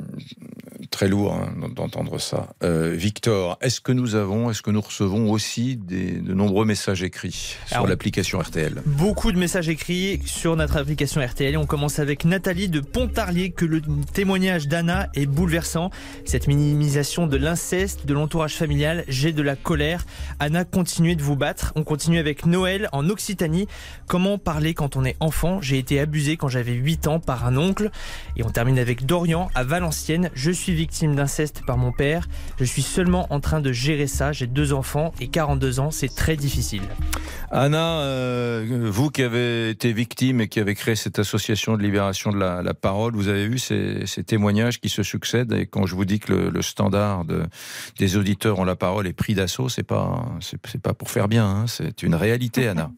très 0.91 1.09
lourd 1.09 1.35
hein, 1.35 1.53
d'entendre 1.75 2.19
ça. 2.19 2.49
Euh, 2.63 2.95
Victor, 2.95 3.59
est-ce 3.61 3.81
que 3.81 3.93
nous 3.93 4.15
avons, 4.15 4.51
est-ce 4.51 4.63
que 4.63 4.71
nous 4.71 4.81
recevons 4.81 5.31
aussi 5.31 5.77
des, 5.77 6.13
de 6.13 6.35
nombreux 6.35 6.65
messages 6.65 7.03
écrits 7.03 7.57
sur 7.67 7.87
l'application 7.87 8.39
RTL 8.39 8.83
Beaucoup 8.87 9.33
de 9.33 9.39
messages 9.39 9.69
écrits 9.69 10.21
sur 10.25 10.57
notre 10.57 10.77
application 10.77 11.21
RTL. 11.21 11.57
On 11.57 11.67
commence 11.67 11.99
avec 11.99 12.25
Nathalie 12.25 12.69
de 12.69 12.81
Pontarlier, 12.81 13.51
que 13.51 13.65
le 13.65 13.83
témoignage 14.13 14.69
d'Anna 14.69 15.09
est 15.15 15.27
bouleversant. 15.27 15.91
Cette 16.25 16.47
minimisation 16.47 17.27
de 17.27 17.37
l'inceste, 17.37 18.07
de 18.07 18.15
l'entourage 18.15 18.55
familial, 18.55 19.05
j'ai 19.09 19.33
de 19.33 19.43
la 19.43 19.57
colère. 19.57 20.05
Anna, 20.39 20.65
continuez 20.65 21.17
de 21.17 21.23
vous 21.23 21.37
battre. 21.37 21.73
On 21.77 21.85
continue 21.85 22.19
avec 22.19 22.47
Noël 22.47 22.89
en 22.93 23.09
Occitanie. 23.09 23.67
Comment 24.07 24.39
parler 24.39 24.75
quand 24.75 24.97
on 24.97 25.05
est 25.05 25.17
enfant? 25.21 25.61
J'ai 25.61 25.79
été 25.79 26.01
abusé 26.01 26.37
quand 26.37 26.49
j'avais 26.49 26.73
8 26.73 27.07
ans 27.09 27.21
par 27.21 27.47
un 27.47 27.57
oncle. 27.57 27.91
Et 28.37 28.45
on 28.45 28.51
termine 28.51 28.79
avec 28.79 29.07
Dorian 29.07 29.51
à 29.55 29.65
Valenciennes. 29.65 30.31
Je 30.35 30.51
suis 30.51 30.62
victime 30.71 31.17
d'inceste 31.17 31.63
par 31.67 31.77
mon 31.77 31.91
père. 31.91 32.29
Je 32.59 32.65
suis 32.65 32.83
seulement 32.83 33.27
en 33.31 33.41
train 33.41 33.61
de 33.61 33.73
gérer 33.73 34.07
ça. 34.07 34.31
J'ai 34.31 34.47
deux 34.47 34.73
enfants 34.73 35.13
et 35.21 35.27
42 35.27 35.81
ans. 35.81 35.91
C'est 35.91 36.15
très 36.15 36.37
difficile. 36.37 36.83
Anna, 37.51 38.01
euh, 38.01 38.89
vous 38.91 39.11
qui 39.11 39.23
avez 39.23 39.71
été 39.71 39.93
victime 39.93 40.41
et 40.41 40.49
qui 40.49 40.61
avez 40.61 40.75
créé 40.75 40.95
cette 40.95 41.19
association 41.19 41.77
de 41.77 41.83
libération 41.83 42.31
de 42.31 42.39
la, 42.39 42.75
parole, 42.75 43.15
vous 43.15 43.29
avez 43.29 43.49
vu 43.49 43.59
ces, 43.59 44.05
témoignages 44.25 44.81
qui 44.81 44.89
se 44.89 45.03
succèdent 45.03 45.53
et 45.53 45.67
quand 45.67 45.87
je 45.87 45.95
vous 45.95 46.05
dis 46.05 46.21
que 46.21 46.33
le, 46.33 46.63
standard 46.63 47.25
de, 47.25 47.43
des 47.99 48.17
auditeurs 48.17 48.59
ont 48.59 48.65
la 48.65 48.77
parole 48.77 49.07
est 49.07 49.13
pris 49.13 49.35
d'assaut, 49.35 49.69
c'est 49.69 49.83
pas 49.83 50.25
c'est 50.41 50.81
pas 50.81 50.95
pour 50.95 51.11
faire 51.11 51.29
bien, 51.29 51.47
hein, 51.47 51.67
c'est 51.67 52.03
une 52.03 52.15
réalité, 52.15 52.69
Anna. 52.69 52.91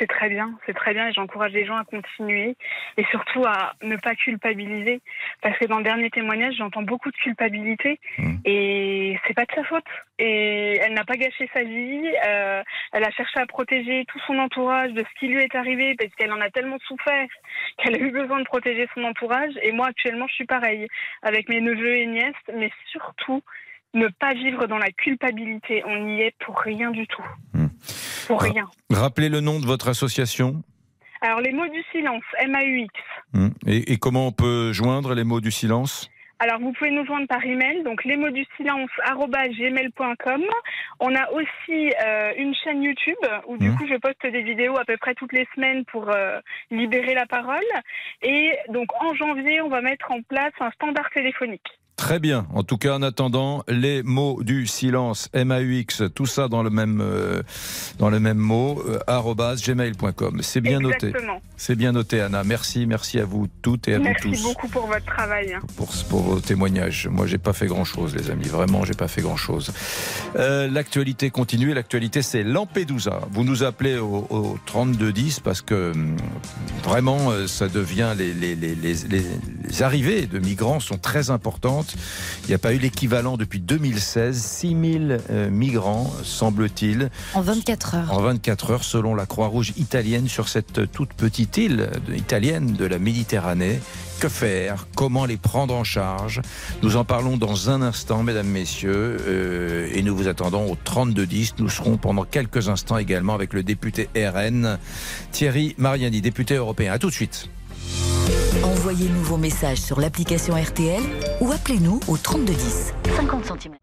C'est 0.00 0.06
très 0.06 0.30
bien, 0.30 0.58
c'est 0.64 0.72
très 0.72 0.94
bien 0.94 1.08
et 1.08 1.12
j'encourage 1.12 1.52
les 1.52 1.66
gens 1.66 1.76
à 1.76 1.84
continuer 1.84 2.56
et 2.96 3.04
surtout 3.10 3.44
à 3.44 3.74
ne 3.82 3.96
pas 3.96 4.14
culpabiliser. 4.14 5.02
Parce 5.42 5.58
que 5.58 5.66
dans 5.66 5.76
le 5.76 5.84
dernier 5.84 6.08
témoignage, 6.08 6.54
j'entends 6.56 6.80
beaucoup 6.80 7.10
de 7.10 7.16
culpabilité 7.16 8.00
et 8.46 9.18
c'est 9.26 9.34
pas 9.34 9.44
de 9.44 9.52
sa 9.54 9.62
faute. 9.64 9.84
Et 10.18 10.78
elle 10.78 10.94
n'a 10.94 11.04
pas 11.04 11.16
gâché 11.16 11.50
sa 11.52 11.62
vie, 11.62 12.10
euh, 12.26 12.62
elle 12.92 13.04
a 13.04 13.10
cherché 13.10 13.40
à 13.40 13.46
protéger 13.46 14.06
tout 14.08 14.18
son 14.26 14.38
entourage 14.38 14.92
de 14.92 15.00
ce 15.00 15.18
qui 15.18 15.28
lui 15.28 15.42
est 15.42 15.54
arrivé 15.54 15.94
parce 15.98 16.14
qu'elle 16.14 16.32
en 16.32 16.40
a 16.40 16.48
tellement 16.48 16.78
souffert 16.86 17.28
qu'elle 17.76 17.96
a 17.96 17.98
eu 17.98 18.10
besoin 18.10 18.38
de 18.38 18.44
protéger 18.44 18.88
son 18.94 19.04
entourage. 19.04 19.52
Et 19.62 19.72
moi 19.72 19.88
actuellement 19.88 20.28
je 20.28 20.34
suis 20.34 20.46
pareil 20.46 20.86
avec 21.22 21.50
mes 21.50 21.60
neveux 21.60 21.96
et 21.96 22.06
nièces 22.06 22.34
mais 22.54 22.70
surtout 22.86 23.42
ne 23.92 24.08
pas 24.08 24.32
vivre 24.32 24.66
dans 24.66 24.78
la 24.78 24.90
culpabilité, 24.92 25.82
on 25.84 26.04
n'y 26.04 26.22
est 26.22 26.34
pour 26.38 26.58
rien 26.58 26.90
du 26.90 27.06
tout. 27.06 27.24
Pour 28.26 28.40
rien. 28.42 28.68
Rappelez 28.90 29.28
le 29.28 29.40
nom 29.40 29.58
de 29.60 29.66
votre 29.66 29.88
association. 29.88 30.62
Alors, 31.22 31.40
les 31.40 31.52
mots 31.52 31.68
du 31.68 31.82
silence, 31.92 32.22
M-A-U-X. 32.38 32.94
Hum. 33.34 33.52
Et, 33.66 33.92
et 33.92 33.96
comment 33.98 34.26
on 34.28 34.32
peut 34.32 34.72
joindre 34.72 35.14
les 35.14 35.24
mots 35.24 35.40
du 35.40 35.50
silence? 35.50 36.10
Alors, 36.42 36.58
vous 36.58 36.72
pouvez 36.72 36.90
nous 36.90 37.04
joindre 37.04 37.26
par 37.28 37.44
email, 37.44 37.82
donc 37.82 38.02
les 38.04 38.16
mots 38.16 38.30
du 38.30 38.46
silence 38.56 38.88
gmail.com. 39.58 40.42
On 40.98 41.14
a 41.14 41.30
aussi 41.32 41.92
euh, 42.02 42.32
une 42.38 42.54
chaîne 42.54 42.82
YouTube 42.82 43.16
où 43.46 43.58
du 43.58 43.68
Mhm. 43.68 43.76
coup 43.76 43.86
je 43.86 43.96
poste 43.96 44.22
des 44.26 44.42
vidéos 44.42 44.78
à 44.78 44.84
peu 44.86 44.96
près 44.96 45.14
toutes 45.14 45.32
les 45.34 45.46
semaines 45.54 45.84
pour 45.86 46.08
euh, 46.08 46.40
libérer 46.70 47.14
la 47.14 47.26
parole. 47.26 47.60
Et 48.22 48.52
donc 48.70 48.88
en 49.02 49.14
janvier, 49.14 49.60
on 49.60 49.68
va 49.68 49.82
mettre 49.82 50.10
en 50.10 50.22
place 50.22 50.52
un 50.60 50.70
standard 50.70 51.10
téléphonique. 51.14 51.66
Très 52.00 52.18
bien. 52.18 52.46
En 52.54 52.62
tout 52.62 52.78
cas, 52.78 52.94
en 52.96 53.02
attendant, 53.02 53.62
les 53.68 54.02
mots 54.02 54.42
du 54.42 54.66
silence, 54.66 55.28
M-A-U-X, 55.34 56.04
tout 56.14 56.24
ça 56.24 56.48
dans 56.48 56.62
le 56.62 56.70
même, 56.70 57.02
euh, 57.02 57.42
dans 57.98 58.08
le 58.08 58.18
même 58.18 58.38
mot, 58.38 58.82
euh, 58.88 58.98
gmail.com. 59.06 60.38
C'est 60.42 60.62
bien 60.62 60.80
noté. 60.80 61.12
C'est 61.58 61.76
bien 61.76 61.92
noté, 61.92 62.22
Anna. 62.22 62.42
Merci, 62.42 62.86
merci 62.86 63.20
à 63.20 63.26
vous 63.26 63.48
toutes 63.60 63.86
et 63.88 63.94
à 63.94 63.98
Merci 63.98 64.28
vous 64.28 64.34
tous 64.34 64.42
beaucoup 64.44 64.68
pour 64.68 64.86
votre 64.86 65.04
travail. 65.04 65.58
pour, 65.76 65.90
pour 66.08 66.20
vos 66.22 66.40
témoignages. 66.40 67.06
Moi, 67.06 67.26
j'ai 67.26 67.36
pas 67.36 67.52
fait 67.52 67.66
grand 67.66 67.84
chose, 67.84 68.16
les 68.16 68.30
amis. 68.30 68.48
Vraiment, 68.48 68.82
j'ai 68.86 68.94
pas 68.94 69.06
fait 69.08 69.20
grand 69.20 69.36
chose. 69.36 69.70
l'actualité 70.34 71.28
continue. 71.28 71.74
L'actualité, 71.74 72.22
c'est 72.22 72.42
Lampedusa. 72.42 73.20
Vous 73.30 73.44
nous 73.44 73.62
appelez 73.62 73.98
au, 73.98 74.26
au 74.30 74.58
3210 74.64 75.40
parce 75.40 75.60
que 75.60 75.92
hum, 75.92 76.16
vraiment, 76.82 77.30
euh, 77.30 77.46
ça 77.46 77.68
devient 77.68 78.14
les, 78.16 78.32
les, 78.32 78.56
les, 78.56 78.74
les, 78.74 78.94
les- 78.94 79.20
les 79.68 79.82
arrivées 79.82 80.26
de 80.26 80.38
migrants 80.38 80.80
sont 80.80 80.96
très 80.98 81.30
importantes. 81.30 81.89
Il 82.44 82.48
n'y 82.48 82.54
a 82.54 82.58
pas 82.58 82.72
eu 82.72 82.78
l'équivalent 82.78 83.36
depuis 83.36 83.60
2016. 83.60 84.40
6000 84.40 85.20
euh, 85.30 85.50
migrants, 85.50 86.12
semble-t-il, 86.22 87.10
En 87.34 87.40
24 87.40 87.94
heures. 87.94 88.12
en 88.12 88.20
24 88.22 88.70
heures, 88.70 88.84
selon 88.84 89.14
la 89.14 89.26
Croix-Rouge 89.26 89.72
italienne, 89.76 90.28
sur 90.28 90.48
cette 90.48 90.90
toute 90.92 91.12
petite 91.14 91.56
île 91.56 91.90
italienne 92.14 92.72
de 92.72 92.84
la 92.84 92.98
Méditerranée. 92.98 93.80
Que 94.20 94.28
faire? 94.28 94.86
Comment 94.96 95.24
les 95.24 95.38
prendre 95.38 95.74
en 95.74 95.82
charge? 95.82 96.42
Nous 96.82 96.96
en 96.96 97.04
parlons 97.06 97.38
dans 97.38 97.70
un 97.70 97.80
instant, 97.80 98.22
mesdames, 98.22 98.48
messieurs, 98.48 99.16
euh, 99.26 99.88
et 99.94 100.02
nous 100.02 100.14
vous 100.14 100.28
attendons 100.28 100.70
au 100.70 100.76
3210. 100.84 101.54
Nous 101.58 101.70
serons 101.70 101.96
pendant 101.96 102.24
quelques 102.24 102.68
instants 102.68 102.98
également 102.98 103.34
avec 103.34 103.54
le 103.54 103.62
député 103.62 104.10
RN, 104.14 104.78
Thierry 105.32 105.74
Mariani, 105.78 106.20
député 106.20 106.56
européen. 106.56 106.92
À 106.92 106.98
tout 106.98 107.08
de 107.08 107.14
suite. 107.14 107.48
Envoyez-nous 108.62 109.22
vos 109.22 109.38
messages 109.38 109.80
sur 109.80 110.00
l'application 110.00 110.54
RTL 110.54 111.02
ou 111.40 111.50
appelez-nous 111.50 112.00
au 112.08 112.16
3210. 112.16 112.92
50 113.16 113.44
centimes. 113.44 113.74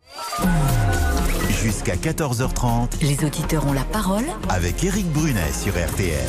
Jusqu'à 1.50 1.96
14h30 1.96 3.02
Les 3.02 3.26
auditeurs 3.26 3.66
ont 3.66 3.74
la 3.74 3.84
parole 3.84 4.26
avec 4.50 4.84
Éric 4.84 5.08
Brunet 5.12 5.52
sur 5.52 5.74
RTL. 5.74 6.28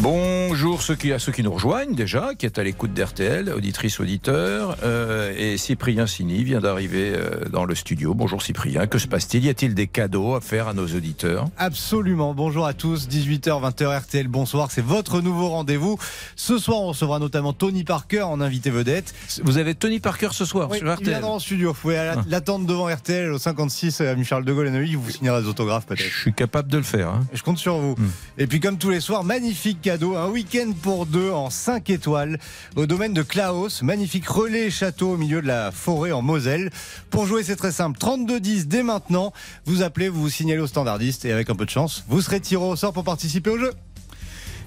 Bonjour 0.00 0.80
ceux 0.80 0.94
qui, 0.94 1.12
à 1.12 1.18
ceux 1.18 1.32
qui 1.32 1.42
nous 1.42 1.50
rejoignent 1.52 1.92
déjà, 1.92 2.30
qui 2.38 2.46
est 2.46 2.56
à 2.58 2.62
l'écoute 2.62 2.94
d'RTL, 2.94 3.50
auditrice, 3.52 3.98
auditeur. 3.98 4.76
euh, 4.84 5.34
et 5.36 5.56
Cyprien 5.56 6.06
Sini 6.06 6.44
vient 6.44 6.60
d'arriver 6.60 7.14
euh, 7.16 7.48
dans 7.50 7.64
le 7.64 7.74
studio. 7.74 8.14
Bonjour 8.14 8.40
Cyprien, 8.40 8.86
que 8.86 8.98
se 8.98 9.08
passe-t-il? 9.08 9.44
Y 9.44 9.48
a-t-il 9.48 9.74
des 9.74 9.88
cadeaux 9.88 10.36
à 10.36 10.40
faire 10.40 10.68
à 10.68 10.72
nos 10.74 10.86
auditeurs? 10.86 11.46
Absolument. 11.56 12.32
Bonjour 12.32 12.64
à 12.64 12.74
tous. 12.74 13.08
18h, 13.08 13.48
20h 13.72 13.98
RTL. 14.02 14.28
Bonsoir. 14.28 14.70
C'est 14.70 14.84
votre 14.84 15.20
nouveau 15.20 15.48
rendez-vous. 15.48 15.98
Ce 16.36 16.58
soir, 16.58 16.80
on 16.80 16.86
recevra 16.88 17.18
notamment 17.18 17.52
Tony 17.52 17.82
Parker 17.82 18.22
en 18.22 18.40
invité 18.40 18.70
vedette. 18.70 19.12
Vous 19.42 19.58
avez 19.58 19.74
Tony 19.74 19.98
Parker 19.98 20.28
ce 20.30 20.44
soir 20.44 20.68
Oui, 20.70 20.78
sur 20.78 20.86
il 20.86 20.92
RTL 20.92 21.08
viendra 21.08 21.30
en 21.32 21.38
studio. 21.40 21.72
Vous 21.72 21.80
pouvez 21.80 21.98
Ah. 21.98 22.22
l'attendre 22.28 22.66
devant 22.66 22.86
RTL 22.86 23.32
au 23.32 23.38
56 23.38 24.00
avenue 24.02 24.24
Charles 24.24 24.44
de 24.44 24.52
Gaulle 24.52 24.68
à 24.68 24.70
Neuilly. 24.70 24.92
Il 24.92 24.96
vous 24.98 25.10
signera 25.10 25.42
des 25.42 25.48
autographes 25.48 25.86
peut-être. 25.86 26.08
Je 26.08 26.20
suis 26.20 26.32
capable 26.32 26.70
de 26.70 26.76
le 26.76 26.84
faire. 26.84 27.08
hein. 27.08 27.26
Je 27.32 27.42
compte 27.42 27.58
sur 27.58 27.78
vous. 27.78 27.96
Et 28.38 28.46
puis 28.46 28.60
comme 28.60 28.78
tous 28.78 28.90
les 28.90 29.00
soirs, 29.00 29.24
magnifique 29.24 29.87
cadeau, 29.88 30.16
un 30.16 30.28
week-end 30.28 30.72
pour 30.82 31.06
deux 31.06 31.30
en 31.30 31.48
5 31.48 31.88
étoiles 31.88 32.38
au 32.76 32.84
domaine 32.84 33.14
de 33.14 33.22
Klaus, 33.22 33.80
magnifique 33.80 34.28
relais 34.28 34.66
et 34.66 34.70
château 34.70 35.12
au 35.12 35.16
milieu 35.16 35.40
de 35.40 35.46
la 35.46 35.72
forêt 35.72 36.12
en 36.12 36.20
Moselle. 36.20 36.70
Pour 37.08 37.24
jouer, 37.24 37.42
c'est 37.42 37.56
très 37.56 37.72
simple, 37.72 37.98
3210 37.98 38.68
dès 38.68 38.82
maintenant. 38.82 39.32
Vous 39.64 39.80
appelez, 39.80 40.10
vous 40.10 40.20
vous 40.20 40.28
signalez 40.28 40.60
au 40.60 40.66
standardiste 40.66 41.24
et 41.24 41.32
avec 41.32 41.48
un 41.48 41.54
peu 41.54 41.64
de 41.64 41.70
chance, 41.70 42.04
vous 42.06 42.20
serez 42.20 42.38
tiré 42.38 42.62
au 42.62 42.76
sort 42.76 42.92
pour 42.92 43.02
participer 43.02 43.48
au 43.48 43.58
jeu. 43.58 43.72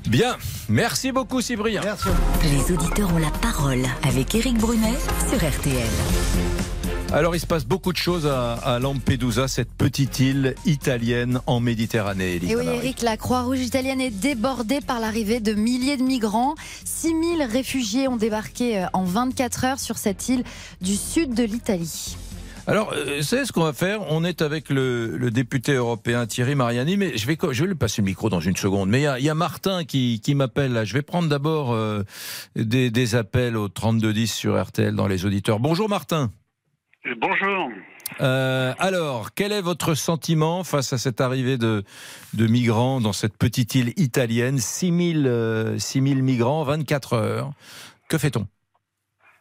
Bien, 0.08 0.38
merci 0.70 1.12
beaucoup 1.12 1.40
Cyprien. 1.40 1.82
Merci. 1.84 2.10
Les 2.42 2.74
auditeurs 2.74 3.14
ont 3.14 3.20
la 3.20 3.30
parole 3.30 3.84
avec 4.02 4.34
Éric 4.34 4.58
Brunet 4.58 4.98
sur 5.30 5.38
RTL. 5.38 6.61
Alors 7.14 7.36
il 7.36 7.40
se 7.42 7.46
passe 7.46 7.66
beaucoup 7.66 7.92
de 7.92 7.98
choses 7.98 8.26
à, 8.26 8.54
à 8.54 8.80
Lampedusa, 8.80 9.50
cette 9.50 9.74
petite 9.74 10.20
île 10.20 10.56
italienne 10.66 11.42
en 11.46 11.60
Méditerranée. 11.60 12.40
Et 12.42 12.56
oui. 12.56 12.66
Eric, 12.66 13.02
la 13.02 13.18
Croix-Rouge 13.18 13.60
italienne 13.60 14.00
est 14.00 14.12
débordée 14.12 14.80
par 14.80 15.02
l'arrivée 15.02 15.42
de 15.42 15.54
milliers 15.54 15.98
de 15.98 16.04
migrants. 16.04 16.56
6000 16.86 17.44
réfugiés 17.44 18.08
ont 18.08 18.16
débarqué 18.16 18.80
euh, 18.80 18.86
en 18.94 19.04
24 19.04 19.66
heures 19.66 19.80
sur 19.80 19.98
cette 19.98 20.30
île 20.30 20.44
du 20.80 20.96
sud 20.96 21.34
de 21.34 21.44
l'Italie. 21.44 22.16
Alors, 22.66 22.94
euh, 22.96 23.22
c'est 23.22 23.44
ce 23.44 23.52
qu'on 23.52 23.64
va 23.64 23.74
faire? 23.74 24.10
On 24.10 24.24
est 24.24 24.42
avec 24.42 24.70
le, 24.70 25.18
le 25.18 25.32
député 25.32 25.74
européen 25.74 26.26
Thierry 26.28 26.56
Mariani, 26.56 26.96
mais 26.96 27.18
je 27.18 27.28
vais, 27.28 27.36
co- 27.36 27.52
je 27.52 27.64
vais 27.64 27.68
lui 27.68 27.76
passer 27.76 28.02
le 28.02 28.06
micro 28.06 28.30
dans 28.30 28.40
une 28.40 28.56
seconde. 28.56 28.88
Mais 28.90 29.00
il 29.02 29.04
y 29.04 29.08
a, 29.08 29.20
il 29.20 29.26
y 29.26 29.30
a 29.30 29.36
Martin 29.36 29.84
qui, 29.84 30.22
qui 30.24 30.34
m'appelle 30.34 30.72
là. 30.72 30.86
Je 30.86 30.94
vais 30.94 31.02
prendre 31.02 31.28
d'abord 31.28 31.74
euh, 31.74 32.04
des, 32.56 32.90
des 32.90 33.16
appels 33.16 33.58
au 33.58 33.68
3210 33.68 34.32
sur 34.34 34.64
RTL 34.64 34.96
dans 34.96 35.08
les 35.08 35.26
auditeurs. 35.26 35.60
Bonjour 35.60 35.90
Martin. 35.90 36.32
Bonjour. 37.18 37.72
Euh, 38.20 38.74
alors, 38.78 39.34
quel 39.34 39.52
est 39.52 39.62
votre 39.62 39.96
sentiment 39.96 40.64
face 40.64 40.94
à 40.94 40.98
cette 41.00 41.20
arrivée 41.20 41.58
de, 41.58 41.84
de 42.34 42.48
migrants 42.48 43.02
dans 43.02 43.14
cette 43.14 43.38
petite 43.38 43.74
île 43.74 43.94
italienne? 43.98 44.60
6000 44.60 45.26
euh, 45.26 45.78
6000 45.80 46.22
migrants, 46.22 46.64
24 46.64 47.14
heures. 47.14 47.52
Que 48.08 48.18
fait-on? 48.20 48.48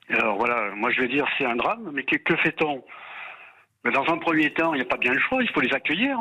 Alors 0.09 0.39
voilà, 0.39 0.75
moi 0.75 0.91
je 0.91 1.03
vais 1.03 1.09
dire 1.09 1.27
c'est 1.39 1.45
un 1.45 1.57
drame, 1.57 1.91
mais 1.93 2.05
que, 2.05 2.17
que 2.17 2.37
fait-on? 2.37 2.83
Mais 3.85 3.93
Dans 3.93 4.09
un 4.09 4.19
premier 4.19 4.53
temps, 4.53 4.73
il 4.75 4.79
n'y 4.79 4.83
a 4.83 4.89
pas 4.89 4.97
bien 4.97 5.13
le 5.13 5.21
choix, 5.21 5.43
il 5.43 5.51
faut 5.51 5.61
les 5.61 5.73
accueillir. 5.73 6.19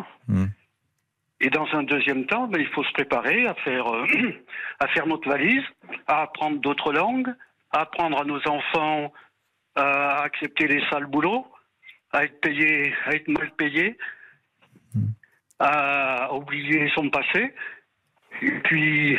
Et 1.42 1.50
dans 1.50 1.68
un 1.72 1.84
deuxième 1.84 2.26
temps, 2.26 2.48
ben, 2.48 2.60
il 2.60 2.68
faut 2.68 2.84
se 2.84 2.92
préparer 2.92 3.48
à 3.48 3.54
faire, 3.56 3.88
euh, 3.88 4.06
à 4.80 4.88
faire 4.90 5.08
notre 5.08 5.30
valise, 5.30 5.64
à 6.08 6.24
apprendre 6.24 6.60
d'autres 6.60 6.92
langues, 6.92 7.34
à 7.72 7.82
apprendre 7.82 8.20
à 8.20 8.26
nos 8.26 8.46
enfants 8.48 9.14
à 9.80 10.22
accepter 10.24 10.68
les 10.68 10.82
sales 10.90 11.06
boulots, 11.06 11.46
à 12.12 12.24
être 12.26 12.40
payé, 12.42 12.94
à 13.06 13.16
être 13.16 13.28
mal 13.28 13.50
payé, 13.58 13.98
à 15.60 16.34
oublier 16.34 16.90
son 16.96 17.10
passé, 17.10 17.54
et 18.42 18.52
puis 18.64 19.18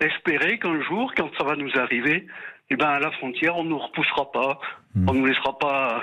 espérer 0.00 0.58
qu'un 0.58 0.80
jour, 0.82 1.12
quand 1.16 1.28
ça 1.38 1.44
va 1.44 1.56
nous 1.56 1.70
arriver, 1.76 2.26
eh 2.70 2.76
ben, 2.76 2.86
à 2.88 3.00
la 3.00 3.10
frontière, 3.12 3.56
on 3.56 3.64
ne 3.64 3.70
nous 3.70 3.78
repoussera 3.78 4.30
pas, 4.32 4.60
on 4.96 5.12
ne 5.12 5.18
nous 5.18 5.26
laissera 5.26 5.58
pas 5.58 6.02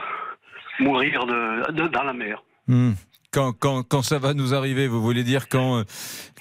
mourir 0.80 1.25
de- 1.25 1.71
de- 1.71 1.88
dans 1.88 2.03
la 2.03 2.13
mer. 2.13 2.43
Hmm. 2.67 2.91
Quand, 3.32 3.53
quand, 3.53 3.84
quand 3.84 4.01
ça 4.01 4.19
va 4.19 4.34
nous 4.34 4.53
arriver, 4.53 4.88
vous 4.88 5.01
voulez 5.01 5.23
dire 5.23 5.47
quand, 5.49 5.80
euh, 5.80 5.84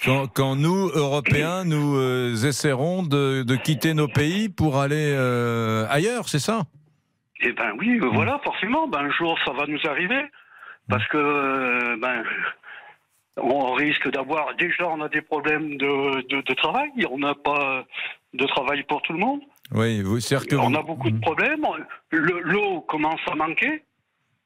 quand, 0.03 0.27
quand 0.27 0.55
nous, 0.55 0.89
Européens, 0.93 1.63
nous 1.65 1.95
euh, 1.97 2.33
essaierons 2.47 3.03
de, 3.03 3.43
de 3.43 3.55
quitter 3.55 3.93
nos 3.93 4.07
pays 4.07 4.49
pour 4.49 4.77
aller 4.79 5.11
euh, 5.15 5.85
ailleurs, 5.89 6.27
c'est 6.29 6.39
ça? 6.39 6.63
Eh 7.41 7.51
ben 7.53 7.71
oui, 7.79 7.99
euh, 8.01 8.07
voilà, 8.13 8.39
forcément, 8.43 8.87
ben, 8.87 8.99
un 9.05 9.11
jour 9.11 9.37
ça 9.45 9.51
va 9.53 9.65
nous 9.67 9.79
arriver, 9.87 10.21
parce 10.89 11.05
que 11.07 11.17
euh, 11.17 11.97
ben, 12.01 12.23
on 13.37 13.73
risque 13.73 14.09
d'avoir, 14.11 14.55
déjà 14.55 14.87
on 14.87 15.01
a 15.01 15.09
des 15.09 15.21
problèmes 15.21 15.77
de, 15.77 16.21
de, 16.27 16.41
de 16.41 16.53
travail, 16.55 16.89
on 17.11 17.19
n'a 17.19 17.35
pas 17.35 17.85
de 18.33 18.45
travail 18.47 18.83
pour 18.83 19.01
tout 19.03 19.13
le 19.13 19.19
monde, 19.19 19.41
Oui, 19.71 20.01
vous, 20.01 20.17
que 20.17 20.55
on 20.55 20.69
vous- 20.71 20.75
a 20.77 20.81
beaucoup 20.81 21.11
de 21.11 21.19
problèmes, 21.19 21.65
Le- 22.09 22.39
l'eau 22.41 22.81
commence 22.81 23.19
à 23.31 23.35
manquer, 23.35 23.83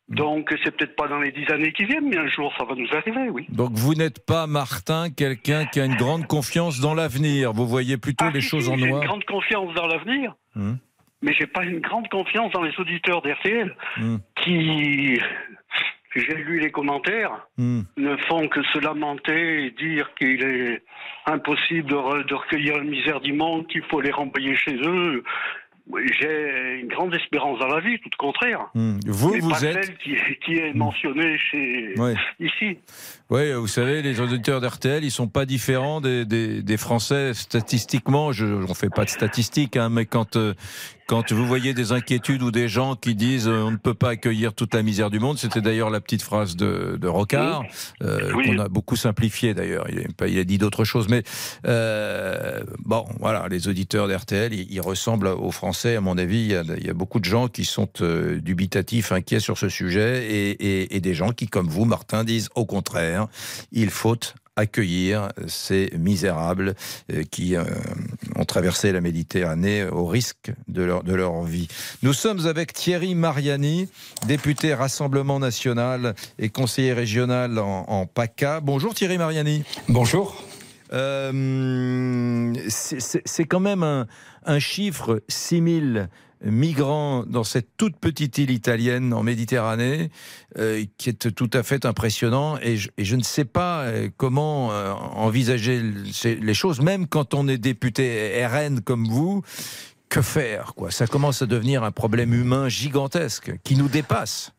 donc 0.10 0.54
c'est 0.64 0.76
peut-être 0.76 0.98
pas 0.98 1.08
dans 1.08 1.20
les 1.22 1.32
dix 1.32 1.50
années 1.50 1.72
qui 1.72 1.86
viennent, 1.86 2.10
mais 2.10 2.18
un 2.18 2.28
jour 2.28 2.54
ça 2.58 2.66
va 2.66 2.76
nous 2.76 2.90
arriver, 2.94 3.30
oui. 3.30 3.46
Donc 3.50 3.72
vous 3.72 3.94
n'êtes 3.94 4.26
pas, 4.26 4.46
Martin, 4.48 5.10
quelqu'un 5.10 5.66
qui 5.66 5.80
a 5.80 5.86
une 5.86 5.96
grande 5.96 6.28
confiance 6.28 6.82
dans 6.82 6.94
l'avenir. 6.94 7.54
Vous 7.54 7.66
voyez 7.68 7.98
plutôt 7.98 8.30
les 8.30 8.42
choses 8.42 8.68
en 8.68 8.74
Ah, 8.74 8.78
J'ai 8.78 8.84
une 8.88 8.90
noir. 8.92 9.04
grande 9.06 9.24
confiance 9.24 9.74
dans 9.74 9.88
l'avenir. 9.88 10.36
Mais 11.22 11.34
j'ai 11.34 11.48
pas 11.48 11.64
une 11.64 11.80
grande 11.80 12.08
confiance 12.10 12.52
dans 12.54 12.62
les 12.64 12.74
auditeurs 12.80 13.22
d'RTL 13.22 13.76
Hmm. 13.98 14.18
qui, 14.44 15.20
j'ai 16.16 16.36
lu 16.36 16.60
les 16.60 16.72
commentaires, 16.72 17.48
Hmm. 17.58 17.82
ne 17.98 18.16
font 18.28 18.48
que 18.48 18.62
se 18.64 18.80
lamenter 18.80 19.66
et 19.66 19.72
dire 19.72 20.12
qu'il 20.18 20.44
est 20.44 20.84
impossible 21.26 21.90
de, 21.90 21.96
re- 21.96 22.26
de 22.26 22.34
recueillir 22.34 22.78
la 22.78 22.84
misère 22.84 23.22
du 23.22 23.34
monde, 23.34 23.68
qu'il 23.68 23.84
faut 23.84 24.02
les 24.02 24.12
renvoyer 24.12 24.56
chez 24.56 24.76
eux. 24.86 25.24
j'ai 26.22 26.80
une 26.82 26.88
grande 26.88 27.14
espérance 27.16 27.60
dans 27.60 27.68
la 27.68 27.80
vie, 27.82 27.98
tout 28.00 28.10
le 28.12 28.18
contraire. 28.18 28.68
Hmm. 28.76 28.98
Vous, 29.08 29.34
vous 29.40 29.50
pas 29.50 29.62
êtes. 29.64 29.84
celle 29.84 29.98
qui, 29.98 30.16
qui 30.46 30.54
est 30.58 30.74
mentionnée 30.74 31.38
chez 31.38 31.96
ici. 32.40 32.78
Oui, 33.32 33.54
vous 33.54 33.68
savez, 33.68 34.02
les 34.02 34.20
auditeurs 34.20 34.60
d'RTL, 34.60 35.06
ils 35.06 35.10
sont 35.12 35.30
pas 35.30 35.46
différents 35.46 36.02
des, 36.02 36.26
des, 36.26 36.62
des 36.62 36.76
Français 36.76 37.34
statistiquement. 37.34 38.34
Je 38.34 38.46
ne 38.46 38.74
fais 38.74 38.90
pas 38.90 39.06
de 39.06 39.10
statistiques, 39.10 39.78
hein, 39.78 39.88
mais 39.90 40.06
quand 40.06 40.36
euh, 40.36 40.54
quand 41.08 41.32
vous 41.34 41.46
voyez 41.46 41.74
des 41.74 41.92
inquiétudes 41.94 42.42
ou 42.42 42.52
des 42.52 42.68
gens 42.70 42.96
qui 42.96 43.16
disent 43.16 43.48
euh, 43.48 43.64
on 43.64 43.72
ne 43.72 43.78
peut 43.78 43.94
pas 43.94 44.10
accueillir 44.10 44.54
toute 44.54 44.74
la 44.74 44.82
misère 44.84 45.10
du 45.10 45.20
monde, 45.20 45.38
c'était 45.38 45.62
d'ailleurs 45.62 45.90
la 45.90 46.02
petite 46.02 46.22
phrase 46.22 46.56
de, 46.58 46.98
de 47.00 47.08
Rocard 47.08 47.64
euh, 48.02 48.32
qu'on 48.34 48.60
a 48.60 48.68
beaucoup 48.68 48.96
simplifié 48.98 49.54
d'ailleurs. 49.54 49.86
Il, 49.90 50.00
a 50.00 50.04
pas- 50.16 50.28
il 50.28 50.38
a 50.38 50.44
dit 50.44 50.58
d'autres 50.58 50.84
choses, 50.84 51.08
mais 51.08 51.24
euh, 51.68 52.62
bon, 52.84 53.06
voilà, 53.22 53.48
les 53.50 53.70
auditeurs 53.70 54.10
d'RTL, 54.10 54.54
ils, 54.54 54.68
ils 54.72 54.82
ressemblent 54.82 55.28
aux 55.28 55.52
Français. 55.52 55.96
À 55.96 56.02
mon 56.02 56.18
avis, 56.18 56.40
il 56.42 56.48
y 56.52 56.56
a, 56.56 56.64
il 56.78 56.86
y 56.86 56.90
a 56.90 56.94
beaucoup 56.94 57.20
de 57.22 57.26
gens 57.26 57.48
qui 57.48 57.64
sont 57.64 57.88
dubitatifs, 58.42 59.14
inquiets 59.14 59.40
sur 59.40 59.58
ce 59.58 59.70
sujet, 59.70 60.26
et, 60.30 60.50
et- 60.52 60.96
et 60.98 61.00
des 61.00 61.14
gens 61.14 61.32
qui, 61.32 61.48
comme 61.48 61.68
vous, 61.70 61.86
Martin, 61.86 62.26
disent 62.26 62.50
au 62.56 62.66
contraire, 62.66 63.21
il 63.72 63.90
faut 63.90 64.18
accueillir 64.56 65.30
ces 65.48 65.92
misérables 65.98 66.76
euh, 67.12 67.24
qui 67.24 67.56
euh, 67.56 67.64
ont 68.36 68.46
traversé 68.46 68.92
la 68.92 69.02
Méditerranée 69.02 69.86
au 69.86 70.06
risque 70.06 70.52
de 70.68 70.84
leur, 70.84 71.04
de 71.04 71.14
leur 71.14 71.44
vie. 71.44 71.68
Nous 72.04 72.14
sommes 72.14 72.46
avec 72.46 72.74
Thierry 72.74 73.16
Mariani, 73.16 73.90
député 74.28 74.74
Rassemblement 74.74 75.40
National 75.40 76.16
et 76.38 76.50
conseiller 76.50 76.94
régional 76.94 77.60
en, 77.60 77.86
en 77.88 78.06
PACA. 78.06 78.60
Bonjour 78.60 78.94
Thierry 78.94 79.18
Mariani. 79.18 79.64
Bonjour. 79.88 80.44
Euh, 80.94 82.54
c'est 82.68 83.46
quand 83.46 83.62
même 83.62 83.84
un, 83.84 84.08
un 84.46 84.60
chiffre, 84.60 85.24
6000 85.30 86.10
migrants 86.44 87.24
dans 87.26 87.44
cette 87.44 87.78
toute 87.78 87.98
petite 87.98 88.38
île 88.38 88.52
italienne 88.52 89.14
en 89.14 89.24
Méditerranée, 89.24 90.10
euh, 90.58 90.84
qui 90.98 91.10
est 91.10 91.34
tout 91.34 91.50
à 91.54 91.64
fait 91.64 91.86
impressionnant. 91.86 92.58
Et 92.62 92.78
je, 92.78 93.16
ne 93.16 93.24
sais 93.24 93.46
pas 93.46 93.82
euh, 93.82 94.10
comment 94.18 94.72
euh, 94.72 94.92
envisager 94.92 95.82
les 95.82 96.54
choses, 96.54 96.82
même 96.82 97.08
quand 97.08 97.34
on 97.34 97.48
est 97.48 97.58
député 97.58 98.46
RN 98.46 98.82
comme 98.82 99.08
vous. 99.08 99.42
Que 100.10 100.22
faire 100.22 100.74
Ça 100.90 101.08
commence 101.08 101.42
à 101.42 101.46
devenir 101.46 101.84
un 101.86 101.92
problème 101.92 102.34
humain 102.34 102.68
gigantesque 102.68 103.54
qui 103.64 103.78
nous 103.78 103.88
dépasse. 103.88 104.52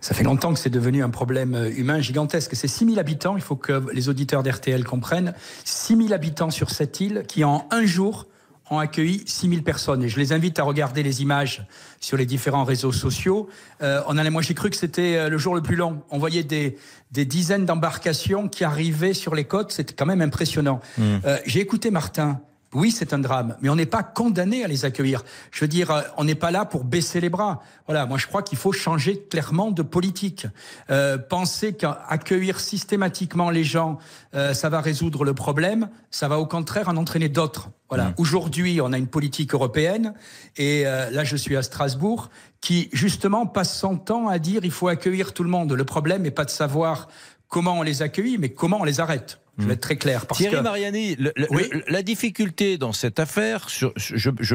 Ça 0.00 0.12
fait 0.12 0.24
longtemps 0.24 0.52
que 0.52 0.58
c'est 0.58 0.70
devenu 0.70 1.04
un 1.04 1.10
problème 1.10 1.70
humain 1.76 2.00
gigantesque. 2.00 2.56
C'est 2.56 2.68
6000 2.68 2.98
habitants, 2.98 3.36
il 3.36 3.42
faut 3.42 3.56
que 3.56 3.84
les 3.92 4.08
auditeurs 4.08 4.42
d'RTL 4.42 4.84
comprennent. 4.84 5.34
6000 5.64 6.12
habitants 6.12 6.50
sur 6.50 6.70
cette 6.70 7.00
île 7.00 7.24
qui, 7.28 7.44
en 7.44 7.66
un 7.70 7.84
jour, 7.84 8.26
ont 8.70 8.78
accueilli 8.78 9.22
6000 9.26 9.62
personnes. 9.62 10.02
Et 10.02 10.08
je 10.08 10.18
les 10.18 10.32
invite 10.32 10.58
à 10.58 10.62
regarder 10.62 11.02
les 11.02 11.22
images 11.22 11.66
sur 12.00 12.16
les 12.16 12.26
différents 12.26 12.64
réseaux 12.64 12.92
sociaux. 12.92 13.48
Euh, 13.82 14.02
on 14.06 14.16
a, 14.16 14.30
moi, 14.30 14.42
j'ai 14.42 14.54
cru 14.54 14.70
que 14.70 14.76
c'était 14.76 15.16
euh, 15.16 15.28
le 15.28 15.38
jour 15.38 15.54
le 15.54 15.62
plus 15.62 15.76
long. 15.76 16.02
On 16.10 16.18
voyait 16.18 16.44
des, 16.44 16.76
des 17.12 17.24
dizaines 17.24 17.66
d'embarcations 17.66 18.48
qui 18.48 18.64
arrivaient 18.64 19.14
sur 19.14 19.34
les 19.34 19.44
côtes. 19.44 19.72
C'était 19.72 19.94
quand 19.94 20.06
même 20.06 20.22
impressionnant. 20.22 20.80
Euh, 20.98 21.38
j'ai 21.46 21.60
écouté 21.60 21.90
Martin. 21.90 22.40
Oui, 22.74 22.90
c'est 22.90 23.14
un 23.14 23.18
drame, 23.18 23.56
mais 23.62 23.70
on 23.70 23.76
n'est 23.76 23.86
pas 23.86 24.02
condamné 24.02 24.62
à 24.62 24.68
les 24.68 24.84
accueillir. 24.84 25.24
Je 25.50 25.60
veux 25.64 25.68
dire, 25.68 25.90
euh, 25.90 26.02
on 26.18 26.24
n'est 26.24 26.34
pas 26.34 26.50
là 26.50 26.66
pour 26.66 26.84
baisser 26.84 27.18
les 27.18 27.30
bras. 27.30 27.62
Voilà, 27.86 28.04
moi 28.04 28.18
je 28.18 28.26
crois 28.26 28.42
qu'il 28.42 28.58
faut 28.58 28.72
changer 28.72 29.18
clairement 29.30 29.70
de 29.70 29.80
politique. 29.80 30.46
Euh, 30.90 31.16
penser 31.16 31.72
qu'accueillir 31.72 32.60
systématiquement 32.60 33.48
les 33.48 33.64
gens, 33.64 33.98
euh, 34.34 34.52
ça 34.52 34.68
va 34.68 34.82
résoudre 34.82 35.24
le 35.24 35.32
problème, 35.32 35.88
ça 36.10 36.28
va 36.28 36.38
au 36.38 36.44
contraire 36.44 36.90
en 36.90 36.96
entraîner 36.98 37.30
d'autres. 37.30 37.70
Voilà. 37.88 38.12
Aujourd'hui, 38.18 38.80
on 38.82 38.92
a 38.92 38.98
une 38.98 39.06
politique 39.06 39.54
européenne, 39.54 40.12
et 40.58 40.86
euh, 40.86 41.08
là 41.10 41.24
je 41.24 41.36
suis 41.36 41.56
à 41.56 41.62
Strasbourg, 41.62 42.28
qui 42.60 42.90
justement 42.92 43.46
passe 43.46 43.78
son 43.78 43.96
temps 43.96 44.28
à 44.28 44.38
dire 44.38 44.60
il 44.64 44.70
faut 44.70 44.88
accueillir 44.88 45.32
tout 45.32 45.42
le 45.42 45.48
monde. 45.48 45.72
Le 45.72 45.84
problème 45.84 46.20
n'est 46.20 46.30
pas 46.30 46.44
de 46.44 46.50
savoir 46.50 47.08
comment 47.48 47.78
on 47.78 47.82
les 47.82 48.02
accueille, 48.02 48.36
mais 48.36 48.50
comment 48.50 48.80
on 48.80 48.84
les 48.84 49.00
arrête. 49.00 49.40
Je 49.58 49.66
vais 49.66 49.74
être 49.74 49.80
très 49.80 49.96
clair. 49.96 50.26
Parce 50.26 50.38
Thierry 50.38 50.56
que... 50.56 50.60
Mariani, 50.60 51.16
le- 51.16 51.32
le- 51.36 51.46
Oui. 51.50 51.68
le- 51.72 51.82
la 51.88 52.02
difficulté 52.02 52.78
dans 52.78 52.92
cette 52.92 53.18
affaire, 53.18 53.68
sur- 53.70 53.92
je, 53.96 54.30
je 54.38 54.54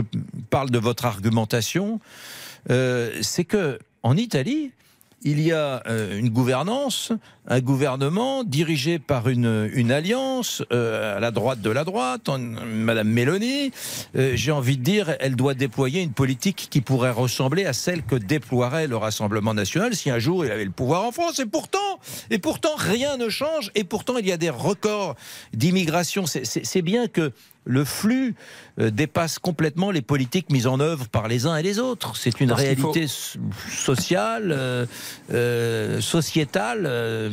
parle 0.49 0.69
de 0.69 0.79
votre 0.79 1.05
argumentation, 1.05 1.99
euh, 2.69 3.11
c'est 3.21 3.43
que 3.43 3.79
en 4.03 4.15
Italie, 4.17 4.71
il 5.23 5.41
y 5.41 5.51
a 5.51 5.81
euh, 5.87 6.17
une 6.19 6.29
gouvernance, 6.29 7.11
un 7.47 7.61
gouvernement 7.61 8.43
dirigé 8.43 8.99
par 8.99 9.29
une, 9.29 9.91
alliance 9.91 10.63
euh, 10.73 11.17
à 11.17 11.19
la 11.19 11.31
droite 11.31 11.61
de 11.61 11.69
la 11.69 11.83
droite, 11.83 12.27
en- 12.29 12.37
Madame 12.39 13.07
Mélanie. 13.09 13.71
euh, 14.15 14.33
J'ai 14.35 14.51
envie 14.51 14.77
de 14.77 14.83
dire, 14.83 15.15
elle 15.19 15.35
doit 15.35 15.53
déployer 15.53 16.01
une 16.01 16.11
politique 16.13 16.67
qui 16.69 16.81
pourrait 16.81 17.11
ressembler 17.11 17.65
à 17.65 17.73
celle 17.73 18.03
que 18.03 18.15
déploierait 18.15 18.87
le 18.87 18.97
Rassemblement 18.97 19.53
national 19.53 19.95
si 19.95 20.09
un 20.09 20.19
jour 20.19 20.45
il 20.45 20.51
avait 20.51 20.65
le 20.65 20.71
pouvoir 20.71 21.03
en 21.03 21.11
France. 21.11 21.39
Et 21.39 21.45
pourtant, 21.45 21.99
et 22.29 22.37
pourtant 22.39 22.75
rien 22.77 23.17
ne 23.17 23.29
change. 23.29 23.71
Et 23.75 23.83
pourtant, 23.83 24.17
il 24.17 24.27
y 24.27 24.31
a 24.31 24.37
des 24.37 24.49
records 24.49 25.15
d'immigration. 25.53 26.25
C'est- 26.25 26.81
bien 26.81 27.07
que 27.07 27.31
le 27.65 27.85
flux 27.85 28.35
dépasse 28.77 29.37
complètement 29.39 29.91
les 29.91 30.01
politiques 30.01 30.51
mises 30.51 30.67
en 30.67 30.79
œuvre 30.79 31.07
par 31.07 31.27
les 31.27 31.45
uns 31.45 31.55
et 31.57 31.63
les 31.63 31.79
autres. 31.79 32.15
C'est 32.17 32.39
une 32.41 32.49
Parce 32.49 32.63
qu'il 32.63 32.75
faut- 32.77 32.91
réalité 32.91 33.07
so- 33.07 33.39
sociale, 33.69 34.51
euh, 34.55 34.85
euh, 35.31 36.01
sociétale 36.01 36.85
euh, 36.87 37.29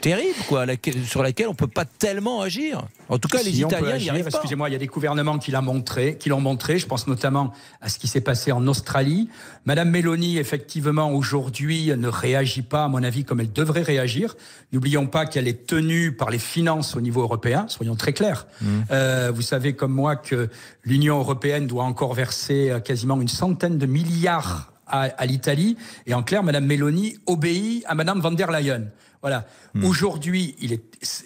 terrible, 0.00 0.38
quoi, 0.48 0.66
laquelle- 0.66 1.04
sur 1.04 1.22
laquelle 1.22 1.48
on 1.48 1.54
peut 1.54 1.66
pas 1.66 1.84
tellement 1.84 2.40
agir. 2.42 2.82
En 3.08 3.18
tout 3.18 3.28
cas, 3.28 3.38
les 3.42 3.52
Si 3.52 3.60
Italiens 3.62 3.96
n'y 3.98 4.10
arrivent 4.10 4.24
pas. 4.24 4.30
Excusez-moi, 4.30 4.68
il 4.68 4.72
y 4.72 4.74
a 4.74 4.78
des 4.78 4.86
gouvernements 4.88 5.38
qui 5.38 5.50
l'ont 5.52 5.62
montré, 5.62 6.16
qui 6.18 6.28
l'ont 6.28 6.40
montré. 6.40 6.78
Je 6.78 6.86
pense 6.86 7.06
notamment 7.06 7.52
à 7.80 7.88
ce 7.88 7.98
qui 7.98 8.08
s'est 8.08 8.20
passé 8.20 8.50
en 8.52 8.66
Australie. 8.66 9.28
Madame 9.64 9.90
Mélanie, 9.90 10.38
effectivement, 10.38 11.10
aujourd'hui, 11.12 11.92
ne 11.96 12.08
réagit 12.08 12.62
pas, 12.62 12.84
à 12.84 12.88
mon 12.88 13.02
avis, 13.02 13.24
comme 13.24 13.40
elle 13.40 13.52
devrait 13.52 13.82
réagir. 13.82 14.36
N'oublions 14.72 15.06
pas 15.06 15.24
qu'elle 15.26 15.46
est 15.48 15.66
tenue 15.66 16.12
par 16.12 16.30
les 16.30 16.38
finances 16.40 16.96
au 16.96 17.00
niveau 17.00 17.22
européen. 17.22 17.66
Soyons 17.68 17.94
très 17.94 18.12
clairs. 18.12 18.46
Euh, 18.90 19.30
vous 19.34 19.42
savez 19.42 19.74
comme 19.74 19.92
moi 19.92 20.16
que 20.16 20.48
l'Union 20.84 21.18
européenne 21.18 21.66
doit 21.66 21.84
encore 21.84 22.14
verser 22.14 22.70
euh, 22.70 22.80
quasiment 22.80 23.20
une 23.20 23.28
centaine 23.28 23.78
de 23.78 23.86
milliards 23.86 24.72
à, 24.86 25.02
à 25.02 25.26
l'Italie. 25.26 25.76
Et 26.06 26.14
en 26.14 26.22
clair, 26.22 26.42
Madame 26.42 26.66
Mélanie 26.66 27.18
obéit 27.26 27.84
à 27.86 27.94
Madame 27.94 28.20
van 28.20 28.32
der 28.32 28.50
Leyen. 28.50 28.84
Voilà. 29.22 29.46
Aujourd'hui, 29.82 30.54
il 30.60 30.72
est 30.72 30.84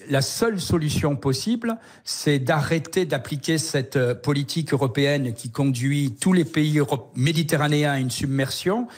la 0.09 0.23
seule 0.23 0.61
solution 0.61 1.17
possible, 1.17 1.77
c'est 2.03 2.39
d'arrêter 2.39 3.05
d'appliquer 3.05 3.59
cette 3.59 3.97
euh, 3.97 4.15
politique 4.15 4.73
européenne 4.73 5.35
qui 5.35 5.51
conduit 5.51 6.17
tous 6.19 6.33
les 6.33 6.45
pays 6.45 6.81
méditerranéens 7.15 7.93
à 7.93 7.99
une 7.99 8.11
submersion 8.11 8.89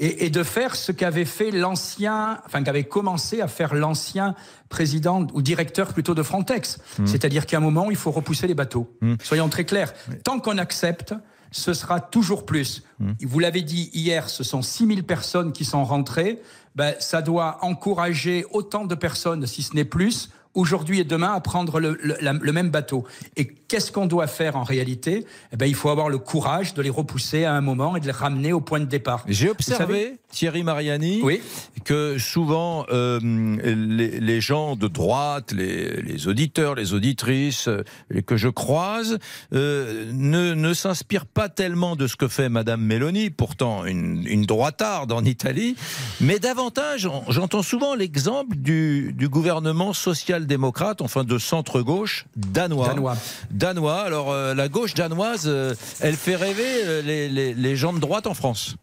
et, 0.00 0.26
et 0.26 0.30
de 0.30 0.42
faire 0.42 0.74
ce 0.74 0.90
qu'avait 0.92 1.24
fait 1.24 1.50
l'ancien, 1.52 2.40
enfin 2.46 2.62
qu'avait 2.64 2.84
commencé 2.84 3.40
à 3.40 3.46
faire 3.48 3.74
l'ancien 3.74 4.34
président 4.68 5.26
ou 5.34 5.42
directeur 5.42 5.92
plutôt 5.92 6.14
de 6.14 6.22
Frontex. 6.22 6.78
Mm. 6.98 7.06
C'est-à-dire 7.06 7.46
qu'à 7.46 7.58
un 7.58 7.60
moment, 7.60 7.90
il 7.90 7.96
faut 7.96 8.10
repousser 8.10 8.46
les 8.48 8.54
bateaux. 8.54 8.90
Soyons 9.22 9.48
très 9.48 9.64
clairs. 9.64 9.92
Tant 10.24 10.40
qu'on 10.40 10.58
accepte, 10.58 11.14
ce 11.52 11.74
sera 11.74 12.00
toujours 12.00 12.46
plus. 12.46 12.82
Vous 13.20 13.38
l'avez 13.40 13.62
dit 13.62 13.90
hier, 13.92 14.28
ce 14.28 14.42
sont 14.44 14.62
6000 14.62 15.04
personnes 15.04 15.52
qui 15.52 15.64
sont 15.64 15.84
rentrées. 15.84 16.40
Ben, 16.76 16.94
ça 17.00 17.22
doit 17.22 17.58
encourager 17.62 18.44
autant 18.52 18.84
de 18.86 18.94
personnes, 18.94 19.46
si 19.46 19.62
ce 19.62 19.74
n'est 19.74 19.84
plus, 19.84 20.30
aujourd'hui 20.54 21.00
et 21.00 21.04
demain, 21.04 21.32
à 21.32 21.40
prendre 21.40 21.80
le, 21.80 21.98
le- 22.02 22.16
la- 22.20 22.32
le 22.32 22.52
même 22.52 22.70
bateau. 22.70 23.04
Et 23.36 23.54
qu'est-ce 23.70 23.92
qu'on 23.92 24.06
doit 24.06 24.26
faire 24.26 24.56
en 24.56 24.64
réalité? 24.64 25.24
Eh 25.52 25.56
ben, 25.56 25.66
Il 25.66 25.76
faut 25.76 25.90
avoir 25.90 26.08
le 26.08 26.18
courage 26.18 26.74
de 26.74 26.82
les 26.82 26.90
repousser 26.90 27.44
à 27.44 27.54
un 27.54 27.60
moment 27.60 27.96
et 27.96 28.00
de 28.00 28.06
les 28.06 28.10
ramener 28.10 28.52
au 28.52 28.60
point 28.60 28.80
de 28.80 28.84
départ. 28.84 29.24
J'ai 29.28 29.48
observé, 29.48 30.18
Thierry 30.32 30.64
Mariani, 30.64 31.22
que 31.84 32.18
souvent 32.18 32.84
euh, 32.90 33.20
les, 33.22 34.18
les 34.18 34.40
gens 34.40 34.74
de 34.74 34.88
droite, 34.88 35.52
les, 35.52 36.02
les 36.02 36.26
auditeurs, 36.26 36.74
les 36.74 36.94
auditrices 36.94 37.68
euh, 37.68 37.84
que 38.26 38.36
je 38.36 38.48
croise, 38.48 39.18
euh, 39.54 40.10
ne, 40.12 40.54
ne 40.54 40.74
s'inspirent 40.74 41.26
pas 41.26 41.48
tellement 41.48 41.94
de 41.94 42.08
ce 42.08 42.16
que 42.16 42.26
fait 42.26 42.48
Madame 42.48 42.82
Meloni, 42.82 43.30
pourtant 43.30 43.84
une, 43.84 44.26
une 44.26 44.46
droitarde 44.46 45.12
en 45.12 45.24
Italie, 45.24 45.76
mais 46.20 46.40
davantage, 46.40 47.08
j'entends 47.28 47.62
souvent 47.62 47.94
l'exemple 47.94 48.56
du, 48.56 49.14
du 49.16 49.28
gouvernement 49.28 49.92
social-démocrate, 49.92 51.02
enfin 51.02 51.22
de 51.22 51.38
centre-gauche 51.38 52.26
danois. 52.34 52.88
Danois. 52.88 53.16
Danois. 53.60 54.00
Alors 54.00 54.32
euh, 54.32 54.54
la 54.54 54.68
gauche 54.68 54.94
danoise, 54.94 55.44
euh, 55.46 55.74
elle 56.00 56.16
fait 56.16 56.34
rêver 56.34 56.64
euh, 56.84 57.02
les, 57.02 57.28
les- 57.28 57.54
les 57.54 57.76
gens 57.76 57.92
de 57.92 57.98
droite 58.00 58.26
en 58.26 58.34
France. 58.34 58.74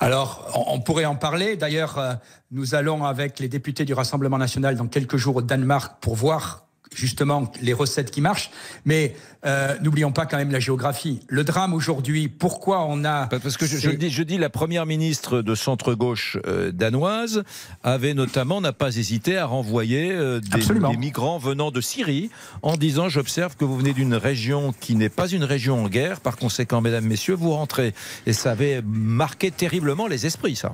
Alors, 0.00 0.64
on, 0.68 0.78
pourrait 0.80 1.06
en 1.06 1.16
parler. 1.16 1.56
D'ailleurs, 1.56 2.18
nous 2.52 2.76
allons 2.76 3.04
avec 3.04 3.40
les 3.40 3.48
députés 3.48 3.84
du 3.84 3.94
Rassemblement 3.94 4.38
national 4.38 4.76
dans 4.76 4.86
quelques 4.86 5.16
jours 5.16 5.34
au 5.36 5.42
Danemark 5.42 5.94
pour 6.00 6.14
voir 6.14 6.67
justement 6.94 7.50
les 7.60 7.72
recettes 7.72 8.10
qui 8.10 8.20
marchent. 8.20 8.50
Mais 8.84 9.14
euh, 9.46 9.76
n'oublions 9.80 10.10
pas 10.10 10.26
quand 10.26 10.36
même 10.36 10.50
la 10.50 10.60
géographie. 10.60 11.20
Le 11.28 11.44
drame 11.44 11.72
aujourd'hui, 11.72 12.28
pourquoi 12.28 12.84
on 12.84 13.04
a... 13.04 13.26
Parce 13.26 13.56
que 13.56 13.66
je, 13.66 13.76
je, 13.76 13.90
dis, 13.90 14.10
je 14.10 14.22
dis, 14.22 14.36
la 14.36 14.50
première 14.50 14.84
ministre 14.84 15.42
de 15.42 15.54
centre-gauche 15.54 16.38
euh, 16.46 16.72
danoise 16.72 17.44
avait 17.84 18.14
notamment, 18.14 18.60
n'a 18.60 18.72
pas 18.72 18.96
hésité 18.96 19.38
à 19.38 19.46
renvoyer 19.46 20.10
euh, 20.10 20.40
des, 20.40 20.58
des, 20.58 20.96
migrants 20.96 21.38
venant 21.38 21.70
de 21.70 21.80
Syrie 21.80 22.30
en 22.62 22.76
disant, 22.76 23.08
j'observe 23.08 23.56
que 23.56 23.64
vous 23.64 23.76
venez 23.76 23.92
d'une 23.92 24.14
région 24.14 24.72
qui 24.80 24.96
n'est 24.96 25.08
pas 25.08 25.28
une 25.28 25.44
région 25.44 25.84
en 25.84 25.88
guerre, 25.88 26.20
par 26.20 26.36
conséquent, 26.36 26.80
mesdames, 26.80 27.04
messieurs, 27.04 27.34
vous 27.34 27.52
rentrez. 27.52 27.94
Et 28.26 28.32
ça 28.32 28.50
avait 28.50 28.82
marqué 28.84 29.50
terriblement 29.50 30.08
les 30.08 30.26
esprits, 30.26 30.56
ça. 30.56 30.72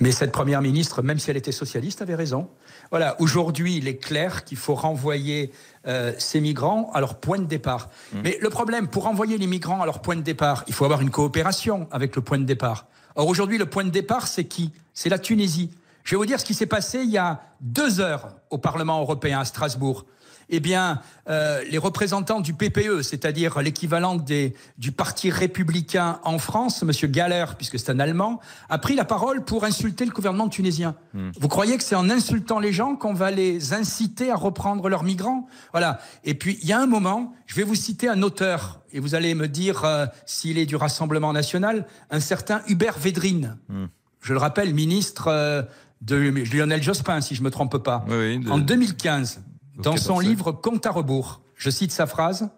Mais 0.00 0.12
cette 0.12 0.32
première 0.32 0.62
ministre, 0.62 1.02
même 1.02 1.18
si 1.18 1.30
elle 1.30 1.36
était 1.36 1.52
socialiste, 1.52 2.02
avait 2.02 2.14
raison. 2.14 2.48
Voilà, 2.90 3.20
aujourd'hui, 3.20 3.76
il 3.76 3.88
est 3.88 3.96
clair 3.96 4.44
qu'il 4.44 4.58
faut 4.58 4.74
renvoyer 4.74 5.52
euh, 5.86 6.12
ces 6.18 6.40
migrants 6.40 6.90
à 6.94 7.00
leur 7.00 7.16
point 7.16 7.38
de 7.38 7.44
départ. 7.44 7.88
Mmh. 8.12 8.18
Mais 8.22 8.38
le 8.40 8.50
problème, 8.50 8.88
pour 8.88 9.04
renvoyer 9.04 9.38
les 9.38 9.46
migrants 9.46 9.82
à 9.82 9.86
leur 9.86 10.00
point 10.00 10.16
de 10.16 10.22
départ, 10.22 10.64
il 10.66 10.74
faut 10.74 10.84
avoir 10.84 11.00
une 11.00 11.10
coopération 11.10 11.88
avec 11.90 12.16
le 12.16 12.22
point 12.22 12.38
de 12.38 12.44
départ. 12.44 12.86
Or, 13.16 13.28
aujourd'hui, 13.28 13.58
le 13.58 13.66
point 13.66 13.84
de 13.84 13.90
départ, 13.90 14.26
c'est 14.26 14.44
qui? 14.44 14.72
C'est 14.92 15.08
la 15.08 15.18
Tunisie. 15.18 15.70
Je 16.04 16.10
vais 16.10 16.16
vous 16.16 16.26
dire 16.26 16.40
ce 16.40 16.44
qui 16.44 16.54
s'est 16.54 16.66
passé 16.66 17.00
il 17.00 17.10
y 17.10 17.18
a 17.18 17.40
deux 17.60 18.00
heures 18.00 18.28
au 18.50 18.58
Parlement 18.58 19.00
européen 19.00 19.40
à 19.40 19.44
Strasbourg 19.44 20.04
eh 20.48 20.60
bien, 20.60 21.00
euh, 21.28 21.62
les 21.70 21.78
représentants 21.78 22.40
du 22.40 22.54
PPE, 22.54 23.02
c'est-à-dire 23.02 23.60
l'équivalent 23.60 24.16
du 24.16 24.92
Parti 24.92 25.30
républicain 25.30 26.20
en 26.24 26.38
France, 26.38 26.82
M. 26.82 26.90
Galler, 27.10 27.46
puisque 27.56 27.78
c'est 27.78 27.90
un 27.90 27.98
Allemand, 27.98 28.40
a 28.68 28.78
pris 28.78 28.94
la 28.94 29.04
parole 29.04 29.44
pour 29.44 29.64
insulter 29.64 30.04
le 30.04 30.10
gouvernement 30.10 30.48
tunisien. 30.48 30.94
Hmm. 31.14 31.30
Vous 31.38 31.48
croyez 31.48 31.76
que 31.76 31.82
c'est 31.82 31.94
en 31.94 32.10
insultant 32.10 32.58
les 32.58 32.72
gens 32.72 32.96
qu'on 32.96 33.14
va 33.14 33.30
les 33.30 33.72
inciter 33.72 34.30
à 34.30 34.36
reprendre 34.36 34.88
leurs 34.88 35.04
migrants? 35.04 35.46
Voilà. 35.72 36.00
Et 36.24 36.34
puis, 36.34 36.58
il 36.62 36.68
y 36.68 36.72
a 36.72 36.80
un 36.80 36.86
moment, 36.86 37.32
je 37.46 37.54
vais 37.54 37.62
vous 37.62 37.74
citer 37.74 38.08
un 38.08 38.22
auteur, 38.22 38.80
et 38.92 39.00
vous 39.00 39.14
allez 39.14 39.34
me 39.34 39.48
dire 39.48 39.84
euh, 39.84 40.06
s'il 40.26 40.58
est 40.58 40.66
du 40.66 40.76
Rassemblement 40.76 41.32
national, 41.32 41.86
un 42.10 42.20
certain 42.20 42.62
Hubert 42.68 42.98
Védrine. 42.98 43.56
Hmm. 43.68 43.86
Je 44.20 44.32
le 44.32 44.38
rappelle, 44.38 44.74
ministre 44.74 45.28
euh, 45.28 45.62
de 46.00 46.16
Lionel 46.16 46.82
Jospin, 46.82 47.20
si 47.20 47.34
je 47.34 47.40
ne 47.40 47.44
me 47.44 47.50
trompe 47.50 47.78
pas. 47.78 48.04
Oui, 48.08 48.38
de... 48.38 48.50
En 48.50 48.58
2015, 48.58 49.42
dans 49.76 49.96
son 49.96 50.20
livre 50.20 50.52
Compte 50.52 50.86
à 50.86 50.90
rebours, 50.90 51.40
je 51.56 51.70
cite 51.70 51.92
sa 51.92 52.06
phrase, 52.06 52.48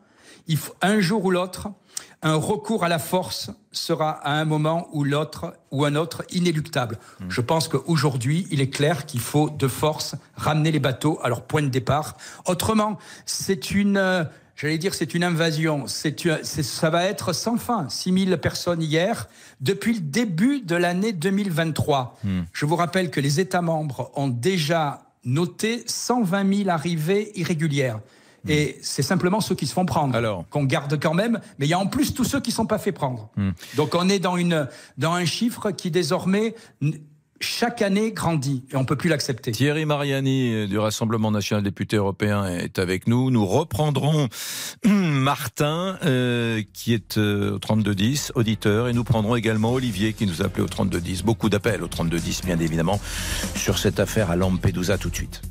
il 0.47 0.57
faut, 0.57 0.75
un 0.81 1.01
jour 1.01 1.25
ou 1.25 1.31
l'autre, 1.31 1.69
un 2.23 2.35
recours 2.35 2.85
à 2.85 2.89
la 2.89 2.99
force 2.99 3.51
sera 3.73 4.11
à 4.11 4.33
un 4.33 4.45
moment 4.45 4.89
ou 4.93 5.05
l'autre 5.05 5.55
ou 5.71 5.85
un 5.85 5.95
autre 5.95 6.25
inéluctable. 6.31 6.99
Hmm. 7.21 7.27
Je 7.29 7.41
pense 7.41 7.69
qu'aujourd'hui, 7.69 8.47
il 8.51 8.61
est 8.61 8.71
clair 8.71 9.07
qu'il 9.07 9.21
faut 9.21 9.51
de 9.51 9.69
force 9.69 10.15
ramener 10.35 10.71
les 10.71 10.79
bateaux 10.79 11.19
à 11.23 11.29
leur 11.29 11.43
point 11.43 11.63
de 11.63 11.69
départ. 11.69 12.17
Autrement, 12.47 12.99
c'est 13.27 13.71
une, 13.71 13.97
euh, 13.97 14.25
j'allais 14.57 14.79
dire, 14.79 14.95
c'est 14.95 15.15
une 15.15 15.25
invasion. 15.25 15.85
C'est, 15.87 16.17
ça 16.43 16.91
va 16.91 17.05
être 17.05 17.33
sans 17.33 17.57
fin. 17.57 17.89
6000 17.89 18.39
personnes 18.39 18.83
hier, 18.83 19.29
depuis 19.61 19.95
le 19.95 20.01
début 20.01 20.61
de 20.61 20.77
l'année 20.77 21.13
2023. 21.13 22.19
Hmm. 22.25 22.43
Je 22.53 22.67
vous 22.67 22.77
rappelle 22.77 23.11
que 23.11 23.21
les 23.21 23.41
États 23.41 23.63
membres 23.63 24.11
ont 24.15 24.29
déjà 24.29 25.06
noté 25.27 25.85
120 25.87 26.55
000 26.55 26.71
arrivées 26.71 27.33
irrégulières. 27.39 28.01
Hmm. 28.45 28.51
Et 28.51 28.79
c'est 28.81 29.03
simplement 29.03 29.41
ceux 29.41 29.55
qui 29.55 29.67
se 29.67 29.75
font 29.75 29.85
prendre 29.85 30.45
qu'on 30.51 30.65
garde 30.65 30.99
quand 30.99 31.15
même, 31.15 31.41
mais 31.59 31.67
il 31.67 31.69
y 31.69 31.75
a 31.75 31.79
en 31.79 31.89
plus 31.89 32.15
tous 32.15 32.25
ceux 32.25 32.41
qui 32.41 32.51
ne 32.51 32.55
sont 32.55 32.67
pas 32.67 32.79
fait 32.79 32.93
prendre. 32.93 33.29
Hmm. 33.37 33.51
Donc 33.77 33.95
on 33.95 34.09
est 34.09 34.21
dans, 34.21 34.37
une, 34.37 34.69
dans 34.97 35.13
un 35.13 35.25
chiffre 35.25 35.73
qui 35.73 35.91
désormais 35.91 36.55
chaque 37.41 37.83
année 37.83 38.13
grandit 38.13 38.65
et 38.73 38.77
on 38.77 38.81
ne 38.81 38.87
peut 38.87 38.97
plus 38.97 39.09
l'accepter. 39.09 39.53
Thierry 39.53 39.85
Mariani 39.85 40.55
euh, 40.55 40.67
du 40.67 40.79
Rassemblement 40.79 41.31
national 41.31 41.63
député 41.63 41.97
européen 41.97 42.47
est 42.47 42.79
avec 42.79 43.07
nous. 43.07 43.31
Nous 43.31 43.47
reprendrons 43.47 44.29
Martin 44.85 45.99
euh, 46.05 46.63
qui 46.73 46.95
est 46.95 47.19
euh, 47.19 47.55
au 47.55 47.59
3210, 47.59 48.33
auditeur, 48.35 48.89
et 48.89 48.93
nous 48.93 49.05
prendrons 49.05 49.37
également 49.37 49.73
Olivier 49.73 50.13
qui 50.13 50.27
nous 50.27 50.43
a 50.43 50.47
appelé 50.47 50.63
au 50.63 50.69
3210. 50.69 51.23
Beaucoup 51.23 51.49
d'appels 51.49 51.83
au 51.83 51.89
3210 51.89 52.43
bien 52.45 52.59
évidemment 52.59 53.01
sur 53.55 53.79
cette 53.79 54.01
affaire 54.01 54.31
à 54.31 54.37
Lampedusa 54.37 54.99
tout 54.99 55.11
de 55.11 55.17
suite. 55.17 55.43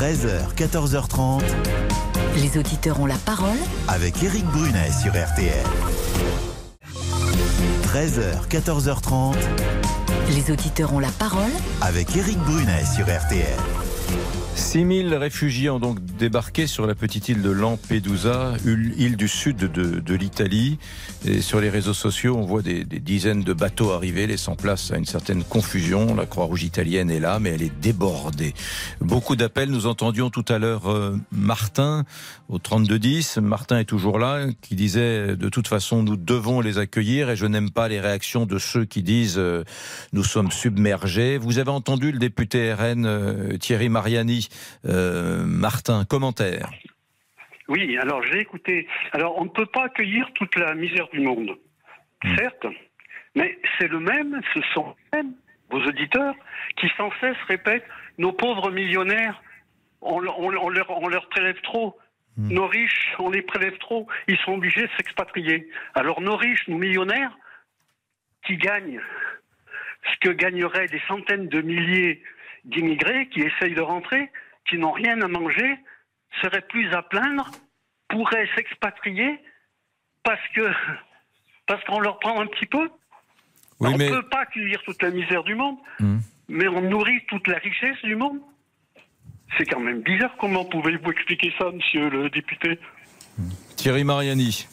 13h, 0.00 0.54
14h30. 0.56 1.42
Les 2.36 2.58
auditeurs 2.58 3.00
ont 3.00 3.06
la 3.06 3.16
parole 3.16 3.58
avec 3.88 4.22
Eric 4.22 4.44
Brunet 4.46 4.90
sur 4.92 5.10
RTL. 5.10 5.64
13h, 7.92 8.48
14h30. 8.48 9.34
Les 10.30 10.50
auditeurs 10.50 10.92
ont 10.92 10.98
la 10.98 11.10
parole 11.10 11.50
avec 11.80 12.14
Eric 12.14 12.38
Brunet 12.38 12.84
sur 12.84 13.04
RTL. 13.04 13.56
6000 14.58 15.14
réfugiés 15.14 15.70
ont 15.70 15.78
donc 15.78 16.04
débarqué 16.18 16.66
sur 16.66 16.86
la 16.86 16.96
petite 16.96 17.28
île 17.28 17.42
de 17.42 17.50
Lampedusa, 17.50 18.54
île 18.66 19.16
du 19.16 19.28
sud 19.28 19.56
de, 19.56 20.14
l'Italie. 20.14 20.78
Et 21.24 21.40
sur 21.40 21.60
les 21.60 21.70
réseaux 21.70 21.94
sociaux, 21.94 22.36
on 22.36 22.44
voit 22.44 22.62
des, 22.62 22.84
des, 22.84 22.98
dizaines 22.98 23.44
de 23.44 23.52
bateaux 23.52 23.92
arriver, 23.92 24.26
laissant 24.26 24.56
place 24.56 24.90
à 24.90 24.98
une 24.98 25.04
certaine 25.04 25.44
confusion. 25.44 26.14
La 26.14 26.26
Croix-Rouge 26.26 26.64
italienne 26.64 27.08
est 27.08 27.20
là, 27.20 27.38
mais 27.38 27.50
elle 27.50 27.62
est 27.62 27.80
débordée. 27.80 28.52
Beaucoup 29.00 29.36
d'appels. 29.36 29.70
Nous 29.70 29.86
entendions 29.86 30.28
tout 30.28 30.44
à 30.48 30.58
l'heure 30.58 30.90
euh, 30.90 31.16
Martin 31.30 32.04
au 32.48 32.58
3210. 32.58 33.38
Martin 33.38 33.78
est 33.78 33.84
toujours 33.84 34.18
là, 34.18 34.46
qui 34.60 34.74
disait 34.74 35.36
de 35.36 35.48
toute 35.48 35.68
façon 35.68 36.02
nous 36.02 36.16
devons 36.16 36.60
les 36.60 36.78
accueillir. 36.78 37.30
Et 37.30 37.36
je 37.36 37.46
n'aime 37.46 37.70
pas 37.70 37.88
les 37.88 38.00
réactions 38.00 38.44
de 38.44 38.58
ceux 38.58 38.84
qui 38.84 39.02
disent 39.02 39.38
euh, 39.38 39.62
nous 40.12 40.24
sommes 40.24 40.50
submergés. 40.50 41.38
Vous 41.38 41.58
avez 41.58 41.70
entendu 41.70 42.10
le 42.10 42.18
député 42.18 42.72
RN 42.74 43.06
euh, 43.06 43.56
Thierry 43.58 43.88
Mariani 43.88 44.47
euh, 44.86 45.44
Martin, 45.44 46.04
commentaire. 46.04 46.70
Oui, 47.68 47.98
alors 47.98 48.22
j'ai 48.22 48.40
écouté. 48.40 48.88
Alors 49.12 49.38
on 49.38 49.44
ne 49.44 49.50
peut 49.50 49.66
pas 49.66 49.84
accueillir 49.84 50.28
toute 50.34 50.56
la 50.56 50.74
misère 50.74 51.08
du 51.12 51.20
monde, 51.20 51.56
hmm. 52.24 52.36
certes, 52.36 52.66
mais 53.34 53.58
c'est 53.78 53.88
le 53.88 54.00
même, 54.00 54.40
ce 54.54 54.60
sont 54.74 54.94
vos 55.70 55.80
auditeurs 55.80 56.34
qui 56.76 56.88
sans 56.96 57.10
cesse 57.20 57.36
répètent 57.46 57.86
nos 58.16 58.32
pauvres 58.32 58.70
millionnaires, 58.70 59.42
on, 60.00 60.18
leur, 60.20 61.28
prélève 61.28 61.60
trop. 61.62 61.96
Hmm. 62.36 62.52
Nos 62.52 62.66
riches, 62.66 63.14
on 63.18 63.30
les 63.30 63.42
prélève 63.42 63.76
trop. 63.78 64.08
Ils 64.28 64.38
sont 64.38 64.52
obligés 64.52 64.82
de 64.82 64.90
s'expatrier. 64.96 65.68
Alors 65.94 66.20
nos 66.20 66.36
riches, 66.36 66.66
nos 66.68 66.78
millionnaires, 66.78 67.36
qui 68.46 68.56
gagnent 68.56 69.00
ce 70.04 70.28
que 70.28 70.32
gagneraient 70.32 70.86
des 70.86 71.02
centaines 71.08 71.48
de 71.48 71.60
milliers 71.60 72.22
d'immigrés 72.64 73.28
qui 73.28 73.40
essayent 73.40 73.74
de 73.74 73.80
rentrer, 73.80 74.30
qui 74.68 74.78
n'ont 74.78 74.92
rien 74.92 75.20
à 75.22 75.28
manger, 75.28 75.78
seraient 76.42 76.66
plus 76.68 76.92
à 76.92 77.02
plaindre, 77.02 77.50
pourraient 78.08 78.48
s'expatrier 78.54 79.38
parce 80.22 80.46
que 80.54 80.70
parce 81.66 81.82
qu'on 81.84 82.00
leur 82.00 82.18
prend 82.18 82.40
un 82.40 82.46
petit 82.46 82.66
peu. 82.66 82.88
on 83.80 83.90
ne 83.90 84.08
peut 84.08 84.28
pas 84.28 84.40
accueillir 84.40 84.80
toute 84.82 85.02
la 85.02 85.10
misère 85.10 85.44
du 85.44 85.54
monde, 85.54 85.76
hmm. 86.00 86.18
mais 86.48 86.68
on 86.68 86.80
nourrit 86.80 87.24
toute 87.28 87.46
la 87.46 87.58
richesse 87.58 88.00
du 88.02 88.16
monde. 88.16 88.40
C'est 89.56 89.64
quand 89.64 89.80
même 89.80 90.02
bizarre. 90.02 90.34
Comment 90.38 90.64
pouvez-vous 90.64 91.10
expliquer 91.10 91.52
ça, 91.58 91.70
monsieur 91.70 92.10
le 92.10 92.28
député? 92.30 92.78
Thierry 93.76 94.04
Mariani. 94.04 94.66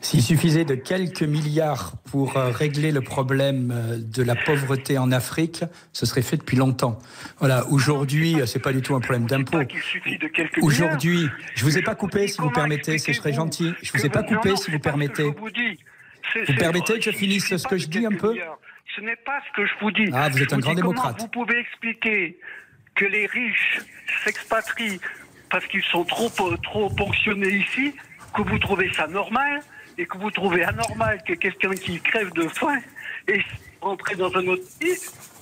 S'il 0.00 0.22
suffisait 0.22 0.64
de 0.64 0.74
quelques 0.74 1.22
milliards 1.22 1.94
pour 2.10 2.36
euh, 2.36 2.50
régler 2.50 2.92
le 2.92 3.00
problème 3.00 3.72
euh, 3.72 3.98
de 3.98 4.22
la 4.22 4.34
pauvreté 4.34 4.98
en 4.98 5.12
Afrique, 5.12 5.64
ce 5.92 6.06
serait 6.06 6.22
fait 6.22 6.36
depuis 6.36 6.56
longtemps. 6.56 6.98
Voilà, 7.38 7.66
aujourd'hui, 7.68 8.40
euh, 8.40 8.46
c'est 8.46 8.60
pas 8.60 8.72
du 8.72 8.82
tout 8.82 8.94
un 8.94 9.00
problème 9.00 9.26
d'impôt. 9.26 9.58
Aujourd'hui, 10.62 11.28
je 11.54 11.64
vous 11.64 11.78
ai 11.78 11.82
pas 11.82 11.94
coupé, 11.94 12.28
si 12.28 12.40
vous 12.40 12.50
permettez, 12.50 12.98
ce 12.98 13.12
serait 13.12 13.32
gentil. 13.32 13.72
Je 13.82 13.92
vous 13.92 14.06
ai 14.06 14.08
pas 14.10 14.22
coupé, 14.22 14.56
si 14.56 14.70
vous 14.70 14.78
permettez. 14.78 15.24
Vous 15.24 16.54
permettez 16.54 16.98
que 16.98 17.10
je 17.10 17.16
finisse 17.16 17.56
ce 17.56 17.66
que 17.66 17.76
je 17.76 17.88
dis 17.88 18.06
un 18.06 18.16
peu 18.16 18.36
Ce 18.96 19.00
n'est 19.00 19.16
pas 19.16 19.40
ce 19.48 19.56
que 19.56 19.66
je 19.66 19.72
vous 19.80 19.90
dis. 19.90 20.10
Ah, 20.12 20.28
vous 20.28 20.42
êtes 20.42 20.52
un 20.52 20.58
grand 20.58 20.74
démocrate. 20.74 21.20
Vous 21.20 21.28
pouvez 21.28 21.58
expliquer 21.58 22.38
que 22.94 23.04
les 23.04 23.26
riches 23.26 23.80
s'expatrient 24.24 25.00
parce 25.50 25.66
qu'ils 25.66 25.82
sont 25.84 26.04
trop, 26.04 26.30
trop 26.62 26.88
ponctionnés 26.90 27.56
ici 27.56 27.94
que 28.34 28.42
vous 28.42 28.58
trouvez 28.58 28.92
ça 28.94 29.06
normal 29.06 29.62
et 29.98 30.06
que 30.06 30.18
vous 30.18 30.30
trouvez 30.30 30.64
anormal 30.64 31.20
que 31.26 31.34
quelqu'un 31.34 31.74
qui 31.74 32.00
crève 32.00 32.32
de 32.32 32.48
faim 32.48 32.78
et 33.28 33.40
rentrer 33.80 34.16
dans 34.16 34.34
un 34.34 34.46
autre 34.46 34.62
pays, 34.78 34.96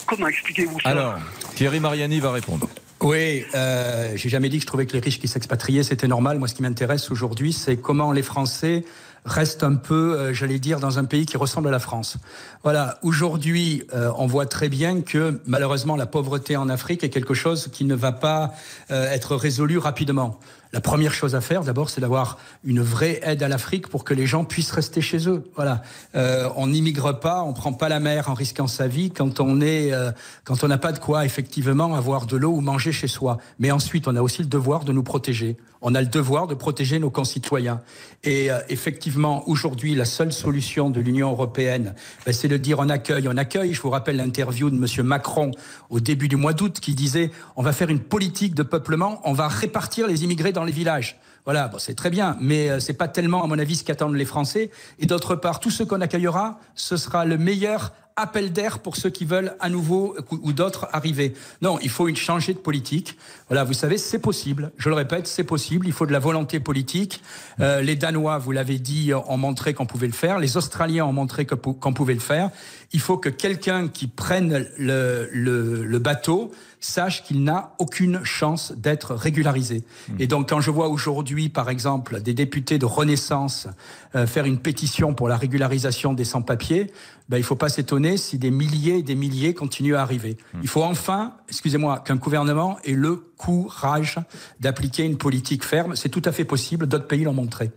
comment 0.06 0.28
expliquez-vous 0.28 0.80
ça? 0.80 0.88
Alors, 0.90 1.16
Thierry 1.54 1.80
Mariani 1.80 2.20
va 2.20 2.32
répondre. 2.32 2.68
Oui, 3.00 3.44
euh, 3.54 4.12
j'ai 4.16 4.28
jamais 4.28 4.48
dit 4.48 4.56
que 4.56 4.62
je 4.62 4.66
trouvais 4.66 4.86
que 4.86 4.92
les 4.92 5.00
riches 5.00 5.20
qui 5.20 5.28
s'expatriaient, 5.28 5.84
c'était 5.84 6.08
normal. 6.08 6.38
Moi, 6.38 6.48
ce 6.48 6.54
qui 6.54 6.62
m'intéresse 6.62 7.10
aujourd'hui, 7.12 7.52
c'est 7.52 7.76
comment 7.76 8.10
les 8.10 8.22
Français 8.22 8.84
restent 9.24 9.62
un 9.62 9.74
peu, 9.74 10.18
euh, 10.18 10.32
j'allais 10.32 10.58
dire, 10.58 10.80
dans 10.80 10.98
un 10.98 11.04
pays 11.04 11.26
qui 11.26 11.36
ressemble 11.36 11.68
à 11.68 11.70
la 11.70 11.78
France. 11.78 12.16
Voilà, 12.62 12.98
aujourd'hui, 13.02 13.84
euh, 13.94 14.10
on 14.16 14.26
voit 14.26 14.46
très 14.46 14.68
bien 14.68 15.02
que 15.02 15.40
malheureusement, 15.46 15.96
la 15.96 16.06
pauvreté 16.06 16.56
en 16.56 16.68
Afrique 16.68 17.04
est 17.04 17.10
quelque 17.10 17.34
chose 17.34 17.68
qui 17.72 17.84
ne 17.84 17.94
va 17.94 18.12
pas 18.12 18.52
euh, 18.90 19.10
être 19.10 19.36
résolu 19.36 19.78
rapidement. 19.78 20.40
La 20.72 20.82
première 20.82 21.14
chose 21.14 21.34
à 21.34 21.40
faire, 21.40 21.64
d'abord, 21.64 21.88
c'est 21.88 22.02
d'avoir 22.02 22.38
une 22.62 22.82
vraie 22.82 23.20
aide 23.22 23.42
à 23.42 23.48
l'Afrique 23.48 23.88
pour 23.88 24.04
que 24.04 24.12
les 24.12 24.26
gens 24.26 24.44
puissent 24.44 24.70
rester 24.70 25.00
chez 25.00 25.26
eux. 25.26 25.44
Voilà. 25.56 25.82
Euh, 26.14 26.48
on 26.56 26.66
n'immigre 26.66 27.18
pas, 27.18 27.42
on 27.42 27.54
prend 27.54 27.72
pas 27.72 27.88
la 27.88 28.00
mer 28.00 28.28
en 28.28 28.34
risquant 28.34 28.66
sa 28.66 28.86
vie 28.86 29.10
quand 29.10 29.40
on 29.40 29.62
est, 29.62 29.92
euh, 29.92 30.10
quand 30.44 30.64
on 30.64 30.68
n'a 30.68 30.76
pas 30.76 30.92
de 30.92 30.98
quoi 30.98 31.24
effectivement 31.24 31.94
avoir 31.94 32.26
de 32.26 32.36
l'eau 32.36 32.50
ou 32.50 32.60
manger 32.60 32.92
chez 32.92 33.08
soi. 33.08 33.38
Mais 33.58 33.70
ensuite, 33.70 34.08
on 34.08 34.16
a 34.16 34.20
aussi 34.20 34.42
le 34.42 34.48
devoir 34.48 34.84
de 34.84 34.92
nous 34.92 35.02
protéger. 35.02 35.56
On 35.80 35.94
a 35.94 36.00
le 36.00 36.08
devoir 36.08 36.48
de 36.48 36.54
protéger 36.54 36.98
nos 36.98 37.10
concitoyens. 37.10 37.80
Et 38.24 38.50
euh, 38.50 38.58
effectivement, 38.68 39.48
aujourd'hui, 39.48 39.94
la 39.94 40.04
seule 40.04 40.32
solution 40.32 40.90
de 40.90 41.00
l'Union 41.00 41.30
européenne, 41.30 41.94
ben, 42.26 42.32
c'est 42.32 42.48
de 42.48 42.56
dire 42.56 42.80
on 42.80 42.88
accueille, 42.88 43.28
on 43.28 43.36
accueille. 43.36 43.74
Je 43.74 43.80
vous 43.80 43.90
rappelle 43.90 44.16
l'interview 44.16 44.70
de 44.70 44.76
M. 44.76 45.06
Macron 45.06 45.52
au 45.88 46.00
début 46.00 46.28
du 46.28 46.36
mois 46.36 46.52
d'août 46.52 46.80
qui 46.80 46.94
disait 46.94 47.30
on 47.56 47.62
va 47.62 47.72
faire 47.72 47.90
une 47.90 48.00
politique 48.00 48.54
de 48.54 48.64
peuplement, 48.64 49.20
on 49.24 49.32
va 49.32 49.46
répartir 49.46 50.08
les 50.08 50.24
immigrés 50.24 50.52
dans 50.52 50.57
les 50.64 50.72
villages. 50.72 51.18
Voilà, 51.44 51.70
c'est 51.78 51.94
très 51.94 52.10
bien, 52.10 52.36
mais 52.40 52.68
euh, 52.68 52.78
c'est 52.78 52.92
pas 52.92 53.08
tellement, 53.08 53.42
à 53.42 53.46
mon 53.46 53.58
avis, 53.58 53.76
ce 53.76 53.84
qu'attendent 53.84 54.14
les 54.14 54.26
Français. 54.26 54.70
Et 54.98 55.06
d'autre 55.06 55.34
part, 55.34 55.60
tous 55.60 55.70
ceux 55.70 55.86
qu'on 55.86 56.00
accueillera, 56.02 56.60
ce 56.74 56.96
sera 56.98 57.24
le 57.24 57.38
meilleur 57.38 57.92
appel 58.18 58.52
d'air 58.52 58.80
pour 58.80 58.96
ceux 58.96 59.10
qui 59.10 59.24
veulent 59.24 59.54
à 59.60 59.68
nouveau 59.68 60.16
ou 60.30 60.52
d'autres 60.52 60.88
arriver. 60.92 61.34
Non, 61.62 61.78
il 61.80 61.88
faut 61.88 62.08
une 62.08 62.16
changer 62.16 62.52
de 62.52 62.58
politique. 62.58 63.16
Voilà, 63.48 63.64
vous 63.64 63.72
savez, 63.72 63.96
c'est 63.96 64.18
possible. 64.18 64.72
Je 64.76 64.88
le 64.88 64.94
répète, 64.94 65.26
c'est 65.26 65.44
possible. 65.44 65.86
Il 65.86 65.92
faut 65.92 66.04
de 66.04 66.12
la 66.12 66.18
volonté 66.18 66.60
politique. 66.60 67.22
Euh, 67.60 67.80
les 67.80 67.96
Danois, 67.96 68.38
vous 68.38 68.52
l'avez 68.52 68.78
dit, 68.78 69.12
ont 69.14 69.36
montré 69.36 69.72
qu'on 69.72 69.86
pouvait 69.86 70.08
le 70.08 70.12
faire. 70.12 70.38
Les 70.38 70.56
Australiens 70.56 71.06
ont 71.06 71.12
montré 71.12 71.46
qu'on 71.46 71.94
pouvait 71.94 72.14
le 72.14 72.20
faire. 72.20 72.50
Il 72.92 73.00
faut 73.00 73.18
que 73.18 73.28
quelqu'un 73.28 73.88
qui 73.88 74.06
prenne 74.06 74.66
le, 74.78 75.28
le, 75.32 75.84
le 75.84 75.98
bateau 75.98 76.50
sache 76.80 77.24
qu'il 77.24 77.42
n'a 77.42 77.74
aucune 77.78 78.24
chance 78.24 78.72
d'être 78.76 79.14
régularisé. 79.14 79.82
Mmh. 80.08 80.12
Et 80.20 80.26
donc, 80.26 80.48
quand 80.48 80.60
je 80.60 80.70
vois 80.70 80.88
aujourd'hui, 80.88 81.48
par 81.48 81.70
exemple, 81.70 82.20
des 82.22 82.34
députés 82.34 82.78
de 82.78 82.86
Renaissance 82.86 83.66
euh, 84.14 84.26
faire 84.26 84.44
une 84.44 84.58
pétition 84.58 85.12
pour 85.12 85.28
la 85.28 85.36
régularisation 85.36 86.12
des 86.12 86.24
sans-papiers, 86.24 86.92
ben, 87.28 87.36
il 87.36 87.40
ne 87.40 87.44
faut 87.44 87.56
pas 87.56 87.68
s'étonner 87.68 88.07
si 88.16 88.38
des 88.38 88.50
milliers 88.50 88.98
et 88.98 89.02
des 89.02 89.14
milliers 89.14 89.54
continuent 89.54 89.96
à 89.96 90.02
arriver. 90.02 90.36
Mmh. 90.54 90.58
Il 90.62 90.68
faut 90.68 90.82
enfin, 90.82 91.34
excusez-moi, 91.48 92.00
qu'un 92.00 92.16
gouvernement 92.16 92.78
ait 92.84 92.92
le 92.92 93.16
courage 93.36 94.18
d'appliquer 94.60 95.04
une 95.04 95.18
politique 95.18 95.64
ferme. 95.64 95.96
C'est 95.96 96.08
tout 96.08 96.22
à 96.24 96.32
fait 96.32 96.44
possible, 96.44 96.86
d'autres 96.86 97.06
pays 97.06 97.24
l'ont 97.24 97.32
montré. 97.32 97.70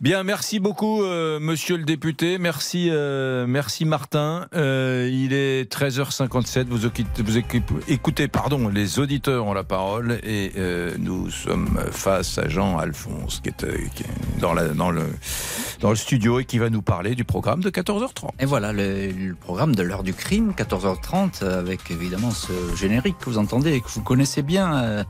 Bien, 0.00 0.24
merci 0.24 0.58
beaucoup, 0.58 1.02
euh, 1.04 1.38
monsieur 1.38 1.76
le 1.76 1.84
député. 1.84 2.38
Merci, 2.38 2.88
euh, 2.90 3.46
merci 3.46 3.84
Martin. 3.84 4.46
Euh, 4.54 5.08
il 5.10 5.32
est 5.32 5.72
13h57. 5.72 6.66
Vous, 6.66 6.78
vous 7.24 7.38
écoutez, 7.88 8.26
pardon, 8.26 8.68
les 8.68 8.98
auditeurs 8.98 9.46
ont 9.46 9.54
la 9.54 9.62
parole 9.62 10.18
et 10.24 10.52
nous 10.98 11.30
sommes 11.30 11.78
face 11.92 12.38
à 12.38 12.48
Jean-Alphonse 12.48 13.40
qui 13.40 13.50
est, 13.50 13.66
dans, 14.40 14.52
la, 14.52 14.68
dans, 14.68 14.90
le, 14.90 15.04
dans 15.80 15.90
le 15.90 15.96
studio 15.96 16.40
et 16.40 16.44
qui 16.44 16.58
va 16.58 16.70
nous 16.70 16.82
parler 16.82 17.14
du 17.14 17.24
programme 17.24 17.62
de 17.62 17.70
14h30. 17.70 18.30
Et 18.40 18.46
voilà, 18.46 18.72
le, 18.72 19.34
programme 19.40 19.76
de 19.76 19.82
l'heure 19.84 20.02
du 20.02 20.12
crime, 20.12 20.54
14h30, 20.58 21.44
avec 21.44 21.92
évidemment 21.92 22.32
ce 22.32 22.52
générique 22.76 23.18
que 23.18 23.26
vous 23.26 23.38
entendez 23.38 23.74
et 23.74 23.80
que 23.80 23.88
vous 23.88 24.02
connaissez 24.02 24.42
bien. 24.42 25.04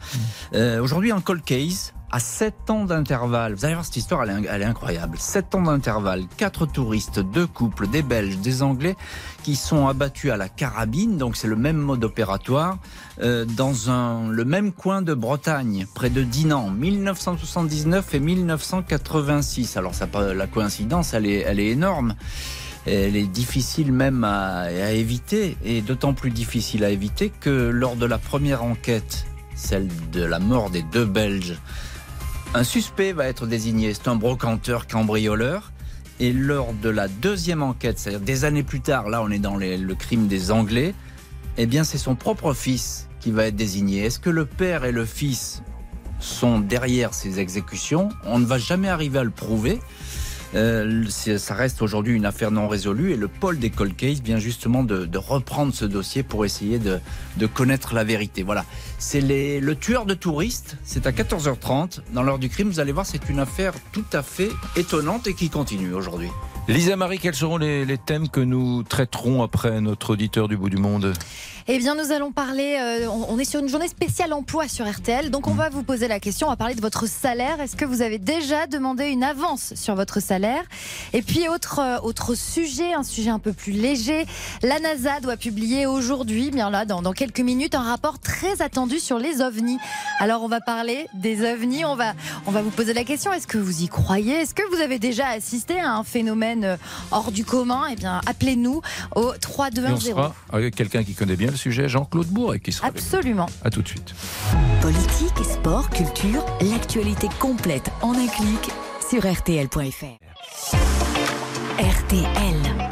Aujourd'hui, 0.53 1.11
en 1.11 1.23
cold 1.23 1.43
case 1.43 1.95
à 2.15 2.21
7 2.21 2.71
ans 2.71 2.85
d'intervalle. 2.85 3.55
Vous 3.55 3.65
allez 3.65 3.75
voir 3.75 3.85
cette 3.85 3.97
histoire, 3.97 4.23
elle 4.23 4.63
est, 4.63 4.65
incroyable. 4.65 5.19
7 5.19 5.57
ans 5.57 5.63
d'intervalle, 5.63 6.27
4 6.37 6.65
touristes, 6.67 7.19
2 7.19 7.49
couples, 7.49 7.89
des 7.89 8.03
Belges, 8.03 8.39
des 8.39 8.63
Anglais, 8.63 8.95
qui 9.43 9.57
sont 9.57 9.89
abattus 9.89 10.31
à 10.31 10.37
la 10.37 10.49
carabine, 10.49 11.19
donc 11.19 11.37
c'est 11.37 11.49
le 11.49 11.57
même 11.57 11.77
mode 11.77 12.05
opératoire, 12.05 12.79
euh, 13.21 13.45
dans 13.45 13.73
le 14.31 14.45
même 14.45 14.71
coin 14.71 15.03
de 15.03 15.13
Bretagne, 15.13 15.89
près 15.93 16.09
de 16.09 16.23
Dinan, 16.23 16.71
1979 16.71 18.15
et 18.15 18.21
1986. 18.21 19.77
Alors 19.77 19.97
ça, 19.97 20.07
la 20.37 20.47
coïncidence, 20.47 21.15
elle 21.15 21.27
est, 21.27 21.67
énorme. 21.67 22.15
Elle 22.87 23.17
est 23.17 23.27
difficile 23.27 23.93
même 23.93 24.23
à 24.23 24.71
éviter, 24.93 25.57
et 25.65 25.81
d'autant 25.81 26.15
plus 26.15 26.31
difficile 26.31 26.85
à 26.85 26.91
éviter 26.91 27.31
que 27.41 27.51
lors 27.51 27.97
de 27.97 28.07
la 28.07 28.19
première 28.19 28.63
enquête, 28.63 29.27
celle 29.57 29.89
de 30.13 30.23
la 30.23 30.39
mort 30.39 30.71
des 30.71 30.83
deux 30.83 31.07
Belges, 31.07 31.59
un 32.55 32.65
suspect 32.65 33.13
va 33.13 33.27
être 33.27 33.47
désigné, 33.47 33.93
c'est 33.95 34.09
un 34.09 34.17
brocanteur 34.17 34.87
cambrioleur. 34.87 35.73
Et 36.21 36.33
lors 36.33 36.73
de 36.73 36.89
la 36.89 37.09
deuxième 37.09 37.63
enquête, 37.63 37.99
c'est-à-dire 37.99 38.21
des 38.21 38.45
années 38.45 38.63
plus 38.63 38.81
tard, 38.81 39.09
là 39.09 39.21
on 39.23 39.31
est 39.31 39.41
dans 39.41 39.57
le 39.57 39.95
crime 39.95 40.29
des 40.29 40.53
Anglais, 40.53 40.95
eh 41.57 41.67
bien 41.67 41.83
c'est 41.83 41.99
son 41.99 42.15
propre 42.15 42.55
fils 42.55 43.09
qui 43.21 43.33
va 43.33 43.47
être 43.47 43.57
désigné. 43.57 44.05
Est-ce 44.05 44.21
que 44.21 44.31
le 44.31 44.45
père 44.45 44.85
et 44.85 44.93
le 44.93 45.05
fils 45.05 45.63
sont 46.21 46.61
derrière 46.61 47.15
ces 47.15 47.41
exécutions? 47.41 48.11
On 48.25 48.39
ne 48.39 48.47
va 48.47 48.59
jamais 48.59 48.89
arriver 48.89 49.19
à 49.19 49.25
le 49.25 49.31
prouver. 49.31 49.81
Euh, 50.55 51.05
ça 51.09 51.55
reste 51.55 51.83
aujourd'hui 51.83 52.15
une 52.15 52.27
affaire 52.27 52.53
non 52.53 52.69
résolue 52.69 53.13
et 53.13 53.17
le 53.17 53.27
pôle 53.27 53.59
des 53.59 53.71
cold 53.71 53.97
case 53.97 54.21
vient 54.23 54.39
justement 54.39 54.85
de, 54.85 55.19
reprendre 55.19 55.75
ce 55.75 55.85
dossier 55.85 56.23
pour 56.23 56.45
essayer 56.45 56.79
de, 56.79 57.01
connaître 57.47 57.95
la 57.95 58.05
vérité. 58.05 58.43
Voilà, 58.43 58.65
c'est 58.99 59.21
le 59.21 59.75
tueur 59.75 60.07
de 60.07 60.15
touristes, 60.15 60.77
c'est 60.85 61.07
à 61.07 61.13
14h30. 61.13 62.01
Dans 62.13 62.23
l'heure 62.23 62.39
du 62.39 62.49
crime, 62.49 62.69
vous 62.69 62.81
allez 62.81 62.93
voir, 62.93 63.07
c'est 63.07 63.29
une 63.29 63.41
affaire 63.41 63.75
tout 63.93 64.05
à 64.13 64.23
fait 64.23 64.51
étonnante 64.77 65.27
et 65.27 65.35
qui 65.35 65.51
continue 65.51 65.93
aujourd'hui. 65.93 66.31
Lisa 66.69 66.97
Marie, 66.97 67.19
quels 67.19 67.35
seront 67.35 67.59
les, 67.59 67.85
les 67.85 67.99
thèmes 67.99 68.29
que 68.29 68.41
nous 68.41 68.83
traiterons 68.83 69.43
après 69.43 69.81
notre 69.81 70.15
auditeur 70.15 70.49
du 70.49 70.57
bout 70.57 70.71
du 70.71 70.79
monde? 70.79 71.13
Eh 71.67 71.79
bien, 71.79 71.95
nous 71.95 72.13
allons 72.13 72.31
parler. 72.31 72.77
Euh, 72.79 73.09
on 73.09 73.39
est 73.39 73.47
sur 73.47 73.59
une 73.61 73.71
journée 73.71 73.89
spéciale 73.89 74.35
emploi 74.35 74.69
sur 74.69 74.87
RTL. 74.87 75.31
Donc, 75.31 75.47
on 75.47 75.55
va 75.55 75.71
vous 75.71 75.83
poser 75.83 76.09
la 76.09 76.21
question. 76.21 76.47
On 76.49 76.51
va 76.51 76.57
parler 76.57 76.75
de 76.75 76.83
votre 76.83 77.07
salaire. 77.09 77.59
Est-ce 77.59 77.75
que 77.75 77.87
vous 77.87 78.03
avez 78.03 78.19
déjà 78.19 78.67
demandé 78.67 79.07
une 79.07 79.25
avance 79.25 79.73
sur 79.75 79.95
votre 79.95 80.21
salaire? 80.21 80.63
Et 81.15 81.23
puis, 81.23 81.49
autre, 81.49 81.79
euh, 81.79 81.99
autre 82.03 82.35
sujet, 82.35 82.93
un 82.93 83.03
sujet 83.03 83.31
un 83.31 83.39
peu 83.39 83.55
plus 83.55 83.73
léger. 83.73 84.27
La 84.63 84.79
NASA 84.79 85.21
doit 85.21 85.39
publier 85.39 85.87
aujourd'hui, 85.87 86.51
bien 86.51 86.69
là, 86.69 86.85
dans, 86.85 87.01
dans 87.01 87.13
quelques 87.13 87.41
minutes, 87.41 87.75
un 87.75 87.83
rapport 87.83 88.19
très 88.19 88.61
attendu 88.61 88.99
sur 88.99 89.19
les 89.19 89.41
ovnis. 89.41 89.79
Alors, 90.21 90.43
on 90.43 90.49
va 90.49 90.61
parler 90.61 91.07
des 91.15 91.51
ovnis. 91.51 91.87
On 91.87 91.97
va, 91.97 92.13
on 92.45 92.51
va 92.51 92.61
vous 92.61 92.71
poser 92.71 92.93
la 92.93 93.05
question. 93.05 93.33
Est-ce 93.33 93.47
que 93.47 93.57
vous 93.57 93.85
y 93.85 93.89
croyez? 93.89 94.35
Est-ce 94.35 94.55
que 94.55 94.69
vous 94.69 94.83
avez 94.83 94.99
déjà 94.99 95.29
assisté 95.29 95.81
à 95.81 95.95
un 95.95 96.05
phénomène 96.05 96.65
euh, 96.65 96.77
hors 97.11 97.33
du 97.33 97.47
commun? 97.47 97.85
Eh 97.91 97.97
bien, 97.97 98.21
appelez-nous 98.27 98.83
au 99.17 99.33
3210. 99.41 100.13
avec 100.53 100.75
quelqu'un 100.75 101.03
qui 101.03 101.15
connaît 101.15 101.37
bien 101.37 101.54
sujet, 101.57 101.89
Jean-Claude 101.89 102.29
Bourret 102.29 102.61
qui 102.61 102.73
sera 102.73 102.89
Absolument. 102.89 103.47
À 103.63 103.71
tout 103.71 103.83
de 103.83 103.89
suite. 103.89 104.15
Politique, 104.81 105.45
sport, 105.45 105.91
culture, 105.91 106.45
l'actualité 106.61 107.29
complète 107.39 107.91
en 108.03 108.13
un 108.13 108.27
clic 108.27 108.71
sur 109.09 109.23
rtl.fr. 109.23 110.19
RTL. 111.79 112.85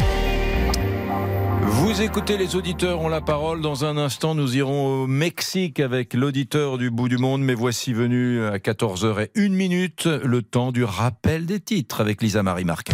Vous 1.65 2.01
écoutez 2.01 2.37
les 2.37 2.55
auditeurs 2.57 3.01
ont 3.01 3.09
la 3.09 3.21
parole. 3.21 3.61
Dans 3.61 3.85
un 3.85 3.97
instant, 3.97 4.35
nous 4.35 4.57
irons 4.57 5.03
au 5.03 5.07
Mexique 5.07 5.81
avec 5.81 6.15
l'auditeur 6.15 6.79
du 6.79 6.91
bout 6.91 7.09
du 7.09 7.19
monde. 7.19 7.43
Mais 7.43 7.55
voici 7.55 7.93
venu 7.93 8.45
à 8.45 8.59
14h 8.59 9.27
et 9.27 9.31
1 9.37 9.49
minute 9.49 10.07
le 10.07 10.43
temps 10.43 10.73
du 10.73 10.85
rappel 10.85 11.47
des 11.47 11.61
titres 11.61 12.01
avec 12.01 12.23
Lisa 12.23 12.43
Marie 12.43 12.65
Marquez. 12.65 12.93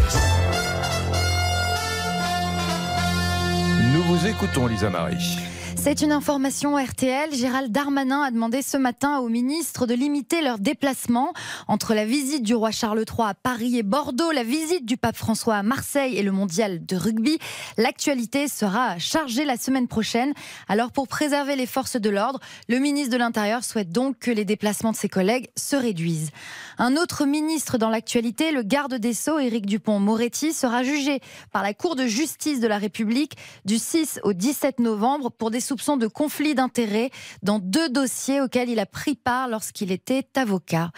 Nous 3.92 4.02
vous 4.02 4.26
écoutons, 4.26 4.66
Lisa 4.66 4.90
Marie. 4.90 5.38
C'est 5.80 6.02
une 6.02 6.10
information 6.10 6.76
RTL. 6.76 7.32
Gérald 7.32 7.70
Darmanin 7.70 8.22
a 8.22 8.32
demandé 8.32 8.62
ce 8.62 8.76
matin 8.76 9.18
aux 9.20 9.28
ministres 9.28 9.86
de 9.86 9.94
limiter 9.94 10.42
leurs 10.42 10.58
déplacements 10.58 11.32
entre 11.68 11.94
la 11.94 12.04
visite 12.04 12.42
du 12.42 12.54
roi 12.56 12.72
Charles 12.72 13.04
III 13.08 13.28
à 13.28 13.34
Paris 13.34 13.78
et 13.78 13.84
Bordeaux, 13.84 14.32
la 14.32 14.42
visite 14.42 14.84
du 14.84 14.96
pape 14.96 15.16
François 15.16 15.54
à 15.54 15.62
Marseille 15.62 16.16
et 16.16 16.24
le 16.24 16.32
mondial 16.32 16.84
de 16.84 16.96
rugby. 16.96 17.38
L'actualité 17.76 18.48
sera 18.48 18.98
chargée 18.98 19.44
la 19.44 19.56
semaine 19.56 19.86
prochaine. 19.86 20.34
Alors 20.68 20.90
pour 20.90 21.06
préserver 21.06 21.54
les 21.54 21.66
forces 21.66 21.96
de 21.96 22.10
l'ordre, 22.10 22.40
le 22.68 22.78
ministre 22.80 23.12
de 23.12 23.18
l'Intérieur 23.18 23.62
souhaite 23.62 23.90
donc 23.90 24.18
que 24.18 24.32
les 24.32 24.44
déplacements 24.44 24.92
de 24.92 24.96
ses 24.96 25.08
collègues 25.08 25.48
se 25.56 25.76
réduisent. 25.76 26.32
Un 26.80 26.96
autre 26.96 27.26
ministre 27.26 27.76
dans 27.76 27.90
l'actualité, 27.90 28.52
le 28.52 28.62
garde 28.62 28.94
des 28.94 29.12
Sceaux, 29.12 29.40
Éric 29.40 29.66
Dupont-Moretti, 29.66 30.52
sera 30.52 30.84
jugé 30.84 31.20
par 31.50 31.64
la 31.64 31.74
Cour 31.74 31.96
de 31.96 32.06
justice 32.06 32.60
de 32.60 32.68
la 32.68 32.78
République 32.78 33.36
du 33.64 33.78
6 33.78 34.20
au 34.22 34.32
17 34.32 34.78
novembre 34.78 35.28
pour 35.30 35.50
des 35.50 35.58
soupçons 35.58 35.96
de 35.96 36.06
conflit 36.06 36.54
d'intérêts 36.54 37.10
dans 37.42 37.58
deux 37.58 37.88
dossiers 37.88 38.40
auxquels 38.40 38.68
il 38.68 38.78
a 38.78 38.86
pris 38.86 39.16
part 39.16 39.48
lorsqu'il 39.48 39.90
était 39.90 40.24
avocat. 40.36 40.90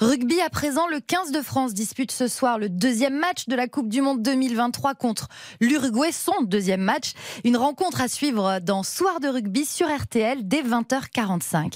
Rugby 0.00 0.40
à 0.40 0.48
présent, 0.48 0.88
le 0.88 1.00
15 1.00 1.32
de 1.32 1.42
France 1.42 1.74
dispute 1.74 2.12
ce 2.12 2.28
soir 2.28 2.58
le 2.58 2.70
deuxième 2.70 3.18
match 3.18 3.46
de 3.46 3.56
la 3.56 3.68
Coupe 3.68 3.90
du 3.90 4.00
Monde 4.00 4.22
2023 4.22 4.94
contre 4.94 5.28
l'Uruguay, 5.60 6.12
son 6.12 6.44
deuxième 6.44 6.80
match. 6.80 7.12
Une 7.44 7.58
rencontre 7.58 8.00
à 8.00 8.08
suivre 8.08 8.58
dans 8.60 8.82
Soir 8.82 9.20
de 9.20 9.28
rugby 9.28 9.66
sur 9.66 9.86
RTL 9.94 10.48
dès 10.48 10.62
20h45. 10.62 11.74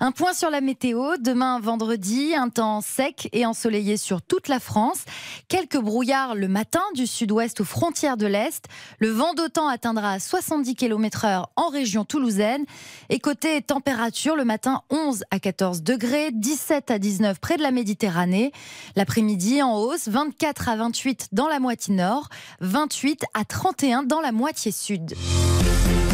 Un 0.00 0.12
point 0.12 0.32
sur 0.32 0.50
la 0.50 0.60
météo. 0.60 1.16
Demain, 1.18 1.58
vendredi, 1.58 2.34
temps 2.54 2.80
sec 2.98 3.28
et 3.32 3.44
ensoleillé 3.44 3.96
sur 3.96 4.22
toute 4.22 4.48
la 4.48 4.60
France. 4.60 5.04
Quelques 5.48 5.78
brouillards 5.78 6.34
le 6.34 6.48
matin 6.48 6.82
du 6.94 7.06
sud-ouest 7.06 7.60
aux 7.60 7.64
frontières 7.64 8.16
de 8.16 8.26
l'Est. 8.26 8.66
Le 8.98 9.08
vent 9.08 9.34
d'autant 9.34 9.68
atteindra 9.68 10.20
70 10.20 10.74
km 10.74 11.24
heure 11.24 11.50
en 11.56 11.68
région 11.68 11.88
région 11.88 12.04
toulousaine. 12.04 12.64
Et 13.08 13.18
côté 13.18 13.62
température, 13.62 14.36
le 14.36 14.44
matin 14.44 14.82
11 14.90 15.24
à 15.30 15.38
14 15.38 15.82
degrés, 15.82 16.30
17 16.32 16.90
à 16.90 16.98
19 16.98 17.38
près 17.40 17.56
de 17.56 17.62
la 17.62 17.70
Méditerranée. 17.70 18.52
L'après-midi 18.94 19.62
en 19.62 19.76
hausse, 19.76 20.08
24 20.08 20.68
à 20.68 20.76
28 20.76 21.28
dans 21.32 21.48
la 21.48 21.60
moitié 21.60 21.94
nord, 21.94 22.28
28 22.60 23.24
à 23.32 23.44
31 23.44 24.02
dans 24.02 24.20
la 24.20 24.32
moitié 24.32 24.70
sud. 24.70 25.14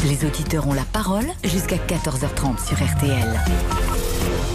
Les 0.06 0.24
auditeurs 0.24 0.68
ont 0.68 0.74
la 0.74 0.84
parole 0.84 1.26
jusqu'à 1.42 1.76
14h30 1.76 2.64
sur 2.64 2.76
RTL. 2.76 3.40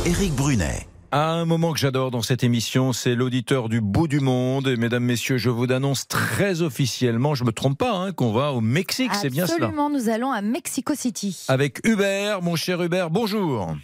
Éric 0.06 0.34
Brunet. 0.36 0.88
À 1.12 1.32
un 1.32 1.46
moment 1.46 1.74
que 1.74 1.80
j'adore 1.80 2.12
dans 2.12 2.22
cette 2.22 2.44
émission, 2.44 2.94
c'est 2.94 3.16
l'auditeur 3.16 3.68
du 3.68 3.82
bout 3.82 4.08
du 4.08 4.20
monde. 4.20 4.68
Et 4.68 4.76
mesdames, 4.76 5.04
messieurs, 5.04 5.38
je 5.38 5.50
vous 5.50 5.72
annonce 5.72 6.08
très 6.08 6.62
officiellement, 6.62 7.34
je 7.34 7.44
me 7.44 7.52
trompe 7.52 7.80
pas, 7.80 7.94
hein, 7.96 8.12
qu'on 8.12 8.32
va 8.32 8.52
au 8.52 8.62
Mexique, 8.62 9.14
c'est 9.16 9.32
bien 9.32 9.48
cela. 9.48 9.66
Absolument, 9.68 9.90
nous 9.90 10.10
allons 10.10 10.32
à 10.32 10.42
Mexico 10.44 10.94
City. 10.94 11.46
Avec 11.48 11.80
Hubert, 11.84 12.44
mon 12.44 12.56
cher 12.56 12.82
Hubert, 12.84 13.10
bonjour. 13.10 13.76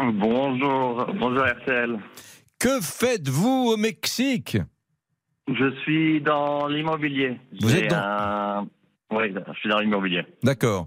Bonjour, 0.00 1.06
bonjour 1.20 1.44
RTL. 1.44 1.98
Que 2.58 2.80
faites-vous 2.80 3.72
au 3.74 3.76
Mexique? 3.76 4.56
Je 5.48 5.74
suis 5.82 6.22
dans 6.22 6.68
l'immobilier. 6.68 7.38
Vous 7.60 7.74
êtes 7.76 7.90
dans- 7.90 7.96
un- 7.98 8.68
Oui, 9.14 9.24
je 9.34 9.52
suis 9.60 9.68
dans 9.68 9.78
l'immobilier. 9.80 10.22
D'accord. 10.42 10.86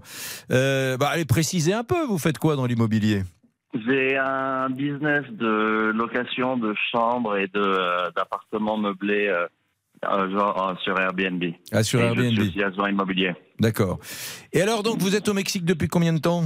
Euh, 0.50 0.96
bah, 0.96 1.10
allez 1.12 1.24
préciser 1.24 1.72
un 1.72 1.84
peu, 1.84 2.04
vous 2.06 2.18
faites 2.18 2.38
quoi 2.38 2.56
dans 2.56 2.66
l'immobilier? 2.66 3.22
J'ai 3.86 4.16
un 4.16 4.70
business 4.70 5.24
de 5.30 5.92
location 5.94 6.56
de 6.56 6.74
chambres 6.92 7.36
et 7.36 7.46
de, 7.48 7.60
euh, 7.60 8.10
d'appartements 8.16 8.76
meublés 8.76 9.26
euh, 9.28 9.46
euh, 10.04 10.30
genre, 10.30 10.68
euh, 10.70 10.74
sur 10.84 10.98
Airbnb. 11.00 11.42
Ah, 11.72 11.82
sur 11.82 12.00
Et 12.00 12.04
Airbnb. 12.04 12.32
Je 12.32 12.42
suis 12.50 12.62
agent 12.62 12.86
immobilier. 12.86 13.32
D'accord. 13.58 13.98
Et 14.52 14.60
alors, 14.62 14.82
donc, 14.82 14.98
vous 14.98 15.16
êtes 15.16 15.28
au 15.28 15.34
Mexique 15.34 15.64
depuis 15.64 15.88
combien 15.88 16.12
de 16.12 16.18
temps? 16.20 16.44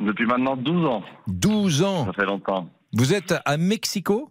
Depuis 0.00 0.26
maintenant 0.26 0.56
12 0.56 0.86
ans. 0.86 1.02
12 1.28 1.82
ans 1.82 2.06
Ça 2.06 2.12
fait 2.12 2.26
longtemps. 2.26 2.68
Vous 2.92 3.14
êtes 3.14 3.34
à 3.44 3.56
Mexico? 3.56 4.30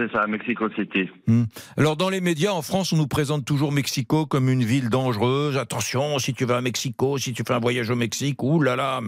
C'est 0.00 0.10
ça, 0.12 0.26
Mexico 0.26 0.66
City. 0.70 1.10
Hmm. 1.26 1.42
Alors 1.76 1.94
dans 1.94 2.08
les 2.08 2.22
médias 2.22 2.52
en 2.52 2.62
France, 2.62 2.90
on 2.94 2.96
nous 2.96 3.06
présente 3.06 3.44
toujours 3.44 3.70
Mexico 3.70 4.24
comme 4.24 4.48
une 4.48 4.64
ville 4.64 4.88
dangereuse. 4.88 5.58
Attention, 5.58 6.18
si 6.18 6.32
tu 6.32 6.46
vas 6.46 6.56
à 6.56 6.60
Mexico, 6.62 7.18
si 7.18 7.34
tu 7.34 7.42
fais 7.46 7.52
un 7.52 7.58
voyage 7.60 7.90
au 7.90 7.96
Mexique, 7.96 8.38
là. 8.62 9.00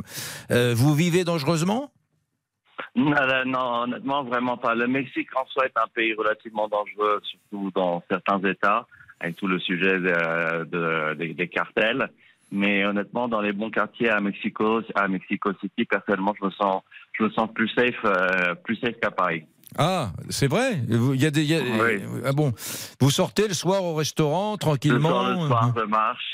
Euh, 0.51 0.75
vous 0.77 0.95
vivez 0.95 1.25
dangereusement? 1.25 1.91
Non, 2.95 3.15
honnêtement, 3.85 4.25
vraiment 4.25 4.59
pas. 4.59 4.75
Le 4.75 4.87
Mexique 4.87 5.29
en 5.35 5.47
soi 5.47 5.65
est 5.65 5.79
un 5.79 5.89
pays 5.95 6.13
relativement 6.13 6.69
dangereux, 6.69 7.23
surtout 7.23 7.71
dans 7.75 8.03
certains 8.11 8.41
États, 8.47 8.87
avec 9.21 9.37
tout 9.37 9.47
le 9.47 9.59
sujet 9.61 9.99
de- 9.99 10.65
de- 10.65 11.15
des- 11.15 11.33
des 11.33 11.49
cartels. 11.49 12.11
Mais 12.51 12.85
honnêtement, 12.85 13.29
dans 13.29 13.41
les 13.41 13.53
bons 13.55 13.71
quartiers 13.71 14.11
à 14.11 14.21
Mexico, 14.21 14.83
à 14.95 15.09
Mexico 15.09 15.53
City, 15.63 15.87
personnellement, 15.87 16.35
je 16.39 16.45
me 16.45 16.51
sens, 16.51 16.83
je 17.19 17.25
me 17.25 17.31
sens 17.31 17.49
plus 17.55 17.69
safe, 17.71 17.95
euh, 18.05 18.55
plus 18.63 18.77
safe 18.77 18.97
qu'à 19.01 19.11
Paris. 19.11 19.45
Ah, 19.79 20.11
c'est 20.31 20.49
vrai. 20.49 20.81
Vous- 20.89 21.15
Il 21.15 21.23
y 21.23 21.27
a 21.27 21.31
des. 21.31 21.45
y 21.45 21.55
a- 21.55 21.61
Ah 22.25 22.33
bon. 22.33 22.53
Vous 23.01 23.11
sortez 23.11 23.49
le 23.49 23.55
soir 23.55 23.83
au 23.85 23.95
restaurant 23.95 24.53
Le 24.53 24.59
tranquillement. 24.59 25.09
soir, 25.11 25.31
le 25.31 25.47
soir, 25.47 25.75
je 25.77 25.85
marche. 25.85 26.25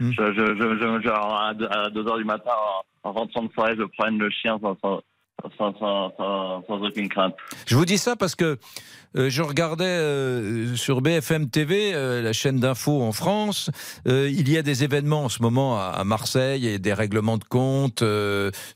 Je, 0.00 0.06
je, 0.10 0.54
je, 0.60 0.78
je- 0.80 1.08
genre, 1.08 1.40
à 1.42 1.54
2 1.54 2.06
heures 2.08 2.18
du 2.18 2.24
matin, 2.24 2.52
en, 3.02 3.08
en 3.10 3.12
rentrant 3.12 3.42
de 3.42 3.52
soirée, 3.52 3.74
je 3.76 3.82
prenne 3.98 4.16
le 4.18 4.30
chien 4.30 4.56
sans, 4.62 4.76
sans, 4.82 5.00
sans, 5.56 5.72
sans, 5.78 6.12
sans- 6.16 6.64
sans 6.66 6.82
aucune 6.82 7.08
crainte. 7.08 7.34
Je 7.66 7.76
vous 7.76 7.84
dis 7.84 7.98
ça 7.98 8.16
parce 8.16 8.34
que 8.34 8.58
euh, 9.16 9.30
je 9.30 9.40
regardais 9.40 9.84
euh, 9.86 10.76
sur 10.76 11.00
BFM 11.00 11.48
TV, 11.48 11.92
euh, 11.94 12.20
la 12.20 12.34
chaîne 12.34 12.60
d'info 12.60 13.00
en 13.00 13.12
France, 13.12 13.70
il 14.04 14.50
y 14.50 14.58
a 14.58 14.62
des 14.62 14.84
événements 14.84 15.24
en 15.24 15.28
ce 15.30 15.40
moment 15.42 15.78
à, 15.78 15.84
à 15.84 16.04
Marseille 16.04 16.66
et 16.66 16.78
des 16.78 16.92
règlements 16.92 17.38
de 17.38 17.44
compte 17.44 18.02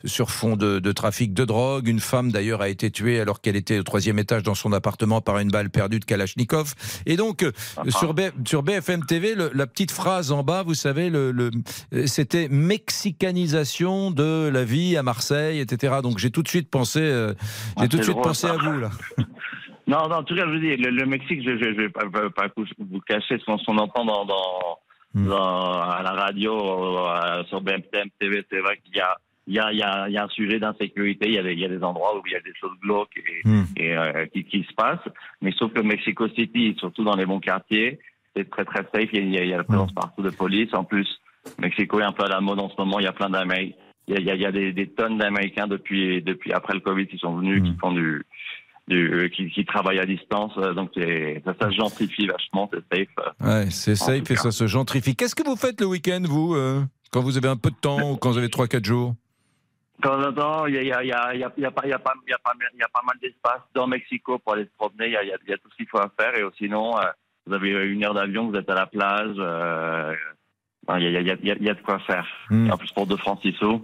sur 0.05 0.31
fond 0.31 0.57
de, 0.57 0.79
de 0.79 0.93
trafic 0.93 1.35
de 1.35 1.45
drogue. 1.45 1.89
Une 1.89 2.01
femme 2.01 2.33
d'ailleurs 2.33 2.63
a 2.63 2.69
été 2.69 2.91
tuée 2.91 3.21
alors 3.21 3.41
qu'elle 3.41 3.57
était 3.57 3.79
au 3.79 3.83
troisième 3.83 4.19
étage 4.19 4.43
dans 4.43 4.55
son 4.55 4.73
appartement 4.73 5.21
par 5.21 5.39
une 5.39 5.51
balle 5.51 5.69
perdue 5.69 5.99
de 6.01 6.05
Kalachnikov. 6.05 6.75
Et 7.07 7.17
donc 7.17 7.45
sur, 7.91 8.15
B- 8.15 8.31
sur 8.47 8.63
BFM 8.63 9.05
TV, 9.05 9.35
le- 9.35 9.51
la 9.55 9.67
petite 9.67 9.91
phrase 9.91 10.33
en 10.33 10.43
bas, 10.43 10.63
vous 10.63 10.75
savez, 10.75 11.11
le, 11.11 11.31
le- 11.33 11.51
c'était 12.07 12.49
mexicanisation 12.49 14.11
de 14.11 14.49
la 14.49 14.65
vie 14.65 14.97
à 14.97 15.03
Marseille, 15.03 15.61
etc. 15.61 15.97
Donc 16.03 16.19
j'ai 16.19 16.31
tout 16.31 16.43
de 16.43 16.49
suite 16.53 16.71
pensé, 16.71 17.01
euh, 17.01 17.35
j'ai 17.79 17.85
Ah, 17.85 17.89
tout 17.89 17.97
de 17.99 18.03
suite 18.03 18.15
drôle, 18.17 18.25
pensé 18.29 18.47
ça. 18.47 18.55
à 18.55 18.57
vous 18.57 18.79
là. 18.79 18.91
Non, 19.89 20.09
non, 20.09 20.17
en 20.19 20.23
tout 20.23 20.37
cas, 20.37 20.43
je 20.47 20.53
vous 20.53 20.61
dis, 20.61 20.77
le, 20.77 20.91
le 20.91 21.07
Mexique, 21.07 21.43
je 21.45 21.51
ne 21.51 21.75
vais 21.75 21.89
pas, 21.89 22.09
pas- 22.09 22.31
pas 22.31 22.47
vous 22.79 23.01
cacher 23.01 23.37
ce 23.39 23.45
qu'on 23.45 23.79
entend 23.79 24.05
dans, 24.05 24.25
dans, 24.25 24.79
dans- 25.15 25.73
à 25.83 26.03
la 26.05 26.13
radio, 26.13 26.55
euh, 26.57 27.43
sur 27.49 27.61
BMTM 27.61 28.09
TV. 28.21 28.45
C'est 28.49 28.61
vrai 28.61 28.79
qu'il 28.85 28.97
y 28.97 29.01
a, 29.01 29.17
il 29.49 29.55
y, 29.55 29.59
a, 29.59 29.73
il 29.73 29.79
y, 29.79 29.83
a, 29.83 30.09
il 30.09 30.15
y 30.15 30.19
a 30.19 30.25
un 30.25 30.29
sujet 30.29 30.61
d'insécurité. 30.61 31.27
Il, 31.29 31.35
y 31.35 31.39
a 31.39 31.43
des- 31.43 31.53
il 31.55 31.59
y 31.59 31.65
a 31.65 31.69
des 31.69 31.83
endroits 31.83 32.17
où 32.17 32.23
il 32.27 32.33
y 32.33 32.37
a 32.37 32.41
des 32.41 32.55
choses 32.61 32.79
glauques 32.81 33.17
et, 33.17 33.43
et, 33.77 33.97
euh, 33.97 34.25
qui, 34.33 34.45
qui 34.45 34.63
se 34.63 34.73
passent. 34.75 35.07
Mais 35.43 35.51
sauf 35.59 35.73
que 35.73 35.81
Mexico 35.81 36.29
City, 36.29 36.77
surtout 36.79 37.03
dans 37.03 37.17
les 37.17 37.27
bons 37.27 37.41
quartiers, 37.41 37.99
c'est 38.37 38.49
très, 38.49 38.65
très 38.65 38.85
safe. 38.95 39.11
Il 39.13 39.35
y, 39.35 39.39
a, 39.39 39.43
il 39.43 39.49
y 39.51 39.53
a 39.55 39.59
la 39.59 39.65
présence 39.65 39.93
partout 39.93 40.23
de 40.23 40.31
police. 40.31 40.73
En 40.75 40.85
plus, 40.85 41.09
Mexico 41.59 41.99
est 41.99 42.05
un 42.05 42.13
peu 42.13 42.23
à 42.25 42.29
la 42.29 42.41
mode 42.41 42.61
en 42.61 42.71
ce 42.71 42.75
moment. 42.79 43.01
Il 43.01 43.05
y 43.05 43.09
a 43.09 43.13
plein 43.13 43.29
d'Américains. 43.31 43.77
Il 44.09 44.21
y 44.21 44.31
a, 44.31 44.35
y 44.35 44.53
des, 44.53 44.73
des 44.73 44.89
tonnes 44.89 45.19
d'Américains 45.19 45.67
depuis, 45.69 46.21
depuis 46.23 46.53
après 46.53 46.75
le 46.75 46.81
Covid 46.81 47.07
qui 47.07 47.19
sont 47.19 47.37
venus, 47.37 47.63
qui 47.63 47.75
font 47.79 47.93
du, 47.93 48.25
du, 48.89 49.13
euh, 49.15 49.29
qui, 49.29 49.49
qui 49.51 49.65
travaillent 49.65 50.01
à 50.01 50.07
distance. 50.07 50.53
euh, 50.59 50.75
Donc, 50.75 50.91
ça, 50.97 51.55
ça 51.61 51.71
se 51.71 51.77
gentrifie 51.77 52.27
vachement, 52.27 52.69
c'est 52.73 52.97
safe. 52.97 53.09
euh. 53.21 53.47
Ouais, 53.65 53.71
c'est 53.71 53.95
safe 53.95 54.29
et 54.31 54.37
ça 54.37 54.51
se 54.51 54.67
gentrifie. 54.67 55.15
Qu'est-ce 55.15 55.35
que 55.37 55.45
vous 55.45 55.57
faites 55.57 55.81
le 55.81 55.87
week-end, 55.87 56.21
vous, 56.25 56.55
euh, 56.57 56.83
quand 57.13 57.21
vous 57.23 57.37
avez 57.39 57.49
un 57.49 57.57
peu 57.57 57.71
de 57.71 57.77
temps 57.77 58.11
ou 58.13 58.17
quand 58.17 58.33
vous 58.33 58.39
avez 58.39 58.49
3-4 58.49 58.85
jours 58.85 59.15
De 59.99 60.09
temps 60.09 60.21
en 60.21 60.33
temps, 60.33 60.67
il 60.67 60.75
y 60.75 60.93
a, 60.93 61.03
y 61.05 61.07
y 61.07 61.11
y 61.11 61.71
pas, 61.71 61.83
mal 61.87 63.17
d'espace 63.23 63.61
dans 63.75 63.87
Mexico 63.87 64.39
pour 64.41 64.55
aller 64.55 64.65
se 64.65 64.71
promener. 64.77 65.15
Il 65.23 65.29
y 65.49 65.53
a, 65.53 65.57
tout 65.59 65.71
ce 65.71 65.77
qu'il 65.77 65.87
faut 65.87 65.99
à 65.99 66.11
faire. 66.21 66.35
Et 66.35 66.43
sinon, 66.59 66.99
euh, 66.99 67.03
vous 67.47 67.55
avez 67.55 67.71
une 67.71 68.05
heure 68.05 68.15
d'avion, 68.15 68.51
vous 68.51 68.57
êtes 68.57 68.69
à 68.69 68.75
la 68.75 68.87
plage. 68.87 69.37
euh, 69.39 70.11
ben, 70.11 70.17
Il 70.89 71.03
y, 71.05 71.17
a, 71.17 71.21
il 71.21 71.27
y, 71.27 71.31
a, 71.31 71.55
y 71.55 71.63
y 71.63 71.69
de 71.69 71.83
quoi 71.85 71.99
faire. 72.01 72.27
Hmm. 72.51 72.71
En 72.71 72.77
plus, 72.77 72.91
pour 72.93 73.07
2 73.07 73.17
francs 73.17 73.39
6 73.43 73.53
sous. 73.55 73.83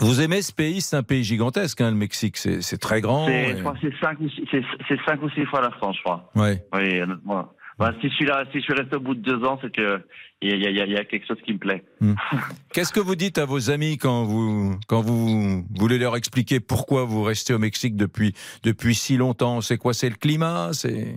Vous 0.00 0.20
aimez 0.20 0.42
ce 0.42 0.52
pays? 0.52 0.80
C'est 0.80 0.96
un 0.96 1.02
pays 1.02 1.22
gigantesque, 1.22 1.80
hein, 1.80 1.90
le 1.90 1.96
Mexique. 1.96 2.36
C'est 2.36 2.78
très 2.78 3.00
grand. 3.00 3.26
C'est, 3.26 3.50
et- 3.50 3.56
je 3.56 3.60
crois 3.60 3.74
que 3.74 3.78
c'est 3.82 3.96
5 4.00 4.20
ou 4.20 4.28
6, 4.28 4.44
c'est, 4.50 4.62
c'est 4.88 4.98
cinq 5.06 5.22
ou 5.22 5.30
six 5.30 5.44
fois 5.46 5.60
la 5.60 5.70
France, 5.72 5.96
je 5.98 6.02
crois. 6.02 6.30
Ouais. 6.34 6.64
Oui, 6.72 7.00
honnêtement. 7.00 7.52
Ben, 7.78 7.94
si 8.00 8.08
je 8.08 8.14
suis 8.14 8.26
là, 8.26 8.44
si 8.52 8.58
je 8.58 8.64
suis 8.64 8.74
resté 8.74 8.96
au 8.96 9.00
bout 9.00 9.14
de 9.14 9.20
deux 9.20 9.44
ans, 9.44 9.58
c'est 9.62 9.74
que 9.74 10.00
il 10.40 10.56
y 10.56 10.66
a, 10.66 10.70
y 10.86 10.92
y 10.92 11.06
quelque 11.06 11.26
chose 11.26 11.38
qui 11.44 11.52
me 11.52 11.58
plaît. 11.58 11.84
Qu'est-ce 12.72 12.92
que 12.92 13.00
vous 13.00 13.14
dites 13.16 13.38
à 13.38 13.44
vos 13.44 13.70
amis 13.70 13.96
quand 13.96 14.24
vous, 14.24 14.78
quand 14.88 15.00
vous 15.00 15.64
voulez 15.78 15.98
leur 15.98 16.16
expliquer 16.16 16.60
pourquoi 16.60 17.04
vous 17.04 17.22
restez 17.22 17.54
au 17.54 17.58
Mexique 17.58 17.96
depuis, 17.96 18.34
depuis 18.62 18.94
si 18.94 19.16
longtemps? 19.16 19.60
C'est 19.60 19.78
quoi? 19.78 19.94
C'est 19.94 20.10
le 20.10 20.16
climat? 20.16 20.70
C'est 20.72 21.16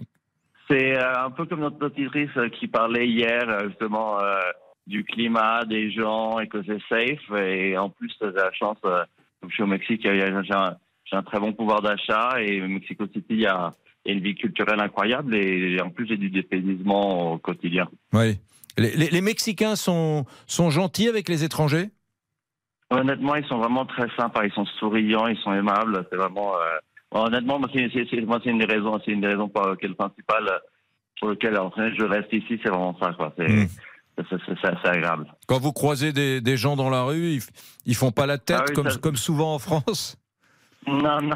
C'est 0.70 0.98
euh, 0.98 1.26
un 1.26 1.32
peu 1.32 1.46
comme 1.46 1.60
notre 1.60 1.84
auditrice 1.86 2.32
qui 2.60 2.68
parlait 2.68 3.08
hier 3.08 3.48
euh, 3.48 3.70
justement 3.70 4.20
euh, 4.20 4.40
du 4.88 5.04
climat, 5.04 5.64
des 5.66 5.92
gens 5.92 6.40
et 6.40 6.48
que 6.48 6.64
c'est 6.64 6.82
safe. 6.90 7.40
Et 7.40 7.78
en 7.78 7.90
plus, 7.90 8.12
j'ai 8.20 8.32
la 8.32 8.52
chance, 8.52 8.78
euh, 8.86 9.04
comme 9.40 9.50
je 9.50 9.56
suis 9.56 9.64
au 9.64 9.68
Mexique, 9.68 10.02
j'ai 10.04 10.24
un, 10.24 11.24
très 11.24 11.40
bon 11.40 11.54
pouvoir 11.54 11.82
d'achat 11.82 12.42
et 12.42 12.60
Mexico 12.62 13.06
City, 13.06 13.26
il 13.30 13.42
y 13.42 13.46
a, 13.46 13.72
il 14.06 14.12
y 14.12 14.16
a 14.16 14.18
une 14.18 14.24
vie 14.24 14.36
culturelle 14.36 14.80
incroyable 14.80 15.36
et 15.36 15.80
en 15.82 15.90
plus, 15.92 16.08
j'ai 16.08 16.18
du 16.18 16.30
dépaysement 16.32 17.34
au 17.34 17.38
quotidien. 17.38 17.88
Oui. 18.14 18.40
Les, 18.78 18.92
les- 18.96 19.10
les 19.10 19.22
Mexicains 19.22 19.76
sont, 19.76 20.26
sont 20.48 20.70
gentils 20.72 21.08
avec 21.08 21.30
les 21.30 21.44
étrangers? 21.44 21.90
Honnêtement, 22.90 23.36
ils 23.36 23.46
sont 23.46 23.58
vraiment 23.58 23.86
très 23.86 24.10
sympas, 24.18 24.46
ils 24.46 24.52
sont 24.52 24.66
souriants, 24.80 25.28
ils 25.28 25.38
sont 25.38 25.54
aimables. 25.54 26.06
C'est 26.10 26.18
vraiment. 26.18 26.56
euh, 26.56 26.78
honnêtement, 27.24 27.60
moi, 27.60 27.70
c'est 27.74 27.80
une 27.82 28.58
des 28.60 28.66
raisons, 28.66 29.00
c'est 29.04 29.12
une 29.12 29.22
des 29.22 29.28
raisons 29.28 29.48
pour 29.50 29.68
lesquelles 29.70 29.96
principales 29.96 30.48
euh, 30.48 30.60
pour 31.20 31.30
en 31.32 31.72
fait, 31.72 31.94
je 31.98 32.04
reste 32.04 32.32
ici, 32.34 32.60
c'est 32.64 32.70
vraiment 32.70 32.98
ça, 33.02 33.14
quoi. 33.14 33.34
C'est 33.38 33.70
assez 34.18 34.88
agréable. 34.88 35.28
Quand 35.48 35.60
vous 35.60 35.72
croisez 35.74 36.12
des, 36.14 36.42
des 36.42 36.58
gens 36.58 36.76
dans 36.76 36.90
la 36.90 37.04
rue, 37.04 37.32
ils, 37.32 37.42
ils 37.86 37.96
font 37.96 38.12
pas 38.12 38.26
la 38.26 38.38
tête 38.38 38.58
Ah 38.60 38.66
oui, 38.68 38.74
comme, 38.76 38.90
ça- 38.90 39.00
comme 39.00 39.16
souvent 39.16 39.56
en 39.56 39.60
France? 39.60 40.18
Non, 40.88 41.22
non. 41.22 41.36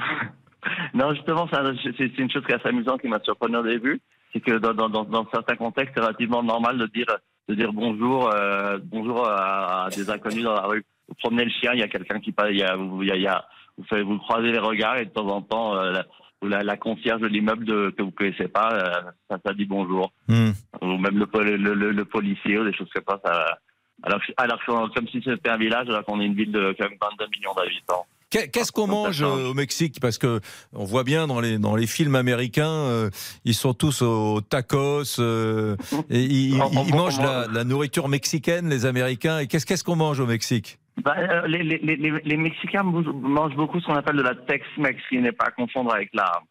Non, 0.93 1.13
justement, 1.13 1.47
c'est 1.51 2.17
une 2.19 2.29
chose 2.29 2.43
qui 2.45 2.51
est 2.51 2.55
assez 2.55 2.67
amusante 2.69 3.01
qui 3.01 3.07
m'a 3.07 3.19
surpris 3.23 3.53
au 3.55 3.63
début. 3.63 4.01
C'est 4.33 4.41
que 4.41 4.57
dans, 4.57 4.73
dans, 4.73 4.89
dans, 4.89 5.05
dans 5.05 5.25
certains 5.31 5.55
contextes, 5.55 5.93
c'est 5.95 6.01
relativement 6.01 6.43
normal 6.43 6.77
de 6.77 6.85
dire, 6.87 7.07
de 7.47 7.55
dire 7.55 7.71
bonjour, 7.73 8.29
euh, 8.33 8.77
bonjour 8.83 9.25
à, 9.27 9.85
à 9.85 9.89
des 9.89 10.09
inconnus 10.09 10.43
dans 10.43 10.53
la 10.53 10.63
rue. 10.67 10.85
Vous 11.07 11.15
promenez 11.15 11.45
le 11.45 11.51
chien, 11.51 11.71
il 11.73 11.79
y 11.79 11.83
a 11.83 11.87
quelqu'un 11.87 12.19
qui 12.19 12.31
passe, 12.33 12.49
y 12.51 12.61
a, 12.63 12.75
il 12.77 13.21
y 13.21 13.27
a- 13.27 13.45
vous, 13.79 13.85
faites, 13.89 14.03
vous 14.05 14.19
croisez 14.19 14.51
les 14.51 14.59
regards 14.59 14.97
et 14.97 15.05
de 15.05 15.09
temps 15.09 15.27
en 15.27 15.41
temps, 15.41 15.75
euh, 15.75 15.91
la, 15.91 16.05
la, 16.43 16.63
la 16.63 16.77
concierge 16.77 17.21
de 17.21 17.27
l'immeuble 17.27 17.65
que 17.95 18.01
vous 18.03 18.11
connaissez 18.11 18.47
pas, 18.47 18.69
euh, 18.73 19.01
ça, 19.29 19.37
ça 19.43 19.53
dit 19.53 19.65
bonjour. 19.65 20.11
Hmm. 20.27 20.51
Ou 20.81 20.97
même 20.97 21.17
le, 21.17 21.25
pol- 21.25 21.47
le, 21.49 21.73
le, 21.73 21.91
le 21.91 22.05
policier 22.05 22.59
ou 22.59 22.63
des 22.65 22.73
choses 22.73 22.89
comme 22.93 23.03
ça. 23.07 23.19
ça 23.25 23.57
alors, 24.03 24.21
alors 24.37 24.59
comme 24.93 25.07
si 25.09 25.21
c'était 25.23 25.49
un 25.49 25.57
village, 25.57 25.89
alors 25.89 26.05
qu'on 26.05 26.21
est 26.21 26.25
une 26.25 26.35
ville 26.35 26.51
de 26.51 26.75
quand 26.79 26.87
même 26.87 26.97
22 27.01 27.25
millions 27.35 27.53
d'habitants. 27.57 28.05
Qu'est- 28.29 28.47
Qu'est-ce 28.49 28.71
qu'on 28.71 28.85
mange 28.87 29.23
euh, 29.23 29.49
au 29.49 29.53
Mexique? 29.55 29.99
Parce 29.99 30.17
que 30.19 30.39
on 30.71 30.85
voit 30.85 31.03
bien 31.03 31.25
dans 31.27 31.41
les 31.41 31.57
dans 31.57 31.75
les 31.75 31.87
films 31.87 32.13
américains, 32.15 32.69
euh, 32.69 33.09
ils 33.43 33.55
sont 33.55 33.73
tous 33.73 34.01
au 34.03 34.39
tacos 34.39 35.19
euh, 35.19 35.75
et 36.11 36.21
ils, 36.23 36.55
ils- 36.71 36.87
ils 36.87 36.95
mangent 36.95 37.19
la, 37.19 37.47
la 37.51 37.63
nourriture 37.63 38.07
mexicaine, 38.07 38.69
les 38.69 38.85
Américains. 38.85 39.39
Et 39.39 39.47
qu'est-ce 39.47 39.65
qu'est-ce 39.65 39.83
qu'on 39.83 39.95
mange 39.95 40.19
au 40.19 40.27
Mexique? 40.27 40.77
Bah, 41.03 41.15
euh, 41.17 41.47
les, 41.47 41.63
les, 41.63 41.77
les, 41.77 42.11
les 42.11 42.37
Mexicains 42.37 42.83
mangent 42.83 43.55
beaucoup 43.55 43.79
ce 43.79 43.85
qu'on 43.85 43.95
appelle 43.95 44.17
de 44.17 44.21
la 44.21 44.35
Tex-Mex, 44.35 45.01
qui 45.07 45.17
n'est 45.19 45.31
pas 45.31 45.45
à 45.47 45.51
confondre 45.51 45.93
avec 45.93 46.09
la, 46.13 46.41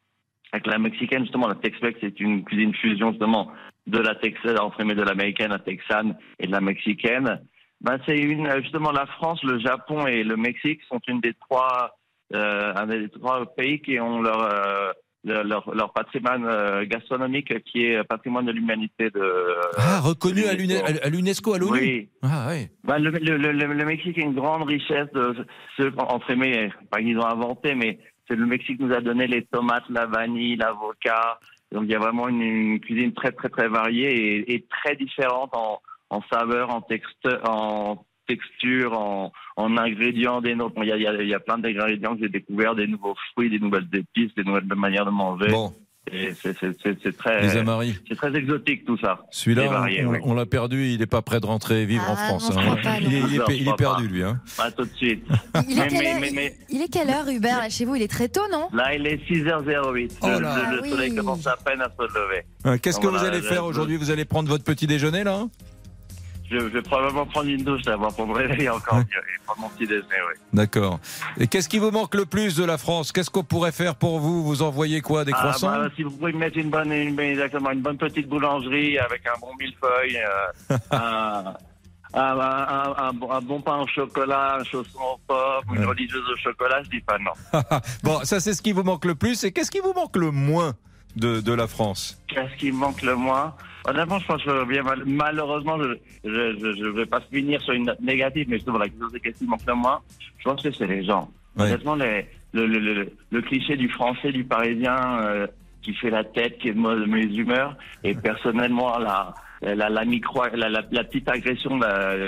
avec 0.52 0.66
la 0.66 0.78
mexicaine. 0.78 1.22
Justement, 1.22 1.48
la 1.48 1.54
Tex-Mex, 1.56 1.98
c'est 2.00 2.18
une 2.20 2.44
cuisine 2.44 2.74
fusion, 2.74 3.10
justement, 3.10 3.52
de 3.86 3.98
la 3.98 4.14
Texane, 4.14 4.58
entre 4.58 4.82
de 4.82 5.02
l'américaine, 5.02 5.50
la 5.50 5.58
texane 5.58 6.16
et 6.38 6.46
de 6.46 6.52
la 6.52 6.60
mexicaine. 6.60 7.40
Ben, 7.80 7.98
c'est 8.06 8.18
une, 8.18 8.50
justement, 8.62 8.92
la 8.92 9.06
France, 9.06 9.42
le 9.42 9.58
Japon 9.58 10.06
et 10.06 10.24
le 10.24 10.36
Mexique 10.36 10.80
sont 10.88 11.00
une 11.08 11.20
des 11.20 11.34
trois, 11.34 11.96
euh, 12.34 12.72
un 12.74 12.86
des 12.86 13.08
trois 13.08 13.46
pays 13.54 13.80
qui 13.80 13.98
ont 14.00 14.20
leur, 14.20 14.42
euh, 14.42 14.92
leur, 15.24 15.74
leur, 15.74 15.92
patrimoine 15.92 16.46
euh, 16.46 16.84
gastronomique 16.86 17.52
qui 17.64 17.84
est 17.84 18.04
patrimoine 18.04 18.46
de 18.46 18.52
l'humanité 18.52 19.10
de. 19.10 19.56
Ah, 19.76 20.00
reconnu 20.00 20.44
à 20.44 20.54
l'UNESCO, 21.08 21.54
à 21.54 21.58
l'ONU? 21.58 21.72
Oui. 21.72 22.08
Ah, 22.22 22.48
oui. 22.50 22.68
Ben, 22.84 22.98
le, 22.98 23.10
le, 23.10 23.36
le, 23.36 23.52
le, 23.52 23.84
Mexique 23.84 24.18
a 24.18 24.22
une 24.22 24.34
grande 24.34 24.62
richesse 24.62 25.08
de 25.14 25.34
ce 25.76 25.82
entre 25.98 26.34
pas 26.90 27.00
qu'ils 27.00 27.18
ont 27.18 27.26
inventé, 27.26 27.74
mais 27.74 27.98
c'est 28.28 28.36
le 28.36 28.46
Mexique 28.46 28.80
nous 28.80 28.94
a 28.94 29.00
donné 29.00 29.26
les 29.26 29.44
tomates, 29.44 29.88
la 29.90 30.06
vanille, 30.06 30.56
l'avocat. 30.56 31.38
Donc 31.72 31.84
il 31.84 31.90
y 31.90 31.94
a 31.94 31.98
vraiment 31.98 32.28
une, 32.28 32.80
cuisine 32.80 33.12
très 33.12 33.32
très 33.32 33.48
très 33.48 33.68
variée 33.68 34.38
et, 34.38 34.54
et 34.54 34.66
très 34.82 34.96
différente 34.96 35.50
en, 35.54 35.80
en 36.10 36.22
saveur, 36.32 36.70
en, 36.70 36.80
texte, 36.80 37.28
en 37.46 38.04
texture, 38.28 38.92
en, 38.92 39.32
en 39.56 39.76
ingrédients 39.76 40.40
des 40.40 40.54
nôtres. 40.54 40.76
Il 40.82 40.88
y 40.88 40.92
a, 40.92 40.96
il 40.96 41.28
y 41.28 41.34
a, 41.34 41.40
plein 41.40 41.58
d'ingrédients 41.58 42.14
que 42.14 42.22
j'ai 42.22 42.28
découverts, 42.28 42.74
des 42.74 42.86
nouveaux 42.86 43.16
fruits, 43.32 43.50
des 43.50 43.58
nouvelles 43.58 43.88
épices, 43.92 44.34
des 44.36 44.44
nouvelles 44.44 44.66
manières 44.76 45.06
de 45.06 45.10
manger. 45.10 45.48
Bon. 45.48 45.72
C'est 46.42 46.54
très, 47.16 47.48
c'est 47.48 48.16
très 48.16 48.34
exotique 48.34 48.84
tout 48.86 48.96
ça. 48.98 49.20
Celui-là, 49.30 49.86
on, 50.22 50.34
l'a 50.34 50.46
perdu. 50.46 50.86
Il 50.86 51.00
n'est 51.00 51.06
pas 51.06 51.22
prêt 51.22 51.40
de 51.40 51.46
rentrer 51.46 51.84
vivre 51.84 52.08
en 52.08 52.14
ah, 52.14 52.28
France. 52.28 52.50
Hein. 52.56 52.76
il, 53.00 53.14
est, 53.14 53.58
il, 53.58 53.68
est, 53.68 53.76
perdu 53.76 54.08
lui. 54.08 54.22
Hein. 54.22 54.40
Pas 54.56 54.70
tout 54.70 54.84
de 54.84 54.94
suite. 54.94 55.24
Il, 55.68 55.78
est, 55.78 56.88
quelle 56.88 57.10
heure, 57.10 57.28
Hubert 57.28 57.58
là 57.58 57.68
chez 57.68 57.84
vous? 57.84 57.94
Il 57.94 58.02
est 58.02 58.10
très 58.10 58.28
tôt, 58.28 58.40
non? 58.50 58.68
Là, 58.72 58.94
il 58.94 59.06
est 59.06 59.16
6h08. 59.28 60.18
Oh 60.22 60.26
le, 60.26 60.76
le, 60.80 60.88
soleil 60.88 61.14
commence 61.14 61.46
à 61.46 61.56
peine 61.56 61.80
à 61.80 61.90
se 61.90 62.02
lever. 62.02 62.42
Euh, 62.66 62.78
qu'est-ce 62.80 63.00
que 63.00 63.06
vous 63.06 63.24
allez 63.24 63.42
faire 63.42 63.64
aujourd'hui? 63.64 63.96
Vous 63.96 64.10
allez 64.10 64.24
prendre 64.24 64.48
votre 64.48 64.64
petit 64.64 64.86
déjeuner 64.86 65.24
là? 65.24 65.46
Je, 66.50 66.56
vais 66.56 66.82
probablement 66.82 67.26
prendre 67.26 67.48
une 67.48 67.62
douche 67.62 67.82
d'abord 67.82 68.14
pour 68.14 68.26
me 68.26 68.34
réveiller 68.34 68.70
encore 68.70 68.98
mieux 68.98 69.04
et 69.04 69.44
prendre 69.44 69.60
mon 69.60 69.68
petit 69.70 69.86
déjeuner, 69.86 70.06
oui. 70.28 70.40
D'accord. 70.52 70.98
Et 71.38 71.46
qu'est-ce 71.46 71.68
qui 71.68 71.78
vous 71.78 71.90
manque 71.90 72.14
le 72.14 72.26
plus 72.26 72.56
de 72.56 72.64
la 72.64 72.78
France? 72.78 73.12
Qu'est-ce 73.12 73.30
qu'on 73.30 73.44
pourrait 73.44 73.72
faire 73.72 73.94
pour 73.96 74.20
vous? 74.20 74.44
Vous 74.44 74.62
envoyez 74.62 75.00
quoi? 75.00 75.24
Des 75.24 75.32
ah, 75.34 75.38
croissants? 75.38 75.68
bah, 75.68 75.88
Si 75.96 76.02
vous 76.02 76.10
pouvez 76.10 76.32
me 76.32 76.38
mettre 76.38 76.58
une 76.58 76.70
bonne, 76.70 76.92
une, 76.92 77.18
exactement, 77.18 77.70
une 77.70 77.82
bonne 77.82 77.98
petite 77.98 78.28
boulangerie 78.28 78.98
avec 78.98 79.22
un 79.26 79.38
bon 79.40 79.54
millefeuille, 79.58 80.18
euh, 80.70 80.76
un, 80.90 81.54
un, 82.14 82.94
un, 82.98 83.42
bon 83.42 83.60
pain 83.60 83.80
au 83.80 83.86
chocolat, 83.86 84.58
un 84.60 84.64
chausson 84.64 84.98
au 84.98 85.20
pomme, 85.26 85.76
une 85.76 85.84
religieuse 85.84 86.24
au 86.32 86.36
chocolat, 86.36 86.82
je 86.82 86.90
dis 86.90 87.00
pas 87.00 87.18
non. 87.18 87.32
bon, 88.02 88.20
ça 88.24 88.40
c'est 88.40 88.54
ce 88.54 88.62
qui 88.62 88.72
vous 88.72 88.82
manque 88.82 89.04
le 89.04 89.14
plus. 89.14 89.44
Et 89.44 89.52
qu'est-ce 89.52 89.70
qui 89.70 89.80
vous 89.80 89.92
manque 89.92 90.16
le 90.16 90.30
moins 90.30 90.74
de, 91.16 91.40
de 91.40 91.52
la 91.52 91.66
France? 91.66 92.22
Qu'est-ce 92.28 92.56
qui 92.56 92.72
me 92.72 92.78
manque 92.78 93.02
le 93.02 93.16
moins? 93.16 93.54
Honnêtement, 93.88 94.18
je 94.18 94.26
pense 94.26 94.42
que 94.44 94.64
bien 94.64 94.82
malheureusement, 95.06 95.78
je 96.24 96.28
ne 96.28 96.90
vais 96.90 97.06
pas 97.06 97.20
finir 97.32 97.60
sur 97.62 97.72
une 97.72 97.86
note 97.86 98.00
négative, 98.00 98.46
mais 98.48 98.56
justement, 98.56 98.78
la 98.78 98.88
question 98.88 99.46
manque 99.46 99.66
le 99.66 99.74
moins, 99.74 100.00
je 100.38 100.44
pense 100.44 100.62
que 100.62 100.70
c'est 100.70 100.86
les 100.86 101.04
gens. 101.04 101.30
Honnêtement, 101.56 101.94
les, 101.94 102.26
le, 102.52 102.66
le, 102.66 103.10
le, 103.30 103.42
cliché 103.42 103.76
du 103.76 103.88
français, 103.88 104.30
du 104.30 104.44
parisien, 104.44 105.20
euh, 105.22 105.46
qui 105.82 105.94
fait 105.94 106.10
la 106.10 106.22
tête, 106.22 106.58
qui 106.58 106.68
est 106.68 106.74
de 106.74 107.06
mes 107.06 107.24
humeurs, 107.24 107.76
et 108.04 108.14
personnellement, 108.14 108.98
la, 108.98 109.34
la, 109.62 109.88
la 109.88 110.04
micro, 110.04 110.42
la, 110.54 110.68
la, 110.68 111.04
petite 111.04 111.28
agression 111.28 111.78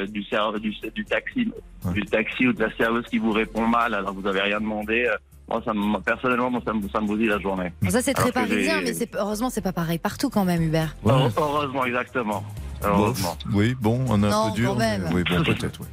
du, 0.07 0.23
du, 0.23 0.91
du, 0.95 1.05
taxi, 1.05 1.53
du 1.93 2.03
taxi 2.03 2.47
ou 2.47 2.53
de 2.53 2.65
la 2.65 2.77
serveuse 2.77 3.05
qui 3.07 3.19
vous 3.19 3.33
répond 3.33 3.67
mal 3.67 3.95
alors 3.95 4.15
vous 4.15 4.27
avez 4.27 4.41
rien 4.41 4.61
demandé. 4.61 5.09
Moi, 5.51 5.63
ça 5.65 5.73
personnellement, 6.05 6.51
moi, 6.51 6.61
ça, 6.65 6.73
me, 6.73 6.89
ça 6.89 7.01
me 7.01 7.07
bousille 7.07 7.27
la 7.27 7.41
journée. 7.41 7.73
ça, 7.89 8.01
c'est 8.01 8.15
très 8.15 8.31
parisien, 8.33 8.81
mais 8.83 8.93
heureusement, 9.15 9.51
c'est 9.51 9.61
pas 9.61 9.73
pareil 9.73 9.99
partout 9.99 10.31
quand 10.31 10.45
même, 10.45 10.63
Hubert. 10.63 10.95
Heureusement, 11.05 11.85
exactement. 11.85 12.45
Heureusement. 12.83 13.37
oui, 13.53 13.77
bon, 13.79 14.03
on 14.09 14.23
a 14.23 14.35
un 14.35 14.51
peu 14.51 14.57
dur. 14.57 14.75
oui, 15.13 15.23
bon, 15.29 15.43
peut-être, 15.45 15.81
oui. 15.81 15.87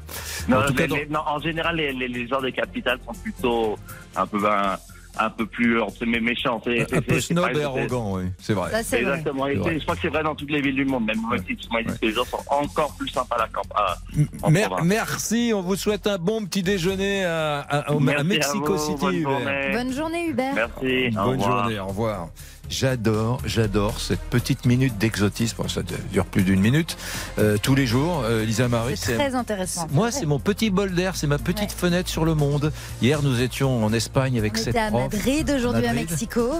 Non, 0.48 0.58
en, 0.58 1.36
en, 1.36 1.40
général, 1.42 1.76
les, 1.76 1.92
les, 1.92 2.08
les 2.08 2.28
gens 2.28 2.40
des 2.40 2.54
capitales 2.54 3.00
sont 3.06 3.14
plutôt 3.22 3.76
un 4.16 4.26
peu 4.26 4.40
ben, 4.40 4.78
un 5.20 5.30
peu 5.30 5.46
plus 5.46 5.82
entre 5.82 6.06
mes 6.06 6.20
méchants. 6.20 6.62
un 6.66 7.02
peu 7.02 7.20
snob 7.20 7.50
et 7.56 7.64
arrogant, 7.64 8.16
oui, 8.16 8.24
c'est 8.40 8.54
vrai. 8.54 8.72
Exactement. 8.80 9.48
je 9.48 9.84
crois 9.84 9.96
que 9.96 10.02
c'est 10.02 10.08
vrai 10.10 10.24
dans 10.24 10.36
toutes 10.36 10.52
les 10.52 10.62
villes 10.62 10.76
du 10.76 10.86
monde. 10.86 11.06
Même 11.06 11.22
moi, 11.22 11.38
ouais. 11.38 11.84
que 11.84 12.06
les 12.06 12.12
gens 12.12 12.26
sont 12.26 12.44
encore 12.50 12.94
plus 12.98 13.10
sympas 13.10 13.36
à 13.36 13.40
la 13.40 13.48
campagne. 13.48 14.84
merci. 14.84 15.52
On 15.54 15.62
vous 15.62 15.76
souhaite 15.76 16.08
un 16.08 16.18
bon 16.18 16.46
petit 16.46 16.64
déjeuner 16.64 17.26
à, 17.26 17.60
à, 17.60 18.24
Mexico 18.24 18.78
City. 18.78 18.98
Bonne 19.00 19.22
journée. 19.22 19.70
bonne 19.72 19.94
journée, 19.94 20.28
Hubert. 20.28 20.54
Merci. 20.56 21.10
Bonne 21.12 21.42
journée. 21.42 21.80
Au 21.80 21.88
revoir. 21.88 22.30
J'adore, 22.70 23.40
j'adore 23.46 24.00
cette 24.00 24.20
petite 24.20 24.66
minute 24.66 24.98
d'exotisme. 24.98 25.68
ça 25.70 25.82
dure 26.12 26.26
plus 26.26 26.44
d'une 26.44 26.60
minute 26.60 26.98
euh, 27.40 27.58
tous 27.62 27.76
les 27.76 27.88
jours. 27.88 28.24
Euh, 28.26 28.44
Lisa 28.44 28.68
Marie, 28.68 28.98
c'est 28.98 29.16
très 29.16 29.36
intéressant. 29.36 29.88
Moi, 29.92 30.12
c'est 30.12 30.26
mon 30.26 30.40
petit 30.40 30.70
bol 30.70 30.94
d'air, 30.94 31.16
c'est 31.16 31.28
ma 31.28 31.38
petite 31.38 31.72
fenêtre 31.72 32.10
sur 32.10 32.26
le 32.26 32.36
monde. 32.36 32.72
Hier, 33.02 33.24
nous 33.24 33.42
étions 33.42 33.86
en 33.86 33.94
Espagne 33.94 34.38
avec 34.38 34.58
On 34.58 34.64
cette 34.64 34.76
à 34.76 34.92
Madrid, 34.92 35.50
aujourd'hui 35.56 35.86
à 35.86 35.94
Mexico. 35.94 36.52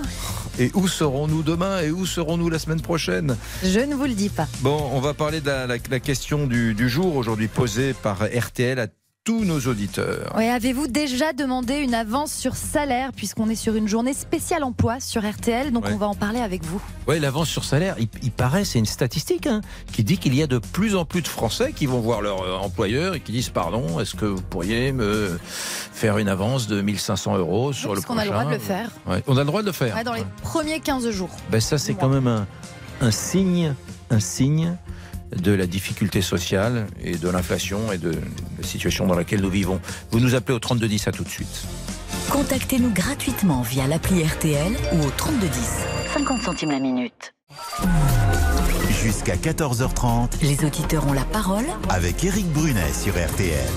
Et 0.60 0.72
où 0.74 0.88
serons-nous 0.88 1.44
demain 1.44 1.82
et 1.82 1.92
où 1.92 2.06
serons-nous 2.06 2.50
la 2.50 2.60
semaine 2.60 2.82
prochaine? 2.82 3.36
Je 3.64 3.80
ne 3.80 3.94
vous 3.94 4.06
le 4.06 4.14
dis 4.14 4.30
pas. 4.30 4.48
Bon, 4.62 4.90
on 4.94 5.02
va 5.02 5.14
parler 5.14 5.42
de 5.42 5.50
la, 5.50 6.00
question 6.00 6.48
du, 6.48 6.74
du 6.74 6.90
jour 6.90 7.16
aujourd'hui 7.16 7.48
posée 7.48 7.94
par 7.94 8.24
RTL 8.24 8.80
à 8.80 8.88
tous 9.28 9.44
nos 9.44 9.60
auditeurs. 9.60 10.32
Oui, 10.38 10.46
avez-vous 10.48 10.88
déjà 10.88 11.34
demandé 11.34 11.80
une 11.80 11.94
avance 11.94 12.32
sur 12.32 12.56
salaire 12.56 13.12
puisqu'on 13.12 13.50
est 13.50 13.58
sur 13.58 13.76
une 13.76 13.90
journée 13.90 14.14
spéciale 14.14 14.64
emploi 14.64 15.02
sur 15.02 15.30
RTL, 15.30 15.74
donc 15.74 15.84
on 15.92 15.98
va 15.98 16.08
en 16.08 16.16
parler 16.16 16.40
avec 16.40 16.64
vous. 16.64 16.82
Oui, 17.10 17.20
l'avance 17.20 17.50
sur 17.50 17.66
salaire, 17.66 17.98
il, 18.00 18.32
paraît, 18.32 18.64
c'est 18.64 18.80
une 18.80 18.86
statistique 18.86 19.46
hein, 19.46 19.60
qui 19.92 20.06
dit 20.06 20.18
qu'il 20.18 20.34
y 20.34 20.42
a 20.42 20.48
de 20.48 20.60
plus 20.60 20.96
en 20.96 21.04
plus 21.04 21.22
de 21.22 21.28
Français 21.28 21.74
qui 21.76 21.88
vont 21.88 22.00
voir 22.00 22.22
leur 22.22 22.42
euh, 22.42 22.56
employeur 22.56 23.16
et 23.16 23.20
qui 23.20 23.34
disent 23.34 23.50
pardon, 23.50 24.00
est-ce 24.00 24.16
que 24.16 24.24
vous 24.24 24.42
pourriez 24.42 24.94
me 24.94 25.38
faire 25.44 26.20
une 26.20 26.30
avance 26.30 26.68
de 26.68 26.80
1500 26.80 27.38
euros 27.38 27.74
sur 27.74 27.96
le 27.96 28.00
prochain 28.00 28.16
On 28.16 28.22
a 28.22 28.24
le 28.24 28.32
droit 28.32 28.46
de 28.46 28.52
le 28.52 28.60
faire. 28.60 28.92
On 29.28 29.36
a 29.36 29.42
le 29.42 29.46
droit 29.46 29.62
de 29.62 29.68
le 29.68 29.74
faire. 29.74 30.02
dans 30.06 30.14
les 30.14 30.24
premiers 30.42 30.80
15 30.80 31.10
jours. 31.10 31.36
Ben 31.52 31.60
ça, 31.60 31.78
c'est 31.78 31.96
quand 31.96 32.08
même 32.08 32.28
un, 32.28 32.48
un 33.02 33.12
signe, 33.12 33.74
un 34.10 34.22
signe 34.22 34.78
de 35.36 35.52
la 35.52 35.68
difficulté 35.68 36.22
sociale 36.22 36.88
et 37.04 37.18
de 37.18 37.30
l'inflation 37.30 37.92
et 37.92 37.98
de 37.98 38.12
la 38.12 38.68
situation 38.68 39.08
dans 39.08 39.16
laquelle 39.16 39.42
nous 39.42 39.50
vivons. 39.50 39.80
Vous 40.12 40.20
nous 40.20 40.36
appelez 40.36 40.56
au 40.56 40.60
3210 40.60 41.08
à 41.08 41.12
tout 41.12 41.24
de 41.24 41.30
suite. 41.30 41.66
Contactez-nous 42.30 42.92
gratuitement 42.92 43.62
via 43.62 43.88
l'appli 43.88 44.24
RTL 44.24 44.74
ou 44.94 45.06
au 45.06 45.10
3210. 45.16 45.60
50 46.14 46.42
centimes 46.42 46.72
la 46.72 46.80
minute. 46.80 47.34
Jusqu'à 49.04 49.36
14h30, 49.36 50.42
les 50.42 50.66
auditeurs 50.66 51.08
ont 51.08 51.14
la 51.14 51.24
parole 51.24 51.66
avec 51.90 52.24
Eric 52.24 52.48
Brunet 52.48 52.92
sur 52.94 53.14
RTL. 53.14 53.68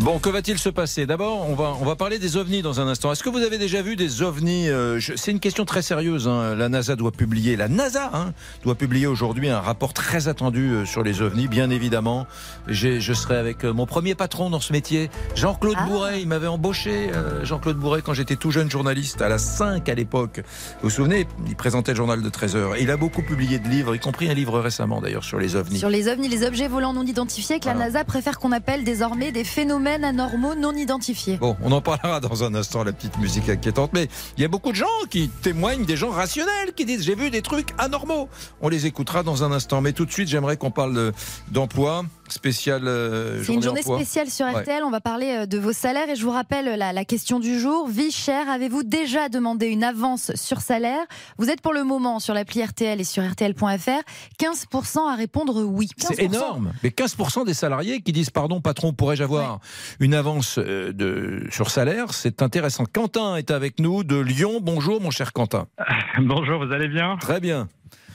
Bon, 0.00 0.18
que 0.18 0.30
va-t-il 0.30 0.56
se 0.56 0.70
passer? 0.70 1.04
D'abord, 1.04 1.46
on 1.46 1.54
va, 1.54 1.76
on 1.78 1.84
va 1.84 1.94
parler 1.94 2.18
des 2.18 2.38
ovnis 2.38 2.62
dans 2.62 2.80
un 2.80 2.88
instant. 2.88 3.12
Est-ce 3.12 3.22
que 3.22 3.28
vous 3.28 3.42
avez 3.42 3.58
déjà 3.58 3.82
vu 3.82 3.96
des 3.96 4.22
ovnis 4.22 4.70
euh, 4.70 4.98
C'est 5.16 5.30
une 5.30 5.40
question 5.40 5.66
très 5.66 5.82
sérieuse. 5.82 6.26
Hein. 6.26 6.54
La 6.54 6.70
NASA 6.70 6.96
doit 6.96 7.12
publier, 7.12 7.54
la 7.54 7.68
NASA 7.68 8.10
hein, 8.14 8.32
doit 8.64 8.76
publier 8.76 9.06
aujourd'hui 9.06 9.50
un 9.50 9.60
rapport 9.60 9.92
très 9.92 10.26
attendu 10.26 10.70
euh, 10.70 10.86
sur 10.86 11.02
les 11.02 11.20
ovnis. 11.20 11.48
Bien 11.48 11.68
évidemment, 11.68 12.26
je 12.66 13.12
serai 13.12 13.36
avec 13.36 13.62
euh, 13.62 13.74
mon 13.74 13.84
premier 13.84 14.14
patron 14.14 14.48
dans 14.48 14.60
ce 14.60 14.72
métier, 14.72 15.10
Jean-Claude 15.34 15.76
ah. 15.78 15.84
Bourret. 15.84 16.22
Il 16.22 16.28
m'avait 16.28 16.46
embauché, 16.46 17.10
Jean-Claude 17.42 17.76
Bourret, 17.76 18.00
quand 18.00 18.14
j'étais 18.14 18.36
tout 18.36 18.50
jeune 18.50 18.70
journaliste 18.70 19.20
à 19.20 19.28
la 19.28 19.36
5 19.36 19.86
à 19.86 19.94
l'époque. 19.94 20.40
Vous 20.80 20.88
vous 20.88 20.90
souvenez? 20.90 21.26
Il 21.46 21.56
présentait 21.56 21.92
le 21.92 21.98
journal 21.98 22.22
de 22.22 22.28
13 22.30 22.56
heures. 22.56 22.76
Il 22.78 22.90
a 22.90 22.96
beaucoup 22.96 23.22
publié 23.22 23.58
de 23.58 23.68
livres, 23.68 23.94
y 23.94 23.98
compris 23.98 24.30
un 24.30 24.34
livre 24.34 24.60
récemment 24.60 25.02
d'ailleurs 25.02 25.24
sur 25.24 25.38
les 25.38 25.56
ovnis. 25.56 25.78
Sur 25.78 25.90
les 25.90 26.08
ovnis, 26.08 26.28
les 26.28 26.46
objets 26.46 26.68
volants 26.68 26.94
non 26.94 27.04
identifiés 27.04 27.60
que 27.60 27.66
la 27.66 27.74
NASA 27.74 28.02
préfère 28.04 28.38
qu'on 28.38 28.52
appelle 28.52 28.82
désormais 28.82 29.30
des 29.30 29.44
phénomènes 29.44 29.89
anormaux 30.04 30.54
non 30.54 30.72
identifiés. 30.74 31.36
Bon, 31.36 31.56
on 31.62 31.72
en 31.72 31.80
parlera 31.80 32.20
dans 32.20 32.44
un 32.44 32.54
instant, 32.54 32.84
la 32.84 32.92
petite 32.92 33.18
musique 33.18 33.48
inquiétante. 33.48 33.90
Mais 33.92 34.08
il 34.36 34.42
y 34.42 34.44
a 34.44 34.48
beaucoup 34.48 34.70
de 34.70 34.76
gens 34.76 34.86
qui 35.08 35.28
témoignent, 35.28 35.84
des 35.84 35.96
gens 35.96 36.10
rationnels, 36.10 36.72
qui 36.76 36.84
disent 36.84 37.02
j'ai 37.02 37.14
vu 37.14 37.30
des 37.30 37.42
trucs 37.42 37.70
anormaux. 37.78 38.28
On 38.60 38.68
les 38.68 38.86
écoutera 38.86 39.22
dans 39.22 39.44
un 39.44 39.52
instant. 39.52 39.80
Mais 39.80 39.92
tout 39.92 40.04
de 40.06 40.12
suite, 40.12 40.28
j'aimerais 40.28 40.56
qu'on 40.56 40.70
parle 40.70 41.12
d'emploi 41.50 42.04
spéciale. 42.28 42.82
Euh, 42.86 43.42
C'est 43.44 43.52
une 43.54 43.62
journée 43.62 43.82
spéciale 43.82 44.30
sur 44.30 44.46
RTL. 44.46 44.84
On 44.84 44.90
va 44.90 45.00
parler 45.00 45.40
euh, 45.40 45.46
de 45.46 45.58
vos 45.58 45.72
salaires 45.72 46.08
et 46.08 46.14
je 46.16 46.24
vous 46.24 46.30
rappelle 46.30 46.66
la, 46.78 46.92
la 46.92 47.04
question 47.04 47.40
du 47.40 47.58
jour. 47.58 47.88
Vie 47.88 48.12
chère, 48.12 48.48
avez-vous 48.48 48.82
déjà 48.84 49.28
demandé 49.28 49.66
une 49.66 49.82
avance 49.82 50.30
sur 50.36 50.60
salaire? 50.60 51.04
Vous 51.38 51.50
êtes 51.50 51.60
pour 51.60 51.72
le 51.72 51.82
moment 51.82 52.20
sur 52.20 52.34
l'appli 52.34 52.62
RTL 52.62 53.00
et 53.00 53.04
sur 53.04 53.28
RTL.fr. 53.28 54.02
15% 54.40 55.08
à 55.10 55.16
répondre 55.16 55.62
oui. 55.64 55.88
C'est 55.98 56.20
énorme. 56.22 56.72
Mais 56.82 56.90
15% 56.90 57.44
des 57.46 57.54
salariés 57.54 58.00
qui 58.00 58.12
disent 58.12 58.30
pardon 58.30 58.60
patron, 58.60 58.92
pourrais-je 58.92 59.24
avoir 59.24 59.58
une 60.00 60.14
avance 60.14 60.58
euh, 60.58 60.92
de, 60.92 61.46
sur 61.50 61.70
salaire 61.70 62.12
C'est 62.12 62.42
intéressant. 62.42 62.84
Quentin 62.84 63.36
est 63.36 63.50
avec 63.50 63.78
nous 63.80 64.04
de 64.04 64.16
Lyon. 64.18 64.60
Bonjour 64.62 65.00
mon 65.00 65.10
cher 65.10 65.32
Quentin. 65.32 65.66
Bonjour, 66.18 66.64
vous 66.64 66.72
allez 66.72 66.88
bien? 66.88 67.16
Très 67.18 67.40
bien. 67.40 67.68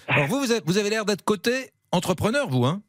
Alors 0.07 0.27
vous, 0.27 0.39
vous 0.39 0.51
avez, 0.51 0.61
vous 0.65 0.77
avez 0.77 0.89
l'air 0.89 1.05
d'être 1.05 1.23
côté 1.23 1.71
entrepreneur, 1.91 2.47
vous, 2.49 2.65
hein? 2.65 2.81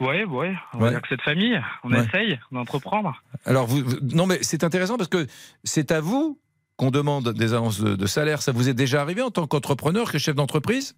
Ouais, 0.00 0.24
ouais. 0.24 0.54
On 0.74 0.78
va 0.78 0.84
Ouais. 0.86 0.90
dire 0.90 1.02
que 1.02 1.08
cette 1.08 1.22
famille, 1.22 1.60
on 1.84 1.92
Ouais. 1.92 2.04
essaye 2.04 2.38
d'entreprendre. 2.50 3.22
Alors, 3.44 3.66
vous, 3.66 3.84
vous- 3.84 3.98
non, 4.02 4.26
mais 4.26 4.38
c'est 4.42 4.64
intéressant 4.64 4.96
parce 4.96 5.08
que 5.08 5.26
c'est 5.62 5.92
à 5.92 6.00
vous 6.00 6.38
qu'on 6.76 6.90
demande 6.90 7.28
des 7.34 7.52
avances 7.54 7.80
de, 7.80 7.94
de 7.94 8.06
salaire. 8.06 8.42
Ça 8.42 8.50
vous 8.50 8.68
est 8.68 8.74
déjà 8.74 9.00
arrivé 9.00 9.22
en 9.22 9.30
tant 9.30 9.46
qu'entrepreneur, 9.46 10.10
que 10.10 10.18
chef 10.18 10.34
d'entreprise? 10.34 10.96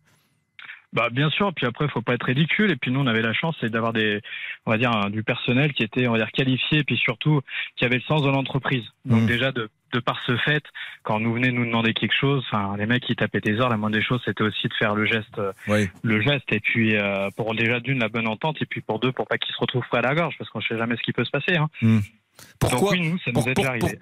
Bah 0.94 1.08
bien 1.10 1.28
sûr, 1.28 1.52
puis 1.52 1.66
après 1.66 1.88
faut 1.88 2.02
pas 2.02 2.14
être 2.14 2.24
ridicule 2.26 2.70
et 2.70 2.76
puis 2.76 2.92
nous 2.92 3.00
on 3.00 3.06
avait 3.08 3.20
la 3.20 3.32
chance 3.32 3.56
c'est 3.60 3.68
d'avoir 3.68 3.92
des 3.92 4.20
on 4.64 4.70
va 4.70 4.78
dire 4.78 5.10
du 5.10 5.24
personnel 5.24 5.72
qui 5.72 5.82
était 5.82 6.06
on 6.06 6.12
va 6.12 6.18
dire 6.18 6.30
qualifié 6.30 6.78
et 6.78 6.84
puis 6.84 6.96
surtout 6.96 7.40
qui 7.76 7.84
avait 7.84 7.96
le 7.96 8.02
sens 8.02 8.22
de 8.22 8.28
l'entreprise. 8.30 8.84
Donc 9.04 9.22
Mhm. 9.22 9.26
déjà 9.26 9.50
de 9.52 9.68
de 9.92 10.00
par 10.00 10.20
ce 10.26 10.36
fait, 10.38 10.64
quand 11.04 11.20
nous 11.20 11.32
venez 11.34 11.52
nous 11.52 11.64
demander 11.64 11.94
quelque 11.94 12.14
chose, 12.18 12.44
enfin 12.50 12.76
les 12.76 12.86
mecs 12.86 13.02
qui 13.04 13.14
tapaient 13.14 13.40
des 13.40 13.60
heures, 13.60 13.68
la 13.68 13.76
moindre 13.76 13.96
des 13.96 14.02
choses 14.02 14.20
c'était 14.24 14.42
aussi 14.44 14.68
de 14.68 14.74
faire 14.74 14.94
le 14.94 15.04
geste 15.04 15.40
Oui. 15.68 15.88
le 16.02 16.20
geste 16.20 16.52
et 16.52 16.60
puis 16.60 16.96
euh, 16.96 17.28
pour 17.36 17.54
déjà 17.56 17.80
d'une 17.80 17.98
la 17.98 18.08
bonne 18.08 18.28
entente 18.28 18.60
et 18.62 18.66
puis 18.66 18.80
pour 18.80 19.00
deux 19.00 19.10
pour 19.12 19.26
pas 19.26 19.36
qu'ils 19.38 19.52
se 19.54 19.60
retrouvent 19.60 19.86
près 19.88 19.98
à 19.98 20.02
la 20.02 20.14
gorge 20.14 20.36
parce 20.38 20.48
qu'on 20.50 20.60
sait 20.60 20.78
jamais 20.78 20.96
ce 20.96 21.02
qui 21.02 21.12
peut 21.12 21.24
se 21.24 21.30
passer 21.30 21.56
hein. 21.56 21.68
Hmm. 21.82 21.98
Pourquoi, 22.58 22.92
oui, 22.92 23.00
nous, 23.10 23.32
pour- 23.32 23.44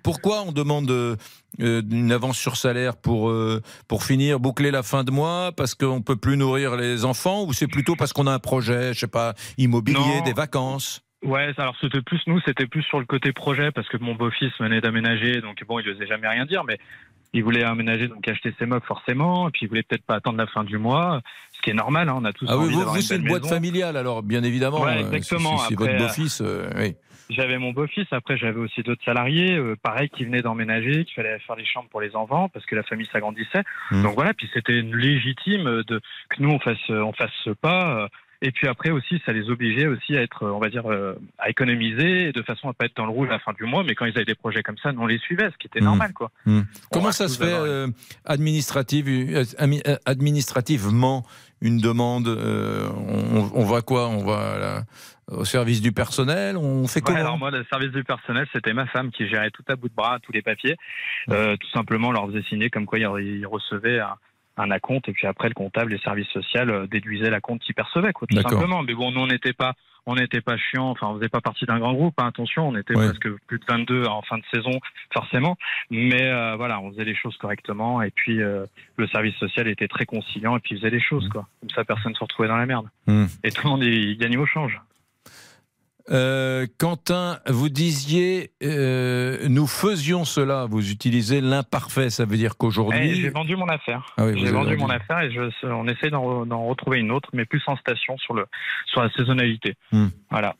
pour- 0.03 0.21
pour- 0.21 0.45
on 0.47 0.53
demande 0.53 0.91
euh, 0.91 1.17
une 1.59 2.13
avance 2.13 2.39
sur 2.39 2.57
salaire 2.57 2.97
pour, 2.97 3.29
euh, 3.31 3.61
pour 3.89 4.05
finir, 4.05 4.41
boucler 4.41 4.71
la 4.71 4.83
fin 4.83 5.05
de 5.05 5.11
mois 5.11 5.53
Parce 5.57 5.75
qu'on 5.75 6.01
peut 6.03 6.17
plus 6.17 6.37
nourrir 6.37 6.77
les 6.77 7.05
enfants 7.05 7.45
Ou 7.45 7.53
c'est 7.53 7.67
plutôt 7.67 7.97
parce 7.97 8.13
qu'on 8.13 8.27
a 8.27 8.33
un 8.33 8.39
projet, 8.39 8.95
je 8.95 9.01
sais 9.01 9.07
pas, 9.07 9.35
immobilier, 9.59 9.99
Non. 10.19 10.25
des 10.25 10.33
vacances? 10.33 11.03
Ouais, 11.25 11.53
alors 11.57 11.77
c'était 11.81 12.03
plus 12.03 12.21
nous, 12.27 12.41
c'était 12.45 12.67
plus 12.67 12.83
sur 12.83 12.99
le 12.99 13.07
côté 13.07 13.33
projet 13.33 13.71
parce 13.71 13.89
que 13.89 13.97
mon 13.97 14.15
beau-fils 14.15 14.53
venait 14.59 14.81
d'aménager, 14.81 15.41
donc 15.41 15.63
bon, 15.69 15.79
il 15.79 15.89
osait 15.89 16.07
jamais 16.07 16.27
rien 16.27 16.47
dire, 16.47 16.65
mais 16.65 16.79
il 17.33 17.45
voulait 17.45 17.63
aménager, 17.63 18.09
donc 18.09 18.27
acheter 18.27 18.53
ses 18.59 18.67
meubles 18.67 18.85
forcément, 18.85 19.49
et 19.49 19.53
puis 19.53 19.61
il 19.63 19.69
voulait 19.69 19.85
peut-être 19.85 20.05
pas 20.05 20.17
attendre 20.17 20.37
la 20.39 20.49
fin 20.49 20.65
du 20.65 20.79
mois, 20.79 21.21
ce 21.57 21.63
qui 21.63 21.71
est 21.71 21.75
normal, 21.75 22.09
hein, 22.09 22.15
on 22.19 22.25
a 22.25 22.33
tous 22.33 22.47
Ah 22.49 22.57
oui, 22.59 22.65
envie 22.65 22.73
vous, 22.73 22.79
d'avoir 22.81 22.95
vous, 22.97 23.01
une 23.01 23.07
c'est 23.07 23.17
une 23.17 23.29
boîte 23.29 23.47
familiale, 23.47 23.97
alors 23.97 24.23
bien 24.25 24.43
évidemment. 24.43 24.81
Ouais, 24.83 24.97
euh, 24.97 25.07
exactement. 25.13 25.59
Si 25.59 25.75
votre 25.75 25.97
beau-fils, 25.97 26.41
euh, 26.45 26.69
oui. 26.77 26.97
J'avais 27.35 27.59
mon 27.59 27.73
beau-fils, 27.73 28.07
après 28.13 28.37
j'avais 28.37 28.59
aussi 28.61 28.83
d'autres 28.83 29.05
salariés, 29.05 29.57
euh, 29.57 29.77
pareil, 29.83 30.09
qui 30.11 30.25
venaient 30.25 30.43
d'emménager, 30.43 31.05
qu'il 31.05 31.15
fallait 31.15 31.39
faire 31.41 31.57
les 31.57 31.65
chambres 31.67 31.89
pour 31.91 32.01
les 32.01 32.15
enfants 32.17 32.49
parce 32.49 32.65
que 32.67 32.75
la 32.75 32.83
famille 32.83 33.09
s'agrandissait. 33.13 33.63
Mm. 33.91 34.03
Donc 34.03 34.15
voilà, 34.15 34.35
puis 34.35 34.49
c'était 34.55 34.81
légitime 34.83 35.83
de 35.87 36.01
que 36.31 36.37
nous 36.43 36.51
on 36.51 36.59
fasse 36.59 36.79
on 36.89 37.13
fasse 37.13 37.31
ce 37.45 37.51
pas. 37.51 38.03
euh, 38.03 38.09
Et 38.45 38.51
puis 38.51 38.67
après 38.67 38.91
aussi, 38.91 39.23
ça 39.25 39.33
les 39.33 39.49
obligeait 39.51 39.87
aussi 39.87 40.17
à 40.17 40.21
être, 40.23 40.43
euh, 40.43 40.51
on 40.51 40.59
va 40.59 40.69
dire, 40.69 40.91
euh, 40.91 41.15
à 41.39 41.49
économiser 41.49 42.33
de 42.33 42.43
façon 42.43 42.69
à 42.69 42.73
pas 42.73 42.87
être 42.87 42.97
dans 42.97 43.07
le 43.07 43.13
rouge 43.13 43.29
à 43.29 43.35
la 43.35 43.39
fin 43.39 43.53
du 43.53 43.63
mois. 43.65 43.85
Mais 43.85 43.95
quand 43.95 44.05
ils 44.05 44.17
avaient 44.17 44.25
des 44.25 44.35
projets 44.35 44.65
comme 44.65 44.79
ça, 44.83 44.91
nous 44.91 45.01
on 45.01 45.07
les 45.07 45.19
suivait, 45.19 45.49
ce 45.53 45.57
qui 45.59 45.69
était 45.69 45.81
Mm. 45.81 45.85
normal, 45.85 46.13
quoi. 46.13 46.33
Hmm. 46.45 46.63
Comment 46.91 47.13
ça 47.13 47.29
se 47.29 47.39
fait 47.39 47.53
avoir 47.53 47.63
euh, 47.69 47.87
administrative, 48.25 49.07
euh, 49.09 49.45
ami- 49.59 49.83
euh, 49.87 49.97
administrativement 50.07 51.25
une 51.63 51.79
demande 51.79 52.29
euh, 52.29 52.89
on, 53.09 53.51
on 53.55 53.65
va 53.65 53.81
quoi? 53.81 54.09
On 54.09 54.25
va 54.25 54.83
au 55.31 55.45
service 55.45 55.81
du 55.81 55.93
personnel? 55.93 56.57
On 56.59 56.87
fait 56.87 57.01
Ouais, 57.01 57.07
comment? 57.07 57.19
alors 57.21 57.39
moi, 57.39 57.51
le 57.51 57.65
service 57.71 57.93
du 57.93 58.05
personnel, 58.05 58.47
c'était 58.53 58.75
ma 58.75 58.87
femme 58.87 59.11
qui 59.11 59.27
gérait 59.29 59.51
tout 59.51 59.63
à 59.69 59.77
bout 59.77 59.89
de 59.89 59.95
bras, 59.95 60.19
tous 60.21 60.33
les 60.33 60.43
papiers. 60.43 60.77
Euh, 61.31 61.57
tout 61.57 61.71
simplement, 61.71 62.09
on 62.09 62.13
leur 62.13 62.27
faisait 62.27 62.43
signer 62.43 62.69
comme 62.69 62.85
quoi 62.85 62.99
ils 62.99 63.47
recevaient 63.47 64.01
un, 64.01 64.17
un 64.59 64.71
acompte 64.71 65.09
et 65.09 65.13
puis 65.13 65.27
après 65.27 65.49
le 65.49 65.55
comptable 65.55 65.93
et 65.93 65.97
le 65.97 66.03
service 66.03 66.29
social 66.29 66.69
euh, 66.69 66.87
déduisaient 66.87 67.31
l'acompte 67.31 67.63
qu'ils 67.63 67.75
percevaient, 67.75 68.13
quoi, 68.13 68.27
tout 68.29 68.41
simplement. 68.43 68.83
Mais 68.83 68.95
bon, 68.95 69.11
nous, 69.13 69.21
on 69.21 69.27
n'était 69.29 69.55
pas, 69.55 69.73
on 70.07 70.15
n'était 70.17 70.41
pas 70.41 70.57
chiant. 70.57 70.91
Enfin, 70.91 71.09
on 71.09 71.17
faisait 71.17 71.29
pas 71.29 71.41
partie 71.41 71.65
d'un 71.67 71.79
grand 71.79 71.93
groupe. 71.95 72.15
hein, 72.19 72.27
attention, 72.27 72.69
on 72.69 72.77
était 72.77 72.97
Ouais. 72.97 73.07
presque 73.07 73.29
plus 73.47 73.59
de 73.59 73.65
22 73.69 74.05
en 74.07 74.23
fin 74.23 74.39
de 74.39 74.45
saison, 74.53 74.79
forcément. 75.13 75.57
Mais 75.91 76.23
euh, 76.23 76.57
voilà, 76.57 76.81
on 76.81 76.91
faisait 76.91 77.05
les 77.05 77.15
choses 77.15 77.37
correctement 77.37 78.03
et 78.03 78.11
puis 78.11 78.43
euh, 78.43 78.67
le 78.97 79.07
service 79.09 79.35
social 79.37 79.69
était 79.69 79.89
très 79.89 80.05
conciliant 80.07 80.57
et 80.57 80.61
puis 80.61 80.75
il 80.75 80.79
faisait 80.79 80.91
les 80.91 81.01
choses, 81.01 81.29
quoi. 81.29 81.47
Comme 81.61 81.71
ça, 81.71 81.85
personne 81.85 82.13
ne 82.13 82.17
se 82.17 82.23
retrouvait 82.25 82.49
dans 82.49 82.57
la 82.57 82.67
merde. 82.67 82.87
Hmm. 83.07 83.27
Et 83.45 83.51
tout 83.51 83.63
le 83.65 83.71
monde 83.71 83.85
il 83.85 84.17
gagnait 84.19 84.37
au 84.37 84.47
change. 84.47 84.81
Euh, 86.11 86.67
Quentin, 86.79 87.39
vous 87.49 87.69
disiez, 87.69 88.51
euh, 88.65 89.47
nous 89.49 89.67
faisions 89.67 90.25
cela. 90.25 90.67
Vous 90.69 90.91
utilisez 90.91 91.41
l'imparfait. 91.41 92.11
Ça 92.11 92.25
veut 92.25 92.37
dire 92.37 92.53
Eh, 92.55 92.59
qu'aujourd'hui. 92.59 93.15
J'ai 93.15 93.31
vendu 93.31 93.57
mon 93.57 93.69
affaire. 93.69 94.15
Ah 94.17 94.27
oui, 94.27 94.33
j'ai 94.37 94.51
vendu 94.51 94.71
vendu. 94.71 94.77
mon 94.79 94.91
affaire 94.91 95.21
et 95.21 95.31
je, 95.31 95.67
on 95.67 95.87
essaie 95.87 96.11
d'en, 96.11 96.25
re- 96.25 96.49
d'en 96.49 96.67
retrouver 96.67 96.99
une 96.99 97.13
autre, 97.13 97.29
mais 97.33 97.45
plus 97.45 97.63
en 97.67 97.77
station 97.77 98.17
sur, 98.19 98.35
le, 98.35 98.47
sur 98.87 99.01
la 99.03 99.11
saisonnalité. 99.11 99.75
Hmm. 99.93 100.09
Voilà. 100.31 100.57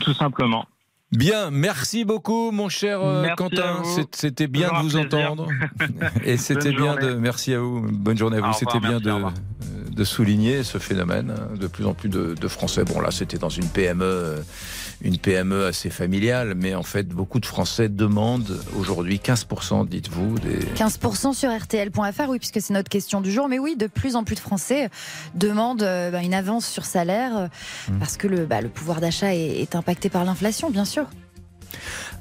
Tout 0.00 0.14
simplement. 0.14 0.66
Bien, 1.12 1.50
merci 1.50 2.04
beaucoup, 2.04 2.52
mon 2.52 2.68
cher 2.68 3.00
euh, 3.02 3.22
Merci 3.22 3.36
Quentin. 3.36 3.82
C'était 4.12 4.46
bien 4.46 4.68
de 4.68 4.74
vous 4.76 4.82
plaisir. 5.00 5.00
entendre. 5.32 5.48
Et 6.24 6.36
c'était 6.36 6.70
bien 6.72 6.94
de. 6.94 7.14
Merci 7.14 7.52
à 7.54 7.58
vous. 7.60 7.80
Bonne 7.90 8.16
journée 8.16 8.36
à 8.36 8.40
vous. 8.42 8.52
C'était 8.52 8.78
bien 8.78 9.00
de, 9.00 9.10
de 10.00 10.04
souligner 10.06 10.64
ce 10.64 10.78
phénomène. 10.78 11.34
hein. 11.36 11.56
De 11.60 11.66
plus 11.66 11.84
en 11.84 11.92
plus 11.92 12.08
de, 12.08 12.34
de 12.34 12.48
Français. 12.48 12.84
Bon, 12.84 13.00
là, 13.00 13.10
c'était 13.10 13.36
dans 13.36 13.50
une 13.50 13.66
PME, 13.68 14.02
euh, 14.02 14.36
une 15.02 15.18
PME 15.18 15.66
assez 15.66 15.90
familiale, 15.90 16.54
mais 16.56 16.74
en 16.74 16.82
fait, 16.82 17.06
beaucoup 17.08 17.38
de 17.38 17.44
Français 17.44 17.90
demandent 17.90 18.58
aujourd'hui 18.78 19.20
15%, 19.22 19.86
dites-vous, 19.86 20.38
des. 20.38 20.58
15% 20.76 21.34
sur 21.34 21.54
RTL.fr, 21.54 22.28
oui, 22.30 22.38
puisque 22.38 22.62
c'est 22.62 22.72
notre 22.72 22.88
question 22.88 23.20
du 23.20 23.30
jour. 23.30 23.46
Mais 23.48 23.58
oui, 23.58 23.76
de 23.76 23.88
plus 23.88 24.16
en 24.16 24.24
plus 24.24 24.36
de 24.36 24.40
Français 24.40 24.88
demandent 25.34 25.82
euh, 25.82 26.10
bah, 26.10 26.22
une 26.22 26.32
avance 26.34 26.66
sur 26.66 26.86
salaire 26.86 27.36
euh, 27.36 27.46
Mmh. 27.90 27.98
parce 27.98 28.16
que 28.16 28.26
le, 28.26 28.46
bah, 28.46 28.60
le 28.62 28.68
pouvoir 28.68 29.00
d'achat 29.00 29.34
est, 29.34 29.60
est 29.60 29.74
impacté 29.74 30.08
par 30.08 30.24
l'inflation, 30.24 30.70
bien 30.70 30.84
sûr. 30.84 31.06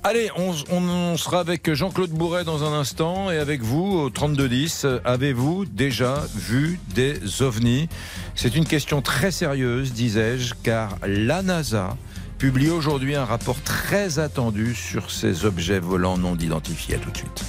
Allez, 0.04 0.30
on, 0.38 0.54
on- 0.72 0.90
on 0.90 1.18
sera 1.18 1.40
avec 1.40 1.74
Jean-Claude 1.74 2.12
Bourret 2.12 2.44
dans 2.46 2.64
un 2.64 2.78
instant 2.80 3.30
et 3.32 3.38
avec 3.38 3.62
vous 3.62 3.84
au 3.98 4.10
3210. 4.10 4.86
euh, 4.86 5.00
Avez-vous 5.04 5.66
déjà 5.66 6.24
vu 6.36 6.80
des 6.96 7.42
ovnis? 7.42 7.90
C'est 8.36 8.56
une 8.56 8.66
question 8.66 9.02
très 9.02 9.32
sérieuse, 9.32 9.92
disais-je, 9.92 10.54
car 10.64 10.96
la 11.06 11.42
NASA 11.42 11.98
publie 12.38 12.70
aujourd'hui 12.70 13.16
un 13.16 13.26
rapport 13.26 13.62
très 13.64 14.20
attendu 14.20 14.74
sur 14.74 15.12
ces 15.12 15.44
objets 15.46 15.80
volants 15.80 16.18
non 16.18 16.38
identifiés. 16.38 16.96
À 16.96 17.00
tout 17.00 17.12
de 17.12 17.18
suite. 17.18 17.44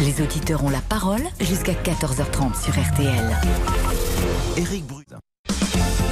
Les 0.00 0.20
auditeurs 0.20 0.64
ont 0.64 0.70
la 0.70 0.80
parole 0.80 1.22
jusqu'à 1.40 1.74
14h30 1.74 2.60
sur 2.60 2.72
RTL. 2.74 3.36
Éric 4.56 4.84
Brunet. 4.86 5.06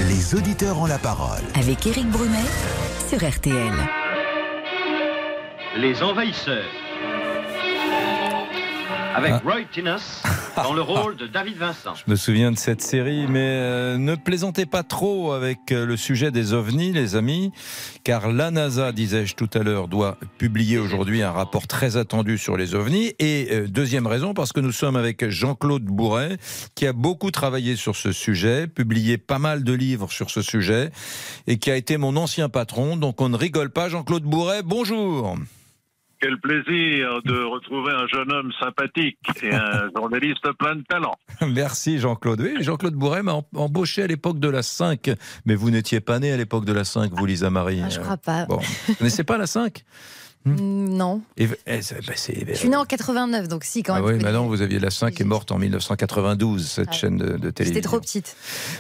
Les 0.09 0.35
auditeurs 0.37 0.79
ont 0.79 0.87
la 0.87 0.99
parole. 0.99 1.41
Avec 1.57 1.85
Éric 1.89 2.09
Brunet 2.09 2.45
sur 3.09 3.29
RTL. 3.29 3.73
Les 5.77 6.03
Envahisseurs. 6.03 6.64
Avec 9.14 9.33
Ah. 9.33 9.41
Roy 9.45 9.64
Tinas 9.73 10.23
dans 10.57 10.73
le 10.73 10.83
rôle 10.83 11.16
de 11.16 11.27
David 11.27 11.57
Vincent. 11.57 11.95
Je 11.95 12.11
me 12.11 12.16
souviens 12.16 12.53
de 12.53 12.57
cette 12.57 12.81
série, 12.81 13.27
mais 13.29 13.41
euh, 13.41 13.99
ne 13.99 14.14
plaisantez 14.14 14.66
pas 14.66 14.85
trop 14.85 15.33
avec 15.33 15.73
euh, 15.73 15.85
le 15.85 15.97
sujet 15.97 16.31
des 16.31 16.53
ovnis, 16.53 16.93
les 16.93 17.16
amis, 17.16 17.51
car 18.05 18.31
la 18.31 18.51
NASA, 18.53 18.93
disais-je 18.93 19.35
tout 19.35 19.51
à 19.55 19.61
l'heure, 19.61 19.89
doit 19.89 20.16
publier 20.39 20.79
aujourd'hui 20.79 21.23
un 21.23 21.33
rapport 21.33 21.66
très 21.66 21.97
attendu 21.97 22.39
sur 22.39 22.57
les 22.57 22.75
ovnis. 22.77 23.14
Et 23.18 23.49
euh, 23.51 23.66
deuxième 23.66 24.07
raison, 24.07 24.33
parce 24.33 24.53
que 24.53 24.61
nous 24.61 24.73
sommes 24.73 24.97
avec 24.97 25.29
Jean-Claude 25.29 25.85
Bourret, 25.85 26.37
qui 26.77 26.87
a 26.87 26.93
beaucoup 26.93 27.33
travaillé 27.33 27.75
sur 27.75 27.97
ce 27.97 28.12
sujet, 28.12 28.68
publié 28.68 29.18
pas 29.18 29.39
mal 29.41 29.64
de 29.64 29.73
livres 29.73 30.11
sur 30.11 30.31
ce 30.31 30.41
sujet, 30.43 30.91
et 31.49 31.59
qui 31.59 31.71
a 31.71 31.77
été 31.77 31.97
mon 31.97 32.16
ancien 32.16 32.49
patron. 32.49 32.97
Donc 32.97 33.21
on 33.21 33.29
ne 33.29 33.37
rigole 33.37 33.71
pas. 33.71 33.89
Jean-Claude 33.89 34.25
Bourret, 34.25 34.62
bonjour. 34.64 35.37
Quel 36.21 36.39
plaisir 36.39 37.21
de 37.25 37.43
retrouver 37.45 37.93
un 37.93 38.07
jeune 38.09 38.31
homme 38.33 38.51
sympathique 38.61 39.18
et 39.43 39.55
un 39.55 39.89
journaliste 39.97 40.47
plein 40.59 40.77
de 40.77 40.83
talent. 40.83 41.14
Merci 41.49 41.99
Jean-Claude. 41.99 42.41
Oui, 42.43 42.62
Jean-Claude 42.62 42.95
Bourret 42.95 43.23
m'a 43.23 43.33
em- 43.33 43.43
embauché 43.57 44.03
à 44.03 44.07
l'époque 44.07 44.39
de 44.39 44.49
la 44.49 44.62
5. 44.62 45.11
Mais 45.47 45.55
vous 45.55 45.71
n'étiez 45.71 46.01
pas 46.01 46.18
né 46.18 46.31
à 46.33 46.37
l'époque 46.37 46.64
de 46.66 46.73
la 46.75 46.85
5, 46.85 47.11
vous, 47.12 47.25
Lisa 47.27 47.49
Marie. 47.51 47.81
Ah, 47.85 47.89
je 47.89 48.01
crois 48.01 48.16
pas. 48.18 48.45
Bon. 48.45 48.59
Vous 48.89 48.95
connaissez 48.97 49.25
pas 49.25 49.39
la 49.39 49.47
5 49.47 49.83
Mm, 50.47 50.80
Non. 50.97 51.22
Et, 51.36 51.45
eh, 51.45 51.49
bah, 51.68 52.12
c'est- 52.16 52.47
Je 52.49 52.55
suis 52.55 52.68
né 52.68 52.76
en 52.76 52.84
89, 52.84 53.49
donc 53.49 53.64
si, 53.64 53.82
quand 53.82 53.95
Ah 53.95 54.01
même. 54.01 54.16
oui, 54.16 54.22
maintenant 54.22 54.47
vous 54.47 54.61
aviez 54.62 54.78
la 54.78 54.91
5 54.91 55.14
qui 55.14 55.22
est 55.22 55.26
morte 55.26 55.51
en 55.53 55.59
1992, 55.59 56.66
cette 56.66 56.88
Ah. 56.91 56.93
chaîne 56.93 57.16
de, 57.18 57.24
de 57.36 57.51
télévision. 57.51 57.64
J'étais 57.64 57.80
trop 57.80 58.01
petite. 58.01 58.36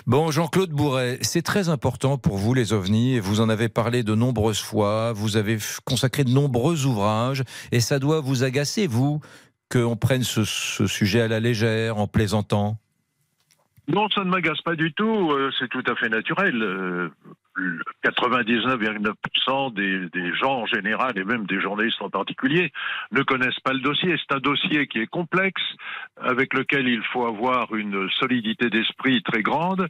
Bon, 0.06 0.30
Jean-Claude 0.30 0.70
Bourret, 0.70 1.18
c'est 1.22 1.42
très 1.42 1.68
important 1.68 2.18
pour 2.18 2.36
vous 2.38 2.52
les 2.54 2.72
ovnis, 2.72 3.14
et 3.14 3.20
vous 3.20 3.40
en 3.40 3.48
avez 3.48 3.68
parlé 3.68 4.02
de 4.02 4.14
nombreuses 4.14 4.60
fois, 4.60 5.12
vous 5.12 5.36
avez 5.36 5.58
consacré 5.84 6.24
de 6.24 6.30
nombreux 6.30 6.84
ouvrages, 6.86 7.42
et 7.72 7.80
ça 7.80 7.98
doit 7.98 8.20
vous 8.20 8.42
agacer, 8.42 8.86
vous, 8.86 9.20
qu'on 9.70 9.96
prenne 9.96 10.24
ce, 10.24 10.44
ce 10.44 10.86
sujet 10.86 11.20
à 11.22 11.28
la 11.28 11.40
légère, 11.40 11.98
en 11.98 12.06
plaisantant? 12.06 12.78
Non, 13.88 14.08
ça 14.14 14.24
ne 14.24 14.30
m'agace 14.30 14.60
pas 14.62 14.76
du 14.76 14.92
tout, 14.94 15.30
euh, 15.32 15.50
c'est 15.58 15.68
tout 15.68 15.82
à 15.90 15.94
fait 15.96 16.08
naturel. 16.08 16.62
Euh, 17.60 17.78
le 17.80 18.10
99,9% 18.10 19.74
des, 19.74 20.08
des 20.10 20.34
gens 20.34 20.62
en 20.62 20.66
général, 20.66 21.18
et 21.18 21.24
même 21.24 21.46
des 21.46 21.60
journalistes 21.60 22.00
en 22.00 22.10
particulier, 22.10 22.72
ne 23.12 23.22
connaissent 23.22 23.60
pas 23.60 23.72
le 23.72 23.80
dossier. 23.80 24.16
C'est 24.18 24.36
un 24.36 24.40
dossier 24.40 24.86
qui 24.86 24.98
est 24.98 25.06
complexe, 25.06 25.62
avec 26.16 26.54
lequel 26.54 26.88
il 26.88 27.02
faut 27.12 27.26
avoir 27.26 27.74
une 27.74 28.08
solidité 28.18 28.70
d'esprit 28.70 29.22
très 29.22 29.42
grande, 29.42 29.86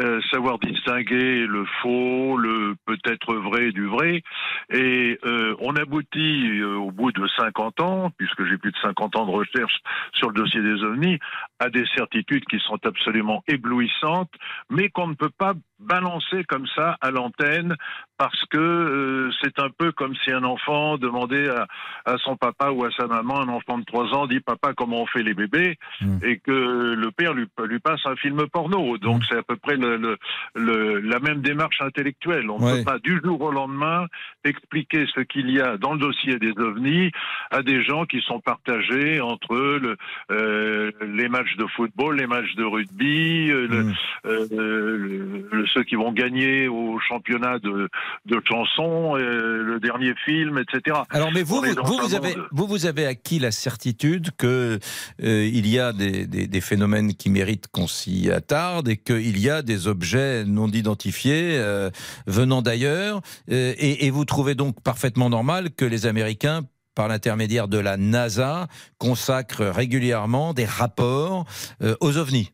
euh, 0.00 0.20
savoir 0.30 0.58
distinguer 0.58 1.46
le 1.46 1.64
faux, 1.82 2.36
le 2.36 2.74
peut-être 2.86 3.34
vrai 3.34 3.72
du 3.72 3.86
vrai. 3.86 4.22
Et 4.70 5.18
euh, 5.24 5.54
on 5.60 5.76
aboutit 5.76 6.60
euh, 6.60 6.76
au 6.76 6.90
bout 6.90 7.12
de 7.12 7.26
50 7.38 7.80
ans, 7.80 8.10
puisque 8.16 8.44
j'ai 8.46 8.58
plus 8.58 8.72
de 8.72 8.78
50 8.82 9.16
ans 9.16 9.26
de 9.26 9.30
recherche 9.30 9.78
sur 10.14 10.28
le 10.28 10.34
dossier 10.34 10.60
des 10.62 10.82
ovnis, 10.82 11.18
à 11.58 11.70
des 11.70 11.84
certitudes 11.96 12.44
qui 12.46 12.58
sont 12.60 12.78
absolument 12.84 13.42
éblouissantes, 13.48 14.32
mais 14.70 14.88
qu'on 14.88 15.08
ne 15.08 15.14
peut 15.14 15.30
pas 15.36 15.54
balancer 15.80 16.44
comme 16.44 16.66
ça 16.76 16.96
à 17.00 17.10
l'antenne 17.10 17.74
parce 18.18 18.44
que 18.50 18.58
euh, 18.58 19.30
c'est 19.42 19.58
un 19.58 19.70
peu 19.70 19.92
comme 19.92 20.14
si 20.24 20.30
un 20.30 20.44
enfant 20.44 20.98
demandait 20.98 21.48
à, 21.48 21.66
à, 22.04 22.18
son 22.18 22.36
papa 22.36 22.70
ou 22.70 22.84
à 22.84 22.90
sa 22.92 23.06
maman, 23.06 23.40
un 23.40 23.48
enfant 23.48 23.78
de 23.78 23.84
3 23.84 24.14
ans, 24.14 24.26
dit 24.26 24.40
papa 24.40 24.74
comment 24.76 25.02
on 25.02 25.06
fait 25.06 25.22
les 25.22 25.34
bébés, 25.34 25.76
Hmm. 26.02 26.18
et 26.22 26.38
que 26.38 26.50
le 26.94 27.10
père 27.10 27.34
lui, 27.34 27.46
lui 27.66 27.78
passe 27.78 28.00
un 28.06 28.16
film 28.16 28.46
porno. 28.52 28.96
Donc 28.98 29.22
c'est 29.28 29.36
à 29.38 29.42
peu 29.42 29.56
près 29.56 29.76
le, 29.76 29.96
le, 29.96 30.16
le, 30.54 31.00
la 31.00 31.18
même 31.20 31.40
démarche 31.42 31.80
intellectuelle. 31.80 32.48
On 32.50 32.58
ne 32.58 32.76
peut 32.78 32.84
pas 32.84 32.98
du 32.98 33.20
jour 33.24 33.40
au 33.40 33.50
lendemain 33.50 34.06
expliquer 34.44 35.06
ce 35.14 35.20
qu'il 35.20 35.50
y 35.50 35.60
a 35.60 35.76
dans 35.76 35.92
le 35.94 35.98
dossier 35.98 36.38
des 36.38 36.52
ovnis 36.58 37.10
à 37.50 37.62
des 37.62 37.82
gens 37.82 38.04
qui 38.06 38.20
sont 38.22 38.40
partagés 38.40 39.20
entre 39.20 39.54
euh, 39.54 40.90
les 41.06 41.28
matchs 41.28 41.56
de 41.56 41.66
football, 41.76 42.16
les 42.18 42.26
matchs 42.26 42.54
de 42.56 42.64
rugby, 42.64 43.50
euh, 43.50 43.66
le- 43.68 43.92
euh, 44.26 45.46
le- 45.50 45.66
ceux 45.74 45.84
qui 45.84 45.94
vont 45.96 46.12
gagner 46.12 46.68
au 46.68 46.98
championnat 47.00 47.58
de, 47.58 47.88
de 48.26 48.40
chansons, 48.48 49.14
le 49.16 49.78
dernier 49.80 50.14
film, 50.24 50.58
etc. 50.58 50.98
Alors, 51.10 51.30
mais 51.32 51.42
vous, 51.42 51.62
vous, 51.62 51.98
vous, 51.98 52.14
avez, 52.14 52.36
monde- 52.36 52.46
vous, 52.52 52.66
vous 52.66 52.86
avez 52.86 53.06
acquis 53.06 53.38
la 53.38 53.50
certitude 53.50 54.30
que 54.36 54.78
euh, 55.22 55.50
il 55.52 55.66
y 55.66 55.78
a 55.78 55.92
des, 55.92 56.26
des- 56.26 56.46
des 56.46 56.60
phénomènes 56.60 57.14
qui 57.14 57.30
méritent 57.30 57.68
qu'on 57.68 57.86
s'y 57.86 58.30
attarde 58.30 58.88
et 58.88 58.96
qu'il 58.96 59.38
y 59.38 59.48
a 59.50 59.62
des 59.62 59.86
objets 59.88 60.44
non 60.44 60.68
identifiés 60.68 61.56
euh, 61.58 61.90
venant 62.26 62.62
d'ailleurs. 62.62 63.20
Euh, 63.50 63.72
et, 63.78 64.06
et 64.06 64.10
vous 64.10 64.24
trouvez 64.24 64.54
donc 64.54 64.82
parfaitement 64.82 65.30
normal 65.30 65.70
que 65.76 65.84
les 65.84 66.06
Américains 66.06 66.62
par 66.96 67.06
l'intermédiaire 67.06 67.68
de 67.68 67.78
la 67.78 67.96
NASA, 67.96 68.66
consacrent 68.98 69.64
régulièrement 69.64 70.52
des 70.54 70.64
rapports 70.64 71.46
euh, 71.82 71.94
aux 72.00 72.18
ovnis. 72.18 72.50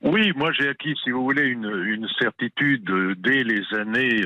Oui, 0.00 0.32
moi 0.36 0.52
j'ai 0.52 0.68
acquis, 0.68 0.94
si 1.02 1.10
vous 1.10 1.24
voulez, 1.24 1.46
une, 1.48 1.64
une 1.86 2.08
certitude 2.20 2.88
euh, 2.90 3.14
dès 3.18 3.42
les 3.42 3.62
années 3.74 4.22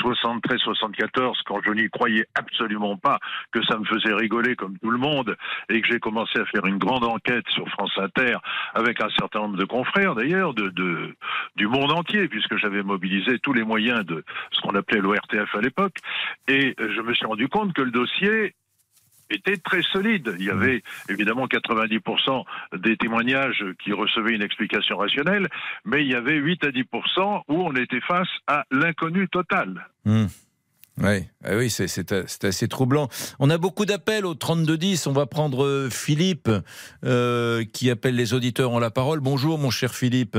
73-74, 0.00 1.34
quand 1.46 1.60
je 1.64 1.72
n'y 1.72 1.88
croyais 1.90 2.26
absolument 2.36 2.96
pas 2.96 3.18
que 3.50 3.60
ça 3.64 3.76
me 3.78 3.84
faisait 3.84 4.14
rigoler 4.14 4.54
comme 4.54 4.78
tout 4.78 4.90
le 4.90 4.98
monde, 4.98 5.36
et 5.68 5.80
que 5.80 5.88
j'ai 5.88 5.98
commencé 5.98 6.38
à 6.38 6.44
faire 6.46 6.66
une 6.66 6.78
grande 6.78 7.04
enquête 7.04 7.44
sur 7.48 7.68
France 7.70 7.92
Inter 7.96 8.36
avec 8.74 9.02
un 9.02 9.10
certain 9.18 9.40
nombre 9.40 9.56
de 9.56 9.64
confrères 9.64 10.14
d'ailleurs 10.14 10.54
de, 10.54 10.68
de- 10.68 11.14
du 11.56 11.66
monde 11.66 11.90
entier, 11.92 12.28
puisque 12.28 12.56
j'avais 12.56 12.82
mobilisé 12.84 13.38
tous 13.40 13.52
les 13.52 13.64
moyens 13.64 14.04
de 14.04 14.24
ce 14.52 14.60
qu'on 14.60 14.74
appelait 14.76 15.00
l'ORTF 15.00 15.54
à 15.54 15.60
l'époque, 15.60 15.96
et 16.48 16.74
euh, 16.80 16.92
je 16.94 17.00
me 17.00 17.12
suis 17.14 17.26
rendu 17.26 17.48
compte 17.48 17.72
que 17.72 17.82
le 17.82 17.90
dossier 17.90 18.54
était 19.30 19.56
très 19.56 19.82
solide. 19.82 20.34
Il 20.38 20.44
y 20.44 20.50
avait 20.50 20.82
évidemment 21.08 21.46
90% 21.46 22.44
des 22.78 22.96
témoignages 22.96 23.64
qui 23.82 23.92
recevaient 23.92 24.34
une 24.34 24.42
explication 24.42 24.96
rationnelle, 24.96 25.48
mais 25.84 26.04
il 26.04 26.10
y 26.10 26.14
avait 26.14 26.36
8 26.36 26.64
à 26.64 26.68
10% 26.68 27.42
où 27.48 27.62
on 27.62 27.74
était 27.74 28.00
face 28.00 28.28
à 28.46 28.64
l'inconnu 28.70 29.28
total. 29.28 29.88
Ouais. 31.02 31.28
Ah 31.44 31.56
oui, 31.56 31.68
c'est 31.68 32.44
assez 32.44 32.68
troublant. 32.68 33.08
On 33.38 33.50
a 33.50 33.58
beaucoup 33.58 33.84
d'appels 33.84 34.24
au 34.24 34.34
3210. 34.34 35.06
On 35.06 35.12
va 35.12 35.26
prendre 35.26 35.64
euh, 35.64 35.90
Philippe 35.90 36.50
euh, 37.04 37.64
qui 37.64 37.90
appelle 37.90 38.16
les 38.16 38.32
auditeurs 38.32 38.70
en 38.70 38.78
la 38.78 38.90
parole. 38.90 39.20
Bonjour, 39.20 39.58
mon 39.58 39.70
cher 39.70 39.94
Philippe. 39.94 40.38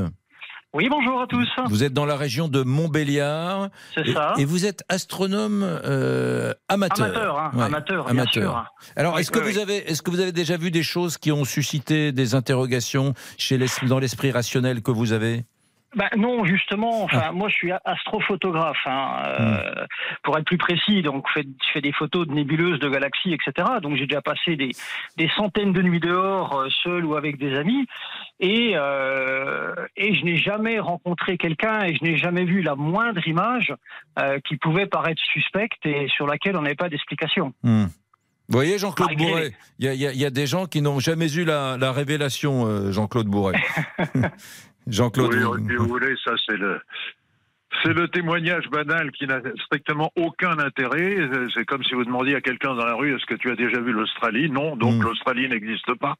Oui, 0.74 0.89
bonjour 0.89 1.22
à 1.22 1.28
tous. 1.28 1.47
Vous 1.70 1.84
êtes 1.84 1.93
dans 1.93 2.05
la 2.05 2.18
région 2.18 2.49
de 2.49 2.61
Montbéliard. 2.61 3.70
C'est 3.95 4.05
Et- 4.07 4.13
ça. 4.13 4.34
Et 4.38 4.45
vous 4.45 4.65
êtes 4.65 4.84
astronome 4.89 5.63
euh, 5.63 6.53
amateur. 6.68 7.05
Amateur, 7.07 7.39
hein, 7.39 7.51
Ouais, 7.55 7.63
amateur, 7.63 8.13
bien 8.13 8.26
sûr. 8.26 8.65
Alors, 8.95 9.18
est-ce 9.18 9.32
que 9.32 9.39
oui, 9.39 9.45
vous 9.51 9.55
oui. 9.57 9.61
avez, 9.61 9.78
est-ce 9.89 10.01
que 10.01 10.11
vous 10.11 10.20
avez 10.20 10.34
déjà 10.34 10.57
vu 10.57 10.70
des 10.70 10.84
choses 10.84 11.18
qui 11.18 11.32
ont 11.32 11.45
suscité 11.45 12.11
des 12.11 12.36
interrogations 12.36 13.13
chez 13.38 13.57
les, 13.57 13.68
dans 13.88 13.97
l'esprit 13.99 14.32
rationnel 14.32 14.82
que 14.82 14.91
vous 14.91 15.13
avez? 15.13 15.45
Ben 15.95 16.09
non, 16.17 16.43
justement, 16.43 17.03
enfin, 17.03 17.21
Ah. 17.27 17.31
moi 17.31 17.47
je 17.47 17.55
suis 17.55 17.71
astrophotographe, 17.85 18.77
hein, 18.85 19.23
euh, 19.25 19.85
pour 20.21 20.38
être 20.38 20.45
plus 20.45 20.57
précis, 20.57 21.01
donc 21.01 21.25
je 21.29 21.39
fais, 21.41 21.47
je 21.47 21.71
fais 21.73 21.81
des 21.81 21.93
photos 21.93 22.27
de 22.27 22.33
nébuleuses, 22.33 22.79
de 22.79 22.89
galaxies, 22.89 23.33
etc. 23.33 23.67
Donc 23.81 23.95
j'ai 23.95 24.05
déjà 24.05 24.21
passé 24.21 24.57
des, 24.57 24.71
des 25.15 25.29
centaines 25.38 25.71
de 25.71 25.81
nuits 25.81 26.01
dehors, 26.01 26.59
euh, 26.59 26.67
seul 26.83 27.05
ou 27.05 27.15
avec 27.15 27.38
des 27.38 27.55
amis, 27.55 27.88
et, 28.41 28.73
euh, 28.75 29.73
et 29.95 30.13
je 30.13 30.25
n'ai 30.25 30.35
jamais 30.35 30.77
rencontré 30.79 31.38
quelqu'un 31.38 31.83
et 31.85 31.95
je 31.95 32.03
n'ai 32.03 32.17
jamais 32.17 32.43
vu 32.43 32.61
la 32.61 32.75
moindre 32.75 33.25
image 33.25 33.73
euh, 34.19 34.39
qui 34.47 34.57
pouvait 34.57 34.88
paraître 34.88 35.21
suspecte 35.33 35.85
et 35.85 36.07
sur 36.09 36.27
laquelle 36.27 36.57
on 36.57 36.63
n'avait 36.63 36.75
pas 36.75 36.89
d'explication. 36.89 37.53
Hmm. 37.63 37.85
Vous 38.49 38.57
voyez, 38.57 38.77
Jean-Claude 38.77 39.13
Bourret, 39.17 39.51
il 39.79 39.91
y, 39.91 39.95
y 39.95 40.17
y 40.19 40.25
a 40.25 40.29
des 40.29 40.47
gens 40.47 40.67
qui 40.67 40.81
n'ont 40.81 41.01
jamais 41.01 41.29
eu 41.33 41.43
la, 41.43 41.75
la 41.77 41.91
révélation, 41.91 42.65
euh, 42.65 42.91
Jean-Claude 42.93 43.27
Bourret. 43.27 43.59
Jean-Claude 44.88 45.33
Oui, 45.33 45.63
si 45.69 45.75
vous 45.75 45.88
voulez, 45.88 46.15
ça 46.23 46.33
c'est 46.45 46.57
le. 46.57 46.79
C'est 47.83 47.93
le 47.93 48.07
témoignage 48.07 48.69
banal 48.69 49.11
qui 49.11 49.27
n'a 49.27 49.39
strictement 49.65 50.09
aucun 50.15 50.57
intérêt. 50.57 51.17
C'est 51.53 51.65
comme 51.65 51.83
si 51.83 51.93
vous 51.95 52.05
demandiez 52.05 52.33
à 52.35 52.41
quelqu'un 52.41 52.73
dans 52.73 52.85
la 52.85 52.95
rue 52.95 53.13
est-ce 53.13 53.25
que 53.25 53.35
tu 53.35 53.51
as 53.51 53.55
déjà 53.57 53.81
vu 53.81 53.91
l'Australie? 53.91 54.49
Non, 54.49 54.77
donc 54.77 55.03
l'Australie 55.03 55.49
n'existe 55.49 55.93
pas. 55.95 56.15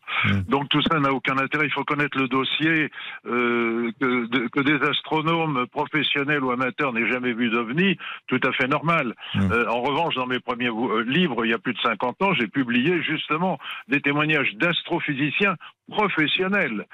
Donc 0.50 0.68
tout 0.68 0.82
ça 0.82 1.00
n'a 1.00 1.12
aucun 1.14 1.38
intérêt. 1.38 1.66
Il 1.66 1.72
faut 1.72 1.86
connaître 1.86 2.18
le 2.20 2.28
dossier 2.28 2.92
euh, 3.26 3.90
que, 4.00 4.28
de- 4.28 4.48
que 4.50 4.60
des 4.60 4.86
astronomes 4.88 5.66
professionnels 5.72 6.44
ou 6.44 6.52
amateurs 6.52 6.92
n'aient 6.92 7.10
jamais 7.10 7.32
vu 7.34 7.50
d'OVNI, 7.50 7.98
tout 8.28 8.42
à 8.44 8.52
fait 8.52 8.68
normal. 8.68 9.16
Euh, 9.38 9.66
en 9.70 9.82
revanche, 9.82 10.16
dans 10.16 10.28
mes 10.28 10.40
premiers 10.42 10.70
euh, 10.70 11.02
livres, 11.08 11.46
il 11.46 11.52
y 11.52 11.54
a 11.56 11.60
plus 11.60 11.74
de 11.74 11.80
50 11.80 12.22
ans, 12.24 12.34
j'ai 12.34 12.48
publié 12.48 13.02
justement 13.02 13.58
des 13.88 14.02
témoignages 14.02 14.54
d'astrophysiciens 14.58 15.56
professionnels 15.90 16.86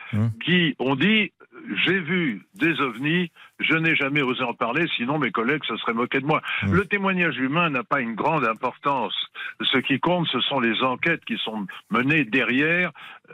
qui 0.45 0.76
ont 0.78 0.95
dit 0.95 1.32
j'ai 1.86 1.99
vu 1.99 2.45
des 2.56 2.80
ovnis, 2.82 3.32
je 3.60 3.76
n'ai 3.76 3.95
jamais 3.95 4.22
osé 4.22 4.43
en 4.43 4.54
parler, 4.54 4.86
sinon 4.97 5.20
mes 5.20 5.32
collègues 5.32 5.64
se 5.66 5.76
seraient 5.78 5.93
moqués 5.93 6.20
de 6.20 6.26
moi. 6.26 6.41
Le 6.64 6.86
témoignage 6.86 7.38
humain 7.38 7.70
n'a 7.70 7.84
pas 7.84 7.99
une 8.01 8.16
grande 8.16 8.45
importance. 8.45 9.14
Ce 9.62 9.78
qui 9.78 9.99
compte, 9.99 10.28
ce 10.32 10.39
sont 10.41 10.60
les 10.60 10.82
enquêtes 10.82 11.24
qui 11.26 11.38
sont 11.43 11.66
menées 11.91 12.26
derrière 12.26 12.91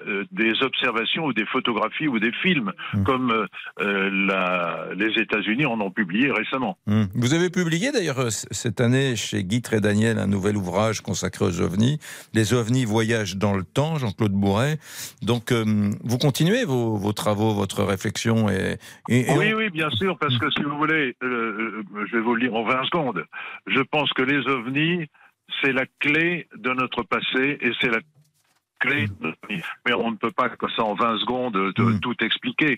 euh, 0.08 0.24
des 0.32 0.52
observations 0.62 1.26
ou 1.26 1.34
des 1.34 1.46
photographies 1.46 2.08
ou 2.08 2.20
des 2.20 2.32
films, 2.44 2.72
comme 3.06 3.32
euh, 3.32 3.46
euh, 3.82 4.10
la- 4.28 4.88
les 4.96 5.20
États-Unis 5.22 5.66
en 5.66 5.80
ont 5.82 5.92
publié 5.92 6.32
récemment. 6.32 6.78
Hmm. 6.86 7.06
Vous 7.16 7.34
avez 7.34 7.50
publié 7.50 7.92
d'ailleurs 7.92 8.32
cette 8.32 8.82
année 8.82 9.16
chez 9.16 9.44
Guy 9.44 9.62
et 9.72 9.80
Daniel 9.80 10.20
un 10.20 10.28
nouvel 10.28 10.58
ouvrage 10.58 11.02
consacré 11.02 11.46
aux 11.46 11.62
ovnis. 11.62 12.00
Les 12.34 12.54
ovnis 12.54 12.86
voyagent 12.86 13.36
dans 13.36 13.56
le 13.56 13.64
temps, 13.64 13.98
Jean-Claude 13.98 14.32
Bourret. 14.32 14.78
Donc 15.22 15.52
euh, 15.52 15.66
vous 16.04 16.18
continuez 16.18 16.66
vos, 16.66 16.96
vos 16.96 17.14
travaux, 17.14 17.54
votre 17.54 17.84
réflexion 17.84 18.50
et, 18.50 18.78
et- 19.10 19.32
et 19.32 19.38
oui, 19.38 19.54
on- 19.54 19.58
oui, 19.58 19.70
bien 19.70 19.90
sûr, 19.90 20.09
parce 20.18 20.38
que 20.38 20.50
si 20.52 20.64
vous 20.64 20.78
voulez, 20.78 21.16
euh, 21.24 21.84
euh, 21.96 22.06
je 22.08 22.16
vais 22.16 22.22
vous 22.22 22.36
le 22.36 22.42
dire 22.42 22.56
en 22.56 22.64
20 22.64 22.84
secondes. 22.86 23.26
Je 23.68 23.82
pense 23.82 24.12
que 24.14 24.24
les 24.24 24.48
ovnis, 24.48 25.06
c'est 25.62 25.74
la 25.74 25.86
clé 26.00 26.48
de 26.56 26.72
notre 26.72 27.04
passé 27.04 27.58
et 27.62 27.72
c'est 27.82 27.90
la 27.90 28.00
clé. 28.80 29.08
de- 29.20 29.36
Mais 29.86 29.94
on 29.94 30.12
ne 30.12 30.16
peut 30.16 30.32
pas, 30.32 30.48
comme 30.50 30.70
ça, 30.72 30.84
en 30.84 30.94
20 30.96 31.18
secondes, 31.20 31.54
de- 31.54 32.00
tout 32.00 32.16
expliquer. 32.24 32.78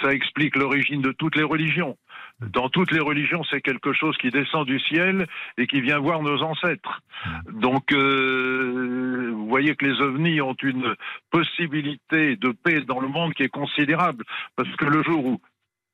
Ça 0.00 0.14
explique 0.14 0.54
l'origine 0.56 1.02
de 1.02 1.10
toutes 1.12 1.34
les 1.34 1.42
religions. 1.42 1.96
Dans 2.40 2.68
toutes 2.70 2.92
les 2.92 3.00
religions, 3.00 3.42
c'est 3.50 3.60
quelque 3.60 3.92
chose 3.92 4.16
qui 4.18 4.30
descend 4.30 4.64
du 4.66 4.78
ciel 4.80 5.26
et 5.58 5.66
qui 5.66 5.80
vient 5.80 5.98
voir 5.98 6.22
nos 6.22 6.40
ancêtres. 6.42 7.02
Donc, 7.50 7.92
euh, 7.92 9.30
vous 9.34 9.48
voyez 9.48 9.74
que 9.74 9.84
les 9.86 10.00
ovnis 10.00 10.40
ont 10.40 10.56
une 10.62 10.94
possibilité 11.30 12.36
de 12.36 12.50
paix 12.52 12.80
dans 12.82 13.00
le 13.00 13.08
monde 13.08 13.34
qui 13.34 13.42
est 13.42 13.48
considérable. 13.48 14.24
Parce 14.56 14.74
que 14.76 14.84
le 14.84 15.02
jour 15.02 15.24
où 15.26 15.40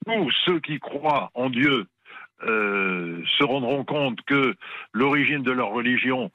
tous 0.06 0.30
ceux 0.44 0.60
qui 0.60 0.78
croient 0.78 1.30
en 1.34 1.50
Dieu 1.50 1.86
euh, 2.42 3.22
se 3.38 3.44
rendront 3.44 3.84
compte 3.84 4.20
que 4.22 4.54
l'origine 4.92 5.42
de 5.42 5.52
leur 5.52 5.70
religion, 5.70 6.30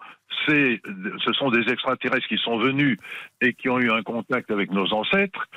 c'est, 0.47 0.81
ce 1.23 1.33
sont 1.33 1.51
des 1.51 1.71
extraterrestres 1.71 2.27
qui 2.27 2.37
sont 2.37 2.57
venus 2.57 2.97
et 3.39 3.53
qui 3.53 3.69
ont 3.69 3.79
eu 3.79 3.91
un 3.91 4.01
contact 4.01 4.49
avec 4.49 4.71
nos 4.71 4.91
ancêtres. 4.93 5.47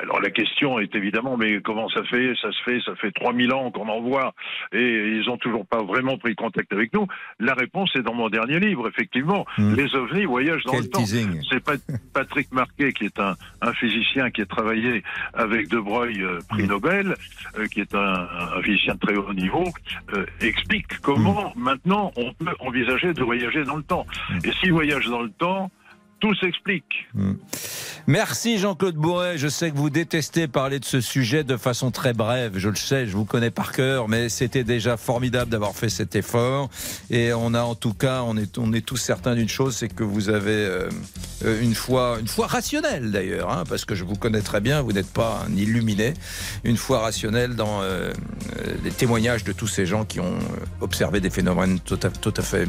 Alors 0.00 0.20
la 0.20 0.30
question 0.30 0.78
est 0.78 0.94
évidemment, 0.94 1.36
mais 1.36 1.60
comment 1.60 1.88
ça 1.90 2.02
fait? 2.04 2.32
Ça 2.40 2.50
se 2.52 2.62
fait, 2.64 2.80
ça 2.86 2.94
fait 2.96 3.10
3000 3.12 3.52
ans 3.52 3.70
qu'on 3.70 3.88
en 3.88 4.00
voit 4.00 4.32
et 4.72 4.80
ils 5.18 5.28
ont 5.28 5.36
toujours 5.36 5.66
pas 5.66 5.82
vraiment 5.82 6.16
pris 6.16 6.34
contact 6.34 6.72
avec 6.72 6.92
nous. 6.94 7.06
La 7.38 7.52
réponse 7.54 7.94
est 7.94 8.00
dans 8.02 8.14
mon 8.14 8.30
dernier 8.30 8.58
livre, 8.60 8.88
effectivement. 8.88 9.44
Les 9.76 9.94
ovnis 9.94 10.24
voyagent 10.24 10.64
dans 10.64 10.72
Quel 10.72 10.82
le 10.84 10.88
temps. 10.88 11.00
C'est 11.50 11.62
Pat- 11.62 11.80
Patrick 12.14 12.50
Marquet, 12.52 12.92
qui 12.94 13.04
est 13.04 13.18
un, 13.20 13.34
un 13.60 13.72
physicien 13.74 14.30
qui 14.30 14.40
a 14.40 14.46
travaillé 14.46 15.02
avec 15.34 15.68
De 15.68 15.78
Broglie, 15.78 16.22
euh, 16.22 16.38
prix 16.48 16.66
Nobel, 16.66 17.14
euh, 17.58 17.66
qui 17.66 17.80
est 17.80 17.94
un, 17.94 18.26
un 18.56 18.62
physicien 18.62 18.94
de 18.94 19.00
très 19.00 19.16
haut 19.16 19.34
niveau, 19.34 19.64
euh, 20.14 20.24
explique 20.40 20.98
comment 21.02 21.52
maintenant 21.56 22.10
on 22.16 22.32
peut 22.32 22.54
envisager 22.60 23.12
de 23.12 23.22
voyager 23.22 23.64
dans 23.64 23.76
le 23.76 23.82
temps. 23.82 24.06
Et 24.44 24.52
s'il 24.60 24.72
voyage 24.72 25.06
dans 25.08 25.22
le 25.22 25.30
temps, 25.30 25.70
tout 26.24 26.34
s'explique. 26.36 27.06
Hmm. 27.12 27.34
Merci 28.06 28.56
Jean-Claude 28.58 28.96
Bourret. 28.96 29.36
Je 29.36 29.48
sais 29.48 29.70
que 29.70 29.76
vous 29.76 29.90
détestez 29.90 30.48
parler 30.48 30.78
de 30.78 30.84
ce 30.86 31.02
sujet 31.02 31.44
de 31.44 31.58
façon 31.58 31.90
très 31.90 32.14
brève. 32.14 32.52
Je 32.56 32.70
le 32.70 32.76
sais, 32.76 33.06
je 33.06 33.14
vous 33.14 33.26
connais 33.26 33.50
par 33.50 33.72
cœur, 33.72 34.08
mais 34.08 34.30
c'était 34.30 34.64
déjà 34.64 34.96
formidable 34.96 35.50
d'avoir 35.50 35.74
fait 35.74 35.90
cet 35.90 36.16
effort. 36.16 36.70
Et 37.10 37.34
on 37.34 37.52
a 37.52 37.60
en 37.60 37.74
tout 37.74 37.92
cas, 37.92 38.22
on 38.22 38.38
est, 38.38 38.80
tous 38.86 38.96
certains 38.96 39.34
d'une 39.34 39.50
chose, 39.50 39.76
c'est 39.76 39.88
que 39.88 40.02
vous 40.02 40.30
avez 40.30 40.52
euh, 40.52 40.88
une 41.60 41.74
foi, 41.74 42.16
une 42.20 42.28
foi 42.28 42.46
rationnelle 42.46 43.10
d'ailleurs, 43.10 43.50
hein, 43.50 43.64
parce 43.68 43.84
que 43.84 43.94
je 43.94 44.04
vous 44.04 44.16
connais 44.16 44.40
très 44.40 44.62
bien. 44.62 44.80
Vous 44.80 44.92
n'êtes 44.92 45.12
pas 45.12 45.44
un 45.46 45.54
illuminé, 45.54 46.14
une 46.64 46.78
foi 46.78 47.00
rationnelle 47.00 47.54
dans 47.54 47.82
euh, 47.82 48.12
les 48.82 48.92
témoignages 48.92 49.44
de 49.44 49.52
tous 49.52 49.66
ces 49.66 49.84
gens 49.84 50.06
qui 50.06 50.20
ont 50.20 50.38
observé 50.80 51.20
des 51.20 51.30
phénomènes 51.30 51.80
tout 51.80 52.00
à, 52.02 52.42
fait 52.42 52.66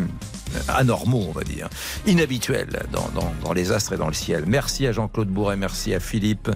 anormaux, 0.67 1.25
on 1.29 1.31
va 1.31 1.43
dire, 1.43 1.69
inhabituels 2.05 2.83
dans, 2.91 3.44
dans 3.45 3.53
les 3.53 3.71
astres 3.71 3.93
et 3.93 3.97
dans 3.97 4.07
le 4.07 4.13
ciel. 4.13 4.43
Merci 4.47 4.87
à 4.87 4.91
Jean-Claude 4.91 5.27
Bourret, 5.27 5.55
merci 5.55 5.93
à 5.93 5.99
Philippe 5.99 6.49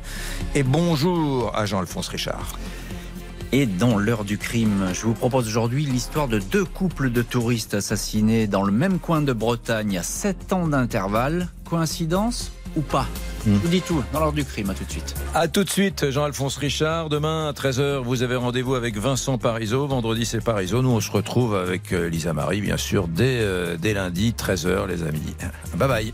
et 0.56 0.64
bonjour 0.64 1.56
à 1.56 1.68
Jean-Alphonse 1.68 2.08
Richard. 2.08 2.58
Et 3.52 3.68
dans 3.68 3.98
l'heure 3.98 4.26
du 4.26 4.40
crime, 4.40 4.90
je 4.94 5.02
vous 5.02 5.14
propose 5.14 5.48
aujourd'hui 5.48 5.86
l'histoire 5.86 6.28
de 6.28 6.40
deux 6.40 6.66
couples 6.66 7.12
de 7.12 7.22
touristes 7.22 7.76
assassinés 7.76 8.48
dans 8.48 8.64
le 8.64 8.72
même 8.72 8.98
coin 8.98 9.22
de 9.22 9.34
Bretagne 9.34 10.00
à 10.00 10.04
7 10.04 10.54
ans 10.54 10.68
d'intervalle. 10.68 11.50
Coïncidence 11.70 12.52
ou 12.76 12.82
pas? 12.82 13.08
Je 13.46 13.52
vous 13.52 13.68
dis 13.68 13.82
tout 13.82 14.04
dans 14.12 14.20
l'heure 14.20 14.34
du 14.34 14.44
crime, 14.44 14.72
à 14.72 14.74
tout 14.74 14.84
de 14.84 14.92
suite. 14.92 15.16
À 15.36 15.48
tout 15.48 15.64
de 15.64 15.70
suite, 15.70 16.10
Jean-Alphonse 16.10 16.58
Richard. 16.58 17.10
Demain 17.10 17.50
à 17.50 17.52
13h, 17.52 18.04
vous 18.04 18.24
avez 18.24 18.36
rendez-vous 18.36 18.74
avec 18.76 18.98
Vincent 18.98 19.38
Parisot. 19.38 19.86
Vendredi, 19.88 20.26
c'est 20.26 20.44
Parisot. 20.44 20.82
Nous, 20.82 20.90
on 20.90 21.00
se 21.00 21.12
retrouve 21.12 21.56
avec 21.56 21.94
euh, 21.94 22.10
Lisa 22.10 22.34
Marie, 22.34 22.62
bien 22.62 22.78
sûr, 22.78 23.08
dès, 23.08 23.40
euh, 23.42 23.78
dès 23.78 23.94
lundi, 23.94 24.34
13h, 24.38 24.88
les 24.88 25.04
amis. 25.04 25.36
Bye 25.76 25.88
bye. 25.88 26.14